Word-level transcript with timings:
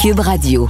Cube 0.00 0.20
Radio. 0.20 0.68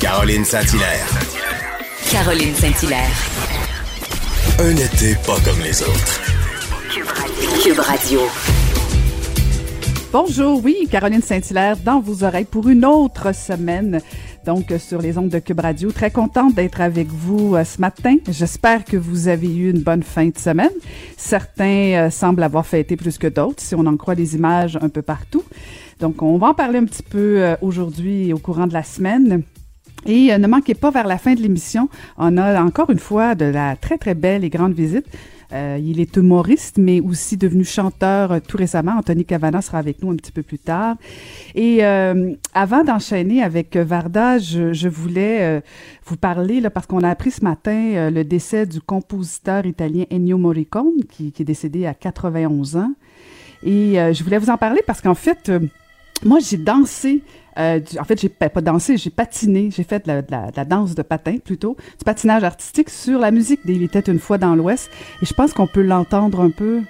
Caroline 0.00 0.44
Saint-Hilaire. 0.46 1.06
Caroline 2.10 2.54
Saint-Hilaire. 2.54 3.10
Un 4.60 4.76
été 4.76 5.14
pas 5.26 5.36
comme 5.44 5.60
les 5.62 5.82
autres. 5.82 6.20
Cube 7.62 7.78
Radio. 7.80 8.20
Bonjour, 10.10 10.62
oui, 10.64 10.88
Caroline 10.90 11.22
Saint-Hilaire 11.22 11.76
dans 11.76 12.00
vos 12.00 12.24
oreilles 12.24 12.46
pour 12.46 12.68
une 12.68 12.86
autre 12.86 13.34
semaine. 13.34 14.00
Donc, 14.44 14.74
sur 14.78 15.00
les 15.00 15.18
ondes 15.18 15.28
de 15.28 15.38
Cube 15.38 15.60
Radio. 15.60 15.92
Très 15.92 16.10
contente 16.10 16.54
d'être 16.54 16.80
avec 16.80 17.06
vous 17.06 17.54
euh, 17.54 17.62
ce 17.62 17.80
matin. 17.80 18.16
J'espère 18.28 18.84
que 18.84 18.96
vous 18.96 19.28
avez 19.28 19.54
eu 19.54 19.70
une 19.70 19.82
bonne 19.82 20.02
fin 20.02 20.26
de 20.26 20.36
semaine. 20.36 20.72
Certains 21.16 22.06
euh, 22.06 22.10
semblent 22.10 22.42
avoir 22.42 22.66
fêté 22.66 22.96
plus 22.96 23.18
que 23.18 23.28
d'autres, 23.28 23.62
si 23.62 23.76
on 23.76 23.86
en 23.86 23.96
croit 23.96 24.14
les 24.14 24.34
images 24.34 24.76
un 24.82 24.88
peu 24.88 25.00
partout. 25.00 25.44
Donc, 26.00 26.22
on 26.22 26.38
va 26.38 26.48
en 26.48 26.54
parler 26.54 26.80
un 26.80 26.86
petit 26.86 27.04
peu 27.04 27.40
euh, 27.40 27.54
aujourd'hui 27.62 28.32
au 28.32 28.38
courant 28.38 28.66
de 28.66 28.72
la 28.72 28.82
semaine. 28.82 29.44
Et 30.06 30.36
ne 30.36 30.46
manquez 30.48 30.74
pas 30.74 30.90
vers 30.90 31.06
la 31.06 31.16
fin 31.16 31.34
de 31.34 31.40
l'émission, 31.40 31.88
on 32.18 32.36
a 32.36 32.60
encore 32.60 32.90
une 32.90 32.98
fois 32.98 33.36
de 33.36 33.44
la 33.44 33.76
très 33.76 33.98
très 33.98 34.14
belle 34.14 34.42
et 34.42 34.50
grande 34.50 34.72
visite 34.72 35.06
euh, 35.52 35.78
il 35.80 36.00
est 36.00 36.16
humoriste, 36.16 36.78
mais 36.78 37.00
aussi 37.00 37.36
devenu 37.36 37.64
chanteur 37.64 38.32
euh, 38.32 38.38
tout 38.46 38.56
récemment. 38.56 38.92
Anthony 38.98 39.24
Cavana 39.24 39.60
sera 39.60 39.78
avec 39.78 40.02
nous 40.02 40.10
un 40.10 40.16
petit 40.16 40.32
peu 40.32 40.42
plus 40.42 40.58
tard. 40.58 40.96
Et 41.54 41.84
euh, 41.84 42.34
avant 42.54 42.84
d'enchaîner 42.84 43.42
avec 43.42 43.76
Varda, 43.76 44.38
je, 44.38 44.88
voulais 44.88 45.62
vous 46.06 46.16
parler, 46.16 46.62
parce 46.70 46.86
qu'on 46.86 47.02
a 47.02 47.08
appris 47.08 47.30
ce 47.30 47.44
matin 47.44 48.10
le 48.10 48.22
décès 48.24 48.66
du 48.66 48.80
compositeur 48.80 49.66
italien 49.66 50.04
Ennio 50.10 50.38
Morricone, 50.38 51.04
qui, 51.08 51.32
qui 51.32 51.42
est 51.42 51.44
décédé 51.46 51.86
à 51.86 51.94
91 51.94 52.76
ans. 52.76 52.92
Et 53.62 53.94
je 53.94 54.24
voulais 54.24 54.38
vous 54.38 54.50
en 54.50 54.58
parler 54.58 54.80
parce 54.86 55.00
qu'en 55.00 55.14
fait, 55.14 55.50
moi, 56.24 56.38
j'ai 56.40 56.56
dansé 56.56 57.22
euh, 57.58 57.80
en 57.98 58.04
fait, 58.04 58.20
j'ai 58.20 58.28
pas 58.28 58.48
dansé, 58.60 58.96
j'ai 58.96 59.10
patiné, 59.10 59.70
j'ai 59.70 59.84
fait 59.84 60.06
de 60.06 60.22
la, 60.30 60.64
danse 60.64 60.94
de 60.94 61.02
patin 61.02 61.38
plutôt, 61.38 61.76
du 61.98 62.04
patinage 62.04 62.44
artistique 62.44 62.90
sur 62.90 63.18
la 63.18 63.30
musique 63.30 63.66
d'Il 63.66 63.82
était 63.82 64.00
une 64.00 64.18
fois 64.18 64.38
dans 64.38 64.54
l'Ouest. 64.54 64.90
Et 65.22 65.26
je 65.26 65.34
pense 65.34 65.52
qu'on 65.52 65.66
peut 65.66 65.82
l'entendre 65.82 66.40
un 66.40 66.50
peu. 66.50 66.82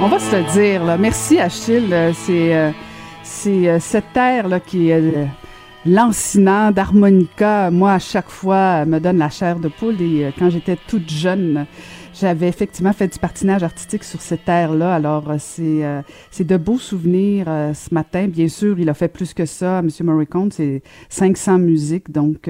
On 0.00 0.08
va 0.08 0.18
se 0.18 0.36
le 0.36 0.42
dire. 0.52 0.98
Merci 0.98 1.38
Achille, 1.38 1.92
euh, 1.92 2.12
c'est... 2.14 2.54
Euh, 2.54 2.70
c'est 3.34 3.68
euh, 3.68 3.78
cette 3.80 4.12
terre 4.12 4.48
là 4.48 4.60
qui 4.60 4.90
est 4.90 5.00
euh, 5.00 5.26
lancinant 5.84 6.70
d'harmonica. 6.70 7.70
Moi, 7.70 7.92
à 7.92 7.98
chaque 7.98 8.30
fois, 8.30 8.84
me 8.84 9.00
donne 9.00 9.18
la 9.18 9.28
chair 9.28 9.58
de 9.58 9.68
poule. 9.68 10.00
Et 10.00 10.24
euh, 10.24 10.30
quand 10.38 10.50
j'étais 10.50 10.78
toute 10.86 11.10
jeune, 11.10 11.66
j'avais 12.14 12.48
effectivement 12.48 12.92
fait 12.92 13.08
du 13.08 13.18
patinage 13.18 13.62
artistique 13.62 14.04
sur 14.04 14.20
cette 14.20 14.44
terre-là. 14.44 14.94
Alors, 14.94 15.34
c'est 15.38 15.82
c'est 16.30 16.46
de 16.46 16.56
beaux 16.56 16.78
souvenirs 16.78 17.46
ce 17.74 17.92
matin. 17.92 18.28
Bien 18.28 18.48
sûr, 18.48 18.78
il 18.78 18.88
a 18.88 18.94
fait 18.94 19.08
plus 19.08 19.34
que 19.34 19.46
ça, 19.46 19.80
M. 19.80 19.88
Morricone. 20.02 20.52
C'est 20.52 20.82
500 21.08 21.58
musiques, 21.58 22.12
donc... 22.12 22.48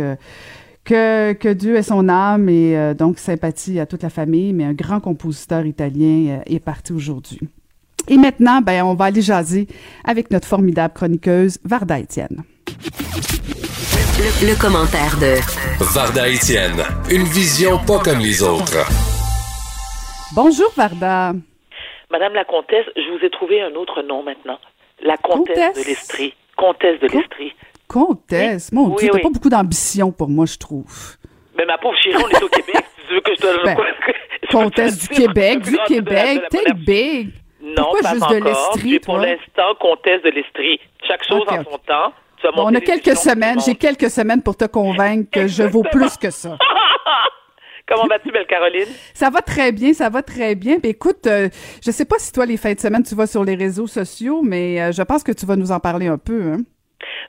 que, 0.84 1.32
que 1.32 1.52
Dieu 1.54 1.76
ait 1.76 1.82
son 1.82 2.10
âme 2.10 2.50
et 2.50 2.94
donc 2.94 3.18
sympathie 3.18 3.80
à 3.80 3.86
toute 3.86 4.02
la 4.02 4.10
famille, 4.10 4.52
mais 4.52 4.64
un 4.64 4.74
grand 4.74 5.00
compositeur 5.00 5.64
italien 5.64 6.42
est 6.44 6.60
parti 6.60 6.92
aujourd'hui. 6.92 7.40
Et 8.06 8.18
maintenant, 8.18 8.60
ben, 8.60 8.82
on 8.82 8.94
va 8.94 9.06
aller 9.06 9.22
jaser 9.22 9.66
avec 10.04 10.30
notre 10.30 10.46
formidable 10.46 10.92
chroniqueuse 10.94 11.58
Varda 11.64 11.98
Étienne. 11.98 12.44
Le, 14.42 14.60
commentaire 14.60 15.16
de 15.18 15.40
Varda 15.94 16.28
Étienne, 16.28 16.82
une 17.10 17.24
vision 17.24 17.78
pas 17.78 17.98
comme 17.98 18.18
les 18.18 18.42
autres. 18.42 18.84
Bonjour 20.34 20.70
Varda. 20.76 21.32
Madame 22.10 22.34
la 22.34 22.44
comtesse, 22.44 22.86
je 22.94 23.10
vous 23.10 23.24
ai 23.24 23.30
trouvé 23.30 23.62
un 23.62 23.74
autre 23.74 24.02
nom 24.02 24.22
maintenant. 24.22 24.58
La 25.02 25.16
comtesse, 25.16 25.74
de 25.74 25.86
l'Estrie. 25.86 26.34
Comtesse 26.56 27.00
de 27.00 27.08
l'Estrie. 27.08 27.54
Comtesse? 27.88 28.70
Mon 28.70 28.94
Dieu, 28.96 29.08
t'as 29.12 29.20
pas 29.20 29.30
beaucoup 29.30 29.48
d'ambition 29.48 30.12
pour 30.12 30.28
moi, 30.28 30.46
je 30.46 30.58
trouve. 30.58 31.16
Mais 31.56 31.64
ma 31.64 31.78
pauvre 31.78 31.96
chérie, 31.98 32.22
on 32.22 32.28
est 32.28 32.42
au 32.42 32.48
Québec. 32.50 32.84
tu 33.08 33.14
veux 33.14 33.20
que 33.20 33.32
je 33.34 33.40
te... 33.40 33.64
Ben, 33.64 33.76
comtesse 34.50 34.98
du 34.98 35.08
Québec, 35.22 35.62
du 35.62 35.76
Québec, 35.86 36.42
t'es 36.50 36.72
big. 36.74 37.30
Non, 37.64 37.92
pas, 38.00 38.12
juste 38.12 38.30
de 38.30 38.44
l'Estrie. 38.44 38.98
pour 39.00 39.16
l'instant 39.18 39.74
comtesse 39.80 40.22
de 40.22 40.30
l'Estrie. 40.30 40.78
Chaque 41.08 41.24
chose 41.26 41.44
en 41.48 41.64
son 41.64 41.78
temps. 41.78 42.12
on 42.56 42.74
a 42.74 42.80
quelques 42.80 43.16
semaines. 43.16 43.58
J'ai 43.64 43.74
quelques 43.74 44.10
semaines 44.10 44.42
pour 44.42 44.56
te 44.56 44.66
convaincre 44.66 45.30
que 45.30 45.46
je 45.46 45.62
vaux 45.62 45.82
plus 45.82 46.16
que 46.16 46.30
ça. 46.30 46.58
Comment 47.86 48.06
vas-tu, 48.06 48.32
belle 48.32 48.46
Caroline? 48.46 48.86
Ça 49.12 49.28
va 49.28 49.42
très 49.42 49.70
bien, 49.70 49.92
ça 49.92 50.08
va 50.08 50.22
très 50.22 50.54
bien. 50.54 50.78
Puis 50.80 50.90
écoute, 50.90 51.26
euh, 51.26 51.48
je 51.84 51.90
sais 51.90 52.06
pas 52.06 52.18
si 52.18 52.32
toi, 52.32 52.46
les 52.46 52.56
fins 52.56 52.72
de 52.72 52.80
semaine, 52.80 53.02
tu 53.02 53.14
vas 53.14 53.26
sur 53.26 53.44
les 53.44 53.54
réseaux 53.54 53.86
sociaux, 53.86 54.40
mais 54.42 54.80
euh, 54.80 54.92
je 54.92 55.02
pense 55.02 55.22
que 55.22 55.32
tu 55.32 55.44
vas 55.44 55.56
nous 55.56 55.70
en 55.70 55.80
parler 55.80 56.06
un 56.06 56.16
peu. 56.16 56.52
Hein? 56.52 56.58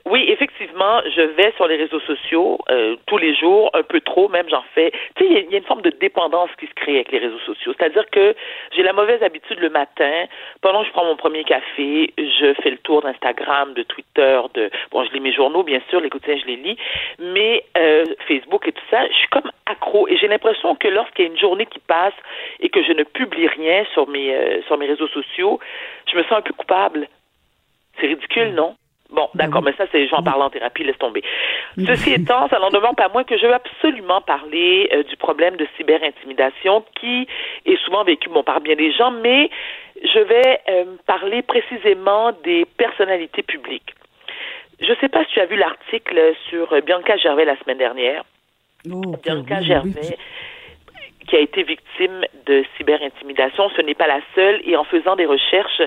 Oui, 0.06 0.26
effectivement, 0.28 1.02
je 1.16 1.22
vais 1.22 1.52
sur 1.56 1.68
les 1.68 1.78
réseaux 1.78 2.00
sociaux 2.02 2.60
euh, 2.70 2.96
tous 3.08 3.18
les 3.18 3.36
jours, 3.36 3.70
un 3.74 3.84
peu 3.84 4.02
trop, 4.02 4.30
même 4.30 4.48
j'en 4.50 4.64
fais. 4.74 4.92
Tu 5.16 5.24
sais, 5.24 5.32
il 5.32 5.52
y, 5.52 5.56
a 5.56 5.58
une 5.58 5.64
forme 5.64 5.82
de 5.82 5.90
dépendance 5.90 6.50
qui 6.60 6.68
se 6.68 6.74
crée 6.74 6.96
avec 6.96 7.12
les 7.12 7.20
réseaux 7.20 7.40
sociaux. 7.40 7.74
C'est-à-dire 7.78 8.10
que 8.12 8.36
j'ai 8.76 8.84
la 8.84 8.94
mauvaise 8.94 9.22
habitude 9.24 9.60
le 9.60 9.70
matin, 9.70 10.26
pendant 10.62 10.82
que 10.82 10.88
je 10.88 10.92
prends 10.92 11.06
mon 11.06 11.16
premier 11.16 11.44
café, 11.44 12.14
je 12.18 12.54
fais 12.62 12.70
le 12.70 12.78
tour 12.78 13.02
d'Instagram, 13.02 13.74
de 13.74 13.84
Twitter, 13.84 14.42
de 14.54 14.70
bon, 14.92 15.04
je 15.04 15.12
lis 15.12 15.20
mes 15.20 15.34
journaux, 15.34 15.64
bien 15.64 15.82
sûr, 15.90 16.00
les 16.00 16.10
quotidiens, 16.10 16.38
je 16.38 16.48
les 16.48 16.58
lis, 16.58 16.78
mais 17.20 17.64
euh, 17.78 18.06
Facebook 18.28 18.68
et 18.68 18.72
tout 18.72 18.86
ça, 18.90 19.08
je 19.08 19.14
suis 19.14 19.28
comme 19.30 19.52
accro 19.66 20.08
et 20.08 20.18
j'ai 20.18 20.28
l'impression 20.28 20.76
que 20.76 20.88
lorsqu'il 20.88 21.26
y 21.26 21.28
a 21.28 21.32
une 21.32 21.40
journée 21.40 21.66
qui 21.66 21.80
passe 21.80 22.14
et 22.60 22.70
que 22.70 22.84
je 22.84 22.92
ne 22.92 23.04
publie 23.04 23.48
rien 23.48 23.86
sur 23.94 24.08
mes 24.08 24.36
euh, 24.36 24.62
sur 24.64 24.78
mes 24.78 24.86
réseaux 24.86 25.08
sociaux, 25.08 25.60
je 26.12 26.18
me 26.18 26.24
sens 26.24 26.34
un 26.34 26.42
peu 26.42 26.54
coupable. 26.54 27.08
C'est 28.00 28.08
ridicule, 28.08 28.54
non? 28.54 28.76
Bon, 29.12 29.30
d'accord, 29.36 29.62
mais 29.62 29.74
ça, 29.78 29.86
c'est 29.92 30.08
j'en 30.08 30.24
parle 30.24 30.42
en 30.42 30.50
thérapie, 30.50 30.84
laisse 30.84 30.98
tomber. 30.98 31.24
Ceci 31.86 32.14
étant, 32.14 32.48
ça 32.50 32.60
n'en 32.60 32.72
demande 32.72 32.96
pas 32.96 33.08
moins 33.10 33.24
que 33.24 33.38
je 33.38 33.46
veux 33.46 33.54
absolument 33.54 34.22
parler 34.22 34.90
euh, 34.92 35.04
du 35.04 35.16
problème 35.16 35.56
de 35.58 35.68
cyberintimidation 35.78 36.84
qui 37.00 37.28
est 37.66 37.78
souvent 37.86 38.04
vécu 38.04 38.30
bon, 38.30 38.44
par 38.44 38.62
bien 38.62 38.76
des 38.76 38.92
gens, 38.92 39.12
mais 39.12 39.50
je 40.04 40.20
vais 40.20 40.60
euh, 40.70 40.86
parler 41.06 41.44
précisément 41.44 42.32
des 42.44 42.66
personnalités 42.78 43.44
publiques. 43.44 43.94
Je 44.82 44.92
ne 44.92 44.96
sais 44.96 45.10
pas 45.10 45.24
si 45.26 45.32
tu 45.34 45.40
as 45.40 45.46
vu 45.46 45.56
l'article 45.56 46.34
sur 46.50 46.68
Bianca 46.82 47.16
Gervais 47.18 47.46
la 47.46 47.58
semaine 47.60 47.78
dernière. 47.78 48.24
Oh, 48.92 49.16
Bianca 49.24 49.62
Gervais 49.62 50.18
qui 51.28 51.36
a 51.36 51.40
été 51.40 51.64
victime 51.64 52.26
de 52.46 52.64
cyberintimidation. 52.78 53.70
Ce 53.76 53.82
n'est 53.82 53.94
pas 53.94 54.08
la 54.08 54.20
seule. 54.36 54.62
Et 54.64 54.76
en 54.76 54.84
faisant 54.84 55.16
des 55.16 55.26
recherches, 55.26 55.82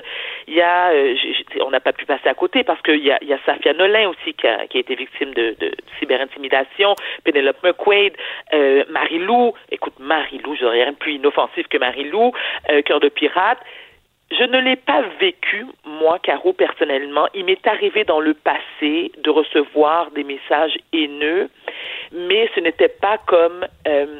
il 0.47 0.55
y 0.55 0.61
a, 0.61 0.91
euh, 0.91 1.15
on 1.61 1.69
n'a 1.71 1.79
pas 1.79 1.93
pu 1.93 2.05
passer 2.05 2.27
à 2.27 2.33
côté 2.33 2.63
parce 2.63 2.81
qu'il 2.81 3.03
y 3.03 3.11
a, 3.11 3.17
il 3.21 3.27
y 3.27 3.33
a 3.33 3.39
Safia 3.45 3.73
Nolin 3.73 4.09
aussi 4.09 4.33
qui 4.33 4.47
a, 4.47 4.67
qui 4.67 4.77
a 4.77 4.79
été 4.81 4.95
victime 4.95 5.33
de, 5.33 5.55
de 5.59 5.71
cyberintimidation, 5.99 6.95
Penelope 7.23 7.63
McQuaid, 7.63 8.13
euh, 8.53 8.83
Marie-Lou. 8.89 9.53
Écoute, 9.71 9.93
Marie-Lou, 9.99 10.55
je 10.55 10.65
rien 10.65 10.91
de 10.91 10.97
plus 10.97 11.15
inoffensif 11.15 11.67
que 11.67 11.77
Marie-Lou, 11.77 12.31
euh, 12.69 12.81
Cœur 12.81 12.99
de 12.99 13.09
pirate. 13.09 13.59
Je 14.31 14.43
ne 14.43 14.59
l'ai 14.59 14.75
pas 14.75 15.01
vécu, 15.19 15.65
moi, 15.85 16.19
Caro, 16.19 16.53
personnellement. 16.53 17.27
Il 17.33 17.45
m'est 17.45 17.65
arrivé 17.65 18.03
dans 18.03 18.19
le 18.19 18.35
passé 18.35 19.11
de 19.17 19.29
recevoir 19.29 20.11
des 20.11 20.23
messages 20.23 20.77
haineux, 20.93 21.49
mais 22.11 22.49
ce 22.53 22.59
n'était 22.59 22.89
pas 22.89 23.17
comme 23.25 23.65
euh, 23.87 24.19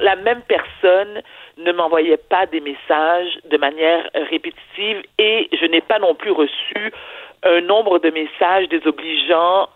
la 0.00 0.16
même 0.16 0.42
personne 0.42 1.22
ne 1.56 1.72
m'envoyait 1.72 2.18
pas 2.18 2.46
des 2.46 2.60
messages 2.60 3.38
de 3.44 3.56
manière 3.56 4.08
répétitive 4.14 5.02
et 5.18 5.48
je 5.52 5.66
n'ai 5.66 5.80
pas 5.80 5.98
non 5.98 6.14
plus 6.14 6.30
reçu 6.30 6.92
un 7.42 7.60
nombre 7.62 7.98
de 7.98 8.10
messages 8.10 8.68
désobligeants 8.68 9.68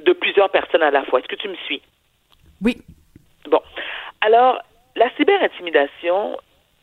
de 0.00 0.12
plusieurs 0.12 0.50
personnes 0.50 0.82
à 0.82 0.90
la 0.90 1.04
fois. 1.04 1.20
Est-ce 1.20 1.28
que 1.28 1.36
tu 1.36 1.48
me 1.48 1.56
suis? 1.66 1.82
Oui. 2.62 2.76
Bon. 3.46 3.60
Alors, 4.20 4.60
la 4.94 5.10
cyberintimidation, 5.16 6.36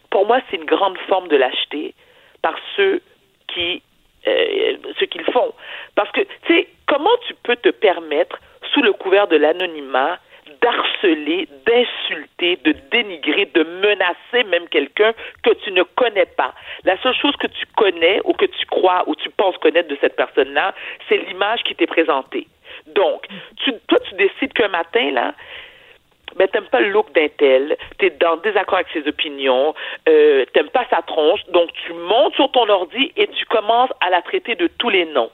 pour 0.09 0.25
moi, 0.25 0.39
c'est 0.49 0.57
une 0.57 0.65
grande 0.65 0.97
forme 1.07 1.27
de 1.27 1.35
lâcheté 1.35 1.93
par 2.41 2.55
ceux 2.75 3.01
qui 3.47 3.81
euh, 4.27 4.77
ce 4.99 5.05
qu'ils 5.05 5.23
font. 5.31 5.53
Parce 5.95 6.11
que, 6.11 6.21
tu 6.21 6.27
sais, 6.47 6.67
comment 6.85 7.15
tu 7.27 7.33
peux 7.43 7.55
te 7.55 7.69
permettre, 7.69 8.39
sous 8.73 8.81
le 8.81 8.91
couvert 8.91 9.27
de 9.27 9.37
l'anonymat, 9.37 10.19
d'harceler, 10.61 11.47
d'insulter, 11.65 12.57
de 12.57 12.73
dénigrer, 12.91 13.45
de 13.45 13.63
menacer 13.63 14.43
même 14.49 14.67
quelqu'un 14.69 15.13
que 15.43 15.53
tu 15.63 15.71
ne 15.71 15.83
connais 15.83 16.25
pas? 16.25 16.53
La 16.83 16.97
seule 17.01 17.15
chose 17.15 17.35
que 17.37 17.47
tu 17.47 17.65
connais 17.77 18.19
ou 18.25 18.33
que 18.33 18.45
tu 18.45 18.65
crois 18.65 19.03
ou 19.07 19.15
tu 19.15 19.29
penses 19.29 19.57
connaître 19.59 19.87
de 19.87 19.97
cette 20.01 20.15
personne-là, 20.17 20.73
c'est 21.07 21.17
l'image 21.17 21.63
qui 21.63 21.75
t'est 21.75 21.87
présentée. 21.87 22.47
Donc, 22.87 23.27
toi, 23.87 23.99
tu 24.09 24.15
décides 24.15 24.53
qu'un 24.53 24.67
matin, 24.67 25.11
là, 25.11 25.33
ben 26.37 26.47
t'aimes 26.47 26.69
pas 26.71 26.81
le 26.81 26.89
look 26.89 27.11
d'un 27.13 27.27
tel, 27.37 27.77
t'es 27.97 28.11
dans 28.11 28.37
désaccord 28.37 28.75
avec 28.75 28.89
ses 28.93 29.07
opinions, 29.07 29.73
euh, 30.07 30.45
t'aimes 30.53 30.69
pas 30.69 30.85
sa 30.89 31.01
tronche, 31.01 31.41
donc 31.49 31.69
tu 31.85 31.93
montes 31.93 32.35
sur 32.35 32.51
ton 32.51 32.69
ordi 32.69 33.11
et 33.15 33.27
tu 33.27 33.45
commences 33.45 33.89
à 34.01 34.09
la 34.09 34.21
traiter 34.21 34.55
de 34.55 34.67
tous 34.67 34.89
les 34.89 35.05
noms. 35.05 35.31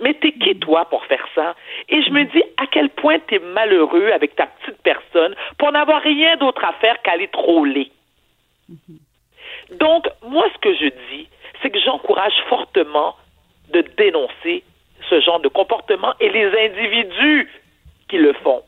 Mais 0.00 0.14
t'es 0.14 0.32
qui 0.32 0.58
toi 0.58 0.84
pour 0.86 1.04
faire 1.06 1.26
ça? 1.34 1.56
Et 1.88 2.02
je 2.02 2.10
me 2.10 2.24
dis 2.24 2.42
à 2.56 2.66
quel 2.70 2.88
point 2.90 3.18
t'es 3.18 3.40
malheureux 3.40 4.10
avec 4.12 4.36
ta 4.36 4.46
petite 4.46 4.80
personne 4.82 5.34
pour 5.58 5.72
n'avoir 5.72 6.02
rien 6.02 6.36
d'autre 6.36 6.64
à 6.64 6.72
faire 6.74 7.02
qu'aller 7.02 7.28
troller. 7.28 7.90
Donc, 9.72 10.06
moi, 10.22 10.46
ce 10.54 10.58
que 10.58 10.74
je 10.74 10.88
dis, 11.10 11.28
c'est 11.60 11.70
que 11.70 11.80
j'encourage 11.80 12.34
fortement 12.48 13.16
de 13.70 13.82
dénoncer 13.96 14.62
ce 15.08 15.20
genre 15.20 15.40
de 15.40 15.48
comportement 15.48 16.14
et 16.20 16.28
les 16.28 16.46
individus 16.46 17.50
qui 18.08 18.18
le 18.18 18.32
font. 18.34 18.62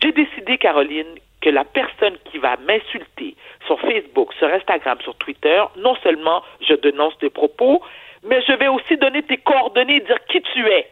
J'ai 0.00 0.12
décidé, 0.12 0.58
Caroline, 0.58 1.18
que 1.40 1.50
la 1.50 1.64
personne 1.64 2.16
qui 2.30 2.38
va 2.38 2.56
m'insulter 2.56 3.36
sur 3.66 3.78
Facebook, 3.80 4.32
sur 4.34 4.48
Instagram, 4.48 4.98
sur 5.02 5.14
Twitter, 5.16 5.62
non 5.76 5.94
seulement 5.96 6.42
je 6.60 6.74
dénonce 6.74 7.18
tes 7.18 7.30
propos, 7.30 7.82
mais 8.22 8.40
je 8.42 8.52
vais 8.52 8.68
aussi 8.68 8.96
donner 8.96 9.22
tes 9.22 9.38
coordonnées 9.38 9.96
et 9.96 10.00
dire 10.00 10.24
qui 10.26 10.40
tu 10.40 10.66
es. 10.66 10.88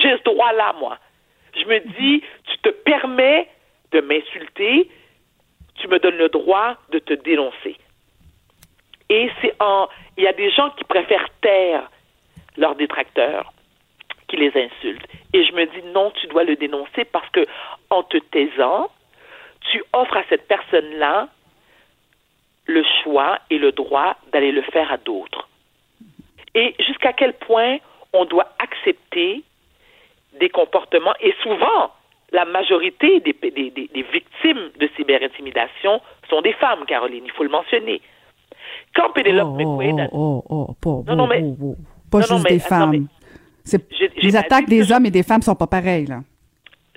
J'ai 0.00 0.16
ce 0.16 0.22
droit-là, 0.22 0.74
moi. 0.78 0.98
Je 1.54 1.64
me 1.64 1.80
dis, 1.98 2.22
tu 2.44 2.58
te 2.58 2.68
permets 2.68 3.48
de 3.90 4.00
m'insulter, 4.00 4.88
tu 5.74 5.88
me 5.88 5.98
donnes 5.98 6.18
le 6.18 6.28
droit 6.28 6.76
de 6.90 6.98
te 7.00 7.14
dénoncer. 7.14 7.76
Et 9.10 9.30
c'est 9.40 9.54
en. 9.60 9.88
Il 10.16 10.24
y 10.24 10.26
a 10.26 10.32
des 10.32 10.50
gens 10.50 10.70
qui 10.70 10.84
préfèrent 10.84 11.28
taire 11.40 11.90
leurs 12.56 12.74
détracteurs 12.74 13.52
qui 14.28 14.36
les 14.36 14.52
insultent. 14.56 15.06
Et 15.32 15.44
je 15.44 15.52
me 15.52 15.64
dis 15.66 15.86
non, 15.92 16.12
tu 16.20 16.26
dois 16.28 16.44
le 16.44 16.56
dénoncer 16.56 17.04
parce 17.04 17.28
que 17.30 17.46
en 17.90 18.02
te 18.02 18.18
taisant, 18.18 18.90
tu 19.70 19.82
offres 19.92 20.16
à 20.16 20.24
cette 20.28 20.46
personne-là 20.46 21.28
le 22.66 22.84
choix 23.02 23.38
et 23.50 23.58
le 23.58 23.72
droit 23.72 24.16
d'aller 24.32 24.52
le 24.52 24.62
faire 24.62 24.92
à 24.92 24.98
d'autres. 24.98 25.48
Et 26.54 26.74
jusqu'à 26.78 27.12
quel 27.12 27.32
point 27.34 27.78
on 28.12 28.24
doit 28.24 28.52
accepter 28.58 29.42
des 30.38 30.50
comportements, 30.50 31.14
et 31.20 31.34
souvent, 31.42 31.90
la 32.32 32.44
majorité 32.44 33.20
des, 33.20 33.32
des, 33.32 33.70
des, 33.70 34.02
victimes 34.12 34.70
de 34.78 34.88
cyberintimidation 34.96 36.00
sont 36.28 36.42
des 36.42 36.52
femmes, 36.52 36.84
Caroline, 36.86 37.24
il 37.24 37.32
faut 37.32 37.42
le 37.42 37.48
mentionner. 37.48 38.00
Quand 38.94 39.10
Penelope 39.10 39.48
oh, 39.48 39.80
oh, 39.80 40.08
oh, 40.12 40.44
oh, 40.48 40.66
oh, 40.68 40.76
oh, 40.84 41.04
non, 41.06 41.16
non, 41.16 41.26
mais, 41.26 41.42
pas 42.10 42.20
juste 42.20 42.46
des 42.46 42.58
femmes. 42.58 43.08
Les 44.22 44.36
attaques 44.36 44.66
des 44.66 44.92
hommes 44.92 45.06
et 45.06 45.10
des 45.10 45.22
femmes 45.22 45.42
sont 45.42 45.54
pas 45.54 45.66
pareilles, 45.66 46.06
là. 46.06 46.20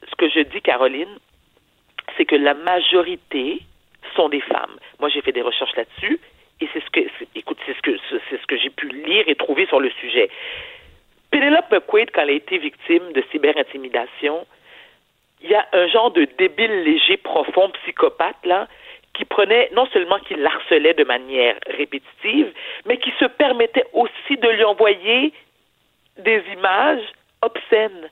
Ce 0.10 0.16
que 0.16 0.30
je 0.30 0.42
dis, 0.42 0.62
Caroline, 0.62 1.18
c'est 2.18 2.26
que 2.26 2.36
la 2.36 2.54
majorité 2.54 3.62
sont 4.16 4.30
des 4.30 4.42
femmes. 4.42 4.78
Moi, 5.00 5.10
j'ai 5.10 5.22
fait 5.22 5.32
des 5.32 5.42
recherches 5.42 5.76
là-dessus 5.76 6.20
et 6.60 6.68
c'est 6.74 6.84
ce 6.84 6.90
que, 6.92 7.00
écoute, 7.36 7.58
c'est 7.66 7.76
ce 7.76 7.82
que, 7.82 7.98
c'est 8.30 8.42
ce 8.42 8.46
que 8.46 8.58
j'ai 8.58 8.70
pu 8.70 8.88
lire 8.90 9.24
et 9.28 9.36
trouver 9.36 9.66
sur 9.68 9.80
le 9.80 9.90
sujet. 10.02 10.30
Penelope 11.32 11.72
McQuaid, 11.72 12.12
quand 12.14 12.22
elle 12.22 12.30
a 12.30 12.34
été 12.34 12.58
victime 12.58 13.14
de 13.14 13.24
cyberintimidation, 13.32 14.46
il 15.42 15.50
y 15.50 15.56
a 15.56 15.66
un 15.74 15.88
genre 15.88 16.12
de 16.12 16.28
débile 16.38 16.84
léger, 16.84 17.18
profond, 17.18 17.72
psychopathe, 17.82 18.46
là, 18.46 18.68
qui 19.14 19.26
prenait, 19.26 19.70
non 19.74 19.88
seulement 19.88 20.20
qui 20.20 20.36
l'harcelait 20.36 20.94
de 20.94 21.04
manière 21.04 21.56
répétitive, 21.68 22.54
mais 22.86 22.98
qui 22.98 23.12
se 23.20 23.26
permettait 23.26 23.86
aussi 23.94 24.38
de 24.38 24.50
lui 24.50 24.64
envoyer 24.64 25.34
des 26.24 26.44
images 26.54 27.04
obscènes. 27.42 28.10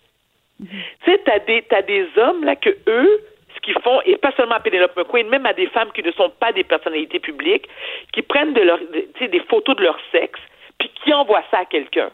Tu 0.59 0.67
sais, 1.06 1.21
t'as 1.25 1.39
des, 1.39 1.63
t'as 1.69 1.81
des 1.81 2.07
hommes, 2.17 2.44
là, 2.44 2.56
que 2.56 2.69
eux, 2.88 3.25
ce 3.56 3.59
qu'ils 3.61 3.79
font, 3.81 4.01
et 4.06 4.17
pas 4.17 4.31
seulement 4.35 4.56
à 4.56 4.59
Penelope 4.59 4.95
McQueen, 4.97 5.29
même 5.29 5.45
à 5.45 5.53
des 5.53 5.67
femmes 5.67 5.91
qui 5.94 6.03
ne 6.03 6.11
sont 6.11 6.29
pas 6.29 6.51
des 6.51 6.63
personnalités 6.63 7.19
publiques, 7.19 7.67
qui 8.13 8.21
prennent 8.21 8.53
de 8.53 8.61
leur, 8.61 8.79
des 8.79 9.39
photos 9.50 9.75
de 9.75 9.83
leur 9.83 9.97
sexe, 10.11 10.39
puis 10.77 10.91
qui 11.03 11.13
envoient 11.13 11.44
ça 11.51 11.59
à 11.59 11.65
quelqu'un. 11.65 12.11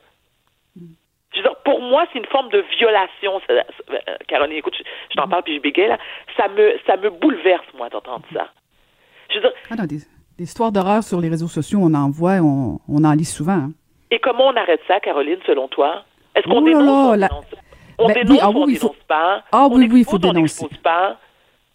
Je 1.36 1.42
veux 1.42 1.44
dire, 1.50 1.56
pour 1.66 1.82
moi, 1.82 2.06
c'est 2.12 2.20
une 2.20 2.26
forme 2.28 2.50
de 2.50 2.64
violation. 2.78 3.42
Ça, 3.46 3.54
euh, 3.54 4.16
Caroline, 4.28 4.58
écoute, 4.58 4.76
je, 5.10 5.16
t'en 5.16 5.28
parle 5.28 5.44
puis 5.44 5.56
je 5.56 5.62
bégaye, 5.62 5.90
là. 5.90 5.98
Ça 6.38 6.48
me, 6.48 6.80
ça 6.88 6.96
me 6.96 7.10
bouleverse, 7.10 7.66
moi, 7.76 7.90
d'entendre 7.90 8.26
ça. 8.34 8.48
Je 9.30 9.36
veux 9.36 9.42
dire, 9.42 9.52
ah 9.70 9.76
non, 9.76 9.84
des, 9.84 10.00
histoires 10.40 10.72
d'horreur 10.72 11.04
sur 11.04 11.20
les 11.20 11.28
réseaux 11.28 11.48
sociaux, 11.48 11.80
on 11.82 11.94
en 11.94 12.10
voit, 12.10 12.40
on, 12.42 12.80
on 12.88 13.04
en 13.04 13.14
lit 13.14 13.26
souvent. 13.26 13.54
Hein. 13.54 13.72
Et 14.16 14.20
comment 14.20 14.48
on 14.48 14.56
arrête 14.56 14.80
ça, 14.88 15.02
Caroline, 15.02 15.40
selon 15.46 15.68
toi? 15.68 16.06
Est-ce 16.36 16.48
qu'on 16.48 16.62
dénonce, 16.62 17.18
là, 17.18 17.28
on 17.34 17.38
dénonce, 17.38 17.46
on, 17.98 18.08
dénonce, 18.08 18.40
ah 18.42 18.50
oui, 18.50 18.56
on 18.56 18.66
dénonce 18.66 18.80
faut... 18.80 18.96
pas? 19.10 19.44
Ah 19.52 19.68
oui, 19.70 19.90
oui, 19.92 20.00
il 20.00 20.06
faut 20.06 20.18
dénoncer. 20.18 20.68
pas? 20.82 21.18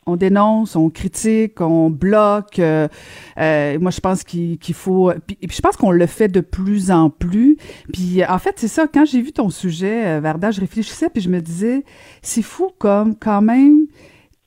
on 0.07 0.17
dénonce, 0.17 0.75
on 0.75 0.89
critique, 0.89 1.61
on 1.61 1.91
bloque. 1.91 2.59
Euh, 2.59 2.89
euh, 3.39 3.79
moi, 3.79 3.91
je 3.91 4.01
pense 4.01 4.25
qu'il 4.25 4.59
faut. 4.75 5.13
Puis, 5.27 5.39
je 5.51 5.61
pense 5.61 5.77
qu'on 5.77 5.91
le 5.91 6.07
fait 6.07 6.29
de 6.29 6.41
plus 6.41 6.91
en 6.91 7.11
plus. 7.11 7.59
Puis 7.93 8.25
en 8.25 8.39
fait, 8.39 8.55
c'est 8.57 8.69
ça. 8.69 8.87
Quand 8.89 9.05
j'ai 9.05 9.21
vu 9.21 9.33
ton 9.33 9.51
sujet, 9.51 10.07
euh, 10.07 10.21
Varda, 10.21 10.51
je 10.51 10.61
réfléchissais 10.61 11.11
puis 11.11 11.21
je 11.23 11.29
me 11.29 11.41
disais, 11.41 11.85
c'est 12.23 12.43
fou 12.43 12.71
comme 12.79 13.17
quand 13.17 13.43
même 13.43 13.87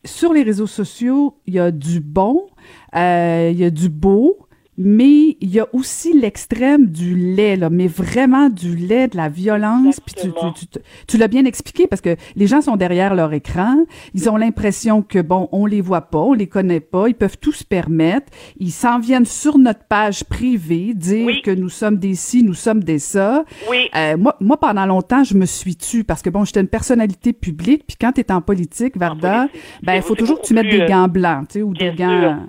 sur 0.03 0.33
les 0.33 0.41
réseaux 0.41 0.67
sociaux, 0.67 1.37
il 1.45 1.53
y 1.53 1.59
a 1.59 1.71
du 1.71 2.01
bon, 2.01 2.47
il 2.93 3.55
y 3.55 3.63
a 3.63 3.69
du 3.69 3.87
beau, 3.87 4.42
mais 4.77 5.37
il 5.39 5.49
y 5.49 5.59
a 5.59 5.67
aussi 5.73 6.13
l'extrême 6.19 6.87
du 6.87 7.15
lait, 7.15 7.55
là, 7.55 7.69
mais 7.69 7.87
vraiment 7.87 8.49
du 8.49 8.75
lait, 8.75 9.07
de 9.07 9.17
la 9.17 9.29
violence. 9.29 9.99
Puis 9.99 10.15
tu, 10.15 10.31
tu, 10.31 10.67
tu, 10.67 10.79
tu 11.07 11.17
l'as 11.17 11.27
bien 11.27 11.45
expliqué 11.45 11.85
parce 11.85 12.01
que 12.01 12.15
les 12.35 12.47
gens 12.47 12.61
sont 12.61 12.75
derrière 12.75 13.13
leur 13.13 13.33
écran. 13.33 13.85
Ils 14.13 14.29
ont 14.29 14.37
l'impression 14.37 15.01
que, 15.01 15.19
bon, 15.19 15.47
on 15.51 15.65
les 15.65 15.81
voit 15.81 16.01
pas, 16.01 16.19
on 16.19 16.33
les 16.33 16.47
connaît 16.47 16.79
pas, 16.79 17.07
ils 17.07 17.15
peuvent 17.15 17.37
tout 17.37 17.51
se 17.51 17.63
permettre. 17.63 18.31
Ils 18.57 18.71
s'en 18.71 18.99
viennent 18.99 19.25
sur 19.25 19.57
notre 19.57 19.83
page 19.85 20.23
privée 20.23 20.93
dire 20.93 21.41
que 21.43 21.51
nous 21.51 21.69
sommes 21.69 21.97
des 21.97 22.15
ci, 22.15 22.43
nous 22.43 22.55
sommes 22.55 22.83
des 22.83 22.99
ça. 22.99 23.45
Oui. 23.69 23.89
Euh, 23.95 24.17
moi, 24.17 24.35
moi, 24.39 24.59
pendant 24.59 24.85
longtemps, 24.85 25.23
je 25.23 25.35
me 25.35 25.45
suis 25.45 25.75
tue 25.75 26.03
parce 26.03 26.21
que, 26.21 26.29
bon, 26.29 26.45
j'étais 26.45 26.61
une 26.61 26.67
personnalité 26.67 27.31
publique. 27.33 27.83
Puis 27.87 27.97
quand 27.99 28.13
tu 28.13 28.21
es 28.21 28.31
en 28.31 28.41
politique, 28.41 28.97
Varda, 28.97 29.47
ben, 29.83 29.93
il 29.93 30.01
faut 30.01 30.15
toujours 30.15 30.41
que 30.41 30.47
tu 30.47 30.53
mettes 30.53 30.69
des 30.69 30.81
euh, 30.81 30.87
gants 30.87 31.07
blancs, 31.07 31.47
tu 31.49 31.53
sais, 31.59 31.61
ou 31.61 31.73
des 31.73 31.91
gants... 31.93 32.47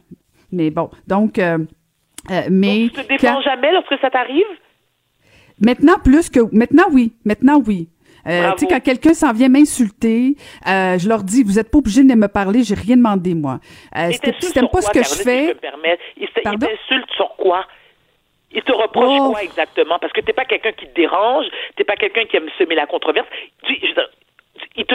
Mais 0.52 0.70
bon, 0.70 0.88
donc... 1.06 1.38
Euh, 1.38 1.58
euh, 2.30 2.42
mais 2.50 2.88
tu 2.94 3.02
te 3.02 3.08
défends 3.08 3.40
jamais 3.42 3.72
lorsque 3.72 3.98
ça 4.00 4.10
t'arrive? 4.10 4.46
Maintenant, 5.60 5.98
plus 6.02 6.30
que. 6.30 6.40
Maintenant, 6.52 6.84
oui. 6.92 7.12
Maintenant, 7.24 7.60
oui. 7.64 7.88
Euh, 8.26 8.52
tu 8.52 8.60
sais, 8.60 8.66
quand 8.66 8.80
quelqu'un 8.80 9.12
s'en 9.12 9.32
vient 9.32 9.48
m'insulter, 9.50 10.36
euh, 10.66 10.98
je 10.98 11.08
leur 11.08 11.22
dis, 11.22 11.42
vous 11.42 11.58
êtes 11.58 11.70
pas 11.70 11.78
obligé 11.78 12.02
de 12.02 12.14
me 12.14 12.26
parler, 12.26 12.62
j'ai 12.62 12.74
rien 12.74 12.96
demandé, 12.96 13.34
moi. 13.34 13.60
Euh, 13.96 14.10
si 14.12 14.52
t'aimes 14.52 14.68
pas 14.68 14.80
ce 14.80 14.90
que 14.90 15.02
je 15.02 15.22
fais... 15.22 15.54
il 16.16 16.28
t'insulte 16.42 17.10
sur 17.14 17.36
quoi? 17.36 17.66
Il 18.50 18.62
te 18.62 18.72
reproche 18.72 19.18
oh. 19.20 19.30
quoi 19.32 19.42
exactement? 19.42 19.98
Parce 19.98 20.12
que 20.12 20.20
t'es 20.20 20.32
pas 20.32 20.44
quelqu'un 20.44 20.72
qui 20.72 20.86
te 20.86 20.94
dérange, 20.94 21.46
t'es 21.76 21.84
pas 21.84 21.96
quelqu'un 21.96 22.24
qui 22.24 22.36
aime 22.36 22.48
semer 22.56 22.76
la 22.76 22.86
controverse. 22.86 23.26
Tu, 23.64 23.74
je, 23.82 24.00
il 24.76 24.86
te 24.86 24.94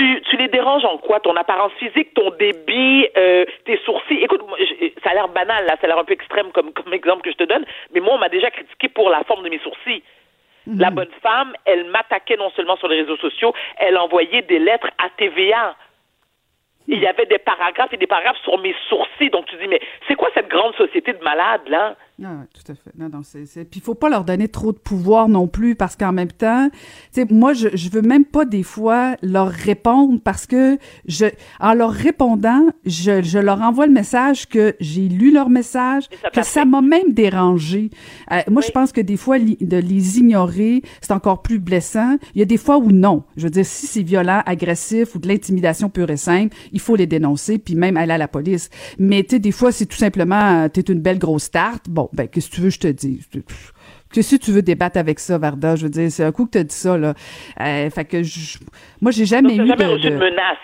tu, 0.00 0.22
tu 0.22 0.36
les 0.36 0.48
déranges 0.48 0.84
en 0.84 0.96
quoi? 0.96 1.20
Ton 1.20 1.36
apparence 1.36 1.72
physique, 1.74 2.14
ton 2.14 2.30
débit, 2.30 3.06
euh, 3.16 3.44
tes 3.66 3.78
sourcils? 3.84 4.22
Écoute, 4.22 4.40
ça 5.04 5.10
a 5.10 5.14
l'air 5.14 5.28
banal, 5.28 5.66
là, 5.66 5.76
ça 5.78 5.84
a 5.84 5.86
l'air 5.88 5.98
un 5.98 6.04
peu 6.04 6.14
extrême 6.14 6.50
comme, 6.52 6.72
comme 6.72 6.94
exemple 6.94 7.22
que 7.22 7.30
je 7.30 7.36
te 7.36 7.44
donne, 7.44 7.64
mais 7.92 8.00
moi, 8.00 8.14
on 8.14 8.18
m'a 8.18 8.30
déjà 8.30 8.50
critiqué 8.50 8.88
pour 8.88 9.10
la 9.10 9.22
forme 9.24 9.44
de 9.44 9.50
mes 9.50 9.58
sourcils. 9.58 10.02
La 10.66 10.88
mhm. 10.88 10.96
bonne 10.96 11.10
femme, 11.22 11.52
elle 11.66 11.84
m'attaquait 11.84 12.36
non 12.36 12.50
seulement 12.50 12.76
sur 12.76 12.88
les 12.88 13.02
réseaux 13.02 13.18
sociaux, 13.18 13.52
elle 13.76 13.98
envoyait 13.98 14.42
des 14.42 14.58
lettres 14.58 14.88
à 14.98 15.10
TVA. 15.16 15.76
Il 16.88 16.98
y 16.98 17.06
avait 17.06 17.26
des 17.26 17.38
paragraphes 17.38 17.92
et 17.92 17.98
des 17.98 18.06
paragraphes 18.06 18.40
sur 18.42 18.58
mes 18.58 18.74
sourcils. 18.88 19.30
Donc 19.30 19.46
tu 19.46 19.56
dis, 19.56 19.68
mais 19.68 19.80
c'est 20.08 20.14
quoi 20.14 20.30
cette 20.34 20.48
grande 20.48 20.74
société 20.76 21.12
de 21.12 21.22
malades, 21.22 21.68
là? 21.68 21.96
Ah, 22.22 22.44
tout 22.52 22.70
à 22.70 22.74
fait. 22.74 22.90
Non, 22.98 23.08
non, 23.08 23.22
c'est. 23.22 23.44
Puis 23.64 23.80
il 23.80 23.82
faut 23.82 23.94
pas 23.94 24.10
leur 24.10 24.24
donner 24.24 24.46
trop 24.48 24.72
de 24.72 24.78
pouvoir 24.78 25.28
non 25.30 25.48
plus 25.48 25.74
parce 25.74 25.96
qu'en 25.96 26.12
même 26.12 26.30
temps, 26.30 26.68
tu 26.70 27.22
sais, 27.22 27.26
moi, 27.30 27.54
je, 27.54 27.68
je 27.72 27.88
veux 27.88 28.02
même 28.02 28.26
pas 28.26 28.44
des 28.44 28.62
fois 28.62 29.16
leur 29.22 29.48
répondre 29.48 30.20
parce 30.22 30.44
que 30.44 30.76
je, 31.06 31.24
en 31.60 31.72
leur 31.72 31.90
répondant, 31.92 32.66
je, 32.84 33.22
je 33.22 33.38
leur 33.38 33.62
envoie 33.62 33.86
le 33.86 33.92
message 33.92 34.48
que 34.48 34.76
j'ai 34.80 35.08
lu 35.08 35.32
leur 35.32 35.48
message, 35.48 36.04
ça 36.22 36.28
que 36.30 36.42
ça 36.44 36.64
m'a 36.66 36.82
même 36.82 37.12
dérangé. 37.14 37.88
Euh, 38.32 38.40
moi, 38.50 38.60
Oui. 38.60 38.64
je 38.66 38.72
pense 38.72 38.92
que 38.92 39.00
des 39.00 39.16
fois, 39.16 39.38
li- 39.38 39.56
de 39.58 39.78
les 39.78 40.18
ignorer, 40.18 40.82
c'est 41.00 41.12
encore 41.12 41.40
plus 41.40 41.58
blessant. 41.58 42.18
Il 42.34 42.40
y 42.40 42.42
a 42.42 42.44
des 42.46 42.58
fois 42.58 42.76
où 42.76 42.92
non. 42.92 43.24
Je 43.38 43.44
veux 43.44 43.50
dire, 43.50 43.64
si 43.64 43.86
c'est 43.86 44.02
violent, 44.02 44.42
agressif 44.44 45.14
ou 45.14 45.18
de 45.20 45.26
l'intimidation 45.28 45.88
pure 45.88 46.10
et 46.10 46.18
simple, 46.18 46.54
il 46.72 46.80
faut 46.80 46.96
les 46.96 47.06
dénoncer 47.06 47.56
puis 47.56 47.76
même 47.76 47.96
aller 47.96 48.12
à 48.12 48.18
la 48.18 48.28
police. 48.28 48.68
Mais 48.98 49.22
tu 49.22 49.36
sais, 49.36 49.38
des 49.38 49.52
fois, 49.52 49.72
c'est 49.72 49.86
tout 49.86 49.96
simplement, 49.96 50.64
euh, 50.64 50.68
t'es 50.68 50.82
une 50.82 51.00
belle 51.00 51.18
grosse 51.18 51.50
tarte. 51.50 51.88
Bon, 51.88 52.08
ben, 52.12 52.28
qu'est-ce 52.28 52.48
que 52.50 52.54
tu 52.56 52.60
veux 52.60 52.68
que 52.68 52.74
je 52.74 52.80
te 52.80 52.88
dise? 52.88 53.28
Que 54.12 54.22
si 54.22 54.38
tu 54.38 54.50
veux 54.50 54.62
débattre 54.62 54.98
avec 54.98 55.20
ça, 55.20 55.38
Varda, 55.38 55.76
je 55.76 55.84
veux 55.84 55.90
dire, 55.90 56.10
c'est 56.10 56.24
un 56.24 56.32
coup 56.32 56.46
que 56.46 56.50
t'as 56.50 56.64
dit 56.64 56.74
ça, 56.74 56.98
là. 56.98 57.14
Euh, 57.60 57.90
fait 57.90 58.04
que 58.04 58.22
je, 58.22 58.58
moi, 59.00 59.12
j'ai 59.12 59.24
jamais 59.26 59.54
eu 59.54 59.58
t'as 59.58 59.66
jamais 59.66 59.84
de- 59.84 59.90
reçu 59.90 60.04
de- 60.04 60.10
de 60.10 60.16
menace? 60.18 60.56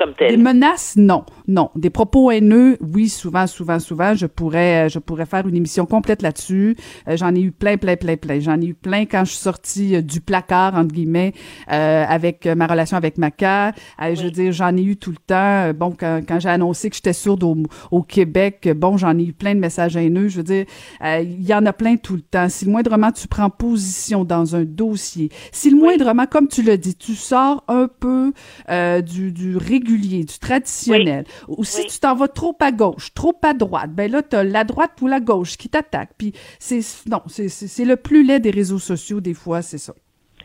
Comme 0.00 0.14
des 0.18 0.36
menaces, 0.38 0.94
non, 0.96 1.24
non. 1.46 1.70
Des 1.76 1.90
propos 1.90 2.30
haineux, 2.30 2.78
oui, 2.80 3.10
souvent, 3.10 3.46
souvent, 3.46 3.78
souvent. 3.78 4.14
Je 4.14 4.26
pourrais, 4.26 4.86
euh, 4.86 4.88
je 4.88 4.98
pourrais 4.98 5.26
faire 5.26 5.46
une 5.46 5.56
émission 5.56 5.84
complète 5.84 6.22
là-dessus. 6.22 6.74
Euh, 7.06 7.18
j'en 7.18 7.34
ai 7.34 7.40
eu 7.40 7.52
plein, 7.52 7.76
plein, 7.76 7.96
plein, 7.96 8.16
plein. 8.16 8.40
J'en 8.40 8.58
ai 8.60 8.66
eu 8.66 8.74
plein 8.74 9.04
quand 9.04 9.24
je 9.24 9.32
suis 9.32 9.42
sortie 9.42 9.96
euh, 9.96 10.00
du 10.00 10.22
placard 10.22 10.74
entre 10.74 10.94
guillemets 10.94 11.34
euh, 11.70 12.04
avec 12.08 12.46
ma 12.46 12.66
relation 12.66 12.96
avec 12.96 13.18
Maca. 13.18 13.72
Euh, 14.00 14.14
Je 14.14 14.22
veux 14.22 14.30
dire, 14.30 14.52
j'en 14.52 14.74
ai 14.74 14.82
eu 14.82 14.96
tout 14.96 15.10
le 15.10 15.18
temps. 15.18 15.72
Bon, 15.74 15.94
quand, 15.98 16.22
quand 16.26 16.40
j'ai 16.40 16.48
annoncé 16.48 16.88
que 16.88 16.96
j'étais 16.96 17.12
sourde 17.12 17.44
au, 17.44 17.56
au 17.90 18.02
Québec, 18.02 18.70
bon, 18.74 18.96
j'en 18.96 19.18
ai 19.18 19.24
eu 19.24 19.32
plein 19.34 19.54
de 19.54 19.60
messages 19.60 19.96
haineux. 19.96 20.28
Je 20.28 20.38
veux 20.38 20.44
dire, 20.44 20.64
il 21.04 21.46
y 21.46 21.52
en 21.52 21.66
a 21.66 21.74
plein 21.74 21.96
tout 21.96 22.14
le 22.14 22.22
temps. 22.22 22.48
Si 22.48 22.64
le 22.64 22.70
moindrement 22.70 23.12
tu 23.12 23.28
prends 23.28 23.50
position 23.50 24.24
dans 24.24 24.56
un 24.56 24.64
dossier, 24.64 25.28
si 25.52 25.68
le 25.68 25.76
moindrement, 25.76 26.24
comme 26.26 26.48
tu 26.48 26.62
l'as 26.62 26.78
dit, 26.78 26.94
tu 26.94 27.14
sors 27.14 27.62
un 27.68 27.88
peu 27.88 28.32
euh, 28.70 29.02
du, 29.02 29.32
du 29.32 29.56
régulier, 29.90 30.24
du 30.24 30.38
traditionnel, 30.38 31.24
ou 31.48 31.64
si 31.64 31.82
Oui. 31.82 31.86
tu 31.88 31.98
t'en 32.00 32.14
vas 32.14 32.28
trop 32.28 32.56
à 32.60 32.70
gauche, 32.72 33.12
trop 33.14 33.34
à 33.42 33.54
droite, 33.54 33.90
ben 33.90 34.10
là, 34.10 34.22
t'as 34.22 34.42
la 34.44 34.64
droite 34.64 34.92
ou 35.00 35.06
la 35.08 35.20
gauche 35.20 35.56
qui 35.56 35.68
t'attaque. 35.68 36.10
Puis 36.18 36.32
c'est 36.58 36.80
non, 37.08 37.22
c'est 37.26 37.84
le 37.84 37.96
plus 37.96 38.22
laid 38.24 38.40
des 38.40 38.50
réseaux 38.50 38.78
sociaux 38.78 39.20
des 39.20 39.34
fois, 39.34 39.62
c'est 39.62 39.78
ça. 39.78 39.92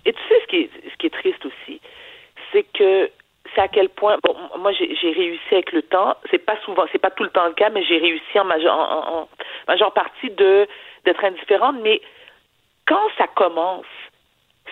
Et 0.06 0.14
tu 0.14 0.20
sais 0.30 0.40
ce 0.42 0.48
qui 0.48 0.56
est, 0.58 0.70
ce 0.92 0.96
qui 0.98 1.08
est 1.08 1.10
triste 1.22 1.46
aussi, 1.46 1.80
c'est 2.52 2.64
que 2.74 3.10
c'est 3.54 3.62
à 3.62 3.68
quel 3.68 3.90
point. 3.90 4.18
Bon, 4.24 4.36
moi 4.60 4.72
j'ai 4.74 4.96
j'ai 4.96 5.12
réussi 5.12 5.52
avec 5.54 5.72
le 5.72 5.82
temps. 5.82 6.16
C'est 6.32 6.40
pas 6.46 6.58
souvent, 6.66 6.84
c'est 6.92 7.00
pas 7.00 7.12
tout 7.12 7.24
le 7.24 7.30
temps 7.30 7.48
le 7.48 7.54
cas, 7.54 7.70
mais 7.70 7.84
j'ai 7.84 7.98
réussi 7.98 8.40
en 8.40 8.46
majeure, 8.46 8.78
en, 8.78 9.22
en- 9.22 9.30
majeure 9.68 9.94
partie 9.94 10.30
de 10.32 10.68
d'être 11.06 11.24
indifférente. 11.24 11.78
Mais 11.84 12.02
quand 12.88 13.02
ça 13.18 13.28
commence, 13.28 13.86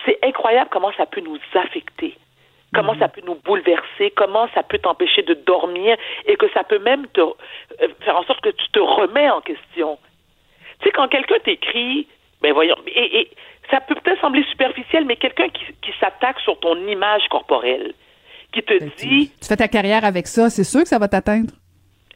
c'est 0.06 0.20
incroyable 0.24 0.70
comment 0.72 0.92
ça 0.98 1.06
peut 1.06 1.22
nous 1.22 1.38
affecter. 1.54 2.16
Comment 2.74 2.98
ça 3.00 3.08
peut 3.08 3.22
nous 3.26 3.36
bouleverser, 3.36 4.12
comment 4.16 4.48
ça 4.54 4.64
peut 4.64 4.80
t'empêcher 4.80 5.22
de 5.22 5.34
dormir 5.36 5.96
et 6.26 6.36
que 6.36 6.50
ça 6.54 6.64
peut 6.64 6.80
même 6.80 7.08
te 7.08 7.22
euh, 7.22 7.34
faire 8.02 8.18
en 8.18 8.24
sorte 8.24 8.42
que 8.42 8.50
tu 8.50 8.68
te 8.72 8.80
remets 8.80 9.30
en 9.30 9.42
question? 9.42 9.98
Tu 10.80 10.86
sais, 10.86 10.92
quand 10.92 11.08
quelqu'un 11.08 11.40
t'écrit, 11.44 12.08
ben 12.42 12.54
voyons, 12.54 12.76
et, 12.88 13.20
et 13.22 13.32
ça 13.72 13.80
peut 13.82 13.96
peut-être 13.96 14.20
sembler 14.22 14.44
superficiel, 14.52 15.06
mais 15.06 15.16
quelqu'un 15.16 15.50
qui, 15.50 15.66
qui 15.82 15.92
s'attaque 16.00 16.40
sur 16.42 16.60
ton 16.60 16.76
image 16.88 17.24
corporelle, 17.30 17.94
qui 18.52 18.62
te 18.64 18.74
Ben, 18.80 18.90
dit 18.98 19.32
Tu 19.42 19.48
fais 19.48 19.56
ta 19.56 19.68
carrière 19.68 20.04
avec 20.06 20.28
ça, 20.28 20.50
c'est 20.50 20.64
sûr 20.64 20.82
que 20.82 20.88
ça 20.90 21.00
va 21.00 21.08
t'atteindre. 21.08 21.54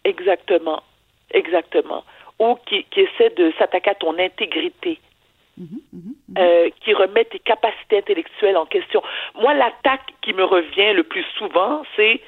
exactement, 0.03 0.81
exactement, 1.33 2.03
ou 2.39 2.55
qui, 2.67 2.83
qui 2.91 3.01
essaie 3.01 3.29
de 3.35 3.53
s'attaquer 3.57 3.91
à 3.91 3.95
ton 3.95 4.17
intégrité, 4.19 4.99
euh, 6.37 6.69
qui 6.81 6.93
remet 6.93 7.25
tes 7.25 7.39
capacités 7.39 7.97
intellectuelles 7.97 8.57
en 8.57 8.65
question. 8.65 9.01
Moi, 9.35 9.53
l'attaque 9.53 10.13
qui 10.21 10.33
me 10.33 10.43
revient 10.43 10.93
le 10.93 11.03
plus 11.03 11.25
souvent, 11.37 11.83
c'est 11.95 12.21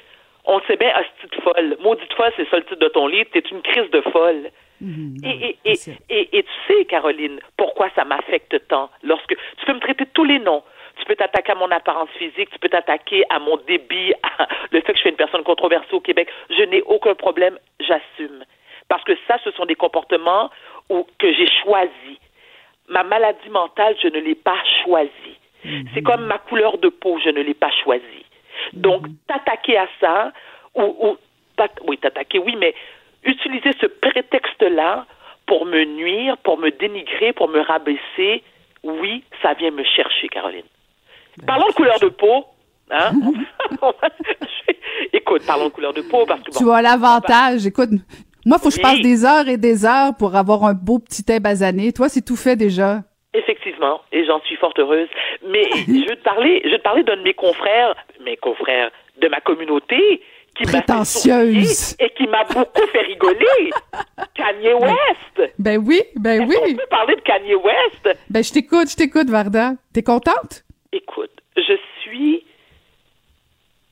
on 0.46 0.58
sait 0.62 0.76
bien, 0.76 0.90
hostie 0.98 1.36
de 1.36 1.42
folle? 1.42 1.76
Maudite 1.80 2.12
folle, 2.14 2.32
c'est 2.36 2.48
ça 2.48 2.56
le 2.56 2.64
titre 2.64 2.80
de 2.80 2.88
ton 2.88 3.06
livre, 3.06 3.28
t'es 3.32 3.40
une 3.50 3.62
crise 3.62 3.90
de 3.90 4.00
folle. 4.00 4.50
Et, 5.22 5.28
et, 5.50 5.58
et, 5.66 5.74
c'est- 5.74 5.98
et, 6.08 6.38
et 6.38 6.42
tu 6.42 6.50
sais, 6.66 6.84
Caroline, 6.86 7.38
pourquoi 7.58 7.90
ça 7.94 8.04
m'affecte 8.04 8.66
tant? 8.68 8.88
Lorsque 9.02 9.36
tu 9.58 9.66
peux 9.66 9.74
me 9.74 9.80
traiter 9.80 10.06
tous 10.14 10.24
les 10.24 10.38
noms. 10.38 10.62
Tu 10.96 11.04
peux 11.06 11.14
t'attaquer 11.16 11.52
à 11.52 11.54
mon 11.54 11.70
apparence 11.70 12.10
physique, 12.18 12.50
tu 12.50 12.58
peux 12.58 12.68
t'attaquer 12.68 13.22
à 13.30 13.38
mon 13.38 13.56
débit, 13.58 14.12
à 14.38 14.48
le 14.70 14.80
fait 14.80 14.92
que 14.92 14.96
je 14.96 15.00
suis 15.00 15.10
une 15.10 15.16
personne 15.16 15.42
controversée 15.44 15.92
au 15.92 16.00
Québec. 16.00 16.28
Je 16.50 16.62
n'ai 16.64 16.82
aucun 16.82 17.14
problème, 17.14 17.58
j'assume. 17.78 18.44
Parce 18.88 19.04
que 19.04 19.12
ça, 19.28 19.38
ce 19.44 19.50
sont 19.52 19.66
des 19.66 19.76
comportements 19.76 20.50
où, 20.88 21.06
que 21.18 21.32
j'ai 21.32 21.46
choisis. 21.62 22.18
Ma 22.90 23.02
maladie 23.04 23.48
mentale, 23.50 23.96
je 24.02 24.08
ne 24.08 24.18
l'ai 24.18 24.34
pas 24.34 24.58
choisie. 24.82 25.38
C'est 25.94 26.02
comme 26.02 26.24
ma 26.26 26.38
couleur 26.38 26.78
de 26.78 26.88
peau, 26.88 27.18
je 27.22 27.30
ne 27.30 27.40
l'ai 27.40 27.54
pas 27.54 27.70
choisie. 27.84 28.24
Donc, 28.72 29.06
t'attaquer 29.26 29.78
à 29.78 29.86
ça, 30.00 30.32
ou, 30.74 30.82
ou 30.82 31.16
oui, 31.86 31.98
t'attaquer, 31.98 32.38
oui, 32.38 32.56
mais 32.58 32.74
utiliser 33.24 33.70
ce 33.80 33.86
prétexte-là 33.86 35.06
pour 35.46 35.66
me 35.66 35.84
nuire, 35.84 36.36
pour 36.38 36.58
me 36.58 36.70
dénigrer, 36.70 37.32
pour 37.32 37.48
me 37.48 37.60
rabaisser, 37.60 38.42
oui, 38.82 39.24
ça 39.42 39.54
vient 39.54 39.70
me 39.70 39.84
chercher, 39.84 40.28
Caroline. 40.28 40.64
Parlons 41.46 41.68
de 41.68 41.74
couleur 41.74 41.98
de 42.00 42.08
peau. 42.08 42.46
Hein? 42.90 43.12
Écoute, 45.12 45.42
parlons 45.46 45.66
de 45.66 45.70
couleur 45.70 45.92
de 45.92 46.02
peau 46.02 46.24
parce 46.26 46.42
que 46.42 46.52
bon, 46.52 46.58
Tu 46.58 46.70
as 46.70 46.82
l'avantage. 46.82 47.66
Écoute, 47.66 47.90
moi, 48.46 48.58
faut 48.58 48.68
que 48.70 48.74
je 48.76 48.80
passe 48.80 49.00
des 49.00 49.24
heures 49.24 49.48
et 49.48 49.56
des 49.56 49.84
heures 49.84 50.14
pour 50.18 50.34
avoir 50.36 50.64
un 50.64 50.74
beau 50.74 50.98
petit 50.98 51.22
thé 51.24 51.40
basané. 51.40 51.92
Toi, 51.92 52.08
c'est 52.08 52.24
tout 52.24 52.36
fait 52.36 52.56
déjà. 52.56 53.02
Effectivement, 53.32 54.00
et 54.12 54.24
j'en 54.24 54.40
suis 54.42 54.56
fort 54.56 54.72
heureuse. 54.78 55.08
Mais 55.48 55.64
je 55.86 56.08
veux 56.08 56.16
te 56.16 56.22
parler, 56.24 56.60
je 56.64 56.70
veux 56.70 56.78
te 56.78 56.82
parler 56.82 57.02
d'un 57.04 57.16
de 57.16 57.22
mes 57.22 57.34
confrères, 57.34 57.94
mes 58.24 58.36
confrères 58.36 58.90
de 59.20 59.28
ma 59.28 59.40
communauté, 59.40 60.22
qui 60.56 60.64
Prétentieuse. 60.64 61.94
et 62.00 62.10
qui 62.10 62.26
m'a 62.26 62.42
beaucoup 62.44 62.86
fait 62.92 63.02
rigoler. 63.02 63.70
Kanye 64.34 64.72
West. 64.74 65.52
Ben 65.58 65.78
oui, 65.86 66.00
ben 66.16 66.42
On 66.42 66.46
oui. 66.48 66.74
peut 66.74 66.86
parler 66.90 67.14
de 67.16 67.20
Kanye 67.20 67.54
West? 67.54 68.18
Ben 68.28 68.42
je 68.42 68.52
t'écoute, 68.52 68.90
je 68.90 68.96
t'écoute, 68.96 69.28
Varda. 69.30 69.74
T'es 69.94 70.02
contente? 70.02 70.64
Écoute, 70.92 71.30
je 71.56 71.74
suis 72.02 72.44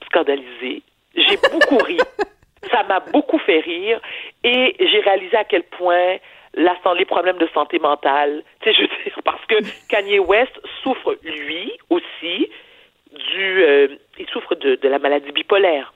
scandalisée. 0.07 0.83
J'ai 1.15 1.37
beaucoup 1.37 1.79
ri. 1.85 1.99
Ça 2.71 2.83
m'a 2.85 3.01
beaucoup 3.01 3.39
fait 3.39 3.61
rire 3.61 4.01
et 4.45 4.77
j'ai 4.79 5.01
réalisé 5.01 5.37
à 5.37 5.45
quel 5.45 5.63
point 5.63 6.19
les 6.95 7.05
problèmes 7.05 7.39
de 7.39 7.49
santé 7.55 7.79
mentale, 7.79 8.43
tu 8.61 8.71
sais, 8.71 8.75
je 8.77 8.83
veux 8.83 9.05
dire, 9.05 9.19
parce 9.25 9.45
que 9.47 9.57
Kanye 9.89 10.19
West 10.19 10.53
souffre, 10.83 11.17
lui 11.23 11.73
aussi, 11.91 12.49
du, 13.13 13.63
euh, 13.63 13.89
il 14.19 14.27
souffre 14.29 14.55
de, 14.55 14.77
de 14.77 14.89
la 14.89 14.99
maladie 14.99 15.33
bipolaire. 15.33 15.93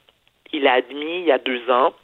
Il 0.53 0.67
a 0.67 0.75
admis 0.75 1.21
il 1.21 1.25
y 1.25 1.33
a 1.33 1.39
deux 1.39 1.71
ans, 1.71 1.95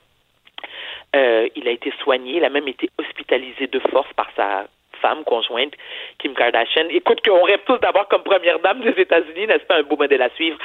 euh, 1.14 1.48
il 1.54 1.68
a 1.68 1.70
été 1.70 1.92
soigné, 2.02 2.37
il 2.37 2.44
a 2.44 2.50
même 2.50 2.68
été 2.68 2.90
hospitalisé 2.98 3.66
de 3.66 3.78
force 3.78 4.12
par 4.14 4.30
sa 4.37 4.66
femme 5.00 5.24
conjointe, 5.24 5.74
Kim 6.18 6.34
Kardashian. 6.34 6.88
Écoute, 6.90 7.20
qu'on 7.26 7.42
rêve 7.42 7.60
tous 7.66 7.78
d'avoir 7.78 8.08
comme 8.08 8.22
première 8.22 8.58
dame 8.60 8.80
des 8.80 9.00
États-Unis, 9.00 9.46
n'est-ce 9.46 9.64
pas? 9.64 9.78
Un 9.78 9.82
beau 9.82 9.96
modèle 9.96 10.22
à 10.22 10.30
suivre? 10.30 10.58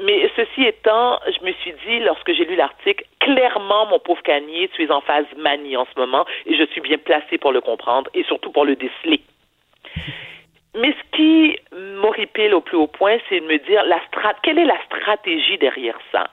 Mais 0.00 0.30
ceci 0.36 0.64
étant, 0.64 1.18
je 1.26 1.44
me 1.44 1.52
suis 1.52 1.74
dit, 1.86 2.00
lorsque 2.00 2.32
j'ai 2.32 2.44
lu 2.44 2.56
l'article, 2.56 3.04
clairement, 3.20 3.86
mon 3.86 3.98
pauvre 3.98 4.22
Kanye, 4.22 4.68
tu 4.74 4.84
es 4.84 4.90
en 4.90 5.00
phase 5.00 5.26
manie 5.36 5.76
en 5.76 5.86
ce 5.86 5.98
moment, 5.98 6.26
et 6.44 6.54
je 6.54 6.64
suis 6.66 6.80
bien 6.80 6.98
placée 6.98 7.38
pour 7.38 7.52
le 7.52 7.60
comprendre, 7.60 8.10
et 8.12 8.22
surtout 8.24 8.52
pour 8.52 8.64
le 8.64 8.76
déceler. 8.76 9.20
Mais 10.74 10.92
ce 10.92 11.16
qui 11.16 11.58
m'horripile 11.72 12.54
au 12.54 12.60
plus 12.60 12.76
haut 12.76 12.86
point, 12.86 13.16
c'est 13.28 13.40
de 13.40 13.46
me 13.46 13.58
dire, 13.58 13.82
la 13.84 14.00
strat 14.08 14.34
quelle 14.42 14.58
est 14.58 14.66
la 14.66 14.78
stratégie 14.84 15.56
derrière 15.56 15.98
ça? 16.12 16.28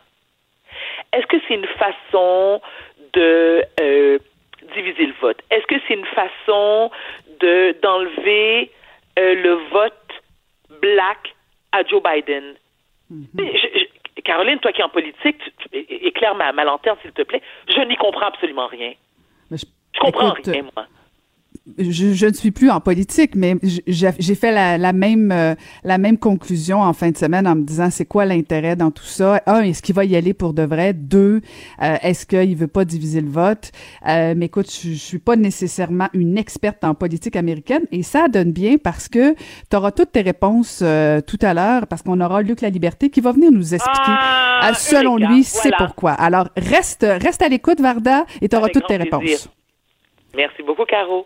Est-ce 1.13 1.25
que 1.27 1.37
c'est 1.47 1.53
une 1.53 1.67
façon 1.67 2.61
de 3.13 3.63
euh, 3.79 4.17
diviser 4.75 5.05
le 5.05 5.13
vote? 5.21 5.39
Est-ce 5.49 5.65
que 5.67 5.75
c'est 5.87 5.93
une 5.93 6.05
façon 6.05 6.91
de 7.43 7.75
d'enlever 7.81 8.71
euh, 9.19 9.35
le 9.35 9.53
vote 9.71 10.09
black 10.81 11.35
à 11.71 11.83
Joe 11.83 12.01
Biden? 12.01 12.55
Je- 13.11 13.45
je- 13.79 14.21
Caroline, 14.23 14.59
toi 14.59 14.71
qui 14.71 14.81
es 14.81 14.83
en 14.83 14.89
politique, 14.89 15.37
tu- 15.59 15.77
éclaire 16.09 16.33
ma, 16.35 16.51
ma 16.53 16.63
lanterne, 16.63 16.97
s'il 17.01 17.11
te 17.11 17.23
plaît. 17.23 17.41
Je 17.67 17.81
n'y 17.81 17.95
comprends 17.97 18.27
absolument 18.27 18.67
rien. 18.67 18.93
Ben, 19.51 19.57
je- 19.57 19.65
Je 19.95 19.99
comprends 19.99 20.33
Écoute, 20.33 20.47
rien, 20.47 20.63
moi. 20.75 20.85
Je, 21.77 22.13
je 22.13 22.25
ne 22.25 22.33
suis 22.33 22.51
plus 22.51 22.69
en 22.69 22.81
politique, 22.81 23.35
mais 23.35 23.55
j'ai 23.87 24.35
fait 24.35 24.51
la, 24.51 24.77
la 24.77 24.91
même 24.91 25.31
euh, 25.31 25.55
la 25.83 25.97
même 25.97 26.17
conclusion 26.17 26.81
en 26.81 26.91
fin 26.91 27.09
de 27.11 27.17
semaine 27.17 27.47
en 27.47 27.55
me 27.55 27.63
disant 27.63 27.89
c'est 27.89 28.05
quoi 28.05 28.25
l'intérêt 28.25 28.75
dans 28.75 28.91
tout 28.91 29.05
ça? 29.05 29.41
Un, 29.45 29.61
est-ce 29.61 29.81
qu'il 29.81 29.95
va 29.95 30.03
y 30.03 30.15
aller 30.15 30.33
pour 30.33 30.53
de 30.53 30.63
vrai? 30.63 30.91
Deux, 30.93 31.41
euh, 31.81 31.95
est-ce 32.01 32.25
qu'il 32.25 32.55
veut 32.57 32.67
pas 32.67 32.83
diviser 32.83 33.21
le 33.21 33.29
vote? 33.29 33.71
Euh, 34.07 34.33
Mais 34.35 34.47
écoute, 34.47 34.69
je, 34.69 34.89
je 34.89 34.95
suis 34.95 35.19
pas 35.19 35.37
nécessairement 35.37 36.09
une 36.13 36.37
experte 36.37 36.83
en 36.83 36.95
politique 36.95 37.35
américaine 37.37 37.83
et 37.91 38.03
ça 38.03 38.27
donne 38.27 38.51
bien 38.51 38.75
parce 38.77 39.07
que 39.07 39.33
tu 39.69 39.75
auras 39.77 39.91
toutes 39.91 40.11
tes 40.11 40.21
réponses 40.21 40.81
euh, 40.83 41.21
tout 41.21 41.39
à 41.41 41.53
l'heure 41.53 41.87
parce 41.87 42.01
qu'on 42.01 42.19
aura 42.19 42.41
Luc 42.41 42.59
La 42.59 42.69
Liberté 42.69 43.09
qui 43.09 43.21
va 43.21 43.31
venir 43.31 43.51
nous 43.51 43.73
expliquer. 43.73 44.01
Ah, 44.07 44.71
euh, 44.71 44.73
selon 44.73 45.15
lui, 45.17 45.43
c'est 45.45 45.71
pourquoi. 45.77 46.11
Alors, 46.11 46.49
reste, 46.57 47.05
reste 47.09 47.41
à 47.41 47.47
l'écoute, 47.47 47.79
Varda, 47.79 48.25
et 48.41 48.49
tu 48.49 48.55
auras 48.57 48.65
Avec 48.65 48.73
toutes 48.73 48.87
tes 48.87 48.97
plaisir. 48.97 49.19
réponses. 49.19 49.49
Merci 50.35 50.61
beaucoup, 50.63 50.83
Caro. 50.85 51.25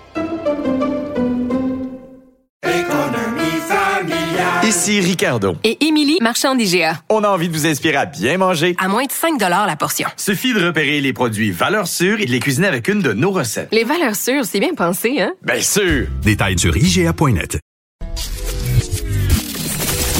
Ici 4.63 4.99
Ricardo. 5.01 5.55
Et 5.63 5.85
Émilie, 5.85 6.19
marchand 6.21 6.53
d'IGA. 6.53 7.01
On 7.09 7.23
a 7.23 7.29
envie 7.29 7.49
de 7.49 7.53
vous 7.53 7.65
inspirer 7.65 7.95
à 7.95 8.05
bien 8.05 8.37
manger. 8.37 8.75
À 8.77 8.87
moins 8.87 9.05
de 9.05 9.11
5 9.11 9.39
la 9.39 9.75
portion. 9.75 10.07
Suffit 10.17 10.53
de 10.53 10.63
repérer 10.63 11.01
les 11.01 11.13
produits 11.13 11.49
valeurs 11.51 11.87
sûres 11.87 12.19
et 12.21 12.25
de 12.25 12.31
les 12.31 12.39
cuisiner 12.39 12.67
avec 12.67 12.87
une 12.87 13.01
de 13.01 13.13
nos 13.13 13.31
recettes. 13.31 13.69
Les 13.71 13.83
valeurs 13.83 14.15
sûres, 14.15 14.45
c'est 14.45 14.59
bien 14.59 14.75
pensé, 14.75 15.19
hein? 15.19 15.33
Bien 15.41 15.61
sûr! 15.61 16.07
Détails 16.21 16.59
sur 16.59 16.77
IGA.net. 16.77 17.57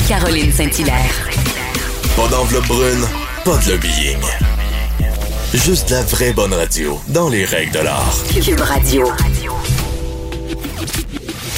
Caroline 0.07 0.51
Saint-Hilaire. 0.51 1.29
Pas 2.15 2.27
d'enveloppe 2.27 2.67
brune, 2.67 3.05
pas 3.45 3.57
de 3.57 3.71
lobbying. 3.71 4.17
Juste 5.53 5.91
la 5.91 6.01
vraie 6.03 6.33
bonne 6.33 6.53
radio, 6.53 6.99
dans 7.09 7.29
les 7.29 7.45
règles 7.45 7.73
de 7.73 7.79
l'art. 7.79 8.17
Cube 8.43 8.59
Radio. 8.59 9.05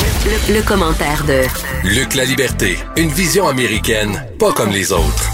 Le, 0.04 0.60
le 0.60 0.68
commentaire 0.68 1.24
de 1.26 1.48
Luc 1.88 2.16
La 2.16 2.26
Liberté, 2.26 2.76
une 2.98 3.08
vision 3.08 3.48
américaine, 3.48 4.12
pas 4.38 4.52
comme 4.52 4.72
les 4.72 4.92
autres. 4.92 5.30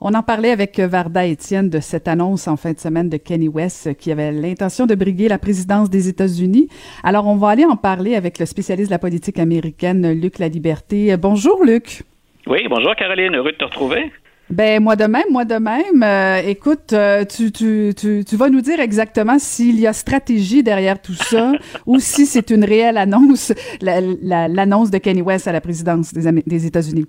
On 0.00 0.14
en 0.14 0.22
parlait 0.22 0.52
avec 0.52 0.78
Varda 0.78 1.26
Étienne 1.26 1.68
de 1.68 1.80
cette 1.80 2.06
annonce 2.06 2.46
en 2.46 2.56
fin 2.56 2.72
de 2.72 2.78
semaine 2.78 3.08
de 3.08 3.16
Kenny 3.16 3.48
West 3.48 3.96
qui 3.98 4.12
avait 4.12 4.30
l'intention 4.30 4.86
de 4.86 4.94
briguer 4.94 5.26
la 5.26 5.38
présidence 5.38 5.90
des 5.90 6.08
États-Unis. 6.08 6.68
Alors, 7.02 7.26
on 7.26 7.34
va 7.34 7.48
aller 7.48 7.64
en 7.64 7.74
parler 7.76 8.14
avec 8.14 8.38
le 8.38 8.46
spécialiste 8.46 8.90
de 8.90 8.94
la 8.94 9.00
politique 9.00 9.40
américaine, 9.40 10.12
Luc 10.12 10.38
La 10.38 10.46
Liberté. 10.46 11.16
Bonjour, 11.16 11.64
Luc. 11.64 12.04
Oui, 12.46 12.66
bonjour 12.70 12.94
Caroline, 12.94 13.34
heureux 13.34 13.52
de 13.52 13.56
te 13.56 13.64
retrouver. 13.64 14.12
Ben 14.50 14.82
moi 14.82 14.96
de 14.96 15.04
même, 15.04 15.30
moi 15.30 15.44
de 15.44 15.54
même. 15.54 16.02
Euh, 16.02 16.42
écoute, 16.44 16.92
euh, 16.92 17.24
tu, 17.24 17.52
tu, 17.52 17.92
tu, 17.96 18.24
tu 18.26 18.36
vas 18.36 18.48
nous 18.48 18.60
dire 18.60 18.80
exactement 18.80 19.38
s'il 19.38 19.78
y 19.78 19.86
a 19.86 19.92
stratégie 19.92 20.62
derrière 20.62 21.00
tout 21.00 21.14
ça 21.14 21.52
ou 21.86 22.00
si 22.00 22.26
c'est 22.26 22.50
une 22.50 22.64
réelle 22.64 22.98
annonce, 22.98 23.52
l'annonce 23.80 24.88
la, 24.88 24.92
de 24.92 24.98
Kenny 24.98 25.22
West 25.22 25.46
à 25.46 25.52
la 25.52 25.60
présidence 25.60 26.12
des, 26.12 26.42
des 26.44 26.66
États-Unis. 26.66 27.06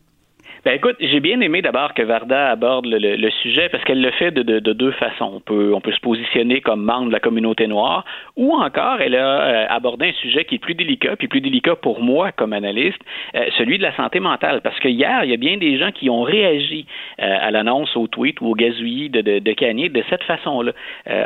Ben 0.63 0.75
écoute, 0.75 0.95
j'ai 0.99 1.19
bien 1.21 1.41
aimé 1.41 1.63
d'abord 1.63 1.95
que 1.95 2.03
Varda 2.03 2.51
aborde 2.51 2.85
le, 2.85 2.99
le, 2.99 3.15
le 3.15 3.31
sujet 3.31 3.67
parce 3.69 3.83
qu'elle 3.83 3.99
le 3.99 4.11
fait 4.11 4.29
de, 4.29 4.43
de, 4.43 4.59
de, 4.59 4.73
deux 4.73 4.91
façons. 4.91 5.31
On 5.33 5.39
peut, 5.39 5.73
on 5.73 5.81
peut 5.81 5.91
se 5.91 5.99
positionner 5.99 6.61
comme 6.61 6.83
membre 6.83 7.07
de 7.07 7.13
la 7.13 7.19
communauté 7.19 7.65
noire 7.65 8.05
ou 8.37 8.53
encore 8.53 9.01
elle 9.01 9.15
a 9.15 9.41
euh, 9.41 9.65
abordé 9.69 10.09
un 10.09 10.13
sujet 10.21 10.45
qui 10.45 10.55
est 10.55 10.59
plus 10.59 10.75
délicat, 10.75 11.15
puis 11.15 11.27
plus 11.27 11.41
délicat 11.41 11.75
pour 11.77 11.99
moi 11.99 12.31
comme 12.31 12.53
analyste, 12.53 12.99
euh, 13.33 13.45
celui 13.57 13.79
de 13.79 13.83
la 13.83 13.95
santé 13.95 14.19
mentale. 14.19 14.61
Parce 14.61 14.79
que 14.79 14.87
hier, 14.87 15.23
il 15.23 15.31
y 15.31 15.33
a 15.33 15.37
bien 15.37 15.57
des 15.57 15.79
gens 15.79 15.91
qui 15.91 16.11
ont 16.11 16.21
réagi 16.21 16.85
euh, 17.19 17.37
à 17.41 17.49
l'annonce 17.49 17.97
au 17.97 18.05
tweet 18.05 18.39
ou 18.39 18.51
au 18.51 18.53
gazouillis 18.53 19.09
de, 19.09 19.21
de, 19.21 19.39
de 19.39 19.53
Kanye 19.53 19.89
de 19.89 20.03
cette 20.11 20.23
façon-là, 20.25 20.73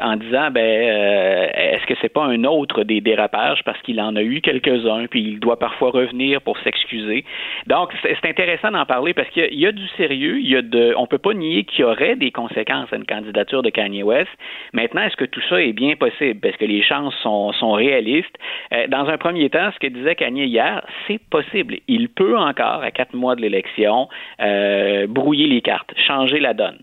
en 0.02 0.16
disant 0.16 0.50
ben 0.52 0.64
est-ce 0.64 1.86
que 1.88 1.96
c'est 2.02 2.14
pas 2.14 2.24
un 2.24 2.46
autre 2.46 2.84
des 2.84 3.02
dérapages 3.02 3.64
parce 3.66 3.82
qu'il 3.82 4.00
en 4.00 4.16
a 4.16 4.22
eu 4.22 4.40
quelques-uns, 4.40 5.08
puis 5.08 5.22
il 5.22 5.40
doit 5.42 5.60
parfois 5.60 5.90
revenir 5.90 6.42
pour 6.42 6.58
s'excuser. 6.60 7.26
Donc 7.68 7.92
c'est 8.02 8.30
intéressant 8.30 8.72
d'en 8.72 8.86
parler 8.86 9.14
parce 9.14 9.25
parce 9.26 9.34
qu'il 9.34 9.60
y, 9.60 9.66
a 9.66 9.72
du 9.72 9.88
sérieux, 9.98 10.40
il 10.40 10.48
y 10.48 10.56
a 10.56 10.62
de, 10.62 10.94
on 10.98 11.08
peut 11.08 11.18
pas 11.18 11.34
nier 11.34 11.64
qu'il 11.64 11.82
y 11.82 11.84
aurait 11.84 12.16
des 12.16 12.30
conséquences 12.30 12.94
à 12.94 12.96
une 12.96 13.08
candidature 13.08 13.64
de 13.64 13.72
Kanye 13.72 14.04
West. 14.04 14.30
Maintenant, 14.72 15.02
est-ce 15.02 15.16
que 15.16 15.26
tout 15.26 15.42
ça 15.50 15.62
est 15.62 15.74
bien 15.74 15.96
possible? 15.96 16.40
Parce 16.42 16.56
que 16.58 16.66
les 16.66 16.84
chances 16.84 17.16
sont, 17.24 17.72
réalistes? 17.72 18.36
Euh, 18.72 18.86
dans 18.88 19.08
un 19.08 19.18
premier 19.18 19.50
temps, 19.50 19.72
ce 19.74 19.80
que 19.80 19.88
disait 19.88 20.16
Kanye 20.16 20.46
hier, 20.46 20.86
c'est 21.08 21.20
possible. 21.30 21.78
Il 21.88 22.10
peut 22.10 22.38
encore, 22.38 22.84
à 22.84 22.92
quatre 22.92 23.16
mois 23.16 23.36
de 23.36 23.42
l'élection, 23.42 24.10
euh, 24.42 25.08
brouiller 25.08 25.48
les 25.48 25.62
cartes, 25.62 25.92
changer 26.08 26.40
la 26.40 26.54
donne. 26.54 26.78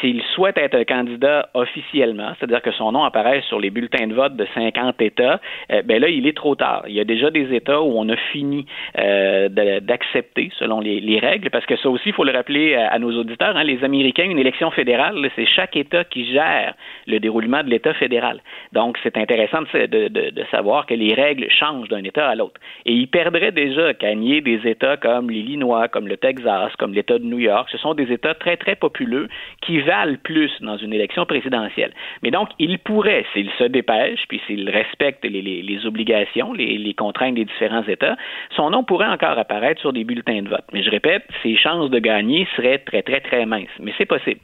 S'il 0.00 0.20
souhaite 0.34 0.58
être 0.58 0.82
candidat 0.82 1.48
officiellement, 1.54 2.32
c'est-à-dire 2.38 2.60
que 2.60 2.72
son 2.72 2.92
nom 2.92 3.04
apparaît 3.04 3.40
sur 3.42 3.60
les 3.60 3.70
bulletins 3.70 4.08
de 4.08 4.14
vote 4.14 4.36
de 4.36 4.46
50 4.52 5.00
États, 5.00 5.40
euh, 5.72 5.82
ben 5.82 6.00
là, 6.00 6.08
il 6.08 6.26
est 6.26 6.36
trop 6.36 6.54
tard. 6.54 6.84
Il 6.88 6.94
y 6.94 7.00
a 7.00 7.04
déjà 7.04 7.30
des 7.30 7.54
États 7.54 7.80
où 7.80 7.92
on 7.96 8.08
a 8.08 8.16
fini 8.16 8.66
euh, 8.98 9.48
d'accepter 9.80 10.50
selon 10.58 10.80
les, 10.80 11.00
les, 11.00 11.18
règles, 11.18 11.50
parce 11.50 11.64
que 11.66 11.76
ça 11.76 11.88
aussi, 11.88 12.08
il 12.08 12.12
faut 12.12 12.24
le 12.24 12.32
rappeler 12.32 12.74
à, 12.74 12.98
nos 12.98 13.12
auditeurs, 13.16 13.56
hein, 13.56 13.64
les 13.64 13.82
Américains, 13.84 14.24
une 14.24 14.38
élection 14.38 14.70
fédérale, 14.70 15.30
c'est 15.36 15.46
chaque 15.46 15.76
État 15.76 16.04
qui 16.04 16.30
gère 16.32 16.74
le 17.06 17.20
déroulement 17.20 17.62
de 17.62 17.70
l'État 17.70 17.94
fédéral. 17.94 18.40
Donc, 18.72 18.98
c'est 19.02 19.16
intéressant 19.16 19.62
de, 19.62 20.44
savoir 20.50 20.86
que 20.86 20.94
les 20.94 21.14
règles 21.14 21.48
changent 21.50 21.88
d'un 21.88 22.04
État 22.04 22.28
à 22.28 22.34
l'autre. 22.34 22.60
Et 22.84 22.92
il 22.92 23.08
perdrait 23.08 23.52
déjà 23.52 23.92
gagner 23.94 24.40
des 24.40 24.66
États 24.66 24.96
comme 24.96 25.30
l'Illinois, 25.30 25.88
comme 25.88 26.08
le 26.08 26.16
Texas, 26.16 26.72
comme 26.78 26.92
l'État 26.92 27.18
de 27.18 27.24
New 27.24 27.38
York. 27.38 27.68
Ce 27.70 27.78
sont 27.78 27.94
des 27.94 28.12
États 28.12 28.34
très, 28.34 28.56
très 28.56 28.76
populeux 28.76 29.28
qui 29.62 29.75
valent 29.80 30.16
plus 30.22 30.50
dans 30.60 30.76
une 30.76 30.92
élection 30.92 31.26
présidentielle. 31.26 31.92
Mais 32.22 32.30
donc, 32.30 32.48
il 32.58 32.78
pourrait, 32.78 33.24
s'il 33.32 33.50
se 33.58 33.64
dépêche, 33.64 34.20
puis 34.28 34.40
s'il 34.46 34.68
respecte 34.70 35.24
les, 35.24 35.86
obligations, 35.86 36.52
les, 36.52 36.94
contraintes 36.94 37.34
des 37.34 37.44
différents 37.44 37.86
États, 37.86 38.16
son 38.54 38.70
nom 38.70 38.84
pourrait 38.84 39.08
encore 39.08 39.38
apparaître 39.38 39.80
sur 39.80 39.92
des 39.92 40.04
bulletins 40.04 40.42
de 40.42 40.48
vote. 40.48 40.64
Mais 40.72 40.82
je 40.82 40.90
répète, 40.90 41.24
ses 41.42 41.56
chances 41.56 41.90
de 41.90 41.98
gagner 41.98 42.46
seraient 42.56 42.78
très, 42.78 43.02
très, 43.02 43.20
très 43.20 43.46
minces. 43.46 43.68
Mais 43.80 43.92
c'est 43.98 44.06
possible. 44.06 44.40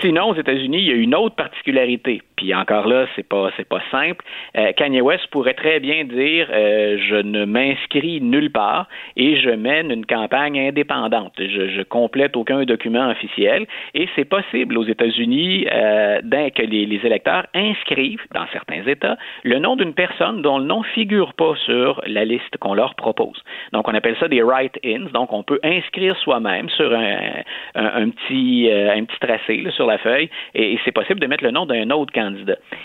Sinon, 0.00 0.30
aux 0.30 0.34
États-Unis, 0.34 0.78
il 0.78 0.88
y 0.88 0.92
a 0.92 0.96
une 0.96 1.14
autre 1.14 1.34
particularité. 1.34 2.22
Puis 2.38 2.54
encore 2.54 2.86
là, 2.86 3.06
c'est 3.16 3.28
pas 3.28 3.50
c'est 3.56 3.68
pas 3.68 3.82
simple. 3.90 4.24
Euh, 4.56 4.70
Kanye 4.76 5.00
West 5.00 5.26
pourrait 5.32 5.54
très 5.54 5.80
bien 5.80 6.04
dire 6.04 6.46
euh, 6.52 6.96
je 7.08 7.16
ne 7.16 7.44
m'inscris 7.44 8.20
nulle 8.20 8.52
part 8.52 8.86
et 9.16 9.40
je 9.40 9.50
mène 9.50 9.90
une 9.90 10.06
campagne 10.06 10.56
indépendante. 10.56 11.32
Je, 11.36 11.68
je 11.68 11.82
complète 11.82 12.36
aucun 12.36 12.62
document 12.62 13.10
officiel 13.10 13.66
et 13.94 14.08
c'est 14.14 14.24
possible 14.24 14.78
aux 14.78 14.84
États-Unis 14.84 15.66
euh, 15.72 16.20
que 16.54 16.62
les, 16.62 16.86
les, 16.86 17.00
électeurs 17.04 17.46
inscrivent 17.54 18.24
dans 18.32 18.46
certains 18.52 18.86
États 18.86 19.18
le 19.42 19.58
nom 19.58 19.74
d'une 19.74 19.94
personne 19.94 20.40
dont 20.40 20.58
le 20.58 20.64
nom 20.64 20.84
figure 20.84 21.34
pas 21.34 21.54
sur 21.66 22.00
la 22.06 22.24
liste 22.24 22.56
qu'on 22.60 22.74
leur 22.74 22.94
propose. 22.94 23.42
Donc 23.72 23.88
on 23.88 23.94
appelle 23.94 24.16
ça 24.20 24.28
des 24.28 24.42
write-ins. 24.42 25.10
Donc 25.12 25.32
on 25.32 25.42
peut 25.42 25.58
inscrire 25.64 26.16
soi-même 26.18 26.68
sur 26.70 26.92
un, 26.92 27.42
un, 27.74 28.10
petit 28.10 28.70
un 28.70 29.04
petit 29.04 29.18
tracé 29.18 29.56
là, 29.56 29.72
sur 29.72 29.86
la 29.86 29.98
feuille 29.98 30.30
et 30.54 30.78
c'est 30.84 30.92
possible 30.92 31.18
de 31.18 31.26
mettre 31.26 31.42
le 31.42 31.50
nom 31.50 31.66
d'un 31.66 31.90
autre 31.90 32.12
candidat. 32.12 32.27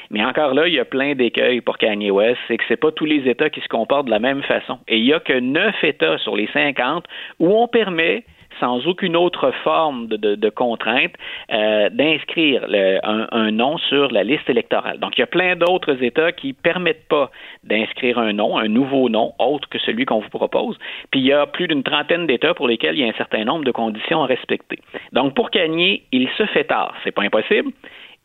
Mais 0.10 0.24
encore 0.24 0.54
là, 0.54 0.68
il 0.68 0.74
y 0.74 0.80
a 0.80 0.86
plein 0.86 1.16
d'écueils 1.16 1.62
pour 1.62 1.78
Kanye 1.78 2.12
West, 2.12 2.40
c'est 2.48 2.58
que 2.58 2.64
c'est 2.68 2.78
pas 2.78 2.92
tous 2.92 3.06
les 3.06 3.28
États 3.30 3.50
qui 3.50 3.62
se 3.62 3.68
comportent 3.68 4.06
de 4.06 4.12
la 4.12 4.20
même 4.20 4.44
façon. 4.44 4.80
Et 4.88 4.98
il 4.98 5.06
y 5.06 5.14
a 5.14 5.20
que 5.20 5.34
neuf 5.40 5.76
États 5.84 6.18
sur 6.20 6.36
les 6.36 6.48
50 6.54 7.06
où 7.40 7.50
on 7.50 7.68
permet 7.68 8.24
sans 8.60 8.86
aucune 8.88 9.16
autre 9.16 9.52
forme 9.64 10.08
de, 10.08 10.50
contrainte, 10.50 11.14
euh, 11.52 11.90
d'inscrire 11.90 12.66
un, 13.04 13.52
nom 13.52 13.78
sur 13.78 14.12
la 14.12 14.24
liste 14.24 14.50
électorale. 14.50 15.00
Donc, 15.00 15.18
il 15.18 15.22
y 15.22 15.24
a 15.24 15.28
plein 15.28 15.56
d'autres 15.56 16.02
États 16.04 16.32
qui 16.32 16.54
permettent 16.54 17.08
pas 17.08 17.32
d'inscrire 17.64 18.20
un 18.20 18.34
nom, 18.34 18.58
un 18.58 18.68
nouveau 18.68 19.10
nom, 19.10 19.34
autre 19.40 19.68
que 19.70 19.80
celui 19.80 20.06
qu'on 20.06 20.20
vous 20.20 20.30
propose. 20.30 20.78
Puis, 21.12 21.22
il 21.22 21.26
y 21.26 21.34
a 21.34 21.46
plus 21.46 21.68
d'une 21.68 21.84
trentaine 21.84 22.28
d'États 22.28 22.54
pour 22.54 22.68
lesquels 22.68 22.96
il 22.96 23.02
y 23.02 23.06
a 23.06 23.08
un 23.08 23.18
certain 23.18 23.44
nombre 23.44 23.66
de 23.66 23.72
conditions 23.72 24.24
à 24.24 24.28
respecter. 24.28 24.80
Donc, 25.12 25.36
pour 25.36 25.52
Kanye, 25.52 26.04
il 26.12 26.30
se 26.38 26.46
fait 26.48 26.66
tard. 26.66 26.96
C'est 27.04 27.12
pas 27.12 27.24
impossible 27.24 27.72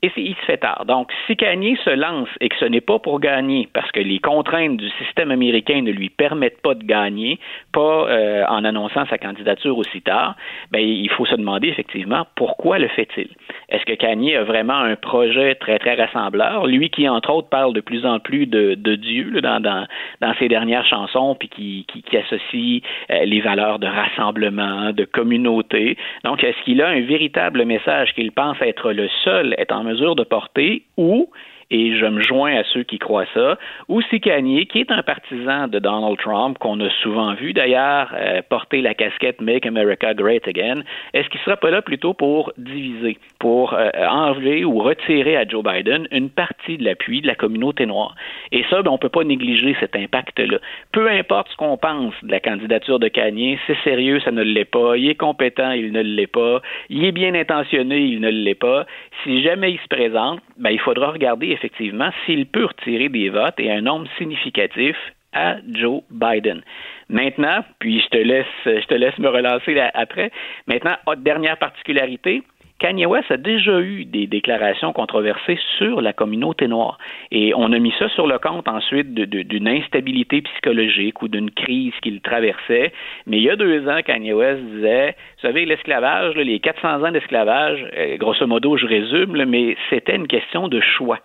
et 0.02 0.12
il 0.16 0.34
se 0.36 0.44
fait 0.44 0.58
tard. 0.58 0.84
Donc, 0.86 1.10
si 1.26 1.36
Kanye 1.36 1.76
se 1.84 1.90
lance 1.90 2.28
et 2.40 2.48
que 2.48 2.56
ce 2.56 2.64
n'est 2.64 2.80
pas 2.80 2.98
pour 2.98 3.20
gagner, 3.20 3.68
parce 3.72 3.90
que 3.90 4.00
les 4.00 4.18
contraintes 4.18 4.76
du 4.76 4.88
système 4.90 5.30
américain 5.30 5.82
ne 5.82 5.90
lui 5.90 6.08
permettent 6.08 6.62
pas 6.62 6.74
de 6.74 6.84
gagner, 6.84 7.38
pas 7.72 8.08
euh, 8.08 8.44
en 8.48 8.64
annonçant 8.64 9.06
sa 9.06 9.18
candidature 9.18 9.76
aussi 9.76 10.00
tard, 10.02 10.36
ben, 10.70 10.80
il 10.80 11.10
faut 11.10 11.26
se 11.26 11.34
demander 11.34 11.68
effectivement 11.68 12.26
pourquoi 12.36 12.78
le 12.78 12.88
fait-il. 12.88 13.28
Est-ce 13.70 13.84
que 13.84 13.94
Kanye 13.94 14.36
a 14.36 14.44
vraiment 14.44 14.78
un 14.78 14.96
projet 14.96 15.56
très, 15.56 15.78
très 15.78 15.94
rassembleur? 15.94 16.66
Lui 16.66 16.90
qui, 16.90 17.08
entre 17.08 17.30
autres, 17.30 17.48
parle 17.48 17.72
de 17.72 17.80
plus 17.80 18.06
en 18.06 18.20
plus 18.20 18.46
de, 18.46 18.74
de 18.74 18.94
Dieu 18.94 19.30
là, 19.30 19.40
dans, 19.40 19.60
dans, 19.60 19.86
dans, 20.20 20.34
ses 20.38 20.48
dernières 20.48 20.86
chansons, 20.86 21.34
puis 21.34 21.48
qui, 21.48 21.86
qui, 21.88 22.02
qui 22.02 22.16
associe 22.16 22.82
euh, 23.10 23.24
les 23.24 23.40
valeurs 23.40 23.78
de 23.78 23.86
rassemblement, 23.86 24.92
de 24.92 25.04
communauté. 25.04 25.96
Donc, 26.24 26.44
est-ce 26.44 26.62
qu'il 26.64 26.82
a 26.82 26.88
un 26.88 27.00
véritable 27.00 27.64
message 27.64 28.12
qu'il 28.14 28.32
pense 28.32 28.60
être 28.62 28.92
le 28.92 29.08
seul, 29.24 29.56
en 29.70 29.87
mesure 29.88 30.14
de 30.14 30.24
porter 30.24 30.82
ou 30.96 31.30
et 31.70 31.96
je 31.96 32.06
me 32.06 32.22
joins 32.22 32.54
à 32.56 32.64
ceux 32.72 32.82
qui 32.82 32.98
croient 32.98 33.26
ça, 33.34 33.58
ou 33.88 34.00
si 34.02 34.20
Kanye, 34.20 34.66
qui 34.66 34.80
est 34.80 34.90
un 34.90 35.02
partisan 35.02 35.68
de 35.68 35.78
Donald 35.78 36.18
Trump, 36.18 36.58
qu'on 36.58 36.80
a 36.80 36.88
souvent 37.02 37.34
vu 37.34 37.52
d'ailleurs 37.52 38.14
euh, 38.14 38.40
porter 38.48 38.80
la 38.80 38.94
casquette 38.94 39.40
Make 39.40 39.66
America 39.66 40.14
Great 40.14 40.48
Again, 40.48 40.82
est-ce 41.12 41.28
qu'il 41.28 41.40
ne 41.40 41.44
sera 41.44 41.56
pas 41.56 41.70
là 41.70 41.82
plutôt 41.82 42.14
pour 42.14 42.52
diviser, 42.56 43.18
pour 43.38 43.74
euh, 43.74 43.90
enlever 44.08 44.64
ou 44.64 44.78
retirer 44.78 45.36
à 45.36 45.46
Joe 45.46 45.62
Biden 45.62 46.08
une 46.10 46.30
partie 46.30 46.78
de 46.78 46.84
l'appui 46.84 47.20
de 47.20 47.26
la 47.26 47.34
communauté 47.34 47.84
noire? 47.84 48.14
Et 48.50 48.64
ça, 48.70 48.82
ben, 48.82 48.90
on 48.90 48.94
ne 48.94 48.98
peut 48.98 49.08
pas 49.08 49.24
négliger 49.24 49.76
cet 49.78 49.94
impact-là. 49.94 50.58
Peu 50.92 51.10
importe 51.10 51.50
ce 51.50 51.56
qu'on 51.56 51.76
pense 51.76 52.14
de 52.22 52.30
la 52.30 52.40
candidature 52.40 52.98
de 52.98 53.08
Kanye, 53.08 53.58
c'est 53.66 53.78
sérieux, 53.84 54.20
ça 54.20 54.30
ne 54.30 54.42
l'est 54.42 54.64
pas. 54.64 54.96
Il 54.96 55.08
est 55.10 55.14
compétent, 55.14 55.72
il 55.72 55.92
ne 55.92 56.00
l'est 56.00 56.26
pas. 56.26 56.62
Il 56.88 57.04
est 57.04 57.12
bien 57.12 57.34
intentionné, 57.34 57.98
il 57.98 58.20
ne 58.20 58.30
l'est 58.30 58.54
pas. 58.54 58.86
Si 59.22 59.42
jamais 59.42 59.72
il 59.72 59.78
se 59.78 59.88
présente, 59.88 60.40
ben, 60.56 60.70
il 60.70 60.80
faudra 60.80 61.10
regarder 61.10 61.57
effectivement 61.58 62.10
s'il 62.24 62.46
peut 62.46 62.64
retirer 62.64 63.08
des 63.08 63.28
votes 63.28 63.58
et 63.58 63.70
un 63.70 63.82
nombre 63.82 64.08
significatif 64.16 64.96
à 65.32 65.56
Joe 65.72 66.02
Biden. 66.10 66.62
Maintenant, 67.08 67.64
puis 67.78 68.00
je 68.00 68.08
te 68.08 68.16
laisse, 68.16 68.46
je 68.64 68.86
te 68.86 68.94
laisse 68.94 69.18
me 69.18 69.28
relancer 69.28 69.78
après. 69.94 70.30
Maintenant, 70.66 70.96
dernière 71.16 71.58
particularité, 71.58 72.42
Kanye 72.78 73.06
West 73.06 73.30
a 73.32 73.36
déjà 73.36 73.80
eu 73.80 74.04
des 74.04 74.28
déclarations 74.28 74.92
controversées 74.92 75.58
sur 75.78 76.00
la 76.00 76.12
communauté 76.12 76.68
noire. 76.68 76.96
Et 77.32 77.52
on 77.56 77.72
a 77.72 77.78
mis 77.78 77.92
ça 77.98 78.08
sur 78.10 78.28
le 78.28 78.38
compte 78.38 78.68
ensuite 78.68 79.14
d'une 79.14 79.68
instabilité 79.68 80.42
psychologique 80.42 81.20
ou 81.20 81.26
d'une 81.26 81.50
crise 81.50 81.92
qu'il 82.02 82.20
traversait. 82.20 82.92
Mais 83.26 83.38
il 83.38 83.42
y 83.42 83.50
a 83.50 83.56
deux 83.56 83.88
ans, 83.88 84.00
Kanye 84.04 84.32
West 84.32 84.62
disait, 84.62 85.16
vous 85.36 85.48
savez, 85.48 85.66
l'esclavage, 85.66 86.36
les 86.36 86.60
400 86.60 87.04
ans 87.04 87.10
d'esclavage, 87.10 87.84
euh, 87.96 88.16
grosso 88.16 88.46
modo, 88.46 88.76
je 88.76 88.86
résume, 88.86 89.44
mais 89.44 89.76
c'était 89.90 90.14
une 90.14 90.28
question 90.28 90.68
de 90.68 90.80
choix. 90.80 91.18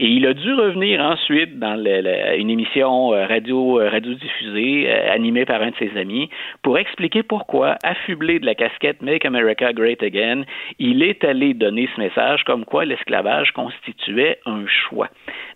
Et 0.00 0.06
il 0.06 0.26
a 0.26 0.32
dû 0.32 0.54
revenir 0.54 1.00
ensuite 1.00 1.58
dans 1.58 1.76
une 1.76 2.50
émission 2.50 3.12
euh, 3.12 3.26
radio 3.26 3.80
euh, 3.80 3.90
radiodiffusée 3.90 4.88
euh, 4.88 5.12
animée 5.12 5.44
par 5.44 5.60
un 5.60 5.70
de 5.70 5.76
ses 5.76 5.98
amis 5.98 6.30
pour 6.62 6.78
expliquer 6.78 7.24
pourquoi, 7.24 7.74
affublé 7.82 8.38
de 8.38 8.46
la 8.46 8.54
casquette 8.54 9.02
Make 9.02 9.24
America 9.24 9.72
Great 9.72 10.00
Again, 10.04 10.44
il 10.78 11.02
est 11.02 11.24
allé 11.24 11.52
donner 11.52 11.88
ce 11.96 12.00
message 12.00 12.44
comme 12.44 12.64
quoi 12.64 12.84
l'esclavage 12.84 13.50
constituait 13.50 14.38
un 14.46 14.66
choix. 14.68 15.08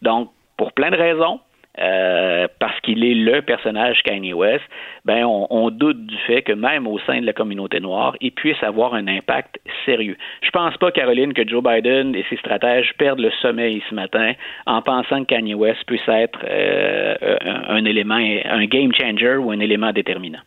Donc, 0.02 0.30
pour 0.56 0.72
plein 0.72 0.90
de 0.90 0.96
raisons, 0.96 1.38
euh, 1.80 2.48
parce 2.58 2.78
qu'il 2.80 3.04
est 3.04 3.14
le 3.14 3.40
personnage 3.42 4.02
Kanye 4.02 4.34
West, 4.34 4.64
ben 5.04 5.24
on, 5.24 5.46
on, 5.50 5.70
doute 5.70 6.04
du 6.06 6.16
fait 6.26 6.42
que 6.42 6.52
même 6.52 6.86
au 6.86 6.98
sein 7.00 7.20
de 7.20 7.26
la 7.26 7.32
communauté 7.32 7.80
noire, 7.80 8.14
il 8.20 8.32
puisse 8.32 8.62
avoir 8.62 8.92
un 8.94 9.08
impact 9.08 9.58
sérieux. 9.86 10.16
Je 10.42 10.50
pense 10.50 10.76
pas, 10.76 10.90
Caroline, 10.92 11.32
que 11.32 11.48
Joe 11.48 11.62
Biden 11.62 12.14
et 12.14 12.24
ses 12.28 12.36
stratèges 12.36 12.92
perdent 12.98 13.20
le 13.20 13.30
sommeil 13.40 13.82
ce 13.88 13.94
matin 13.94 14.32
en 14.66 14.82
pensant 14.82 15.20
que 15.24 15.34
Kanye 15.34 15.54
West 15.54 15.84
puisse 15.86 16.06
être 16.08 16.38
euh, 16.44 17.14
un, 17.40 17.76
un 17.76 17.84
élément, 17.84 18.16
un 18.16 18.64
game 18.66 18.92
changer 18.94 19.36
ou 19.36 19.50
un 19.50 19.60
élément 19.60 19.92
déterminant. 19.92 20.40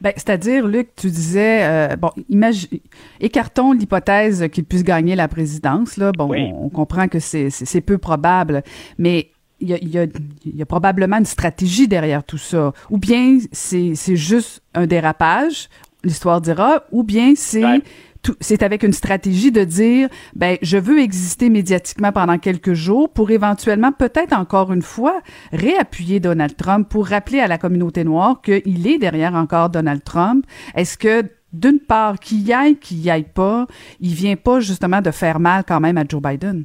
Ben, 0.00 0.12
c'est-à-dire, 0.16 0.66
Luc, 0.66 0.88
tu 0.96 1.08
disais, 1.08 1.64
euh, 1.64 1.96
bon, 1.96 2.10
imagine, 2.28 2.80
écartons 3.20 3.72
l'hypothèse 3.72 4.48
qu'il 4.48 4.64
puisse 4.64 4.84
gagner 4.84 5.14
la 5.14 5.28
présidence. 5.28 5.96
Là, 5.96 6.12
bon, 6.16 6.28
Oui. 6.28 6.50
on, 6.54 6.68
comprend 6.70 7.08
que 7.08 7.18
c'est 7.18 7.80
peu 7.80 7.98
probable, 7.98 8.62
mais 8.98 9.28
il 9.60 9.68
y 9.68 9.74
a, 9.74 9.78
il 9.78 9.88
y, 9.88 9.98
a, 9.98 10.04
il 10.44 10.56
y 10.56 10.62
a 10.62 10.66
probablement 10.66 11.18
une 11.18 11.24
stratégie 11.26 11.86
derrière 11.88 12.24
tout 12.24 12.38
ça. 12.38 12.72
Ou 12.90 12.98
bien 12.98 13.38
c'est 13.52 13.94
juste 14.16 14.62
un 14.74 14.86
dérapage, 14.86 15.68
l'histoire 16.04 16.40
dira, 16.40 16.84
ou 16.92 17.02
bien 17.02 17.34
c'est 17.36 17.64
Ouais. 17.64 17.82
c'est 18.40 18.62
avec 18.62 18.82
une 18.82 18.92
stratégie 18.92 19.50
de 19.50 19.64
dire, 19.64 20.08
ben, 20.36 20.58
je 20.60 20.76
veux 20.76 21.00
exister 21.00 21.48
médiatiquement 21.48 22.12
pendant 22.12 22.36
quelques 22.38 22.74
jours 22.74 23.08
pour 23.10 23.30
éventuellement, 23.30 23.92
peut-être 23.92 24.34
encore 24.34 24.72
une 24.74 24.82
fois, 24.82 25.20
réappuyer 25.52 26.20
Donald 26.20 26.54
Trump 26.56 26.86
pour 26.88 27.06
rappeler 27.06 27.40
à 27.40 27.48
la 27.48 27.56
communauté 27.56 28.04
noire 28.04 28.42
qu'il 28.42 28.86
est 28.86 28.98
derrière 28.98 29.34
encore 29.34 29.70
Donald 29.70 30.04
Trump. 30.04 30.44
Est-ce 30.74 30.98
que, 30.98 31.22
d'une 31.54 31.80
part, 31.80 32.18
qu'il 32.18 32.42
y 32.42 32.52
aille, 32.52 32.76
qu'il 32.76 33.00
y 33.00 33.08
aille 33.10 33.24
pas, 33.32 33.66
il 34.00 34.12
vient 34.14 34.36
pas 34.36 34.60
justement 34.60 35.00
de 35.00 35.10
faire 35.10 35.40
mal 35.40 35.64
quand 35.66 35.80
même 35.80 35.96
à 35.96 36.04
Joe 36.06 36.20
Biden? 36.22 36.64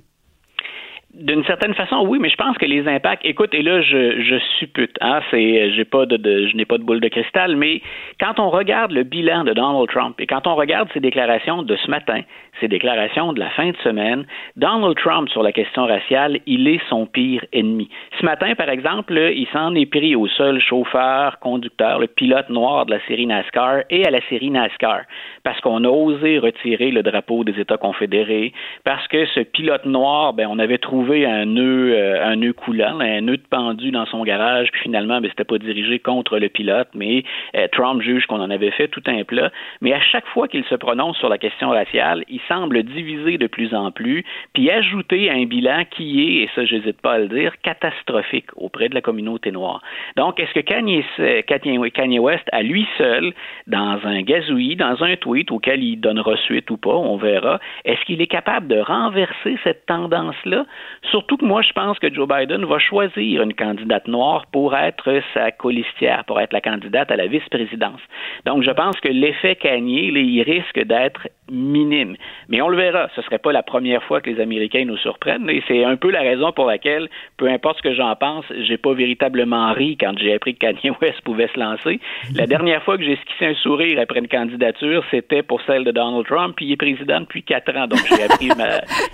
D'une 1.18 1.46
certaine 1.46 1.74
façon, 1.76 2.06
oui, 2.06 2.20
mais 2.20 2.28
je 2.30 2.36
pense 2.36 2.58
que 2.58 2.66
les 2.66 2.86
impacts. 2.90 3.24
Écoute, 3.24 3.54
et 3.54 3.62
là, 3.62 3.82
je, 3.82 4.22
je 4.22 4.36
suppute. 4.60 4.98
Hein, 5.00 5.22
c'est, 5.32 5.72
j'ai 5.72 5.86
pas 5.86 6.06
de, 6.06 6.18
de- 6.18 6.48
je 6.48 6.58
n'ai 6.58 6.66
pas 6.66 6.78
de 6.78 6.84
boule 6.84 7.00
de 7.00 7.08
cristal, 7.08 7.56
mais 7.56 7.82
quand 8.20 8.38
on 8.38 8.50
regarde 8.50 8.92
le 8.92 9.04
bilan 9.04 9.46
de 9.46 9.54
Donald 9.54 9.88
Trump 9.88 10.20
et 10.20 10.28
quand 10.28 10.46
on 10.46 10.56
regarde 10.56 10.90
ses 10.94 11.00
déclarations 11.00 11.64
de 11.64 11.74
ce 11.78 11.90
matin, 11.90 12.22
ses 12.60 12.68
déclarations 12.68 13.32
de 13.32 13.40
la 13.40 13.50
fin 13.52 13.70
de 13.70 13.78
semaine, 13.78 14.26
Donald 14.58 14.98
Trump 14.98 15.30
sur 15.30 15.42
la 15.42 15.54
question 15.54 15.86
raciale, 15.86 16.40
il 16.48 16.68
est 16.68 16.82
son 16.90 17.06
pire 17.06 17.46
ennemi. 17.54 17.90
Ce 18.20 18.26
matin, 18.26 18.54
par 18.56 18.68
exemple, 18.70 19.14
il 19.34 19.48
s'en 19.54 19.74
est 19.74 19.86
pris 19.86 20.16
au 20.18 20.28
seul 20.28 20.60
chauffeur, 20.60 21.40
conducteur, 21.40 22.00
le 22.00 22.08
pilote 22.08 22.50
noir 22.50 22.86
de 22.88 22.92
la 22.92 23.00
série 23.08 23.26
NASCAR 23.26 23.84
et 23.90 24.06
à 24.06 24.12
la 24.12 24.20
série 24.28 24.50
NASCAR, 24.50 25.02
parce 25.44 25.62
qu'on 25.62 25.86
a 25.86 25.90
osé 25.90 26.40
retirer 26.40 26.92
le 26.92 27.04
drapeau 27.04 27.46
des 27.46 27.58
États 27.58 27.78
confédérés, 27.78 28.52
parce 28.84 29.08
que 29.08 29.26
ce 29.28 29.40
pilote 29.42 29.86
noir, 29.86 30.34
ben, 30.34 30.48
on 30.50 30.60
avait 30.60 30.78
trouvé 30.78 31.05
un 31.14 31.46
nœud, 31.46 31.94
euh, 31.94 32.26
un 32.26 32.36
nœud 32.36 32.54
coulant, 32.54 33.00
un 33.00 33.22
nœud 33.22 33.38
de 33.38 33.48
pendu 33.50 33.92
dans 33.92 34.06
son 34.06 34.24
garage, 34.24 34.72
puis 34.72 34.82
finalement, 34.82 35.22
ben, 35.22 35.30
c'était 35.30 35.44
pas 35.44 35.58
dirigé 35.58 36.00
contre 36.00 36.40
le 36.40 36.50
pilote, 36.50 36.90
mais 36.94 37.24
euh, 37.56 37.68
Trump 37.72 38.02
juge 38.02 38.26
qu'on 38.26 38.42
en 38.42 38.50
avait 38.50 38.72
fait 38.72 38.88
tout 38.88 39.04
un 39.08 39.24
plat. 39.24 39.52
Mais 39.82 39.94
à 39.94 40.02
chaque 40.02 40.28
fois 40.28 40.48
qu'il 40.48 40.64
se 40.66 40.76
prononce 40.76 41.18
sur 41.18 41.30
la 41.30 41.38
question 41.38 41.70
raciale, 41.70 42.24
il 42.30 42.40
semble 42.48 42.84
diviser 42.84 43.38
de 43.38 43.48
plus 43.48 43.74
en 43.74 43.92
plus, 43.92 44.24
puis 44.54 44.70
ajouter 44.70 45.30
un 45.30 45.46
bilan 45.46 45.84
qui 45.90 46.22
est, 46.22 46.44
et 46.44 46.50
ça, 46.56 46.66
j'hésite 46.66 47.02
pas 47.02 47.14
à 47.14 47.20
le 47.20 47.28
dire, 47.28 47.54
catastrophique 47.62 48.48
auprès 48.56 48.90
de 48.90 48.96
la 48.96 49.02
communauté 49.02 49.52
noire. 49.52 49.82
Donc, 50.18 50.40
est-ce 50.40 50.54
que 50.54 50.60
Kanye, 50.60 51.04
Kanye, 51.48 51.92
Kanye 51.92 52.20
West, 52.20 52.48
à 52.52 52.64
lui 52.64 52.88
seul, 52.98 53.34
dans 53.68 54.00
un 54.04 54.22
gazouillis, 54.22 54.76
dans 54.76 55.04
un 55.04 55.16
tweet 55.16 55.52
auquel 55.52 55.84
il 55.84 56.00
donnera 56.00 56.36
suite 56.38 56.70
ou 56.72 56.78
pas, 56.78 56.96
on 56.96 57.18
verra, 57.18 57.60
est-ce 57.84 58.04
qu'il 58.06 58.22
est 58.22 58.28
capable 58.28 58.68
de 58.68 58.80
renverser 58.80 59.58
cette 59.64 59.86
tendance-là? 59.86 60.66
Surtout 61.12 61.38
que 61.38 61.46
moi, 61.46 61.62
je 61.62 61.72
pense 61.74 62.00
que 62.00 62.14
Joe 62.14 62.28
Biden 62.28 62.66
va 62.66 62.80
choisir 62.80 63.42
une 63.42 63.54
candidate 63.54 64.08
noire 64.08 64.46
pour 64.52 64.76
être 64.76 65.22
sa 65.34 65.52
colistière, 65.52 66.24
pour 66.26 66.40
être 66.40 66.54
la 66.54 66.62
candidate 66.62 67.12
à 67.12 67.16
la 67.16 67.28
vice-présidence. 67.28 68.02
Donc, 68.46 68.64
je 68.64 68.72
pense 68.72 69.00
que 69.00 69.10
l'effet 69.10 69.56
Kanye, 69.56 70.08
il 70.08 70.42
risque 70.42 70.80
d'être 70.84 71.28
minime. 71.50 72.16
Mais 72.50 72.62
on 72.62 72.70
le 72.70 72.78
verra. 72.78 73.10
Ce 73.16 73.22
serait 73.22 73.38
pas 73.38 73.52
la 73.52 73.64
première 73.64 74.04
fois 74.04 74.22
que 74.22 74.30
les 74.30 74.42
Américains 74.42 74.86
nous 74.86 74.98
surprennent. 74.98 75.50
Et 75.50 75.62
c'est 75.68 75.84
un 75.84 75.96
peu 75.96 76.10
la 76.10 76.22
raison 76.22 76.52
pour 76.52 76.66
laquelle, 76.66 77.10
peu 77.38 77.48
importe 77.48 77.78
ce 77.78 77.84
que 77.84 77.94
j'en 77.94 78.16
pense, 78.16 78.46
j'ai 78.62 78.78
pas 78.78 78.94
véritablement 78.94 79.72
ri 79.74 79.98
quand 80.00 80.18
j'ai 80.18 80.34
appris 80.34 80.56
que 80.56 80.60
Kanye 80.60 80.96
West 81.02 81.22
pouvait 81.22 81.50
se 81.54 81.60
lancer. 81.60 82.00
La 82.36 82.48
dernière 82.48 82.84
fois 82.84 82.98
que 82.98 83.04
j'ai 83.04 83.14
esquissé 83.14 83.46
un 83.46 83.56
sourire 83.56 84.00
après 84.00 84.20
une 84.20 84.28
candidature, 84.28 85.04
c'était 85.12 85.44
pour 85.44 85.62
celle 85.64 85.84
de 85.84 85.92
Donald 85.92 86.26
Trump, 86.26 86.56
puis 86.56 86.66
il 86.66 86.72
est 86.74 86.78
président 86.78 87.22
depuis 87.22 87.44
quatre 87.44 87.76
ans. 87.76 87.88
Donc, 87.88 88.00
j'ai 88.10 88.24
appris 88.24 88.50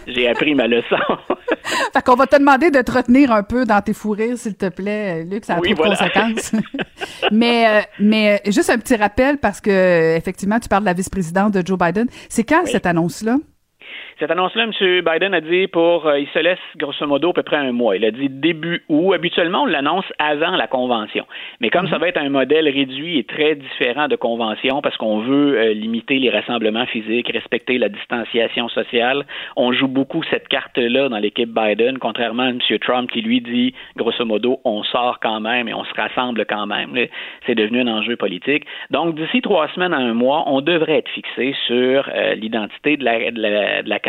j'ai 0.08 0.28
appris 0.28 0.56
ma 0.56 0.68
leçon. 0.68 0.96
Fait 1.94 2.02
qu'on 2.04 2.16
va 2.16 2.28
te 2.28 2.38
demander 2.38 2.72
de 2.72 2.82
te 2.82 2.92
retenir 2.92 3.32
un 3.32 3.44
peu 3.44 3.66
dans 3.66 3.82
tes 3.82 3.94
fous 3.94 4.12
rires, 4.12 4.38
s'il 4.38 4.56
te 4.56 4.70
plaît, 4.70 5.24
Luc, 5.24 5.46
ça 5.46 5.56
a 5.56 5.60
Oui, 5.60 5.74
trop 5.74 5.86
de 5.86 5.90
conséquences. 5.90 6.52
mais, 7.32 7.68
euh, 7.68 7.82
mais 8.00 8.42
euh, 8.46 8.52
juste 8.52 8.70
un 8.70 8.78
petit 8.78 8.96
rappel, 8.96 9.38
parce 9.38 9.62
que 9.62 10.16
effectivement, 10.16 10.60
tu 10.60 10.70
parles 10.70 10.84
de 10.84 10.90
la 10.90 10.94
vice-présidente 10.94 11.54
de 11.54 11.66
Joe 11.66 11.78
Biden. 11.78 12.08
C'est 12.30 12.44
quand 12.44 12.66
cette 12.66 12.86
annonce-là? 12.86 13.38
Cette 14.22 14.30
annonce-là, 14.30 14.66
M. 14.66 15.02
Biden 15.02 15.34
a 15.34 15.42
dit 15.42 15.66
pour, 15.66 16.06
euh, 16.06 16.20
il 16.20 16.28
se 16.28 16.38
laisse 16.38 16.60
grosso 16.78 17.08
modo 17.08 17.32
à 17.32 17.34
peu 17.34 17.42
près 17.42 17.58
un 17.58 17.72
mois. 17.72 17.96
Il 17.96 18.06
a 18.06 18.12
dit 18.12 18.30
début 18.30 18.84
août. 18.88 19.14
Habituellement, 19.16 19.64
on 19.64 19.66
l'annonce 19.66 20.06
avant 20.20 20.52
la 20.52 20.68
convention. 20.68 21.26
Mais 21.60 21.72
comme 21.72 21.88
ça 21.88 21.98
va 21.98 22.08
être 22.08 22.22
un 22.22 22.30
modèle 22.30 22.70
réduit 22.70 23.18
et 23.18 23.24
très 23.24 23.56
différent 23.56 24.08
de 24.08 24.16
convention 24.16 24.84
parce 24.84 24.96
qu'on 24.98 25.22
veut 25.22 25.58
euh, 25.58 25.74
limiter 25.74 26.20
les 26.20 26.30
rassemblements 26.30 26.86
physiques, 26.86 27.32
respecter 27.34 27.80
la 27.80 27.90
distanciation 27.90 28.70
sociale, 28.70 29.26
on 29.56 29.74
joue 29.74 29.88
beaucoup 29.88 30.22
cette 30.30 30.48
carte-là 30.50 31.10
dans 31.10 31.18
l'équipe 31.18 31.50
Biden, 31.50 31.98
contrairement 31.98 32.44
à 32.44 32.50
M. 32.50 32.60
Trump 32.80 33.10
qui 33.10 33.24
lui 33.24 33.42
dit 33.42 33.74
grosso 33.98 34.24
modo, 34.24 34.60
on 34.66 34.84
sort 34.84 35.20
quand 35.20 35.40
même 35.40 35.68
et 35.68 35.74
on 35.74 35.84
se 35.84 35.94
rassemble 35.96 36.46
quand 36.46 36.68
même. 36.68 36.96
C'est 37.48 37.56
devenu 37.56 37.82
un 37.82 37.88
enjeu 37.88 38.18
politique. 38.18 38.66
Donc, 38.92 39.16
d'ici 39.16 39.42
trois 39.42 39.68
semaines 39.70 39.96
à 39.96 39.98
un 39.98 40.14
mois, 40.14 40.44
on 40.46 40.62
devrait 40.62 41.00
être 41.00 41.10
fixé 41.10 41.56
sur 41.66 42.08
euh, 42.14 42.36
l'identité 42.36 42.98
de 42.98 43.04
la, 43.04 43.32
de 43.32 43.42
la, 43.42 43.82
de 43.82 43.90
la 43.90 44.00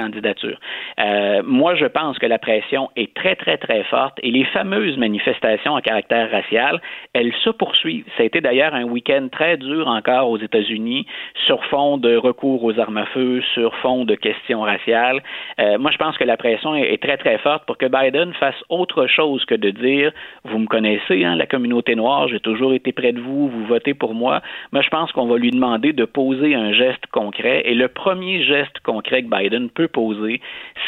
Euh, 0.98 1.42
moi, 1.44 1.74
je 1.74 1.86
pense 1.86 2.18
que 2.18 2.26
la 2.26 2.38
pression 2.38 2.90
est 2.96 3.14
très, 3.14 3.36
très, 3.36 3.56
très 3.56 3.82
forte 3.84 4.18
et 4.22 4.30
les 4.30 4.44
fameuses 4.44 4.96
manifestations 4.96 5.76
à 5.76 5.82
caractère 5.82 6.30
racial, 6.30 6.80
elles 7.12 7.32
se 7.44 7.50
poursuivent. 7.50 8.04
Ça 8.16 8.22
a 8.22 8.26
été 8.26 8.40
d'ailleurs 8.40 8.74
un 8.74 8.84
week-end 8.84 9.28
très 9.30 9.56
dur 9.56 9.88
encore 9.88 10.30
aux 10.30 10.38
États-Unis 10.38 11.06
sur 11.46 11.64
fond 11.66 11.98
de 11.98 12.16
recours 12.16 12.62
aux 12.64 12.78
armes 12.78 12.98
à 12.98 13.06
feu, 13.06 13.42
sur 13.54 13.74
fond 13.76 14.04
de 14.04 14.14
questions 14.14 14.62
raciales. 14.62 15.22
Euh, 15.60 15.78
moi, 15.78 15.90
je 15.90 15.98
pense 15.98 16.16
que 16.16 16.24
la 16.24 16.36
pression 16.36 16.74
est, 16.74 16.94
est 16.94 17.02
très, 17.02 17.16
très 17.16 17.38
forte 17.38 17.64
pour 17.66 17.78
que 17.78 17.86
Biden 17.86 18.32
fasse 18.34 18.62
autre 18.68 19.06
chose 19.06 19.44
que 19.44 19.54
de 19.54 19.70
dire, 19.70 20.12
vous 20.44 20.58
me 20.58 20.66
connaissez, 20.66 21.24
hein, 21.24 21.36
la 21.36 21.46
communauté 21.46 21.94
noire, 21.94 22.28
j'ai 22.28 22.40
toujours 22.40 22.74
été 22.74 22.92
près 22.92 23.12
de 23.12 23.20
vous, 23.20 23.48
vous 23.48 23.66
votez 23.66 23.94
pour 23.94 24.14
moi. 24.14 24.42
Moi, 24.72 24.82
je 24.82 24.88
pense 24.88 25.12
qu'on 25.12 25.26
va 25.26 25.36
lui 25.36 25.50
demander 25.50 25.92
de 25.92 26.04
poser 26.04 26.54
un 26.54 26.72
geste 26.72 27.06
concret 27.12 27.62
et 27.64 27.74
le 27.74 27.88
premier 27.88 28.42
geste 28.44 28.80
concret 28.80 29.22
que 29.22 29.28
Biden 29.28 29.70
peut 29.70 29.88
poser, 29.92 30.40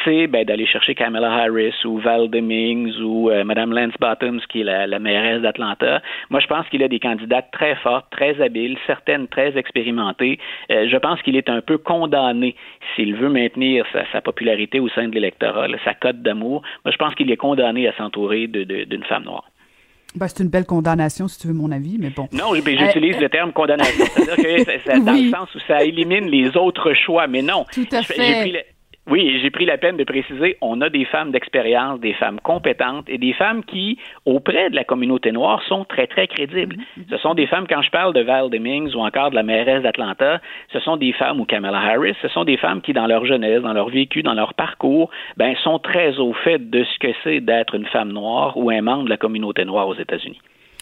c'est 0.04 0.26
ben, 0.26 0.44
d'aller 0.44 0.66
chercher 0.66 0.94
Kamala 0.94 1.30
Harris 1.32 1.74
ou 1.84 1.98
Val 1.98 2.28
Demings 2.30 2.92
ou 3.00 3.30
euh, 3.30 3.44
Madame 3.44 3.72
Lance 3.72 3.94
Bottoms, 4.00 4.40
qui 4.50 4.62
est 4.62 4.64
la, 4.64 4.86
la 4.86 4.98
mairesse 4.98 5.42
d'Atlanta. 5.42 6.02
Moi, 6.30 6.40
je 6.40 6.46
pense 6.46 6.66
qu'il 6.70 6.82
a 6.82 6.88
des 6.88 6.98
candidates 7.00 7.48
très 7.52 7.76
fortes, 7.76 8.06
très 8.10 8.40
habiles, 8.40 8.76
certaines 8.86 9.28
très 9.28 9.56
expérimentées. 9.56 10.38
Euh, 10.70 10.88
je 10.90 10.96
pense 10.96 11.20
qu'il 11.22 11.36
est 11.36 11.48
un 11.48 11.60
peu 11.60 11.78
condamné 11.78 12.56
s'il 12.96 13.14
veut 13.14 13.28
maintenir 13.28 13.84
sa, 13.92 14.04
sa 14.12 14.20
popularité 14.20 14.80
au 14.80 14.88
sein 14.88 15.08
de 15.08 15.14
l'électorat, 15.14 15.68
là, 15.68 15.76
sa 15.84 15.94
cote 15.94 16.22
d'amour. 16.22 16.62
Moi, 16.84 16.92
je 16.92 16.96
pense 16.96 17.14
qu'il 17.14 17.30
est 17.30 17.36
condamné 17.36 17.86
à 17.88 17.96
s'entourer 17.96 18.46
de- 18.46 18.64
de- 18.64 18.84
d'une 18.84 19.04
femme 19.04 19.24
noire. 19.24 19.44
Ben, 20.16 20.28
c'est 20.28 20.44
une 20.44 20.48
belle 20.50 20.64
condamnation, 20.64 21.26
si 21.26 21.40
tu 21.40 21.48
veux 21.48 21.54
mon 21.54 21.72
avis, 21.72 21.96
mais 22.00 22.10
bon. 22.10 22.28
Non, 22.32 22.52
ben, 22.64 22.78
j'utilise 22.78 23.16
Euh, 23.16 23.22
le 23.22 23.28
terme 23.28 23.52
condamnation. 23.52 24.04
C'est-à-dire 24.14 24.64
que 24.64 24.78
ça- 24.80 24.98
dans 25.00 25.12
Oui. 25.12 25.24
le 25.24 25.30
sens 25.36 25.52
où 25.56 25.58
ça 25.66 25.82
élimine 25.82 26.26
les 26.30 26.56
autres 26.56 26.94
choix, 26.94 27.26
mais 27.26 27.42
non. 27.42 27.64
Tout 27.72 27.86
à 27.90 28.02
fait. 28.02 28.14
j'ai 28.16 28.40
pris 28.42 28.52
le- 28.52 28.60
Oui, 29.06 29.38
j'ai 29.42 29.50
pris 29.50 29.66
la 29.66 29.76
peine 29.76 29.98
de 29.98 30.04
préciser, 30.04 30.56
on 30.62 30.80
a 30.80 30.88
des 30.88 31.04
femmes 31.04 31.30
d'expérience, 31.30 32.00
des 32.00 32.14
femmes 32.14 32.40
compétentes 32.40 33.06
et 33.06 33.18
des 33.18 33.34
femmes 33.34 33.62
qui, 33.62 33.98
auprès 34.24 34.70
de 34.70 34.74
la 34.74 34.84
communauté 34.84 35.30
noire, 35.30 35.62
sont 35.68 35.84
très, 35.84 36.06
très 36.06 36.26
crédibles. 36.26 36.76
Mm-hmm. 36.76 37.10
Ce 37.10 37.18
sont 37.18 37.34
des 37.34 37.46
femmes, 37.46 37.66
quand 37.68 37.82
je 37.82 37.90
parle 37.90 38.14
de 38.14 38.22
Val 38.22 38.48
Demings 38.48 38.94
ou 38.94 39.00
encore 39.00 39.28
de 39.28 39.34
la 39.34 39.42
mairesse 39.42 39.82
d'Atlanta, 39.82 40.40
ce 40.72 40.80
sont 40.80 40.96
des 40.96 41.12
femmes, 41.12 41.38
ou 41.38 41.44
Kamala 41.44 41.80
Harris, 41.80 42.16
ce 42.22 42.28
sont 42.28 42.44
des 42.44 42.56
femmes 42.56 42.80
qui, 42.80 42.94
dans 42.94 43.06
leur 43.06 43.26
jeunesse, 43.26 43.60
dans 43.60 43.74
leur 43.74 43.90
vécu, 43.90 44.22
dans 44.22 44.32
leur 44.32 44.54
parcours, 44.54 45.10
ben, 45.36 45.54
sont 45.56 45.78
très 45.78 46.18
au 46.18 46.32
fait 46.32 46.70
de 46.70 46.82
ce 46.84 46.98
que 46.98 47.12
c'est 47.22 47.40
d'être 47.40 47.74
une 47.74 47.86
femme 47.86 48.10
noire 48.10 48.56
ou 48.56 48.70
un 48.70 48.80
membre 48.80 49.04
de 49.04 49.10
la 49.10 49.18
communauté 49.18 49.66
noire 49.66 49.86
aux 49.86 49.96
États-Unis. 49.96 50.40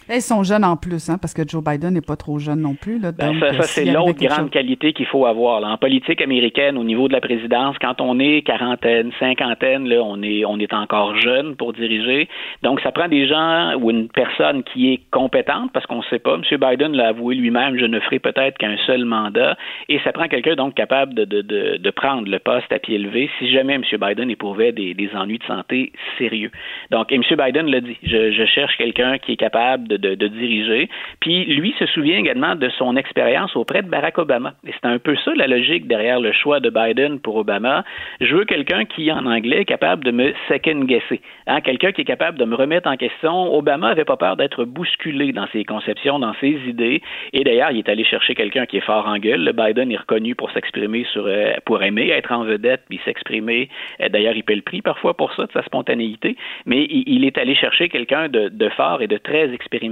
Elles 0.09 0.21
sont 0.21 0.43
jeunes 0.43 0.63
en 0.65 0.75
plus, 0.75 1.09
hein, 1.09 1.17
parce 1.21 1.33
que 1.33 1.41
Joe 1.47 1.63
Biden 1.63 1.93
n'est 1.93 2.01
pas 2.01 2.15
trop 2.15 2.39
jeune 2.39 2.59
non 2.61 2.75
plus. 2.75 2.99
Là, 2.99 3.11
Ben, 3.11 3.27
donc, 3.33 3.39
ça, 3.39 3.45
euh, 3.47 3.53
ça, 3.53 3.63
c'est 3.63 3.85
l'autre 3.85 4.19
grande 4.19 4.37
chose- 4.39 4.49
qualité 4.51 4.93
qu'il 4.93 5.05
faut 5.05 5.25
avoir. 5.25 5.61
là. 5.61 5.69
En 5.69 5.77
politique 5.77 6.21
américaine, 6.21 6.77
au 6.77 6.83
niveau 6.83 7.07
de 7.07 7.13
la 7.13 7.21
présidence, 7.21 7.75
quand 7.79 8.01
on 8.01 8.19
est 8.19 8.41
quarantaine, 8.41 9.11
cinquantaine, 9.19 9.87
là, 9.87 10.01
on 10.03 10.21
est 10.21 10.45
on 10.45 10.59
est 10.59 10.73
encore 10.73 11.15
jeune 11.17 11.55
pour 11.55 11.73
diriger. 11.73 12.27
Donc, 12.63 12.81
ça 12.81 12.91
prend 12.91 13.07
des 13.07 13.27
gens 13.27 13.75
ou 13.79 13.89
une 13.91 14.09
personne 14.09 14.63
qui 14.63 14.93
est 14.93 14.99
compétente, 15.11 15.71
parce 15.73 15.85
qu'on 15.85 15.97
ne 15.99 16.03
sait 16.09 16.19
pas. 16.19 16.35
M. 16.35 16.41
Biden 16.59 16.93
l'a 16.95 17.07
avoué 17.09 17.35
lui-même, 17.35 17.77
je 17.77 17.85
ne 17.85 17.99
ferai 17.99 18.19
peut-être 18.19 18.57
qu'un 18.57 18.77
seul 18.85 19.05
mandat. 19.05 19.57
Et 19.89 19.99
ça 20.03 20.11
prend 20.11 20.27
quelqu'un 20.27 20.55
donc 20.55 20.73
capable 20.75 21.13
de, 21.13 21.25
de, 21.25 21.41
de, 21.41 21.77
de 21.77 21.89
prendre 21.91 22.27
le 22.29 22.39
poste 22.39 22.71
à 22.71 22.79
pied 22.79 22.97
levé 22.97 23.29
si 23.39 23.49
jamais 23.51 23.73
M. 23.75 23.83
Biden 23.99 24.29
éprouvait 24.29 24.71
des, 24.71 24.93
des 24.93 25.09
ennuis 25.15 25.39
de 25.39 25.43
santé 25.45 25.91
sérieux. 26.17 26.51
Donc, 26.91 27.11
et 27.11 27.15
M. 27.15 27.23
Biden 27.37 27.67
l'a 27.67 27.81
dit, 27.81 27.97
je, 28.03 28.31
je 28.31 28.45
cherche 28.45 28.75
quelqu'un 28.77 29.17
qui 29.17 29.33
est 29.33 29.37
capable 29.37 29.87
de, 29.87 29.92
de, 29.97 30.15
de 30.15 30.27
diriger. 30.27 30.89
Puis 31.19 31.45
lui 31.45 31.73
se 31.79 31.85
souvient 31.87 32.17
également 32.17 32.55
de 32.55 32.69
son 32.69 32.95
expérience 32.95 33.55
auprès 33.55 33.81
de 33.81 33.89
Barack 33.89 34.17
Obama. 34.17 34.53
Et 34.67 34.71
c'est 34.71 34.87
un 34.87 34.99
peu 34.99 35.15
ça 35.23 35.31
la 35.35 35.47
logique 35.47 35.87
derrière 35.87 36.19
le 36.19 36.31
choix 36.31 36.59
de 36.59 36.69
Biden 36.69 37.19
pour 37.19 37.35
Obama. 37.35 37.83
Je 38.21 38.35
veux 38.35 38.45
quelqu'un 38.45 38.85
qui, 38.85 39.11
en 39.11 39.25
anglais, 39.25 39.61
est 39.61 39.65
capable 39.65 40.03
de 40.03 40.11
me 40.11 40.33
second-guesser. 40.47 41.21
Hein, 41.47 41.61
quelqu'un 41.61 41.91
qui 41.91 42.01
est 42.01 42.05
capable 42.05 42.37
de 42.37 42.45
me 42.45 42.55
remettre 42.55 42.89
en 42.89 42.97
question. 42.97 43.53
Obama 43.53 43.89
avait 43.89 44.05
pas 44.05 44.17
peur 44.17 44.37
d'être 44.37 44.65
bousculé 44.65 45.31
dans 45.33 45.47
ses 45.47 45.63
conceptions, 45.63 46.19
dans 46.19 46.33
ses 46.39 46.59
idées. 46.67 47.01
Et 47.33 47.43
d'ailleurs, 47.43 47.71
il 47.71 47.79
est 47.79 47.89
allé 47.89 48.03
chercher 48.03 48.35
quelqu'un 48.35 48.65
qui 48.65 48.77
est 48.77 48.85
fort 48.85 49.07
en 49.07 49.17
gueule. 49.17 49.43
Le 49.43 49.51
Biden 49.51 49.91
est 49.91 49.97
reconnu 49.97 50.35
pour 50.35 50.51
s'exprimer 50.51 51.05
sur, 51.11 51.25
euh, 51.27 51.53
pour 51.65 51.83
aimer 51.83 52.09
être 52.09 52.31
en 52.31 52.43
vedette, 52.43 52.81
puis 52.89 52.99
s'exprimer. 53.05 53.69
Euh, 54.01 54.09
D'ailleurs, 54.09 54.35
il 54.35 54.43
paie 54.43 54.55
le 54.55 54.61
prix 54.61 54.81
parfois 54.81 55.15
pour 55.15 55.33
ça, 55.33 55.45
de 55.45 55.51
sa 55.51 55.63
spontanéité. 55.63 56.37
Mais 56.65 56.85
il 56.89 57.25
est 57.25 57.37
allé 57.37 57.55
chercher 57.55 57.89
quelqu'un 57.89 58.29
de, 58.29 58.49
de 58.49 58.69
fort 58.69 59.01
et 59.01 59.07
de 59.07 59.17
très 59.17 59.51
expérimenté. 59.53 59.82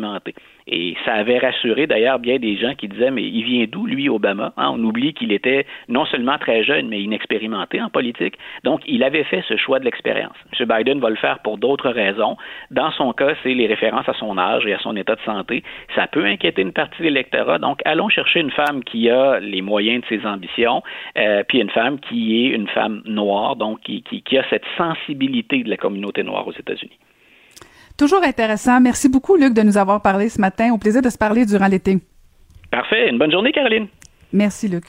Et 0.68 0.96
ça 1.06 1.14
avait 1.14 1.40
rassuré 1.40 1.88
d'ailleurs 1.88 2.20
bien 2.20 2.38
des 2.38 2.56
gens 2.58 2.76
qui 2.76 2.88
disaient 2.88 3.12
mais 3.12 3.24
il 3.24 3.44
vient 3.44 3.66
d'où 3.70 3.86
lui 3.86 4.10
Obama? 4.10 4.54
Hein, 4.58 4.72
On 4.74 4.84
oublie 4.84 5.14
qu'il 5.14 5.32
était 5.32 5.66
non 5.90 6.06
seulement 6.06 6.38
très 6.38 6.64
jeune 6.64 6.88
mais 6.88 7.02
inexpérimenté 7.02 7.82
en 7.82 7.90
politique. 7.90 8.36
Donc 8.64 8.82
il 8.86 9.04
avait 9.04 9.24
fait 9.24 9.44
ce 9.48 9.58
choix 9.58 9.80
de 9.80 9.86
l'expérience. 9.86 10.36
M. 10.60 10.68
Biden 10.68 11.00
va 11.00 11.10
le 11.10 11.16
faire 11.16 11.40
pour 11.40 11.58
d'autres 11.58 11.90
raisons. 11.90 12.38
Dans 12.70 12.92
son 12.92 13.14
cas, 13.14 13.34
c'est 13.44 13.54
les 13.54 13.68
références 13.68 14.08
à 14.08 14.14
son 14.14 14.38
âge 14.38 14.66
et 14.66 14.74
à 14.74 14.80
son 14.80 14.96
état 14.96 15.16
de 15.16 15.22
santé. 15.22 15.64
Ça 15.96 16.08
peut 16.08 16.26
inquiéter 16.26 16.62
une 16.62 16.74
partie 16.74 17.00
de 17.00 17.06
l'électorat. 17.06 17.60
Donc 17.60 17.82
allons 17.86 18.10
chercher 18.10 18.40
une 18.40 18.52
femme 18.52 18.84
qui 18.84 19.10
a 19.10 19.40
les 19.40 19.62
moyens 19.62 20.04
de 20.04 20.08
ses 20.08 20.26
ambitions, 20.26 20.84
euh, 21.18 21.44
puis 21.48 21.60
une 21.60 21.70
femme 21.70 22.00
qui 22.00 22.46
est 22.46 22.50
une 22.50 22.68
femme 22.68 23.02
noire, 23.06 23.56
donc 23.56 23.80
qui, 23.82 24.04
a 24.38 24.44
cette 24.50 24.66
sensibilité 24.78 25.64
de 25.64 25.70
la 25.70 25.78
communauté 25.78 26.24
noire 26.24 26.48
aux 26.48 26.54
États-Unis. 26.54 26.98
Toujours 28.02 28.24
intéressant. 28.24 28.82
Merci 28.82 29.10
beaucoup, 29.10 29.36
Luc, 29.36 29.54
de 29.54 29.62
nous 29.62 29.78
avoir 29.78 30.02
parlé 30.02 30.28
ce 30.28 30.42
matin. 30.42 30.74
Au 30.74 30.80
plaisir 30.80 31.04
de 31.04 31.10
se 31.12 31.20
parler 31.20 31.46
durant 31.46 31.68
l'été. 31.68 32.00
Parfait. 32.72 33.08
Une 33.08 33.20
bonne 33.20 33.32
journée, 33.32 33.52
Caroline. 33.52 33.90
Merci, 34.34 34.68
Luc. 34.68 34.86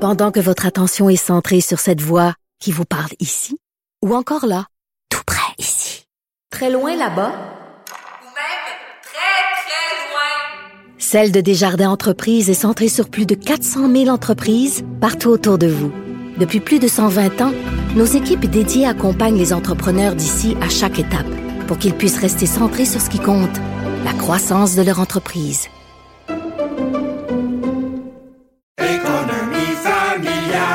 Pendant 0.00 0.30
que 0.30 0.38
votre 0.38 0.66
attention 0.66 1.08
est 1.08 1.16
centrée 1.16 1.60
sur 1.60 1.80
cette 1.80 2.00
voix 2.00 2.34
qui 2.60 2.70
vous 2.70 2.84
parle 2.84 3.10
ici, 3.18 3.58
ou 4.04 4.14
encore 4.14 4.46
là, 4.46 4.66
tout 5.10 5.24
près 5.26 5.52
ici, 5.58 6.06
très 6.52 6.70
loin 6.70 6.92
là-bas, 6.92 7.02
Ou 7.02 8.30
même 8.30 8.62
très, 9.02 9.42
très 9.64 9.96
loin. 10.06 10.94
Celle 10.96 11.32
de 11.32 11.40
Desjardins 11.40 11.90
Entreprises 11.90 12.50
est 12.50 12.54
centrée 12.54 12.86
sur 12.86 13.10
plus 13.10 13.26
de 13.26 13.34
400 13.34 13.90
000 13.90 14.08
entreprises 14.10 14.84
partout 15.00 15.30
autour 15.30 15.58
de 15.58 15.66
vous. 15.66 15.90
Depuis 16.38 16.60
plus 16.60 16.78
de 16.78 16.88
120 16.88 17.40
ans, 17.40 17.52
nos 17.94 18.04
équipes 18.04 18.46
dédiées 18.46 18.86
accompagnent 18.86 19.38
les 19.38 19.52
entrepreneurs 19.52 20.14
d'ici 20.14 20.56
à 20.60 20.68
chaque 20.68 20.98
étape 20.98 21.26
pour 21.66 21.78
qu'ils 21.78 21.94
puissent 21.94 22.20
rester 22.20 22.46
centrés 22.46 22.84
sur 22.84 23.00
ce 23.00 23.10
qui 23.10 23.18
compte, 23.18 23.56
la 24.04 24.12
croissance 24.12 24.76
de 24.76 24.82
leur 24.82 25.00
entreprise. 25.00 25.68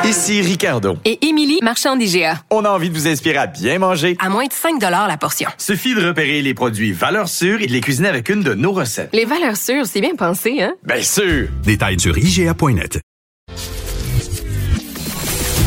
Ici 0.04 0.42
Ricardo. 0.42 0.98
Et 1.06 1.26
Émilie, 1.26 1.58
marchand 1.62 1.96
d'IGA. 1.96 2.42
On 2.50 2.66
a 2.66 2.68
envie 2.68 2.90
de 2.90 2.94
vous 2.94 3.08
inspirer 3.08 3.38
à 3.38 3.46
bien 3.46 3.78
manger. 3.78 4.14
À 4.20 4.28
moins 4.28 4.44
de 4.44 4.52
5 4.52 4.78
la 4.82 5.16
portion. 5.16 5.48
Suffit 5.56 5.94
de 5.94 6.06
repérer 6.06 6.42
les 6.42 6.52
produits 6.52 6.92
valeurs 6.92 7.28
sûres 7.28 7.62
et 7.62 7.66
de 7.66 7.72
les 7.72 7.80
cuisiner 7.80 8.08
avec 8.08 8.28
une 8.28 8.42
de 8.42 8.52
nos 8.52 8.72
recettes. 8.72 9.08
Les 9.14 9.24
valeurs 9.24 9.56
sûres, 9.56 9.86
c'est 9.86 10.02
bien 10.02 10.14
pensé, 10.14 10.60
hein? 10.60 10.74
Bien 10.82 11.02
sûr! 11.02 11.48
Détails 11.64 11.98
sur 11.98 12.18
IGA.net. 12.18 13.00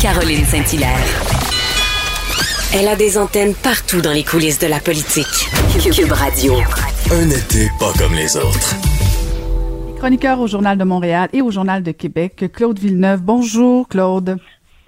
Caroline 0.05 0.45
Saint-Hilaire. 0.45 1.03
Elle 2.75 2.87
a 2.87 2.95
des 2.95 3.17
antennes 3.17 3.55
partout 3.55 4.01
dans 4.01 4.11
les 4.11 4.23
coulisses 4.23 4.59
de 4.59 4.67
la 4.67 4.77
politique. 4.77 5.25
Cube 5.91 6.11
Radio. 6.11 6.53
Un 7.11 7.27
été 7.31 7.71
pas 7.79 7.91
comme 7.97 8.13
les 8.13 8.37
autres. 8.37 8.75
Chroniqueur 9.97 10.39
au 10.39 10.45
Journal 10.45 10.77
de 10.77 10.83
Montréal 10.83 11.29
et 11.33 11.41
au 11.41 11.49
Journal 11.49 11.81
de 11.81 11.89
Québec, 11.89 12.51
Claude 12.53 12.77
Villeneuve. 12.77 13.23
Bonjour, 13.23 13.87
Claude. 13.87 14.37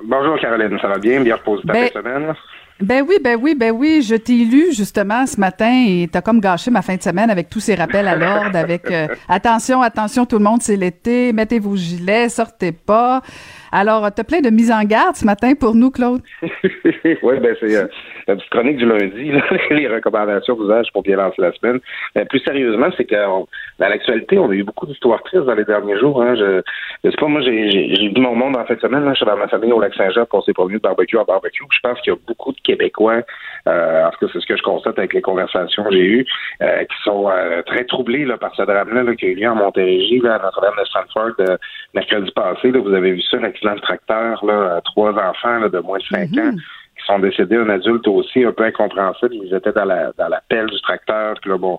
Bonjour 0.05 0.39
Caroline, 0.39 0.77
ça 0.79 0.87
va 0.87 0.99
bien? 0.99 1.19
Bien 1.21 1.37
reposé 1.37 1.63
ta 1.65 1.73
Ben- 1.73 1.89
fin 1.91 1.99
de 1.99 2.05
semaine? 2.05 2.33
Ben 2.79 3.03
oui, 3.09 3.15
ben 3.19 3.39
oui, 3.41 3.55
ben 3.55 3.71
oui, 3.71 4.03
je 4.07 4.13
t'ai 4.13 4.45
lu 4.45 4.67
justement 4.71 5.25
ce 5.25 5.39
matin 5.39 5.83
et 5.87 6.07
t'as 6.11 6.21
comme 6.21 6.39
gâché 6.39 6.69
ma 6.69 6.83
fin 6.83 6.95
de 6.95 7.01
semaine 7.01 7.31
avec 7.31 7.49
tous 7.49 7.59
ces 7.59 7.73
rappels 7.73 8.07
à 8.07 8.15
l'ordre, 8.15 8.55
avec 8.55 8.91
euh, 8.91 9.07
attention, 9.27 9.81
attention 9.81 10.27
tout 10.27 10.37
le 10.37 10.43
monde, 10.43 10.61
c'est 10.61 10.75
l'été, 10.75 11.33
mettez 11.33 11.57
vos 11.57 11.75
gilets, 11.75 12.29
sortez 12.29 12.71
pas. 12.71 13.23
Alors, 13.71 14.11
t'as 14.13 14.23
plein 14.23 14.41
de 14.41 14.49
mises 14.49 14.71
en 14.71 14.83
garde 14.83 15.15
ce 15.15 15.25
matin 15.25 15.53
pour 15.59 15.75
nous, 15.75 15.91
Claude? 15.91 16.21
oui, 16.41 17.39
ben 17.39 17.55
c'est 17.59 17.75
euh, 17.75 17.87
la 18.27 18.35
petite 18.35 18.49
chronique 18.49 18.77
du 18.77 18.85
lundi, 18.85 19.31
là, 19.31 19.43
les 19.71 19.87
recommandations 19.87 20.55
d'usage 20.55 20.87
pour 20.93 21.03
bien 21.03 21.17
lancer 21.17 21.41
la 21.41 21.51
semaine. 21.53 21.79
Mais 22.15 22.25
plus 22.25 22.39
sérieusement, 22.39 22.87
c'est 22.95 23.05
que 23.05 23.15
dans 23.15 23.47
l'actualité, 23.79 24.37
on 24.39 24.49
a 24.49 24.53
eu 24.53 24.63
beaucoup 24.63 24.85
d'histoires 24.85 25.21
tristes 25.23 25.45
dans 25.45 25.55
les 25.55 25.65
derniers 25.65 25.97
jours. 25.99 26.21
Hein. 26.21 26.35
Je, 26.35 26.61
sais 27.09 27.17
pas, 27.17 27.27
moi, 27.27 27.41
j'ai 27.41 28.11
vu 28.13 28.21
mon 28.21 28.35
monde 28.35 28.55
en 28.57 28.65
fin 28.65 28.77
semaine. 28.79 29.03
Là, 29.05 29.11
je 29.11 29.17
suis 29.17 29.25
dans 29.25 29.37
ma 29.37 29.47
famille 29.47 29.71
au 29.71 29.79
Lac-Saint-Jean, 29.79 30.25
s'est 30.45 30.53
promené 30.53 30.75
de 30.75 30.81
barbecue 30.81 31.17
à 31.17 31.23
barbecue. 31.23 31.63
Je 31.71 31.79
pense 31.81 31.99
qu'il 32.01 32.13
y 32.13 32.15
a 32.15 32.19
beaucoup 32.27 32.51
de 32.51 32.59
Québécois, 32.61 33.15
euh, 33.15 33.21
en 33.67 34.09
tout 34.11 34.25
cas, 34.25 34.31
c'est 34.33 34.39
ce 34.39 34.45
que 34.45 34.57
je 34.57 34.63
constate 34.63 34.97
avec 34.97 35.13
les 35.13 35.21
conversations 35.21 35.83
que 35.83 35.91
j'ai 35.91 36.05
eues, 36.05 36.25
euh, 36.61 36.83
qui 36.83 37.03
sont 37.03 37.29
euh, 37.29 37.61
très 37.63 37.83
troublés 37.85 38.25
là, 38.25 38.37
par 38.37 38.53
ce 38.55 38.63
drame-là 38.63 39.03
là, 39.03 39.15
qui 39.15 39.25
a 39.25 39.29
eu 39.29 39.35
lieu 39.35 39.49
en 39.49 39.55
Montérégie, 39.55 40.19
là, 40.19 40.35
à 40.35 40.39
Notre-Dame 40.39 40.75
de 40.79 40.85
Stanford, 40.85 41.31
euh, 41.39 41.57
mercredi 41.93 42.31
passé. 42.31 42.71
Là, 42.71 42.79
vous 42.79 42.93
avez 42.93 43.11
vu 43.11 43.21
ça, 43.21 43.37
l'accident 43.37 43.75
de 43.75 43.81
tracteur, 43.81 44.45
là, 44.45 44.53
euh, 44.53 44.81
trois 44.85 45.11
enfants 45.11 45.59
là, 45.59 45.69
de 45.69 45.79
moins 45.79 45.99
de 45.99 46.03
cinq 46.03 46.37
ans 46.37 46.51
qui 46.97 47.05
sont 47.05 47.19
décédés, 47.19 47.57
un 47.57 47.69
adulte 47.69 48.07
aussi, 48.07 48.43
un 48.43 48.51
peu 48.51 48.63
incompréhensible. 48.63 49.35
Ils 49.35 49.53
étaient 49.53 49.71
dans 49.71 49.85
la 49.85 50.11
dans 50.17 50.29
la 50.29 50.41
pelle 50.49 50.67
du 50.67 50.81
tracteur. 50.81 51.35
Puis 51.41 51.49
là, 51.49 51.57
bon, 51.57 51.77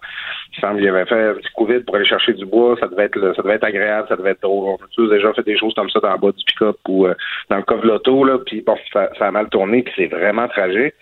il 0.56 0.60
semble 0.60 0.78
qu'il 0.78 0.88
avait 0.88 1.06
fait 1.06 1.30
un 1.30 1.34
petit 1.34 1.50
coup 1.54 1.66
pour 1.84 1.96
aller 1.96 2.04
chercher 2.04 2.34
du 2.34 2.46
bois. 2.46 2.76
Ça 2.78 2.86
devait 2.86 3.04
être 3.04 3.34
ça 3.34 3.42
devait 3.42 3.54
être 3.54 3.64
agréable, 3.64 4.06
ça 4.08 4.16
devait 4.16 4.30
être 4.30 4.42
drôle. 4.42 4.76
On 4.80 4.84
a 4.84 4.88
tous 4.94 5.08
déjà 5.08 5.32
fait 5.32 5.42
des 5.42 5.58
choses 5.58 5.74
comme 5.74 5.90
ça 5.90 6.00
dans 6.00 6.12
le 6.12 6.18
bas 6.18 6.32
du 6.32 6.44
pick-up 6.44 6.76
ou 6.88 7.06
euh, 7.06 7.14
dans 7.50 7.56
le 7.56 7.62
coffre 7.62 7.84
l'auto, 7.84 8.24
là. 8.24 8.38
Puis 8.46 8.60
bon, 8.60 8.76
ça, 8.92 9.10
ça 9.18 9.26
a 9.26 9.30
mal 9.30 9.48
tourné, 9.48 9.82
puis 9.82 9.92
c'est 9.96 10.06
vraiment 10.06 10.46
tragique. 10.48 10.94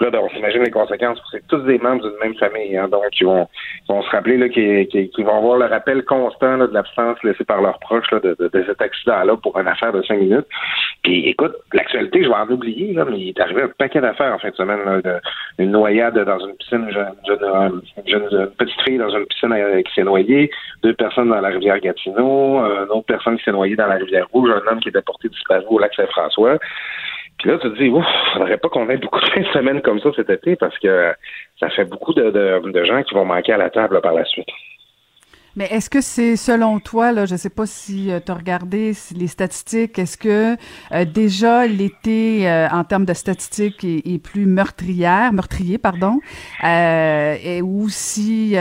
Ben, 0.00 0.14
on 0.14 0.30
s'imagine 0.30 0.62
les 0.62 0.70
conséquences. 0.70 1.20
C'est 1.30 1.46
tous 1.46 1.58
des 1.58 1.78
membres 1.78 2.02
d'une 2.02 2.18
même 2.22 2.34
famille, 2.36 2.74
hein, 2.74 2.88
donc 2.88 3.04
ils 3.20 3.26
vont, 3.26 3.46
vont 3.86 4.02
se 4.02 4.08
rappeler 4.08 4.48
qu'ils, 4.48 5.24
vont 5.24 5.36
avoir 5.36 5.58
le 5.58 5.66
rappel 5.66 6.04
constant 6.06 6.56
là, 6.56 6.66
de 6.66 6.72
l'absence 6.72 7.22
laissée 7.22 7.44
par 7.44 7.60
leurs 7.60 7.78
proches 7.80 8.10
là, 8.10 8.18
de, 8.20 8.34
de, 8.38 8.64
cet 8.66 8.80
accident-là 8.80 9.36
pour 9.36 9.58
une 9.58 9.68
affaire 9.68 9.92
de 9.92 10.00
cinq 10.02 10.20
minutes. 10.20 10.46
Puis 11.02 11.28
écoute, 11.28 11.54
l'actualité, 11.74 12.24
je 12.24 12.28
vais 12.28 12.34
en 12.34 12.48
oublier, 12.48 12.94
là, 12.94 13.04
mais 13.04 13.18
il 13.18 13.28
est 13.28 13.40
arrivé 13.40 13.62
un 13.62 13.68
paquet 13.68 14.00
d'affaires 14.00 14.32
en 14.34 14.38
fin 14.38 14.48
de 14.48 14.54
semaine. 14.54 14.80
Là, 14.84 15.20
une 15.58 15.70
noyade 15.70 16.18
dans 16.18 16.38
une 16.46 16.56
piscine, 16.56 16.86
une, 16.88 16.92
jeune, 16.92 17.82
jeune, 18.06 18.28
une 18.32 18.46
petite 18.56 18.80
fille 18.80 18.98
dans 18.98 19.10
une 19.10 19.26
piscine 19.26 19.52
euh, 19.52 19.82
qui 19.82 19.94
s'est 19.94 20.02
noyée, 20.02 20.50
deux 20.82 20.94
personnes 20.94 21.28
dans 21.28 21.42
la 21.42 21.48
rivière 21.48 21.78
Gatineau, 21.78 22.64
euh, 22.64 22.86
une 22.86 22.90
autre 22.90 23.06
personne 23.06 23.36
qui 23.36 23.44
s'est 23.44 23.52
noyée 23.52 23.76
dans 23.76 23.86
la 23.86 23.96
rivière 23.96 24.26
Rouge, 24.32 24.50
un 24.50 24.72
homme 24.72 24.80
qui 24.80 24.88
est 24.88 25.04
porté 25.04 25.28
disparu 25.28 25.66
au 25.68 25.78
lac 25.78 25.92
Saint-François. 25.94 26.58
Puis 27.40 27.50
là, 27.50 27.58
tu 27.58 27.70
te 27.70 27.78
dis, 27.78 27.88
ouf, 27.88 28.04
faudrait 28.34 28.58
pas 28.58 28.68
qu'on 28.68 28.88
ait 28.90 28.98
beaucoup 28.98 29.18
de 29.18 29.28
fins 29.30 29.40
de 29.40 29.46
semaine 29.46 29.80
comme 29.80 29.98
ça 30.00 30.10
cet 30.14 30.28
été 30.28 30.56
parce 30.56 30.78
que 30.78 31.14
ça 31.58 31.70
fait 31.70 31.86
beaucoup 31.86 32.12
de, 32.12 32.30
de 32.30 32.84
gens 32.84 33.02
qui 33.02 33.14
vont 33.14 33.24
manquer 33.24 33.54
à 33.54 33.56
la 33.56 33.70
table 33.70 34.00
par 34.02 34.12
la 34.12 34.26
suite. 34.26 34.48
Mais 35.56 35.66
est-ce 35.70 35.90
que 35.90 36.00
c'est 36.00 36.36
selon 36.36 36.78
toi, 36.78 37.10
là, 37.10 37.26
je 37.26 37.32
ne 37.32 37.38
sais 37.38 37.50
pas 37.50 37.66
si 37.66 38.10
euh, 38.10 38.20
tu 38.24 38.30
as 38.30 38.34
regardé 38.34 38.92
les 39.16 39.26
statistiques, 39.26 39.98
est-ce 39.98 40.16
que 40.16 40.56
euh, 40.92 41.04
déjà 41.04 41.66
l'été 41.66 42.48
euh, 42.48 42.68
en 42.70 42.84
termes 42.84 43.04
de 43.04 43.14
statistiques 43.14 43.82
est, 43.84 44.22
plus 44.22 44.46
meurtrière, 44.46 45.32
meurtrier, 45.32 45.78
pardon, 45.78 46.20
et, 46.62 47.62
ou 47.62 47.88
si 47.88 48.54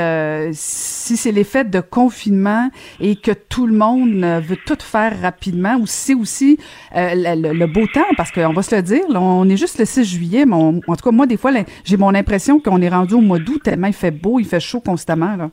si 0.54 1.18
c'est 1.18 1.32
l'effet 1.32 1.66
de 1.66 1.82
confinement 1.82 2.70
et 3.00 3.16
que 3.16 3.32
tout 3.32 3.68
le 3.68 3.74
monde 3.74 4.24
veut 4.42 4.58
tout 4.66 4.78
faire 4.80 5.22
rapidement, 5.22 5.76
ou 5.76 5.86
si 5.86 6.00
c'est 6.00 6.14
aussi 6.14 6.58
le, 6.96 7.66
beau 7.66 7.86
temps, 7.88 8.02
parce 8.16 8.32
qu'on 8.32 8.54
va 8.54 8.62
se 8.62 8.76
le 8.76 8.82
dire, 8.82 9.04
on 9.10 9.48
est 9.50 9.58
juste 9.58 9.80
le 9.80 9.86
6 9.86 10.06
juillet, 10.06 10.46
mais 10.46 10.56
en 10.56 10.80
tout 10.80 11.04
cas 11.04 11.12
moi 11.12 11.28
des 11.28 11.38
fois 11.38 11.52
j'ai 11.84 11.98
mon 11.98 12.16
impression 12.16 12.60
qu'on 12.60 12.82
est 12.82 12.90
rendu 12.90 13.16
au 13.16 13.22
mois 13.22 13.40
d'août 13.40 13.62
tellement 13.64 13.88
il 13.88 13.94
fait 13.94 14.12
beau, 14.12 14.40
il 14.40 14.46
fait 14.46 14.62
chaud 14.62 14.80
constamment 14.80 15.36
là. 15.36 15.50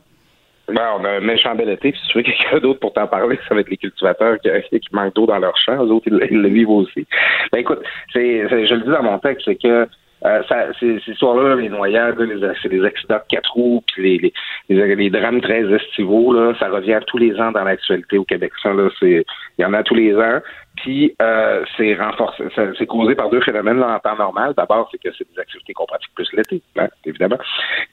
Ben, 0.69 0.89
on 0.99 1.05
a 1.05 1.09
un 1.11 1.19
méchant 1.21 1.55
bel 1.55 1.69
été, 1.69 1.93
si 1.93 2.07
tu 2.09 2.17
veux 2.17 2.23
quelqu'un 2.23 2.59
d'autre 2.59 2.79
pour 2.79 2.93
t'en 2.93 3.07
parler, 3.07 3.39
ça 3.47 3.55
va 3.55 3.61
être 3.61 3.69
les 3.69 3.77
cultivateurs 3.77 4.37
qui, 4.39 4.49
manquent 4.91 5.15
d'eau 5.15 5.25
dans 5.25 5.39
leur 5.39 5.57
champ. 5.57 5.75
Eux 5.75 5.91
autres, 5.91 6.07
ils, 6.07 6.41
le 6.41 6.49
vivent 6.49 6.69
aussi. 6.69 7.07
Ben 7.51 7.59
écoute, 7.59 7.79
c'est, 8.11 8.49
je 8.49 8.73
le 8.75 8.81
dis 8.81 8.89
dans 8.89 9.03
mon 9.03 9.19
texte, 9.19 9.45
c'est 9.45 9.55
que 9.55 9.87
euh, 10.25 10.41
ces, 10.79 10.99
ces 11.05 11.13
là 11.21 11.55
les 11.55 11.69
noyades, 11.69 12.19
les, 12.19 12.69
des 12.69 12.83
accidents 12.83 13.17
de 13.17 13.27
quatre 13.29 13.53
roues, 13.53 13.83
puis 13.93 14.19
les, 14.19 14.33
les, 14.69 14.95
les, 14.95 15.09
drames 15.09 15.41
très 15.41 15.63
estivaux, 15.71 16.53
ça 16.55 16.69
revient 16.69 16.99
tous 17.05 17.17
les 17.17 17.39
ans 17.39 17.51
dans 17.51 17.63
l'actualité 17.63 18.17
au 18.17 18.23
Québec. 18.23 18.51
Ça, 18.61 18.71
il 19.03 19.23
y 19.59 19.65
en 19.65 19.73
a 19.73 19.83
tous 19.83 19.95
les 19.95 20.15
ans. 20.15 20.41
Puis 20.77 21.15
euh, 21.21 21.63
c'est 21.77 22.85
causé 22.87 23.15
par 23.15 23.29
deux 23.29 23.41
phénomènes 23.41 23.79
là, 23.79 23.95
en 23.95 23.99
temps 23.99 24.17
normal. 24.17 24.53
D'abord, 24.57 24.89
c'est 24.91 25.01
que 25.01 25.15
c'est 25.17 25.27
des 25.31 25.39
activités 25.39 25.73
qu'on 25.73 25.85
pratique 25.85 26.13
plus 26.15 26.27
l'été, 26.33 26.61
hein, 26.77 26.87
évidemment. 27.05 27.37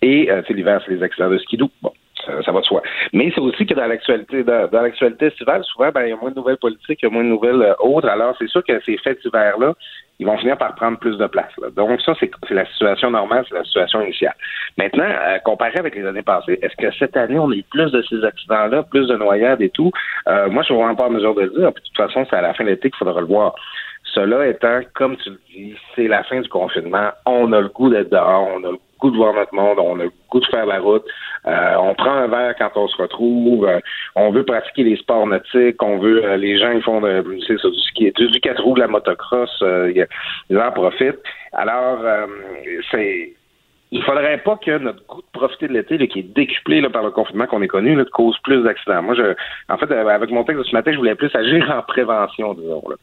Et 0.02 0.30
euh, 0.30 0.42
c'est 0.46 0.54
l'hiver, 0.54 0.82
c'est 0.84 0.94
les 0.94 1.02
accidents 1.02 1.30
de 1.30 1.38
skidoo. 1.38 1.70
Bon, 1.82 1.92
ça, 2.26 2.52
va 2.52 2.60
de 2.60 2.64
soi. 2.64 2.82
Mais 3.12 3.30
c'est 3.34 3.40
aussi 3.40 3.66
que 3.66 3.74
dans 3.74 3.86
l'actualité, 3.86 4.42
dans, 4.42 4.68
l'actualité 4.72 5.26
estivale, 5.26 5.62
souvent, 5.64 5.90
ben, 5.90 6.04
il 6.04 6.10
y 6.10 6.12
a 6.12 6.16
moins 6.16 6.30
de 6.30 6.36
nouvelles 6.36 6.56
politiques, 6.56 7.00
il 7.02 7.06
y 7.06 7.08
a 7.08 7.10
moins 7.10 7.24
de 7.24 7.28
nouvelles 7.28 7.62
euh, 7.62 7.74
autres. 7.80 8.08
Alors, 8.08 8.34
c'est 8.38 8.48
sûr 8.48 8.62
que 8.64 8.80
ces 8.84 8.96
faits 8.98 9.20
d'hiver-là, 9.22 9.74
ils 10.18 10.26
vont 10.26 10.38
finir 10.38 10.56
par 10.56 10.74
prendre 10.74 10.98
plus 10.98 11.16
de 11.18 11.26
place. 11.26 11.50
Donc, 11.76 12.00
ça, 12.00 12.14
c'est 12.20 12.30
la 12.50 12.66
situation 12.66 13.10
normale, 13.10 13.44
c'est 13.48 13.54
la 13.54 13.64
situation 13.64 14.00
initiale. 14.02 14.34
Maintenant, 14.78 15.08
euh, 15.08 15.38
comparé 15.44 15.78
avec 15.78 15.94
les 15.94 16.06
années 16.06 16.22
passées, 16.22 16.58
est-ce 16.62 16.76
que 16.76 16.92
cette 16.98 17.16
année, 17.16 17.38
on 17.38 17.50
a 17.50 17.54
eu 17.54 17.64
plus 17.64 17.90
de 17.90 18.02
ces 18.02 18.24
accidents-là, 18.24 18.84
plus 18.84 19.08
de 19.08 19.16
noyades 19.16 19.60
et 19.60 19.70
tout? 19.70 19.90
Euh, 20.28 20.48
moi, 20.50 20.62
je 20.62 20.66
suis 20.66 20.74
vraiment 20.74 20.94
pas 20.94 21.06
en 21.06 21.10
mesure 21.10 21.34
de 21.34 21.42
le 21.42 21.50
dire. 21.50 21.72
de 21.72 21.80
toute 21.80 21.96
façon, 21.96 22.26
c'est 22.30 22.36
à 22.36 22.42
la 22.42 22.54
fin 22.54 22.64
de 22.64 22.70
l'été 22.70 22.90
qu'il 22.90 22.98
faudra 22.98 23.20
le 23.20 23.26
voir. 23.26 23.54
Cela 24.14 24.46
étant, 24.46 24.80
comme 24.94 25.16
tu 25.16 25.30
le 25.30 25.40
dis, 25.52 25.74
c'est 25.94 26.08
la 26.08 26.22
fin 26.24 26.40
du 26.40 26.48
confinement. 26.48 27.10
On 27.26 27.52
a 27.52 27.60
le 27.60 27.68
goût 27.68 27.90
d'être 27.90 28.10
dehors, 28.10 28.48
on 28.54 28.62
a 28.64 28.70
le 28.70 28.78
goût 29.00 29.10
de 29.10 29.16
voir 29.16 29.34
notre 29.34 29.54
monde, 29.54 29.78
on 29.78 29.98
a 29.98 30.04
le 30.04 30.12
goût 30.30 30.40
de 30.40 30.46
faire 30.46 30.66
la 30.66 30.78
route. 30.78 31.04
Euh, 31.46 31.74
on 31.80 31.94
prend 31.94 32.12
un 32.12 32.28
verre 32.28 32.54
quand 32.56 32.70
on 32.76 32.86
se 32.86 32.96
retrouve. 32.96 33.66
Euh, 33.66 33.80
on 34.14 34.30
veut 34.30 34.44
pratiquer 34.44 34.84
les 34.84 34.96
sports 34.96 35.26
nautiques. 35.26 35.82
On 35.82 35.98
veut, 35.98 36.24
euh, 36.24 36.36
les 36.36 36.58
gens 36.58 36.70
ils 36.70 36.82
font 36.82 37.00
de, 37.00 37.22
du 37.22 37.58
ski, 37.90 38.12
du, 38.12 38.28
du 38.28 38.40
quatre 38.40 38.62
roues, 38.62 38.74
de 38.74 38.80
la 38.80 38.88
motocross. 38.88 39.62
ils 39.62 40.58
en 40.58 40.70
profitent. 40.70 41.22
Alors, 41.52 41.98
c'est 42.90 43.34
il 43.90 44.02
faudrait 44.02 44.38
pas 44.38 44.56
que 44.56 44.76
notre 44.78 45.06
goût 45.06 45.22
de 45.22 45.38
profiter 45.38 45.68
de 45.68 45.72
l'été, 45.72 46.08
qui 46.08 46.18
est 46.18 46.34
décuplé 46.34 46.80
là, 46.80 46.90
par 46.90 47.04
le 47.04 47.12
confinement 47.12 47.46
qu'on 47.46 47.62
est 47.62 47.68
connu, 47.68 47.94
là, 47.94 48.04
cause 48.12 48.36
plus 48.42 48.62
d'accidents. 48.64 49.02
Moi, 49.02 49.14
je, 49.14 49.34
en 49.68 49.78
fait, 49.78 49.90
avec 49.92 50.30
mon 50.30 50.42
texte 50.42 50.58
de 50.58 50.64
ce 50.64 50.74
matin, 50.74 50.90
je 50.92 50.96
voulais 50.98 51.14
plus 51.14 51.30
agir 51.34 51.70
en 51.70 51.80
prévention, 51.82 52.54
disons. 52.54 52.82
Là. 52.88 52.96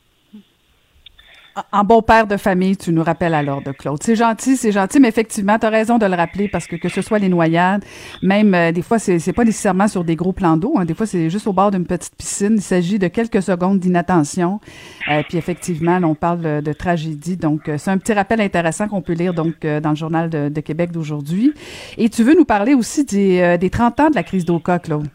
En 1.72 1.84
bon 1.84 2.02
père 2.02 2.28
de 2.28 2.38
famille, 2.38 2.78
tu 2.78 2.94
nous 2.94 3.04
rappelles 3.04 3.34
alors 3.34 3.62
de 3.62 3.72
Claude. 3.72 4.02
C'est 4.02 4.16
gentil, 4.16 4.56
c'est 4.56 4.72
gentil, 4.72 5.00
mais 5.02 5.10
effectivement, 5.10 5.60
tu 5.60 5.66
as 5.66 5.70
raison 5.70 5.98
de 5.98 6.06
le 6.06 6.16
rappeler 6.16 6.48
parce 6.48 6.66
que 6.66 6.78
que 6.78 6.88
ce 6.88 7.02
soit 7.02 7.20
les 7.20 7.28
noyades, 7.28 7.84
même 8.22 8.54
euh, 8.54 8.72
des 8.72 8.82
fois, 8.82 9.00
c'est, 9.00 9.34
pas 9.34 9.44
nécessairement 9.44 9.90
sur 9.90 10.06
des 10.06 10.16
gros 10.16 10.32
plans 10.32 10.56
d'eau. 10.56 10.76
Hein, 10.78 10.86
des 10.86 10.94
fois, 10.94 11.06
c'est 11.06 11.30
juste 11.30 11.48
au 11.48 11.54
bord 11.54 11.72
d'une 11.72 11.86
petite 11.86 12.16
piscine. 12.16 12.54
Il 12.56 12.62
s'agit 12.62 13.00
de 13.00 13.08
quelques 13.08 13.42
secondes 13.42 13.80
d'inattention. 13.80 14.62
Euh, 15.10 15.24
puis 15.28 15.38
effectivement, 15.38 16.00
on 16.04 16.16
parle 16.16 16.62
de, 16.62 16.74
tragédie. 16.74 17.36
Donc, 17.36 17.68
euh, 17.68 17.78
c'est 17.78 17.92
un 17.92 17.98
petit 17.98 18.14
rappel 18.14 18.40
intéressant 18.40 18.88
qu'on 18.88 19.02
peut 19.02 19.14
lire 19.14 19.34
donc 19.34 19.66
dans 19.66 19.90
le 19.90 19.96
journal 19.96 20.30
de, 20.30 20.62
Québec 20.62 20.92
d'aujourd'hui. 20.92 21.54
Et 21.98 22.08
tu 22.10 22.24
veux 22.24 22.36
nous 22.36 22.46
parler 22.46 22.76
aussi 22.76 23.04
des, 23.04 23.58
des 23.58 23.70
30 23.70 24.00
ans 24.00 24.10
de 24.10 24.16
la 24.16 24.24
crise 24.24 24.46
d'Oka, 24.46 24.80
Claude? 24.80 25.08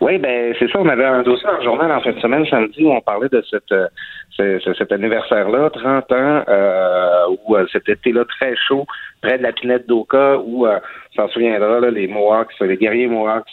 Oui, 0.00 0.18
ben 0.18 0.54
c'est 0.58 0.70
ça. 0.70 0.78
On 0.78 0.88
avait 0.88 1.04
un 1.04 1.22
dossier 1.22 1.46
dans 1.46 1.62
journal 1.62 1.90
en 1.92 2.00
fin 2.00 2.12
de 2.12 2.20
semaine, 2.20 2.46
samedi, 2.46 2.84
où 2.84 2.92
on 2.92 3.00
parlait 3.00 3.28
de 3.28 3.42
cette, 3.50 3.72
euh, 3.72 4.58
cet 4.78 4.92
anniversaire-là, 4.92 5.70
30 5.70 6.12
ans, 6.12 6.44
euh, 6.48 7.36
où 7.46 7.56
euh, 7.56 7.66
cet 7.72 7.88
été-là 7.88 8.24
très 8.24 8.54
chaud, 8.56 8.86
près 9.22 9.38
de 9.38 9.42
la 9.42 9.52
pinette 9.52 9.86
d'Oka, 9.86 10.38
où, 10.38 10.66
euh, 10.66 10.78
s'en 11.14 11.28
souviendra, 11.28 11.80
là, 11.80 11.90
les 11.90 12.06
Mohawks, 12.06 12.52
les 12.60 12.76
guerriers 12.76 13.06
Mohawks 13.06 13.48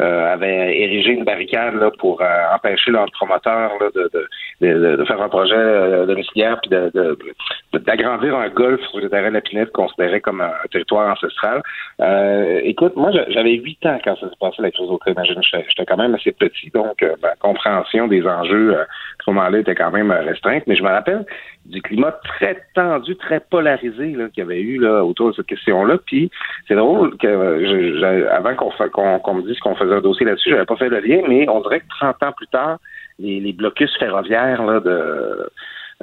euh, 0.00 0.32
avait 0.32 0.80
érigé 0.80 1.12
une 1.12 1.24
barricade 1.24 1.74
là, 1.74 1.90
pour 1.98 2.22
euh, 2.22 2.26
empêcher 2.54 2.90
leur 2.90 3.10
promoteur 3.12 3.72
là, 3.80 3.88
de, 3.94 4.10
de, 4.60 4.96
de, 4.96 5.04
faire 5.04 5.20
un 5.20 5.28
projet 5.28 5.54
euh, 5.54 6.06
domiciliaire 6.06 6.60
puis 6.60 6.70
d'agrandir 7.80 8.36
un 8.36 8.48
golf 8.48 8.80
sur 8.88 9.00
le 9.00 9.08
terrain 9.08 9.28
de 9.28 9.34
la 9.34 9.40
Pinette 9.40 9.70
considéré 9.72 10.20
comme 10.20 10.40
un, 10.40 10.52
territoire 10.70 11.10
ancestral. 11.10 11.62
Euh, 12.00 12.60
écoute, 12.64 12.96
moi 12.96 13.10
j'avais 13.28 13.52
huit 13.52 13.84
ans 13.86 13.98
quand 14.02 14.16
ça 14.16 14.28
s'est 14.28 14.36
passé 14.40 14.62
la 14.62 14.70
crise 14.70 14.88
au 14.88 14.98
Imagine, 15.06 15.40
j'étais 15.42 15.86
quand 15.86 15.96
même 15.96 16.14
assez 16.14 16.32
petit, 16.32 16.70
donc 16.70 17.04
ma 17.22 17.34
compréhension 17.36 18.06
des 18.06 18.24
enjeux 18.26 18.78
à 18.78 18.86
ce 19.24 19.30
moment-là 19.30 19.58
était 19.58 19.74
quand 19.74 19.90
même 19.90 20.10
restreinte. 20.10 20.62
Mais 20.66 20.76
je 20.76 20.82
me 20.82 20.88
rappelle 20.88 21.24
du 21.66 21.80
climat 21.82 22.12
très 22.24 22.62
tendu, 22.74 23.16
très 23.16 23.40
polarisé 23.40 24.12
qu'il 24.12 24.30
y 24.38 24.40
avait 24.40 24.60
eu 24.60 24.78
là, 24.78 25.04
autour 25.04 25.30
de 25.30 25.34
cette 25.34 25.46
question-là. 25.46 25.98
Puis 26.06 26.30
c'est 26.66 26.74
drôle 26.74 27.16
que 27.18 27.28
je, 27.28 28.04
avant 28.30 28.54
qu'on 28.54 29.18
qu'on 29.18 29.34
me 29.34 29.42
dise 29.42 29.58
qu'on 29.60 29.76
faisait 29.82 29.94
un 29.94 30.00
dossier 30.00 30.26
là-dessus, 30.26 30.50
j'avais 30.50 30.64
pas 30.64 30.76
fait 30.76 30.88
le 30.88 31.00
lien, 31.00 31.22
mais 31.28 31.48
on 31.48 31.60
dirait 31.60 31.80
que 31.80 31.88
30 32.00 32.22
ans 32.22 32.32
plus 32.32 32.46
tard, 32.48 32.78
les, 33.18 33.52
blocus 33.52 33.96
ferroviaires 33.98 34.62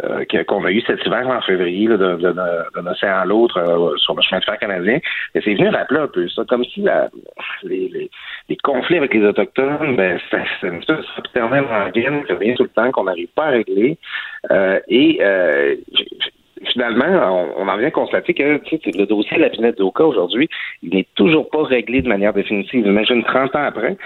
euh, 0.03 0.23
qu'on 0.47 0.63
a 0.63 0.71
eu 0.71 0.81
cet 0.81 1.05
hiver 1.05 1.27
en 1.27 1.41
février 1.41 1.87
d'un 1.87 2.87
océan 2.87 3.17
à 3.17 3.25
l'autre 3.25 3.57
euh, 3.57 3.97
sur 3.97 4.15
le 4.15 4.21
chemin 4.21 4.39
de 4.39 4.45
fer 4.45 4.57
canadien, 4.57 4.99
c'est 5.33 5.41
venu 5.41 5.67
rappeler 5.69 5.99
un 5.99 6.07
peu 6.07 6.27
ça, 6.29 6.43
comme 6.47 6.63
si 6.63 6.85
les, 7.63 8.09
conflits 8.63 8.97
avec 8.97 9.13
les 9.13 9.25
Autochtones, 9.25 9.97
c'est 10.31 10.67
une 10.67 10.79
de 10.79 11.03
éternelle 11.25 11.65
rengaine 11.65 12.23
qui 12.25 12.33
revient 12.33 12.55
tout 12.55 12.63
le 12.63 12.69
temps, 12.69 12.91
qu'on 12.91 13.05
n'arrive 13.05 13.29
pas 13.35 13.47
à 13.47 13.49
régler. 13.49 13.97
Euh, 14.51 14.79
finalement, 16.71 17.53
on, 17.57 17.67
en 17.67 17.77
vient 17.77 17.91
constater 17.91 18.33
que 18.33 18.43
le 18.43 19.05
dossier 19.05 19.37
de 19.37 19.41
la 19.41 19.49
pinette 19.49 19.77
d'Oka 19.77 20.05
aujourd'hui, 20.05 20.49
il 20.83 20.93
n'est 20.93 21.07
toujours 21.15 21.49
pas 21.49 21.63
réglé 21.63 22.01
de 22.01 22.07
manière 22.07 22.33
définitive. 22.33 22.85
Imagine 22.85 23.23
30 23.23 23.55
ans 23.55 23.63
après, 23.63 23.97